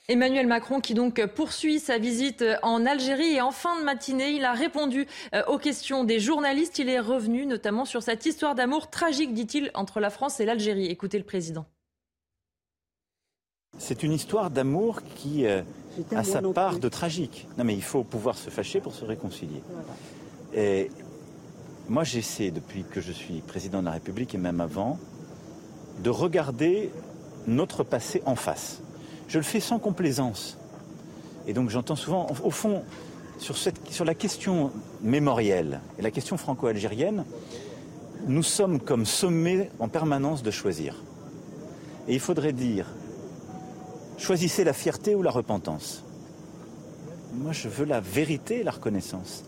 Emmanuel 0.09 0.47
Macron 0.47 0.81
qui 0.81 0.95
donc 0.95 1.25
poursuit 1.27 1.79
sa 1.79 1.99
visite 1.99 2.43
en 2.63 2.87
Algérie 2.87 3.35
et 3.35 3.41
en 3.43 3.51
fin 3.51 3.79
de 3.79 3.85
matinée, 3.85 4.31
il 4.31 4.45
a 4.45 4.53
répondu 4.53 5.07
euh, 5.35 5.45
aux 5.49 5.59
questions 5.59 6.03
des 6.03 6.19
journalistes. 6.19 6.79
Il 6.79 6.89
est 6.89 6.99
revenu 6.99 7.47
notamment 7.47 7.85
sur 7.85 8.03
cette 8.03 8.25
histoire 8.27 8.55
d'amour 8.55 8.91
tragique, 8.91 9.35
dit-il, 9.35 9.71
entre 9.75 10.01
la 10.01 10.11
France 10.11 10.41
et 10.41 10.47
l'Algérie. 10.47 10.87
Écoutez 10.87 11.19
le 11.19 11.25
président. 11.25 11.67
C'est 13.79 14.03
une 14.03 14.13
histoire 14.13 14.51
d'amour 14.51 15.01
qui 15.17 15.47
euh, 15.47 15.63
a 16.15 16.25
sa 16.25 16.43
part 16.43 16.79
de 16.79 16.89
tragique. 16.89 17.47
Non 17.57 17.65
mais 17.65 17.75
il 17.75 17.83
faut 17.83 18.05
pouvoir 18.05 18.37
se 18.37 18.51
fâcher 18.51 18.81
pour 18.81 18.95
se 18.95 19.05
réconcilier. 19.05 19.63
Et 20.55 20.91
moi 21.89 22.05
j'essaie 22.05 22.51
depuis 22.51 22.85
que 22.85 23.01
je 23.01 23.13
suis 23.13 23.41
président 23.41 23.81
de 23.81 23.87
la 23.87 23.93
République 23.93 24.35
et 24.35 24.39
même 24.39 24.61
avant 24.61 24.99
de 26.03 26.11
regarder 26.11 26.91
notre 27.47 27.85
passé 27.85 28.23
en 28.27 28.37
face. 28.37 28.83
Je 29.29 29.39
le 29.39 29.45
fais 29.45 29.61
sans 29.61 29.79
complaisance. 29.79 30.59
Et 31.47 31.53
donc 31.53 31.71
j'entends 31.71 31.97
souvent, 31.97 32.27
au 32.45 32.51
fond, 32.51 32.83
sur, 33.39 33.57
cette, 33.57 33.91
sur 33.91 34.05
la 34.05 34.15
question 34.15 34.71
mémorielle 35.03 35.81
et 35.99 36.03
la 36.03 36.11
question 36.11 36.37
franco-algérienne, 36.37 37.25
nous 38.27 38.43
sommes 38.43 38.81
comme 38.81 39.07
sommés 39.07 39.71
en 39.79 39.89
permanence 39.89 40.43
de 40.43 40.51
choisir. 40.51 40.95
Et 42.09 42.15
il 42.15 42.21
faudrait 42.21 42.53
dire, 42.53 42.87
choisissez 44.19 44.65
la 44.65 44.73
fierté 44.73 45.15
ou 45.15 45.23
la 45.23 45.31
repentance. 45.31 46.05
Moi, 47.33 47.53
je 47.53 47.69
veux 47.69 47.87
la 47.87 48.01
vérité 48.01 48.61
et 48.61 48.63
la 48.63 48.73
reconnaissance. 48.73 49.45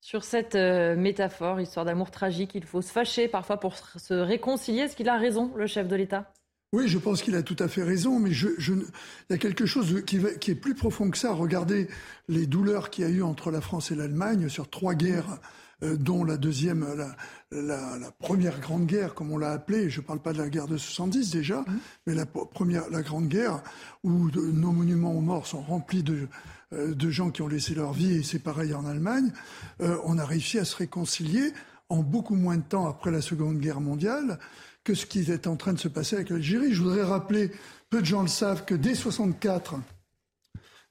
Sur 0.00 0.24
cette 0.24 0.54
euh, 0.54 0.96
métaphore, 0.96 1.60
histoire 1.60 1.84
d'amour 1.84 2.10
tragique, 2.10 2.52
il 2.54 2.64
faut 2.64 2.80
se 2.80 2.92
fâcher 2.92 3.28
parfois 3.28 3.60
pour 3.60 3.74
se 3.76 4.14
réconcilier. 4.14 4.80
Est-ce 4.82 4.96
qu'il 4.96 5.08
a 5.08 5.18
raison, 5.18 5.50
le 5.56 5.66
chef 5.66 5.88
de 5.88 5.96
l'État? 5.96 6.32
Oui, 6.72 6.86
je 6.86 6.98
pense 6.98 7.22
qu'il 7.22 7.34
a 7.34 7.42
tout 7.42 7.56
à 7.58 7.68
fait 7.68 7.82
raison, 7.82 8.18
mais 8.18 8.30
je, 8.30 8.48
je, 8.58 8.74
il 8.74 8.82
y 9.30 9.32
a 9.32 9.38
quelque 9.38 9.64
chose 9.64 10.02
qui, 10.06 10.18
va, 10.18 10.30
qui, 10.32 10.50
est 10.50 10.54
plus 10.54 10.74
profond 10.74 11.10
que 11.10 11.16
ça. 11.16 11.32
Regardez 11.32 11.88
les 12.28 12.46
douleurs 12.46 12.90
qu'il 12.90 13.04
y 13.04 13.06
a 13.06 13.10
eu 13.10 13.22
entre 13.22 13.50
la 13.50 13.62
France 13.62 13.90
et 13.90 13.94
l'Allemagne 13.94 14.50
sur 14.50 14.68
trois 14.68 14.94
guerres, 14.94 15.38
euh, 15.82 15.96
dont 15.96 16.24
la 16.24 16.36
deuxième, 16.36 16.86
la, 16.94 17.16
la, 17.50 17.98
la, 17.98 18.10
première 18.10 18.60
grande 18.60 18.86
guerre, 18.86 19.14
comme 19.14 19.32
on 19.32 19.38
l'a 19.38 19.52
appelée. 19.52 19.88
Je 19.90 20.00
ne 20.00 20.06
parle 20.06 20.20
pas 20.20 20.32
de 20.32 20.38
la 20.38 20.48
guerre 20.48 20.66
de 20.66 20.76
70 20.76 21.30
déjà, 21.30 21.60
mmh. 21.60 21.78
mais 22.06 22.14
la 22.14 22.26
première, 22.26 22.88
la 22.90 23.02
grande 23.02 23.28
guerre 23.28 23.62
où 24.04 24.30
de, 24.30 24.40
nos 24.40 24.72
monuments 24.72 25.12
aux 25.12 25.20
morts 25.20 25.46
sont 25.46 25.62
remplis 25.62 26.02
de 26.02 26.28
de 26.72 27.10
gens 27.10 27.30
qui 27.30 27.40
ont 27.42 27.48
laissé 27.48 27.74
leur 27.74 27.92
vie, 27.92 28.16
et 28.16 28.22
c'est 28.22 28.38
pareil 28.38 28.74
en 28.74 28.84
Allemagne, 28.84 29.32
euh, 29.80 29.96
on 30.04 30.18
a 30.18 30.24
réussi 30.26 30.58
à 30.58 30.66
se 30.66 30.76
réconcilier 30.76 31.52
en 31.88 32.02
beaucoup 32.02 32.34
moins 32.34 32.56
de 32.56 32.62
temps 32.62 32.86
après 32.86 33.10
la 33.10 33.22
Seconde 33.22 33.58
Guerre 33.58 33.80
mondiale 33.80 34.38
que 34.84 34.94
ce 34.94 35.06
qui 35.06 35.20
est 35.30 35.46
en 35.46 35.56
train 35.56 35.72
de 35.72 35.78
se 35.78 35.88
passer 35.88 36.16
avec 36.16 36.30
l'Algérie. 36.30 36.72
Je 36.72 36.82
voudrais 36.82 37.02
rappeler, 37.02 37.50
peu 37.90 38.00
de 38.00 38.06
gens 38.06 38.22
le 38.22 38.28
savent, 38.28 38.64
que 38.64 38.74
dès 38.74 38.94
64, 38.94 39.76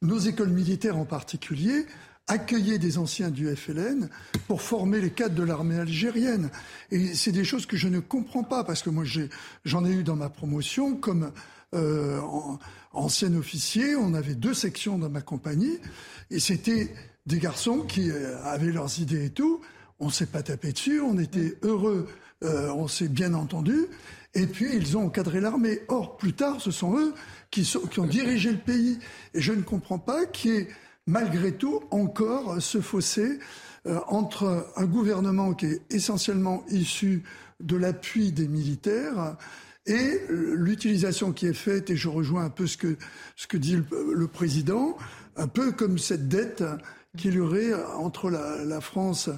nos 0.02 0.20
écoles 0.20 0.50
militaires 0.50 0.98
en 0.98 1.06
particulier 1.06 1.86
accueillaient 2.28 2.78
des 2.78 2.98
anciens 2.98 3.32
du 3.32 3.54
FLN 3.56 4.10
pour 4.48 4.62
former 4.62 5.00
les 5.00 5.12
cadres 5.12 5.36
de 5.36 5.44
l'armée 5.44 5.80
algérienne. 5.80 6.50
Et 6.92 7.16
c'est 7.16 7.32
des 7.32 7.46
choses 7.46 7.66
que 7.66 7.78
je 7.78 7.88
ne 7.88 8.00
comprends 8.00 8.44
pas, 8.44 8.64
parce 8.64 8.82
que 8.82 8.90
moi 8.90 9.06
j'en 9.66 9.86
ai, 9.86 9.92
eu 9.92 10.04
dans 10.04 10.16
ma 10.16 10.30
promotion 10.30 10.96
comme 10.96 11.32
euh, 11.74 12.20
en, 12.20 12.60
ancien 12.94 13.34
officier, 13.36 13.96
on 13.96 14.14
avait 14.14 14.36
deux 14.36 14.54
sections 14.54 14.98
dans 14.98 15.10
ma 15.10 15.22
compagnie, 15.22 15.80
et 16.32 16.40
c'était 16.40 16.94
des 17.26 17.40
garçons 17.40 17.80
qui 17.80 18.10
euh, 18.10 18.42
avaient 18.44 18.72
leurs 18.72 19.00
idées 19.00 19.26
et 19.26 19.30
tout. 19.30 19.62
On 20.00 20.10
s'est 20.10 20.28
pas 20.28 20.44
tapé 20.44 20.74
dessus, 20.74 21.02
on 21.02 21.18
était 21.18 21.58
heureux, 21.64 22.08
euh, 22.44 22.70
on 22.70 22.88
s'est 22.88 23.08
bien 23.08 23.34
entendu, 23.34 23.88
et 24.34 24.48
puis 24.48 24.68
ils 24.76 24.98
ont 24.98 25.06
encadré 25.06 25.42
l'armée. 25.42 25.80
Or, 25.88 26.18
plus 26.18 26.34
tard, 26.34 26.62
ce 26.62 26.72
sont 26.72 26.98
eux 26.98 27.14
qui, 27.52 27.66
sont, 27.66 27.80
qui 27.80 28.00
ont 28.00 28.06
dirigé 28.06 28.52
le 28.52 28.60
pays. 28.60 29.00
Et 29.34 29.42
je 29.42 29.54
ne 29.54 29.62
comprends 29.62 30.00
pas 30.00 30.26
qu'il 30.26 30.52
y 30.52 30.58
ait, 30.58 30.68
malgré 31.08 31.54
tout, 31.54 31.82
encore 31.90 32.62
ce 32.62 32.82
fossé 32.82 33.40
euh, 33.88 34.00
entre 34.08 34.68
un 34.76 34.86
gouvernement 34.86 35.54
qui 35.54 35.68
est 35.68 35.82
essentiellement 35.90 36.64
issu 36.70 37.24
de 37.62 37.78
l'appui 37.78 38.32
des 38.32 38.48
militaires 38.48 39.38
et 39.88 40.22
l'utilisation 40.30 41.32
qui 41.32 41.48
est 41.48 41.54
faite, 41.54 41.90
et 41.90 41.96
je 41.96 42.10
rejoins 42.10 42.44
un 42.44 42.50
peu 42.50 42.68
ce 42.68 42.78
que, 42.78 43.58
dit 43.58 43.78
le, 44.14 44.28
président, 44.28 44.98
un 45.38 45.48
peu 45.48 45.72
comme 45.72 45.98
cette 45.98 46.28
dette 46.28 46.64
qu'il 47.18 47.36
y 47.36 47.40
aurait 47.40 47.74
entre 47.96 48.30
la, 48.30 48.82
France 48.82 49.30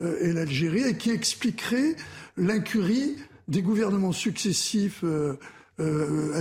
euh, 0.00 0.16
et 0.22 0.32
l'Algérie, 0.32 0.84
et 0.84 0.96
qui 0.96 1.10
expliquerait 1.10 1.94
l'incurie 2.38 3.16
des 3.48 3.60
gouvernements 3.60 4.12
successifs 4.12 5.04
euh, 5.04 5.36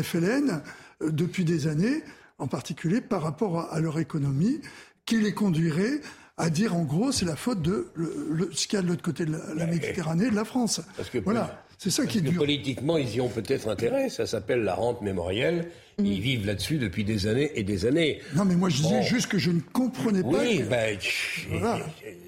FLN 0.01 0.61
depuis 1.01 1.43
des 1.43 1.67
années, 1.67 2.03
en 2.39 2.47
particulier 2.47 3.01
par 3.01 3.21
rapport 3.21 3.59
à, 3.59 3.73
à, 3.73 3.79
leur 3.79 3.99
économie, 3.99 4.61
qui 5.05 5.19
les 5.19 5.33
conduirait 5.33 6.01
à 6.37 6.49
dire 6.49 6.75
en 6.75 6.83
gros 6.83 7.11
c'est 7.11 7.25
la 7.25 7.35
faute 7.35 7.61
de 7.61 7.87
le, 7.95 8.27
le, 8.31 8.49
ce 8.53 8.67
qu'il 8.67 8.77
y 8.77 8.79
a 8.79 8.83
de 8.83 8.87
l'autre 8.87 9.01
côté 9.01 9.25
de 9.25 9.31
la, 9.31 9.39
la 9.55 9.65
Méditerranée, 9.65 10.29
de 10.29 10.35
la 10.35 10.45
France. 10.45 10.81
Parce 10.95 11.09
que 11.09 11.17
voilà. 11.17 11.63
C'est 11.79 11.91
ça 11.91 12.07
qui 12.07 12.17
est 12.17 12.21
dur. 12.21 12.39
Politiquement, 12.39 12.97
ils 12.97 13.13
y 13.15 13.21
ont 13.21 13.29
peut-être 13.29 13.67
intérêt. 13.69 14.09
Ça 14.09 14.25
s'appelle 14.25 14.63
la 14.63 14.73
rente 14.73 15.03
mémorielle. 15.03 15.69
Mm. 15.99 16.05
Ils 16.07 16.21
vivent 16.21 16.45
là-dessus 16.47 16.77
depuis 16.79 17.03
des 17.03 17.27
années 17.27 17.51
et 17.53 17.61
des 17.61 17.85
années. 17.85 18.19
Non, 18.35 18.45
mais 18.45 18.55
moi 18.55 18.69
je 18.69 18.77
disais 18.77 18.99
Bon. 18.99 19.01
juste 19.03 19.27
que 19.27 19.37
je 19.37 19.51
ne 19.51 19.59
comprenais 19.61 20.23
pas. 20.23 20.29
Oui, 20.29 20.57
que- 20.59 20.63
ben, 20.63 20.97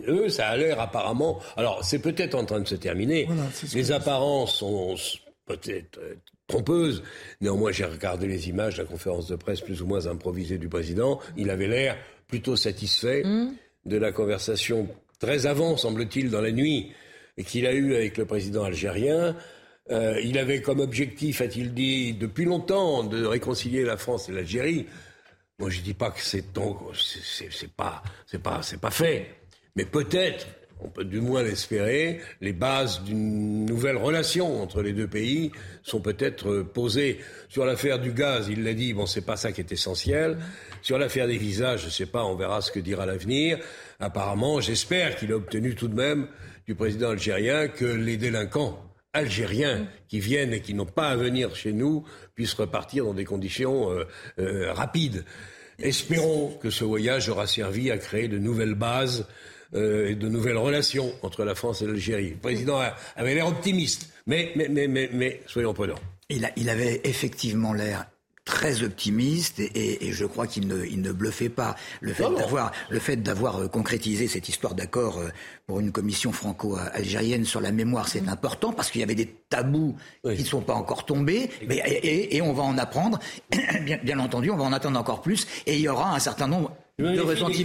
eux, 0.07 0.30
ça 0.30 0.49
a 0.49 0.57
l'air 0.57 0.80
apparemment. 0.80 1.39
Alors, 1.57 1.84
c'est 1.84 1.97
peut-être 1.97 2.36
en 2.36 2.45
train 2.45 2.60
de 2.60 2.68
se 2.68 2.76
terminer. 2.76 3.28
Les 3.74 3.91
apparences 3.91 4.57
sont 4.57 4.95
peut-être 5.47 5.99
trompeuses. 6.50 7.02
Néanmoins, 7.39 7.72
j'ai 7.72 7.86
regardé 7.86 8.28
les 8.28 8.50
images 8.50 8.76
de 8.76 8.82
la 8.82 8.88
conférence 8.88 9.28
de 9.28 9.38
presse 9.38 9.62
plus 9.62 9.82
ou 9.82 9.88
moins 9.88 10.08
improvisée 10.08 10.58
du 10.58 10.68
président. 10.68 11.22
Il 11.38 11.50
avait 11.50 11.68
l'air 11.68 11.97
plutôt 12.28 12.58
satisfait 12.58 13.24
de 13.86 13.97
la 13.97 14.12
conversation 14.12 14.89
très 15.20 15.45
avant, 15.45 15.78
semble-t-il, 15.78 16.30
dans 16.30 16.41
la 16.41 16.52
nuit, 16.52 16.91
qu'il 17.45 17.66
a 17.66 17.74
eue 17.74 17.95
avec 17.95 18.18
le 18.18 18.26
président 18.26 18.64
algérien. 18.64 19.36
Euh, 19.91 20.20
il 20.24 20.38
avait 20.38 20.62
comme 20.62 20.80
objectif, 20.80 21.41
a-t-il 21.41 21.74
dit, 21.74 22.14
depuis 22.14 22.45
longtemps, 22.45 23.04
de 23.04 23.26
réconcilier 23.26 23.84
la 23.84 23.97
France 23.97 24.30
et 24.30 24.32
l'Algérie. 24.32 24.86
Moi, 25.58 25.70
je 25.70 25.82
dis 25.82 25.93
pas 25.93 26.12
que 26.12 26.22
c'est 26.22 26.45
pas, 27.76 28.04
c'est 28.26 28.41
pas, 28.41 28.62
c'est 28.62 28.80
pas 28.80 28.91
fait. 28.91 29.36
Mais 29.76 29.86
peut-être, 29.86 30.47
on 30.82 30.89
peut 30.89 31.03
du 31.03 31.19
moins 31.19 31.43
l'espérer, 31.43 32.21
les 32.41 32.53
bases 32.53 33.03
d'une 33.03 33.65
nouvelle 33.65 33.97
relation 33.97 34.61
entre 34.61 34.82
les 34.82 34.93
deux 34.93 35.07
pays 35.07 35.51
sont 35.84 35.99
peut-être 35.99 36.61
posées. 36.61 37.19
Sur 37.49 37.65
l'affaire 37.65 37.99
du 37.99 38.11
gaz, 38.11 38.47
il 38.49 38.63
l'a 38.63 38.73
dit, 38.73 38.93
bon, 38.93 39.05
c'est 39.05 39.25
pas 39.25 39.36
ça 39.36 39.51
qui 39.51 39.61
est 39.61 39.71
essentiel. 39.71 40.38
Sur 40.82 40.97
l'affaire 40.97 41.27
des 41.27 41.38
visas, 41.38 41.77
je 41.77 41.89
sais 41.89 42.05
pas, 42.05 42.23
on 42.23 42.36
verra 42.36 42.61
ce 42.61 42.71
que 42.71 42.80
dira 42.80 43.05
l'avenir. 43.05 43.59
Apparemment, 43.99 44.61
j'espère 44.61 45.17
qu'il 45.17 45.32
a 45.34 45.36
obtenu 45.36 45.75
tout 45.75 45.89
de 45.89 45.95
même 45.95 46.27
du 46.65 46.75
président 46.75 47.09
algérien 47.09 47.67
que 47.67 47.86
les 47.86 48.17
délinquants 48.17 48.82
algériens 49.13 49.88
qui 50.07 50.19
viennent 50.19 50.53
et 50.53 50.61
qui 50.61 50.73
n'ont 50.73 50.86
pas 50.86 51.09
à 51.09 51.15
venir 51.15 51.55
chez 51.55 51.73
nous 51.73 52.05
puissent 52.36 52.53
repartir 52.53 53.05
dans 53.05 53.13
des 53.13 53.25
conditions 53.25 53.91
euh, 53.91 54.03
euh, 54.39 54.71
rapides. 54.71 55.25
Espérons 55.80 56.57
que 56.61 56.69
ce 56.69 56.84
voyage 56.84 57.30
aura 57.30 57.47
servi 57.47 57.89
à 57.89 57.97
créer 57.97 58.27
de 58.27 58.38
nouvelles 58.38 58.75
bases 58.75 59.25
euh, 59.76 60.09
et 60.09 60.15
de 60.15 60.28
nouvelles 60.30 60.57
relations 60.57 61.11
entre 61.22 61.43
la 61.45 61.55
France 61.55 61.82
et 61.82 61.86
l'Algérie. 61.88 62.32
Le 62.32 62.38
président 62.38 62.80
avait 63.15 63.36
l'air 63.36 63.47
optimiste, 63.47 64.09
mais, 64.28 64.51
mais, 64.55 64.67
mais, 64.70 64.88
mais, 64.88 65.09
mais 65.13 65.41
soyons 65.47 65.74
prudents. 65.74 65.99
Il, 66.30 66.45
a- 66.45 66.51
il 66.55 66.70
avait 66.70 67.01
effectivement 67.03 67.74
l'air 67.74 68.05
très 68.45 68.82
optimiste 68.82 69.59
et, 69.59 69.65
et- 69.65 70.07
et 70.07 70.11
je 70.11 70.26
crois 70.26 70.47
qu'il 70.47 70.67
ne, 70.67 70.84
il 70.86 71.01
ne 71.01 71.11
bluffait 71.11 71.49
pas. 71.49 71.76
Le 72.01 72.13
fait 72.13 72.24
d'avoir, 72.36 72.72
le 72.89 72.97
fait 72.97 73.17
d'avoir 73.17 73.57
euh, 73.57 73.67
concrétisé 73.67 74.28
cette 74.28 74.49
histoire 74.49 74.74
d'accord 74.74 75.20
euh, 75.20 75.30
pour 75.67 75.80
une 75.80 75.91
commission 75.91 76.32
franco-algérienne 76.32 77.45
sur 77.45 77.61
la 77.61 77.72
mémoire, 77.72 78.07
c'est 78.07 78.28
important 78.28 78.74
parce 78.74 78.89
qu'il 78.89 79.01
y 79.01 79.03
avait 79.03 79.13
des 79.13 79.28
tabous 79.49 79.95
qui 80.24 80.41
ne 80.41 80.47
sont 80.47 80.61
pas 80.61 80.74
encore 80.74 81.05
tombés. 81.05 81.49
Mais, 81.67 81.78
et, 82.03 82.41
on 82.41 82.53
va 82.53 82.63
en 82.63 82.78
apprendre. 82.80 83.20
bien, 83.84 83.99
bien 84.03 84.17
entendu, 84.20 84.49
on 84.49 84.57
va 84.57 84.63
en 84.63 84.74
attendre 84.74 84.99
encore 84.99 85.22
plus 85.22 85.45
et 85.67 85.76
il 85.76 85.82
y 85.82 85.88
aura 85.88 86.15
un 86.15 86.20
certain 86.20 86.47
nombre 86.47 86.76
de 87.16 87.22
commissions. 87.45 87.64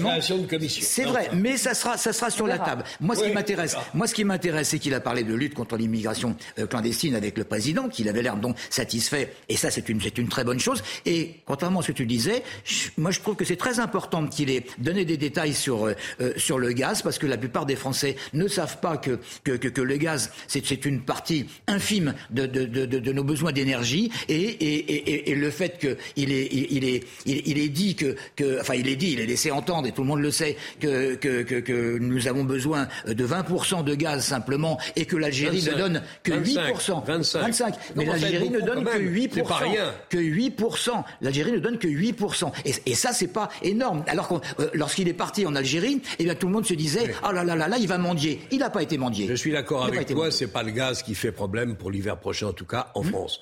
C'est 0.86 1.04
vrai, 1.04 1.30
mais 1.34 1.56
ça 1.56 1.74
sera, 1.74 1.96
ça 1.96 2.12
sera 2.12 2.30
sur 2.30 2.46
la 2.46 2.58
table. 2.58 2.84
Moi, 3.00 3.14
ce 3.16 3.24
qui 3.24 3.30
m'intéresse, 3.32 3.76
moi, 3.94 4.06
ce 4.06 4.14
qui 4.14 4.24
m'intéresse, 4.24 4.68
c'est 4.68 4.78
qu'il 4.78 4.94
a 4.94 5.00
parlé 5.00 5.24
de 5.24 5.34
lutte 5.34 5.54
contre 5.54 5.76
l'immigration 5.76 6.36
euh, 6.58 6.66
clandestine 6.66 7.14
avec 7.14 7.36
le 7.38 7.44
président, 7.44 7.88
qu'il 7.88 8.08
avait 8.08 8.22
l'air 8.22 8.36
donc 8.36 8.56
satisfait, 8.70 9.32
et 9.48 9.56
ça, 9.56 9.70
c'est 9.70 9.88
une, 9.88 10.00
c'est 10.00 10.18
une 10.18 10.28
très 10.28 10.44
bonne 10.44 10.60
chose. 10.60 10.82
Et 11.06 11.34
contrairement 11.46 11.80
à 11.80 11.82
ce 11.82 11.88
que 11.88 11.92
tu 11.96 12.06
disais, 12.06 12.42
je- 12.64 12.88
moi, 12.96 13.10
je 13.10 13.20
trouve 13.20 13.36
que 13.36 13.44
c'est 13.44 13.56
très 13.56 13.80
important 13.80 14.26
qu'il 14.26 14.50
ait 14.50 14.64
donné 14.78 15.04
des 15.04 15.16
détails 15.16 15.54
sur 15.54 15.86
euh, 15.86 15.94
euh, 16.20 16.32
sur 16.36 16.58
le 16.58 16.72
gaz, 16.72 17.02
parce 17.02 17.18
que 17.18 17.26
la 17.26 17.36
plupart 17.36 17.66
des 17.66 17.76
Français 17.76 18.16
ne 18.32 18.46
savent 18.48 18.78
pas 18.80 18.96
que 18.96 19.18
que, 19.44 19.52
que, 19.52 19.68
que 19.68 19.80
le 19.80 19.96
gaz, 19.96 20.30
c'est 20.46 20.64
c'est 20.64 20.84
une 20.84 21.00
partie 21.02 21.46
infime 21.66 22.14
de 22.30 22.46
de, 22.46 22.64
de, 22.64 22.86
de, 22.86 22.98
de 22.98 23.12
nos 23.12 23.24
besoins 23.24 23.52
d'énergie, 23.52 24.10
et, 24.28 24.34
et, 24.34 24.74
et, 24.74 25.10
et- 25.10 25.30
et 25.30 25.34
le 25.34 25.50
fait 25.50 25.78
qu'il 25.78 26.30
est 26.32 26.48
il, 26.52 26.66
il 26.70 26.84
est 26.84 27.04
il, 27.26 27.42
il 27.46 27.58
est 27.58 27.68
dit 27.68 27.94
que 27.94 28.16
que 28.36 28.60
enfin 28.60 28.74
il 28.74 28.88
est 28.88 28.96
dit, 28.96 29.12
il 29.12 29.20
est 29.20 29.23
laissé 29.26 29.50
entendre, 29.50 29.86
et 29.88 29.92
tout 29.92 30.02
le 30.02 30.08
monde 30.08 30.20
le 30.20 30.30
sait, 30.30 30.56
que 30.80 31.14
que 31.14 31.42
que, 31.42 31.60
que 31.60 31.98
nous 31.98 32.28
avons 32.28 32.44
besoin 32.44 32.88
de 33.06 33.26
20% 33.26 33.84
de 33.84 33.94
gaz 33.94 34.24
simplement, 34.24 34.78
et 34.96 35.04
que 35.06 35.16
l'Algérie 35.16 35.62
ne 35.62 35.70
25, 35.70 35.78
donne 35.78 36.02
que 36.22 36.32
25, 36.32 36.76
8%. 36.76 37.04
25. 37.06 37.74
Mais 37.96 38.04
Non, 38.04 38.10
en 38.10 38.14
fait, 38.14 38.20
l'Algérie 38.20 38.50
ne 38.50 38.60
donne 38.60 38.84
que 38.84 38.98
même. 38.98 39.14
8%. 39.14 39.30
C'est 39.34 39.42
pas 39.42 39.56
rien. 39.56 39.94
Que 40.08 40.18
8%. 40.18 40.90
L'Algérie 41.20 41.52
ne 41.52 41.58
donne 41.58 41.78
que 41.78 41.88
8%. 41.88 42.52
Et, 42.64 42.90
et 42.90 42.94
ça, 42.94 43.12
c'est 43.12 43.28
pas 43.32 43.48
énorme. 43.62 44.04
Alors 44.06 44.28
que 44.28 44.34
lorsqu'il 44.74 45.08
est 45.08 45.12
parti 45.14 45.46
en 45.46 45.54
Algérie, 45.54 46.00
eh 46.18 46.24
bien, 46.24 46.34
tout 46.34 46.46
le 46.46 46.52
monde 46.52 46.66
se 46.66 46.74
disait, 46.74 47.14
ah 47.22 47.32
là 47.32 47.44
là 47.44 47.54
là 47.56 47.68
là, 47.68 47.76
il 47.78 47.88
va 47.88 47.98
mendier. 47.98 48.40
Il 48.50 48.58
n'a 48.58 48.70
pas 48.70 48.82
été 48.82 48.98
mendier. 48.98 49.26
Je 49.28 49.34
suis 49.34 49.52
d'accord 49.52 49.84
avec 49.84 50.06
toi, 50.08 50.30
c'est 50.30 50.46
pas 50.48 50.62
le 50.62 50.70
gaz 50.70 51.02
qui 51.02 51.14
fait 51.14 51.32
problème 51.32 51.76
pour 51.76 51.90
l'hiver 51.90 52.18
prochain, 52.18 52.48
en 52.48 52.52
tout 52.52 52.66
cas 52.66 52.90
en 52.94 53.02
France. 53.02 53.40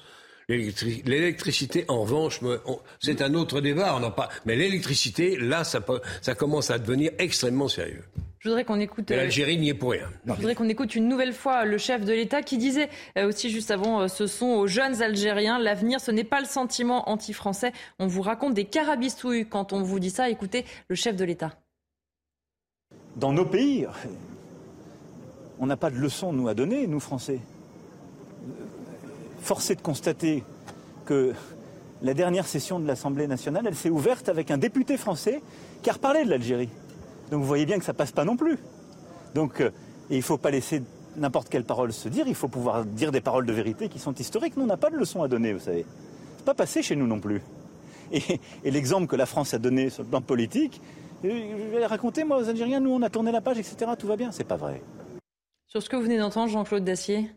L'électri- 0.49 1.03
L'électricité, 1.07 1.84
en 1.88 2.03
revanche, 2.03 2.40
c'est 3.01 3.22
un 3.22 3.34
autre 3.34 3.61
débat. 3.61 3.95
On 3.97 4.01
n'a 4.01 4.11
pas. 4.11 4.28
Mais 4.45 4.57
l'électricité, 4.57 5.36
là, 5.38 5.64
ça, 5.64 5.80
peut- 5.80 6.01
ça 6.20 6.34
commence 6.34 6.70
à 6.70 6.78
devenir 6.78 7.12
extrêmement 7.18 7.68
sérieux. 7.68 8.03
Je 8.40 8.49
voudrais 8.49 8.64
qu'on 8.64 8.80
écoute. 8.80 9.09
Et 9.12 9.14
euh, 9.14 9.18
l'Algérie 9.18 9.57
n'y 9.57 9.68
est 9.68 9.74
pour 9.74 9.93
rien. 9.93 10.09
Je 10.26 10.32
voudrais 10.32 10.57
qu'on 10.57 10.68
écoute 10.68 10.97
une 10.97 11.07
nouvelle 11.09 11.32
fois 11.32 11.64
le 11.64 11.78
chef 11.78 12.05
de 12.05 12.12
l'État 12.12 12.43
qui 12.43 12.59
disait 12.59 12.88
euh, 13.16 13.28
aussi 13.28 13.51
juste 13.51 13.70
avant, 13.70 14.01
euh, 14.03 14.09
ce 14.09 14.26
sont 14.26 14.47
aux 14.47 14.66
jeunes 14.66 15.01
Algériens, 15.01 15.61
l'avenir, 15.61 16.01
ce 16.01 16.11
n'est 16.11 16.24
pas 16.24 16.40
le 16.40 16.47
sentiment 16.47 17.09
anti-français. 17.09 17.72
On 18.01 18.09
vous 18.09 18.22
raconte 18.22 18.55
des 18.55 18.64
carabistouilles 18.64 19.47
quand 19.49 19.72
on 19.72 19.82
vous 19.82 20.01
dit 20.01 20.11
ça. 20.11 20.28
Écoutez 20.28 20.64
le 20.88 20.97
chef 20.97 21.14
de 21.14 21.24
l'État. 21.24 21.53
dans 23.14 23.32
nos 23.32 23.45
pays, 23.47 23.86
on 25.61 25.66
n'a 25.66 25.76
pas 25.76 25.90
de 25.90 25.97
leçons, 25.99 26.32
nous, 26.32 26.49
à 26.49 26.55
donner, 26.55 26.88
nous, 26.88 26.99
Français. 26.99 27.38
Force 29.43 29.70
est 29.70 29.74
de 29.74 29.82
constater 29.82 30.45
que 31.05 31.32
la 32.01 32.14
dernière 32.14 32.47
session 32.47 32.78
de 32.78 32.86
l'Assemblée 32.86 33.26
nationale, 33.26 33.64
elle 33.66 33.74
s'est 33.74 33.90
ouverte 33.90 34.28
avec 34.28 34.53
un 34.53 34.59
député 34.59 34.97
français 34.97 35.43
qui 35.82 35.90
a 35.90 35.95
reparlé 35.95 36.24
de 36.24 36.30
l'Algérie. 36.30 36.68
Donc 37.30 37.40
vous 37.40 37.47
voyez 37.47 37.66
bien 37.66 37.78
que 37.78 37.84
ça 37.84 37.93
passe 37.93 38.12
pas 38.12 38.24
non 38.24 38.36
plus. 38.36 38.59
Donc 39.34 39.61
euh, 39.61 39.70
il 40.11 40.18
ne 40.18 40.22
faut 40.22 40.38
pas 40.38 40.51
laisser 40.51 40.82
n'importe 41.16 41.49
quelle 41.49 41.64
parole 41.64 41.93
se 41.93 42.09
dire, 42.09 42.26
il 42.28 42.36
faut 42.36 42.49
pouvoir 42.49 42.84
dire 42.84 43.11
des 43.11 43.20
paroles 43.20 43.45
de 43.45 43.53
vérité 43.53 43.88
qui 43.88 43.99
sont 43.99 44.14
historiques. 44.14 44.57
Nous, 44.57 44.62
on 44.62 44.66
n'a 44.66 44.76
pas 44.76 44.90
de 44.90 44.97
leçons 44.97 45.22
à 45.22 45.28
donner, 45.28 45.53
vous 45.53 45.61
savez. 45.61 45.84
C'est 46.36 46.45
pas 46.45 46.55
passé 46.55 46.82
chez 46.82 46.95
nous 46.95 47.09
non 47.09 47.18
plus. 47.18 47.43
Et, 48.12 48.40
l'exemple 48.70 49.09
que 49.09 49.16
la 49.16 49.26
France 49.26 49.55
a 49.55 49.59
donné 49.59 49.90
sur 49.90 50.05
le 50.05 50.09
plan 50.09 50.20
politique, 50.20 50.80
euh, 51.24 51.68
je 51.72 51.76
vais 51.76 51.86
raconter, 51.86 52.22
moi, 52.24 52.38
aux 52.38 52.49
Algériens, 52.49 52.80
nous, 52.80 52.90
on 52.90 53.03
a 53.03 53.11
tourné 53.11 53.32
la 53.32 53.40
page, 53.40 53.59
etc. 53.59 53.90
Tout 53.99 54.07
va 54.07 54.16
bien. 54.16 54.30
C'est 54.30 54.45
pas 54.45 54.57
vrai. 54.57 54.82
Sur 55.66 55.82
ce 55.82 55.88
que 55.88 55.97
vous 55.97 56.03
venez 56.03 56.18
d'entendre, 56.18 56.51
Jean-Claude 56.51 56.84
Dacier? 56.84 57.30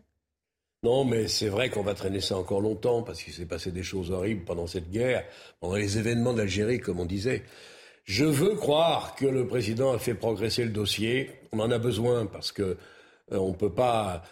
Non, 0.82 1.04
mais 1.04 1.26
c'est 1.26 1.48
vrai 1.48 1.70
qu'on 1.70 1.82
va 1.82 1.94
traîner 1.94 2.20
ça 2.20 2.36
encore 2.36 2.60
longtemps 2.60 3.02
parce 3.02 3.22
qu'il 3.22 3.32
s'est 3.32 3.46
passé 3.46 3.72
des 3.72 3.82
choses 3.82 4.10
horribles 4.10 4.44
pendant 4.44 4.66
cette 4.66 4.90
guerre, 4.90 5.24
pendant 5.60 5.76
les 5.76 5.98
événements 5.98 6.34
d'Algérie, 6.34 6.80
comme 6.80 7.00
on 7.00 7.06
disait. 7.06 7.42
Je 8.04 8.24
veux 8.24 8.54
croire 8.54 9.16
que 9.16 9.26
le 9.26 9.46
président 9.46 9.92
a 9.92 9.98
fait 9.98 10.14
progresser 10.14 10.62
le 10.62 10.70
dossier. 10.70 11.30
On 11.50 11.58
en 11.58 11.72
a 11.72 11.78
besoin 11.78 12.26
parce 12.26 12.52
que 12.52 12.62
euh, 13.32 13.36
on 13.36 13.52
peut 13.52 13.72
pas, 13.72 14.22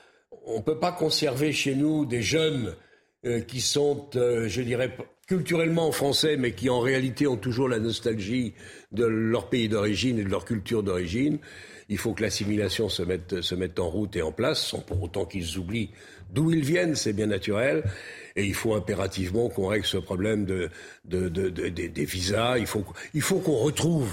on 0.47 0.63
peut 0.63 0.79
pas 0.79 0.93
conserver 0.93 1.53
chez 1.53 1.75
nous 1.75 2.07
des 2.07 2.23
jeunes 2.23 2.77
euh, 3.27 3.41
qui 3.41 3.61
sont, 3.61 4.11
euh, 4.15 4.47
je 4.49 4.63
dirais, 4.63 4.97
culturellement 5.27 5.91
français, 5.91 6.37
mais 6.37 6.53
qui 6.53 6.71
en 6.71 6.79
réalité 6.79 7.27
ont 7.27 7.37
toujours 7.37 7.69
la 7.69 7.81
nostalgie 7.81 8.55
de 8.93 9.05
leur 9.05 9.49
pays 9.49 9.69
d'origine 9.69 10.19
et 10.19 10.25
de 10.25 10.29
leur 10.29 10.45
culture 10.45 10.83
d'origine. 10.83 11.39
Il 11.89 11.99
faut 11.99 12.13
que 12.13 12.23
l'assimilation 12.23 12.89
se 12.89 13.03
mette, 13.03 13.41
se 13.41 13.55
mette 13.55 13.81
en 13.81 13.89
route 13.89 14.15
et 14.15 14.23
en 14.23 14.31
place, 14.31 14.65
sans 14.65 14.81
pour 14.81 15.03
autant 15.03 15.25
qu'ils 15.25 15.59
oublient 15.59 15.91
d'où 16.31 16.51
ils 16.53 16.65
viennent, 16.65 16.95
c'est 16.95 17.13
bien 17.13 17.27
naturel. 17.27 17.85
Et 18.37 18.45
il 18.45 18.55
faut 18.55 18.75
impérativement 18.75 19.49
qu'on 19.49 19.69
règle 19.69 19.87
ce 19.87 19.97
problème 19.97 20.45
de, 20.45 20.69
de, 21.05 21.29
de- 21.29 21.51
de- 21.51 21.69
des- 21.69 22.05
visas. 22.05 22.59
Il 22.59 22.67
faut, 22.67 23.39
qu'on 23.39 23.57
retrouve, 23.59 24.11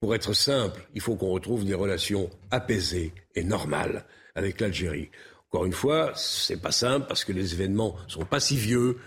pour 0.00 0.14
être 0.14 0.34
simple, 0.34 0.80
il 0.94 1.00
faut 1.00 1.16
qu'on 1.16 1.30
retrouve 1.30 1.64
des 1.64 1.74
relations 1.74 2.28
apaisées 2.50 3.12
et 3.34 3.42
normales 3.42 4.04
avec 4.34 4.60
l'Algérie. 4.60 5.10
Encore 5.48 5.64
une 5.64 5.72
fois, 5.72 6.12
c'est 6.14 6.60
pas 6.60 6.72
simple 6.72 7.06
parce 7.08 7.24
que 7.24 7.32
les 7.32 7.54
événements 7.54 7.96
sont 8.06 8.26
pas 8.26 8.40
si 8.40 8.56
vieux. 8.56 8.98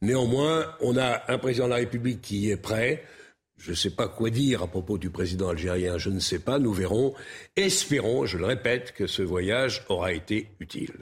Néanmoins, 0.00 0.72
on 0.80 0.96
a 0.96 1.22
un 1.26 1.38
président 1.38 1.64
de 1.64 1.70
la 1.70 1.76
République 1.76 2.20
qui 2.20 2.50
est 2.50 2.56
prêt. 2.56 3.02
Je 3.58 3.70
ne 3.70 3.74
sais 3.76 3.90
pas 3.90 4.06
quoi 4.06 4.28
dire 4.30 4.62
à 4.62 4.66
propos 4.68 4.98
du 4.98 5.08
président 5.10 5.48
algérien, 5.48 5.96
je 5.98 6.10
ne 6.10 6.20
sais 6.20 6.38
pas, 6.38 6.58
nous 6.58 6.74
verrons. 6.74 7.14
Espérons, 7.56 8.26
je 8.26 8.36
le 8.38 8.44
répète, 8.44 8.92
que 8.92 9.06
ce 9.06 9.22
voyage 9.22 9.84
aura 9.88 10.12
été 10.12 10.50
utile. 10.60 10.92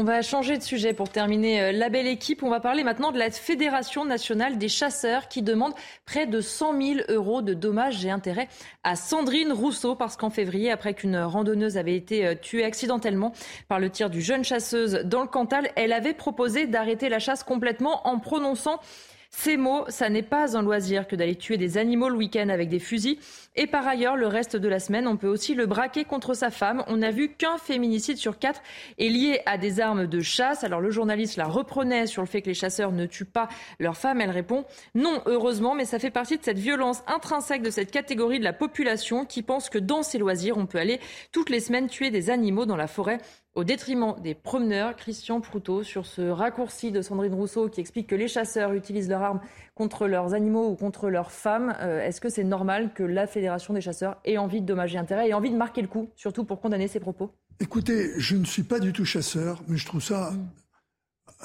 On 0.00 0.04
va 0.04 0.22
changer 0.22 0.56
de 0.56 0.62
sujet 0.62 0.94
pour 0.94 1.10
terminer 1.10 1.60
euh, 1.60 1.72
la 1.72 1.90
belle 1.90 2.06
équipe. 2.06 2.42
On 2.42 2.48
va 2.48 2.58
parler 2.58 2.84
maintenant 2.84 3.12
de 3.12 3.18
la 3.18 3.30
Fédération 3.30 4.06
nationale 4.06 4.56
des 4.56 4.70
chasseurs 4.70 5.28
qui 5.28 5.42
demande 5.42 5.74
près 6.06 6.26
de 6.26 6.40
100 6.40 6.80
000 6.80 7.00
euros 7.10 7.42
de 7.42 7.52
dommages 7.52 8.02
et 8.02 8.08
intérêts 8.08 8.48
à 8.82 8.96
Sandrine 8.96 9.52
Rousseau 9.52 9.96
parce 9.96 10.16
qu'en 10.16 10.30
février, 10.30 10.70
après 10.70 10.94
qu'une 10.94 11.18
randonneuse 11.18 11.76
avait 11.76 11.96
été 11.96 12.26
euh, 12.26 12.34
tuée 12.34 12.64
accidentellement 12.64 13.34
par 13.68 13.78
le 13.78 13.90
tir 13.90 14.08
du 14.08 14.22
jeune 14.22 14.42
chasseuse 14.42 15.02
dans 15.04 15.20
le 15.20 15.28
Cantal, 15.28 15.70
elle 15.76 15.92
avait 15.92 16.14
proposé 16.14 16.66
d'arrêter 16.66 17.10
la 17.10 17.18
chasse 17.18 17.44
complètement 17.44 18.08
en 18.08 18.18
prononçant 18.20 18.80
Ces 19.28 19.56
mots, 19.56 19.84
ça 19.88 20.08
n'est 20.08 20.22
pas 20.22 20.56
un 20.56 20.62
loisir 20.62 21.06
que 21.06 21.14
d'aller 21.14 21.36
tuer 21.36 21.56
des 21.56 21.76
animaux 21.76 22.08
le 22.08 22.16
week-end 22.16 22.48
avec 22.48 22.68
des 22.68 22.80
fusils. 22.80 23.18
Et 23.56 23.66
par 23.66 23.86
ailleurs, 23.86 24.16
le 24.16 24.28
reste 24.28 24.54
de 24.56 24.68
la 24.68 24.78
semaine, 24.78 25.08
on 25.08 25.16
peut 25.16 25.26
aussi 25.26 25.54
le 25.54 25.66
braquer 25.66 26.04
contre 26.04 26.34
sa 26.34 26.50
femme. 26.50 26.84
On 26.86 26.98
n'a 26.98 27.10
vu 27.10 27.30
qu'un 27.30 27.58
féminicide 27.58 28.16
sur 28.16 28.38
quatre 28.38 28.62
est 28.96 29.08
lié 29.08 29.40
à 29.44 29.58
des 29.58 29.80
armes 29.80 30.06
de 30.06 30.20
chasse. 30.20 30.62
Alors 30.62 30.80
le 30.80 30.90
journaliste 30.90 31.36
la 31.36 31.46
reprenait 31.46 32.06
sur 32.06 32.22
le 32.22 32.28
fait 32.28 32.42
que 32.42 32.46
les 32.46 32.54
chasseurs 32.54 32.92
ne 32.92 33.06
tuent 33.06 33.24
pas 33.24 33.48
leur 33.80 33.96
femme. 33.96 34.20
Elle 34.20 34.30
répond 34.30 34.64
non, 34.94 35.20
heureusement, 35.26 35.74
mais 35.74 35.84
ça 35.84 35.98
fait 35.98 36.10
partie 36.10 36.38
de 36.38 36.44
cette 36.44 36.60
violence 36.60 37.02
intrinsèque 37.08 37.62
de 37.62 37.70
cette 37.70 37.90
catégorie 37.90 38.38
de 38.38 38.44
la 38.44 38.52
population 38.52 39.24
qui 39.24 39.42
pense 39.42 39.68
que 39.68 39.78
dans 39.78 40.04
ses 40.04 40.18
loisirs, 40.18 40.56
on 40.56 40.66
peut 40.66 40.78
aller 40.78 41.00
toutes 41.32 41.50
les 41.50 41.60
semaines 41.60 41.88
tuer 41.88 42.10
des 42.10 42.30
animaux 42.30 42.66
dans 42.66 42.76
la 42.76 42.86
forêt 42.86 43.18
au 43.54 43.64
détriment 43.64 44.14
des 44.22 44.34
promeneurs. 44.34 44.94
Christian 44.94 45.40
Proutot 45.40 45.82
sur 45.82 46.06
ce 46.06 46.22
raccourci 46.22 46.92
de 46.92 47.02
Sandrine 47.02 47.34
Rousseau 47.34 47.68
qui 47.68 47.80
explique 47.80 48.06
que 48.06 48.14
les 48.14 48.28
chasseurs 48.28 48.72
utilisent 48.74 49.08
leurs 49.08 49.22
armes 49.22 49.40
contre 49.74 50.06
leurs 50.06 50.34
animaux 50.34 50.68
ou 50.68 50.76
contre 50.76 51.08
leurs 51.08 51.32
femmes. 51.32 51.74
Euh, 51.80 52.04
est-ce 52.04 52.20
que 52.20 52.28
c'est 52.28 52.44
normal 52.44 52.92
que 52.94 53.02
la 53.02 53.26
Fédération 53.40 53.72
des 53.72 53.80
chasseurs 53.80 54.18
ait 54.26 54.36
envie 54.36 54.60
de 54.60 54.66
dommager 54.66 54.98
intérêt 54.98 55.30
et 55.30 55.32
envie 55.32 55.50
de 55.50 55.56
marquer 55.56 55.80
le 55.80 55.88
coup, 55.88 56.10
surtout 56.14 56.44
pour 56.44 56.60
condamner 56.60 56.88
ces 56.88 57.00
propos 57.00 57.32
Écoutez, 57.58 58.12
je 58.18 58.36
ne 58.36 58.44
suis 58.44 58.64
pas 58.64 58.78
du 58.78 58.92
tout 58.92 59.06
chasseur, 59.06 59.62
mais 59.66 59.78
je 59.78 59.86
trouve 59.86 60.02
ça 60.02 60.34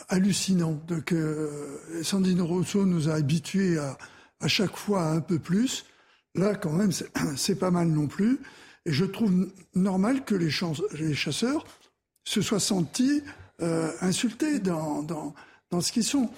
hallucinant 0.10 0.78
que 1.06 1.80
Sandrine 2.04 2.42
Rousseau 2.42 2.86
nous 2.86 3.08
a 3.08 3.14
habitués 3.14 3.78
à, 3.78 3.98
à 4.42 4.50
chaque 4.50 4.76
fois 4.76 5.04
un 5.04 5.22
peu 5.22 5.40
plus. 5.40 5.86
Là, 6.36 6.56
quand 6.56 6.74
même, 6.74 6.92
c'est 7.38 7.56
pas 7.56 7.72
mal 7.72 7.88
non 7.88 8.08
plus. 8.08 8.40
Et 8.86 8.92
je 8.92 9.06
trouve 9.06 9.50
normal 9.74 10.26
que 10.26 10.36
les, 10.36 10.50
chasseurs 10.50 11.66
se 12.26 12.42
soient 12.42 12.60
sentis 12.60 13.24
euh, 13.62 13.90
insultés 14.02 14.60
dans, 14.60 15.02
dans, 15.02 15.34
dans, 15.72 15.80
ce 15.80 15.94
qu'ils 15.94 16.04
sont. 16.04 16.30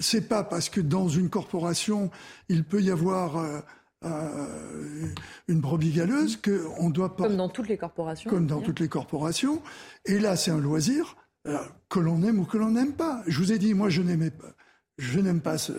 C'est 0.00 0.28
pas 0.28 0.42
parce 0.42 0.68
que 0.68 0.80
dans 0.80 1.08
une 1.08 1.30
corporation, 1.30 2.10
il 2.48 2.64
peut 2.64 2.82
y 2.82 2.90
avoir 2.90 3.36
euh, 3.36 3.60
euh, 4.06 5.06
une 5.48 5.60
brebis 5.60 5.90
galeuse 5.90 6.36
qu'on 6.36 6.90
doit 6.90 7.16
pas... 7.16 7.24
Comme 7.24 7.36
dans 7.36 7.48
toutes 7.48 7.68
les 7.68 7.76
corporations. 7.76 8.30
Comme 8.30 8.46
dans 8.46 8.60
toutes 8.60 8.80
les 8.80 8.88
corporations. 8.88 9.62
Et 10.04 10.18
là, 10.18 10.36
c'est 10.36 10.50
un 10.50 10.58
loisir 10.60 11.16
que 11.88 12.00
l'on 12.00 12.22
aime 12.22 12.40
ou 12.40 12.44
que 12.44 12.58
l'on 12.58 12.72
n'aime 12.72 12.92
pas. 12.92 13.22
Je 13.26 13.38
vous 13.38 13.52
ai 13.52 13.58
dit, 13.58 13.74
moi, 13.74 13.88
je 13.88 14.02
n'aimais 14.02 14.30
pas, 14.30 14.52
je 14.98 15.20
n'aime 15.20 15.40
pas 15.40 15.58
ce, 15.58 15.72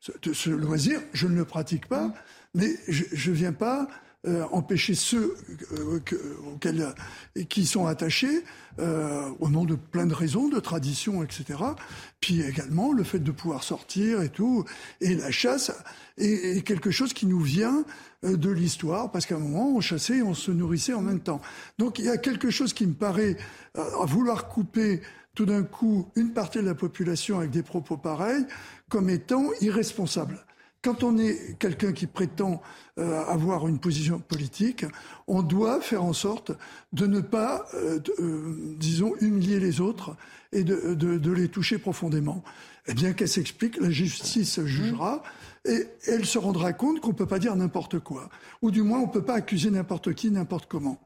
ce, 0.00 0.50
loisir, 0.50 1.00
je 1.12 1.26
ne 1.26 1.34
le 1.34 1.44
pratique 1.44 1.88
pas, 1.88 2.12
mais 2.54 2.70
je 2.88 3.30
ne 3.30 3.34
viens 3.34 3.52
pas 3.52 3.88
euh, 4.24 4.44
empêcher 4.52 4.94
ceux 4.94 5.34
euh, 5.72 5.98
auxquels, 6.54 6.94
euh, 7.36 7.42
qui 7.48 7.66
sont 7.66 7.86
attachés 7.86 8.44
au 8.78 9.48
nom 9.50 9.64
de 9.64 9.74
plein 9.74 10.06
de 10.06 10.14
raisons, 10.14 10.48
de 10.48 10.60
traditions, 10.60 11.22
etc. 11.22 11.58
Puis 12.20 12.40
également 12.40 12.92
le 12.92 13.02
fait 13.02 13.18
de 13.18 13.32
pouvoir 13.32 13.64
sortir 13.64 14.22
et 14.22 14.30
tout. 14.30 14.64
Et 15.00 15.14
la 15.14 15.30
chasse 15.30 15.72
est, 16.16 16.64
quelque 16.64 16.90
chose 16.90 17.12
qui 17.12 17.26
nous 17.26 17.40
vient 17.40 17.84
de 18.22 18.50
l'histoire, 18.50 19.10
parce 19.10 19.26
qu'à 19.26 19.34
un 19.34 19.40
moment, 19.40 19.74
on 19.76 19.80
chassait 19.80 20.18
et 20.18 20.22
on 20.22 20.32
se 20.32 20.50
nourrissait 20.50 20.94
en 20.94 21.02
même 21.02 21.20
temps. 21.20 21.42
Donc 21.78 21.98
il 21.98 22.06
y 22.06 22.08
a 22.08 22.16
quelque 22.16 22.50
chose 22.50 22.72
qui 22.72 22.86
me 22.86 22.94
paraît 22.94 23.36
à 23.74 24.06
vouloir 24.06 24.48
couper 24.48 25.02
tout 25.34 25.44
d'un 25.44 25.64
coup 25.64 26.08
une 26.16 26.32
partie 26.32 26.58
de 26.58 26.64
la 26.64 26.74
population 26.74 27.38
avec 27.38 27.50
des 27.50 27.62
propos 27.62 27.98
pareils 27.98 28.46
comme 28.88 29.10
étant 29.10 29.50
irresponsable. 29.60 30.38
Quand 30.82 31.04
on 31.04 31.16
est 31.16 31.56
quelqu'un 31.60 31.92
qui 31.92 32.08
prétend 32.08 32.60
euh, 32.98 33.24
avoir 33.26 33.68
une 33.68 33.78
position 33.78 34.18
politique, 34.18 34.84
on 35.28 35.42
doit 35.42 35.80
faire 35.80 36.02
en 36.02 36.12
sorte 36.12 36.50
de 36.92 37.06
ne 37.06 37.20
pas, 37.20 37.66
euh, 37.74 38.00
euh, 38.18 38.74
disons, 38.78 39.14
humilier 39.20 39.60
les 39.60 39.80
autres 39.80 40.16
et 40.50 40.64
de, 40.64 40.94
de, 40.94 41.32
les 41.32 41.48
toucher 41.48 41.78
profondément. 41.78 42.42
Eh 42.88 42.94
bien, 42.94 43.12
qu'elle 43.12 43.28
s'explique, 43.28 43.80
la 43.80 43.90
justice 43.90 44.60
jugera 44.64 45.22
et 45.64 45.86
elle 46.08 46.26
se 46.26 46.38
rendra 46.38 46.72
compte 46.72 47.00
qu'on 47.00 47.10
ne 47.10 47.16
peut 47.16 47.26
pas 47.26 47.38
dire 47.38 47.54
n'importe 47.54 48.00
quoi. 48.00 48.28
Ou 48.60 48.72
du 48.72 48.82
moins, 48.82 48.98
on 48.98 49.06
ne 49.06 49.12
peut 49.12 49.24
pas 49.24 49.34
accuser 49.34 49.70
n'importe 49.70 50.14
qui, 50.14 50.32
n'importe 50.32 50.66
comment. 50.66 50.98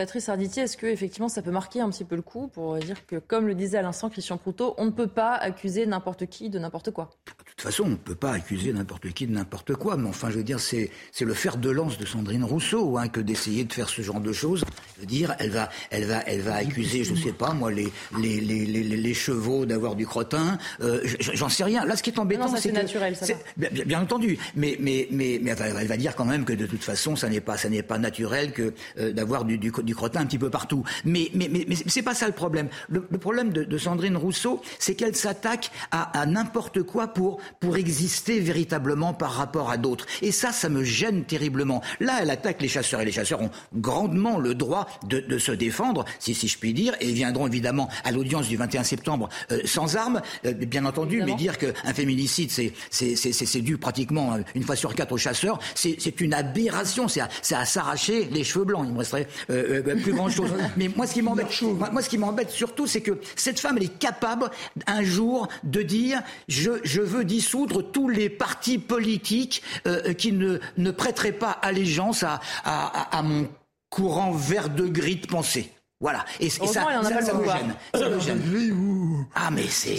Patrice 0.00 0.30
Arditi, 0.30 0.60
est-ce 0.60 0.78
que 0.78 0.86
effectivement 0.86 1.28
ça 1.28 1.42
peut 1.42 1.50
marquer 1.50 1.82
un 1.82 1.90
petit 1.90 2.04
peu 2.04 2.16
le 2.16 2.22
coup 2.22 2.48
pour 2.48 2.78
dire 2.78 3.04
que, 3.06 3.16
comme 3.16 3.46
le 3.46 3.54
disait 3.54 3.76
à 3.76 3.82
l'instant 3.82 4.08
Christian 4.08 4.38
Proutot, 4.38 4.74
on 4.78 4.86
ne 4.86 4.90
peut 4.90 5.08
pas 5.08 5.34
accuser 5.34 5.84
n'importe 5.84 6.24
qui 6.24 6.48
de 6.48 6.58
n'importe 6.58 6.90
quoi? 6.90 7.10
De 7.26 7.32
toute 7.44 7.60
façon, 7.60 7.82
on 7.84 7.90
ne 7.90 7.96
peut 7.96 8.14
pas 8.14 8.32
accuser 8.32 8.72
n'importe 8.72 9.10
qui 9.10 9.26
de 9.26 9.32
n'importe 9.32 9.74
quoi. 9.74 9.98
Mais 9.98 10.08
enfin, 10.08 10.30
je 10.30 10.38
veux 10.38 10.42
dire, 10.42 10.58
c'est, 10.58 10.90
c'est 11.12 11.26
le 11.26 11.34
fer 11.34 11.58
de 11.58 11.68
lance 11.68 11.98
de 11.98 12.06
Sandrine 12.06 12.44
Rousseau 12.44 12.96
hein, 12.96 13.08
que 13.08 13.20
d'essayer 13.20 13.64
de 13.64 13.72
faire 13.74 13.90
ce 13.90 14.00
genre 14.00 14.20
de 14.20 14.32
choses. 14.32 14.64
Je 14.96 15.00
veux 15.02 15.06
dire, 15.06 15.34
elle 15.38 15.50
va, 15.50 15.68
elle 15.90 16.06
va, 16.06 16.20
elle 16.26 16.40
va 16.40 16.54
accuser, 16.54 17.04
je 17.04 17.12
ne 17.12 17.18
sais 17.18 17.32
pas 17.32 17.52
moi, 17.52 17.70
les, 17.70 17.92
les, 18.18 18.40
les, 18.40 18.64
les, 18.64 18.82
les 18.82 19.14
chevaux 19.14 19.66
d'avoir 19.66 19.96
du 19.96 20.06
crottin. 20.06 20.56
Euh, 20.80 21.02
j'en 21.20 21.50
sais 21.50 21.64
rien. 21.64 21.84
Là, 21.84 21.96
ce 21.96 22.02
qui 22.02 22.08
est 22.08 22.18
embêtant, 22.18 22.48
c'est, 22.56 22.72
naturel. 22.72 23.16
Ça 23.16 23.26
bien, 23.58 23.68
bien, 23.84 24.00
entendu. 24.00 24.38
Mais, 24.56 24.78
mais, 24.80 25.08
mais, 25.10 25.38
mais 25.42 25.50
elle, 25.50 25.86
va, 25.86 25.96
dire 25.98 26.16
quand 26.16 26.24
même 26.24 26.46
que 26.46 26.54
de 26.54 26.64
toute 26.64 26.82
façon, 26.82 27.16
ça 27.16 27.28
n'est 27.28 27.42
pas, 27.42 27.58
ça 27.58 27.68
n'est 27.68 27.82
pas 27.82 27.98
naturel 27.98 28.52
que 28.52 28.72
euh, 28.98 29.12
d'avoir 29.12 29.44
du, 29.44 29.58
du, 29.58 29.70
du 29.82 29.89
crottin 29.94 30.20
un 30.20 30.26
petit 30.26 30.38
peu 30.38 30.50
partout. 30.50 30.84
Mais, 31.04 31.30
mais, 31.34 31.48
mais, 31.50 31.64
mais 31.68 31.76
c'est 31.86 32.02
pas 32.02 32.14
ça 32.14 32.26
le 32.26 32.32
problème. 32.32 32.68
Le, 32.88 33.00
problème 33.02 33.52
de, 33.52 33.64
de, 33.64 33.78
Sandrine 33.78 34.16
Rousseau, 34.16 34.60
c'est 34.78 34.94
qu'elle 34.94 35.16
s'attaque 35.16 35.70
à, 35.90 36.18
à 36.18 36.26
n'importe 36.26 36.82
quoi 36.82 37.08
pour, 37.08 37.40
pour 37.60 37.76
exister 37.76 38.40
véritablement 38.40 39.12
par 39.14 39.32
rapport 39.32 39.70
à 39.70 39.76
d'autres. 39.76 40.06
Et 40.22 40.32
ça, 40.32 40.52
ça 40.52 40.68
me 40.68 40.84
gêne 40.84 41.24
terriblement. 41.24 41.82
Là, 42.00 42.18
elle 42.22 42.30
attaque 42.30 42.60
les 42.62 42.68
chasseurs 42.68 43.00
et 43.00 43.04
les 43.04 43.12
chasseurs 43.12 43.40
ont 43.40 43.50
grandement 43.74 44.38
le 44.38 44.54
droit 44.54 44.86
de, 45.06 45.20
de 45.20 45.38
se 45.38 45.52
défendre, 45.52 46.04
si, 46.18 46.34
si 46.34 46.48
je 46.48 46.58
puis 46.58 46.72
dire, 46.74 46.94
et 47.00 47.12
viendront 47.12 47.46
évidemment 47.46 47.88
à 48.04 48.12
l'audience 48.12 48.48
du 48.48 48.56
21 48.56 48.84
septembre 48.84 49.28
euh, 49.52 49.60
sans 49.64 49.96
armes, 49.96 50.20
euh, 50.44 50.52
bien 50.52 50.84
entendu, 50.84 51.22
mais 51.24 51.34
dire 51.34 51.58
qu'un 51.58 51.94
féminicide, 51.94 52.50
c'est, 52.50 52.72
c'est, 52.90 53.16
c'est, 53.16 53.32
c'est 53.32 53.60
dû 53.60 53.78
pratiquement 53.78 54.34
euh, 54.34 54.38
une 54.54 54.62
fois 54.62 54.76
sur 54.76 54.94
quatre 54.94 55.12
aux 55.12 55.18
chasseurs, 55.18 55.58
c'est, 55.74 55.96
c'est 55.98 56.20
une 56.20 56.34
aberration, 56.34 57.08
c'est 57.08 57.20
à, 57.20 57.28
à 57.52 57.64
s'arracher 57.64 58.28
les 58.30 58.44
cheveux 58.44 58.64
blancs. 58.64 58.84
Il 58.86 58.92
me 58.92 58.98
resterait 58.98 59.28
euh, 59.50 59.69
plus 59.72 60.16
chose. 60.30 60.50
Mais 60.76 60.88
moi, 60.94 61.06
ce 61.06 61.14
qui 61.14 61.22
m'embête, 61.22 61.48
moi, 61.62 62.02
ce 62.02 62.08
qui 62.08 62.18
m'embête 62.18 62.50
surtout, 62.50 62.86
c'est 62.86 63.00
que 63.00 63.18
cette 63.36 63.60
femme, 63.60 63.76
elle 63.76 63.84
est 63.84 63.98
capable 63.98 64.50
un 64.86 65.02
jour 65.02 65.48
de 65.64 65.82
dire 65.82 66.22
je, 66.48 66.72
je 66.84 67.00
veux 67.00 67.24
dissoudre 67.24 67.82
tous 67.82 68.08
les 68.08 68.28
partis 68.28 68.78
politiques 68.78 69.62
euh, 69.86 70.12
qui 70.12 70.32
ne, 70.32 70.58
ne 70.76 70.90
prêteraient 70.90 71.32
pas 71.32 71.50
allégeance 71.50 72.22
à, 72.22 72.40
à, 72.64 73.18
à 73.18 73.22
mon 73.22 73.48
courant 73.88 74.32
vert 74.32 74.70
de 74.70 74.86
gris 74.86 75.16
de 75.16 75.26
pensée. 75.26 75.70
Voilà. 76.02 76.24
Et, 76.40 76.46
et 76.46 76.50
ça, 76.50 76.66
ça, 76.66 77.22
ça, 77.22 77.34
me 77.34 77.44
gêne. 77.44 77.74
Ça 77.92 78.08
me 78.08 78.20
gêne. 78.20 79.26
Ah 79.34 79.50
mais 79.50 79.66
c'est, 79.68 79.98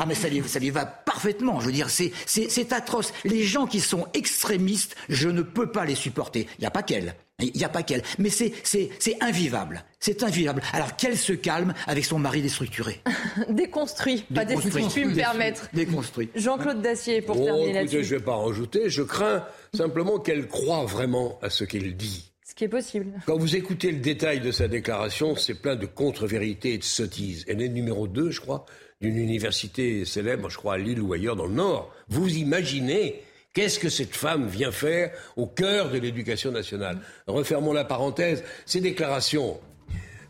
ah 0.00 0.04
mais 0.06 0.16
ça 0.16 0.28
lui, 0.28 0.42
ça 0.48 0.58
lui 0.58 0.70
va 0.70 0.86
parfaitement. 0.86 1.60
Je 1.60 1.66
veux 1.66 1.72
dire, 1.72 1.88
c'est, 1.88 2.12
c'est, 2.26 2.50
c'est 2.50 2.72
atroce. 2.72 3.12
Les 3.24 3.44
gens 3.44 3.66
qui 3.66 3.78
sont 3.78 4.08
extrémistes, 4.12 4.96
je 5.08 5.28
ne 5.28 5.42
peux 5.42 5.70
pas 5.70 5.84
les 5.84 5.94
supporter. 5.94 6.48
Il 6.58 6.62
n'y 6.62 6.66
a 6.66 6.72
pas 6.72 6.82
qu'elle. 6.82 7.14
Il 7.42 7.58
n'y 7.58 7.64
a 7.64 7.68
pas 7.68 7.82
qu'elle. 7.82 8.02
Mais 8.18 8.30
c'est, 8.30 8.52
c'est, 8.62 8.90
c'est 8.98 9.16
invivable. 9.22 9.84
C'est 9.98 10.22
invivable. 10.22 10.62
Alors 10.72 10.96
qu'elle 10.96 11.16
se 11.16 11.32
calme 11.32 11.74
avec 11.86 12.04
son 12.04 12.18
mari 12.18 12.42
déstructuré. 12.42 13.00
Déconstruit, 13.48 14.24
pas 14.34 14.44
déstructuré, 14.44 14.84
je 14.84 14.88
puis 14.88 15.04
me 15.04 15.14
permettre. 15.14 15.68
Déconstruit. 15.72 16.30
Jean-Claude 16.34 16.80
Dacier, 16.80 17.22
pour 17.22 17.36
terminer 17.36 17.72
là-dessus. 17.72 18.04
Je 18.04 18.14
ne 18.14 18.18
vais 18.18 18.24
pas 18.24 18.36
rajouter. 18.36 18.88
Je 18.88 19.02
crains 19.02 19.44
simplement 19.74 20.18
qu'elle 20.18 20.48
croit 20.48 20.84
vraiment 20.84 21.38
à 21.42 21.50
ce 21.50 21.64
qu'elle 21.64 21.96
dit. 21.96 22.30
Ce 22.44 22.54
qui 22.54 22.64
est 22.64 22.68
possible. 22.68 23.12
Quand 23.26 23.38
vous 23.38 23.56
écoutez 23.56 23.92
le 23.92 24.00
détail 24.00 24.40
de 24.40 24.50
sa 24.50 24.68
déclaration, 24.68 25.36
c'est 25.36 25.54
plein 25.54 25.76
de 25.76 25.86
contre-vérités 25.86 26.74
et 26.74 26.78
de 26.78 26.84
sottises. 26.84 27.44
Elle 27.46 27.62
est 27.62 27.68
numéro 27.68 28.08
2, 28.08 28.30
je 28.30 28.40
crois, 28.40 28.66
d'une 29.00 29.16
université 29.16 30.04
célèbre, 30.04 30.50
je 30.50 30.56
crois, 30.56 30.74
à 30.74 30.78
Lille 30.78 31.00
ou 31.00 31.12
ailleurs 31.12 31.36
dans 31.36 31.46
le 31.46 31.54
Nord. 31.54 31.94
Vous 32.08 32.28
imaginez 32.28 33.22
Qu'est-ce 33.52 33.80
que 33.80 33.88
cette 33.88 34.14
femme 34.14 34.46
vient 34.46 34.70
faire 34.70 35.10
au 35.36 35.46
cœur 35.46 35.90
de 35.90 35.98
l'éducation 35.98 36.52
nationale 36.52 36.98
Refermons 37.26 37.72
la 37.72 37.84
parenthèse. 37.84 38.44
Ces 38.64 38.80
déclarations 38.80 39.58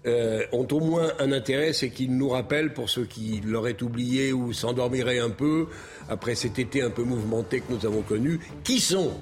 euh, 0.06 0.46
ont 0.52 0.66
au 0.70 0.80
moins 0.80 1.12
un 1.18 1.30
intérêt, 1.32 1.74
c'est 1.74 1.90
qu'ils 1.90 2.16
nous 2.16 2.30
rappellent, 2.30 2.72
pour 2.72 2.88
ceux 2.88 3.04
qui 3.04 3.42
l'auraient 3.44 3.82
oublié 3.82 4.32
ou 4.32 4.54
s'endormiraient 4.54 5.18
un 5.18 5.28
peu, 5.28 5.66
après 6.08 6.34
cet 6.34 6.58
été 6.58 6.80
un 6.80 6.88
peu 6.88 7.02
mouvementé 7.02 7.60
que 7.60 7.70
nous 7.70 7.84
avons 7.84 8.00
connu, 8.00 8.40
qui 8.64 8.80
sont 8.80 9.12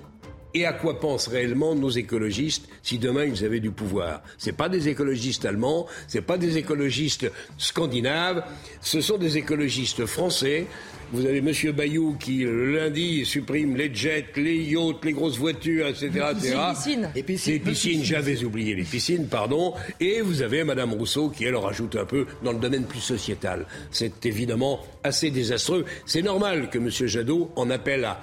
et 0.55 0.67
à 0.67 0.73
quoi 0.73 0.99
pensent 1.01 1.29
réellement 1.29 1.75
nos 1.75 1.91
écologistes 1.91 2.69
si 2.83 2.99
demain 2.99 3.25
ils 3.25 3.45
avaient 3.45 3.61
du 3.61 3.71
pouvoir? 3.71 4.23
Ce 4.39 4.51
pas 4.51 4.69
des 4.69 4.89
écologistes 4.89 5.45
allemands, 5.45 5.87
ce 6.07 6.19
pas 6.19 6.39
des 6.39 6.57
écologistes 6.59 7.31
scandinaves, 7.59 8.45
ce 8.81 9.01
sont 9.01 9.19
des 9.19 9.37
écologistes 9.37 10.07
français 10.07 10.67
vous 11.11 11.25
avez 11.25 11.39
M. 11.39 11.53
Bayou 11.73 12.17
qui, 12.21 12.39
le 12.39 12.75
lundi, 12.75 13.25
supprime 13.25 13.77
les 13.77 13.95
jets, 13.95 14.27
les 14.37 14.57
yachts, 14.57 15.05
les 15.05 15.13
grosses 15.13 15.39
voitures, 15.39 15.87
etc. 15.87 16.11
Les 16.13 16.51
piscines. 16.75 17.11
Les 17.15 17.23
piscines, 17.23 17.53
les 17.55 17.59
piscines 17.61 18.05
j'avais 18.05 18.45
oublié 18.45 18.75
les 18.75 18.85
piscines, 18.85 19.27
pardon. 19.27 19.73
Et 20.01 20.21
vous 20.21 20.43
avez 20.43 20.65
Mme 20.65 20.93
Rousseau 20.93 21.31
qui, 21.31 21.45
elle, 21.45 21.57
rajoute 21.57 21.97
un 21.97 22.05
peu 22.05 22.27
dans 22.43 22.53
le 22.53 22.59
domaine 22.59 22.85
plus 22.85 23.01
sociétal. 23.01 23.67
C'est 23.91 24.27
évidemment 24.27 24.81
assez 25.03 25.31
désastreux. 25.31 25.87
C'est 26.05 26.23
normal 26.23 26.69
que 26.69 26.79
M. 26.79 26.91
Jadot 26.91 27.51
en 27.57 27.71
appelle 27.71 28.05
à 28.05 28.21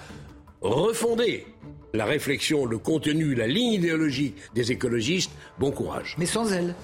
refonder 0.62 1.46
la 1.96 2.06
réflexion, 2.06 2.66
le 2.66 2.78
contenu, 2.78 3.36
la 3.36 3.48
ligne 3.48 3.74
idéologique 3.74 4.36
des 4.54 4.72
écologistes. 4.72 5.32
Bon 5.60 5.72
courage. 5.72 6.16
Mais 6.18 6.26
sans 6.26 6.52
elle. 6.52 6.76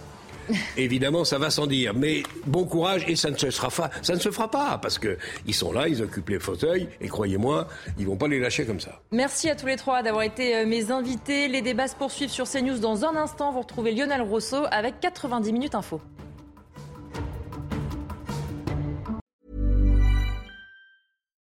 évidemment, 0.77 1.23
ça 1.23 1.37
va 1.37 1.49
sans 1.49 1.67
dire. 1.67 1.93
Mais 1.93 2.23
bon 2.45 2.65
courage 2.65 3.05
et 3.07 3.15
ça 3.15 3.29
ne 3.29 3.37
se 3.37 3.49
fera 3.49 3.69
pas, 3.69 3.89
ça 4.01 4.13
ne 4.15 4.19
se 4.19 4.31
fera 4.31 4.49
pas 4.49 4.79
parce 4.81 4.99
que 4.99 5.17
ils 5.45 5.53
sont 5.53 5.71
là, 5.71 5.87
ils 5.87 6.01
occupent 6.01 6.29
les 6.29 6.39
fauteuils 6.39 6.87
et 6.99 7.07
croyez-moi, 7.07 7.67
ils 7.99 8.05
vont 8.05 8.17
pas 8.17 8.27
les 8.27 8.39
lâcher 8.39 8.65
comme 8.65 8.79
ça. 8.79 9.01
Merci 9.11 9.49
à 9.49 9.55
tous 9.55 9.67
les 9.67 9.77
trois 9.77 10.03
d'avoir 10.03 10.23
été 10.23 10.55
euh, 10.55 10.65
mes 10.65 10.91
invités. 10.91 11.47
Les 11.47 11.61
débats 11.61 11.87
se 11.87 11.95
poursuivent 11.95 12.29
sur 12.29 12.49
CNews 12.49 12.79
dans 12.79 13.05
un 13.05 13.15
instant. 13.15 13.51
Vous 13.51 13.61
retrouvez 13.61 13.93
Lionel 13.93 14.21
Rousseau 14.21 14.63
avec 14.71 14.99
90 14.99 15.53
minutes 15.53 15.75
info. 15.75 16.01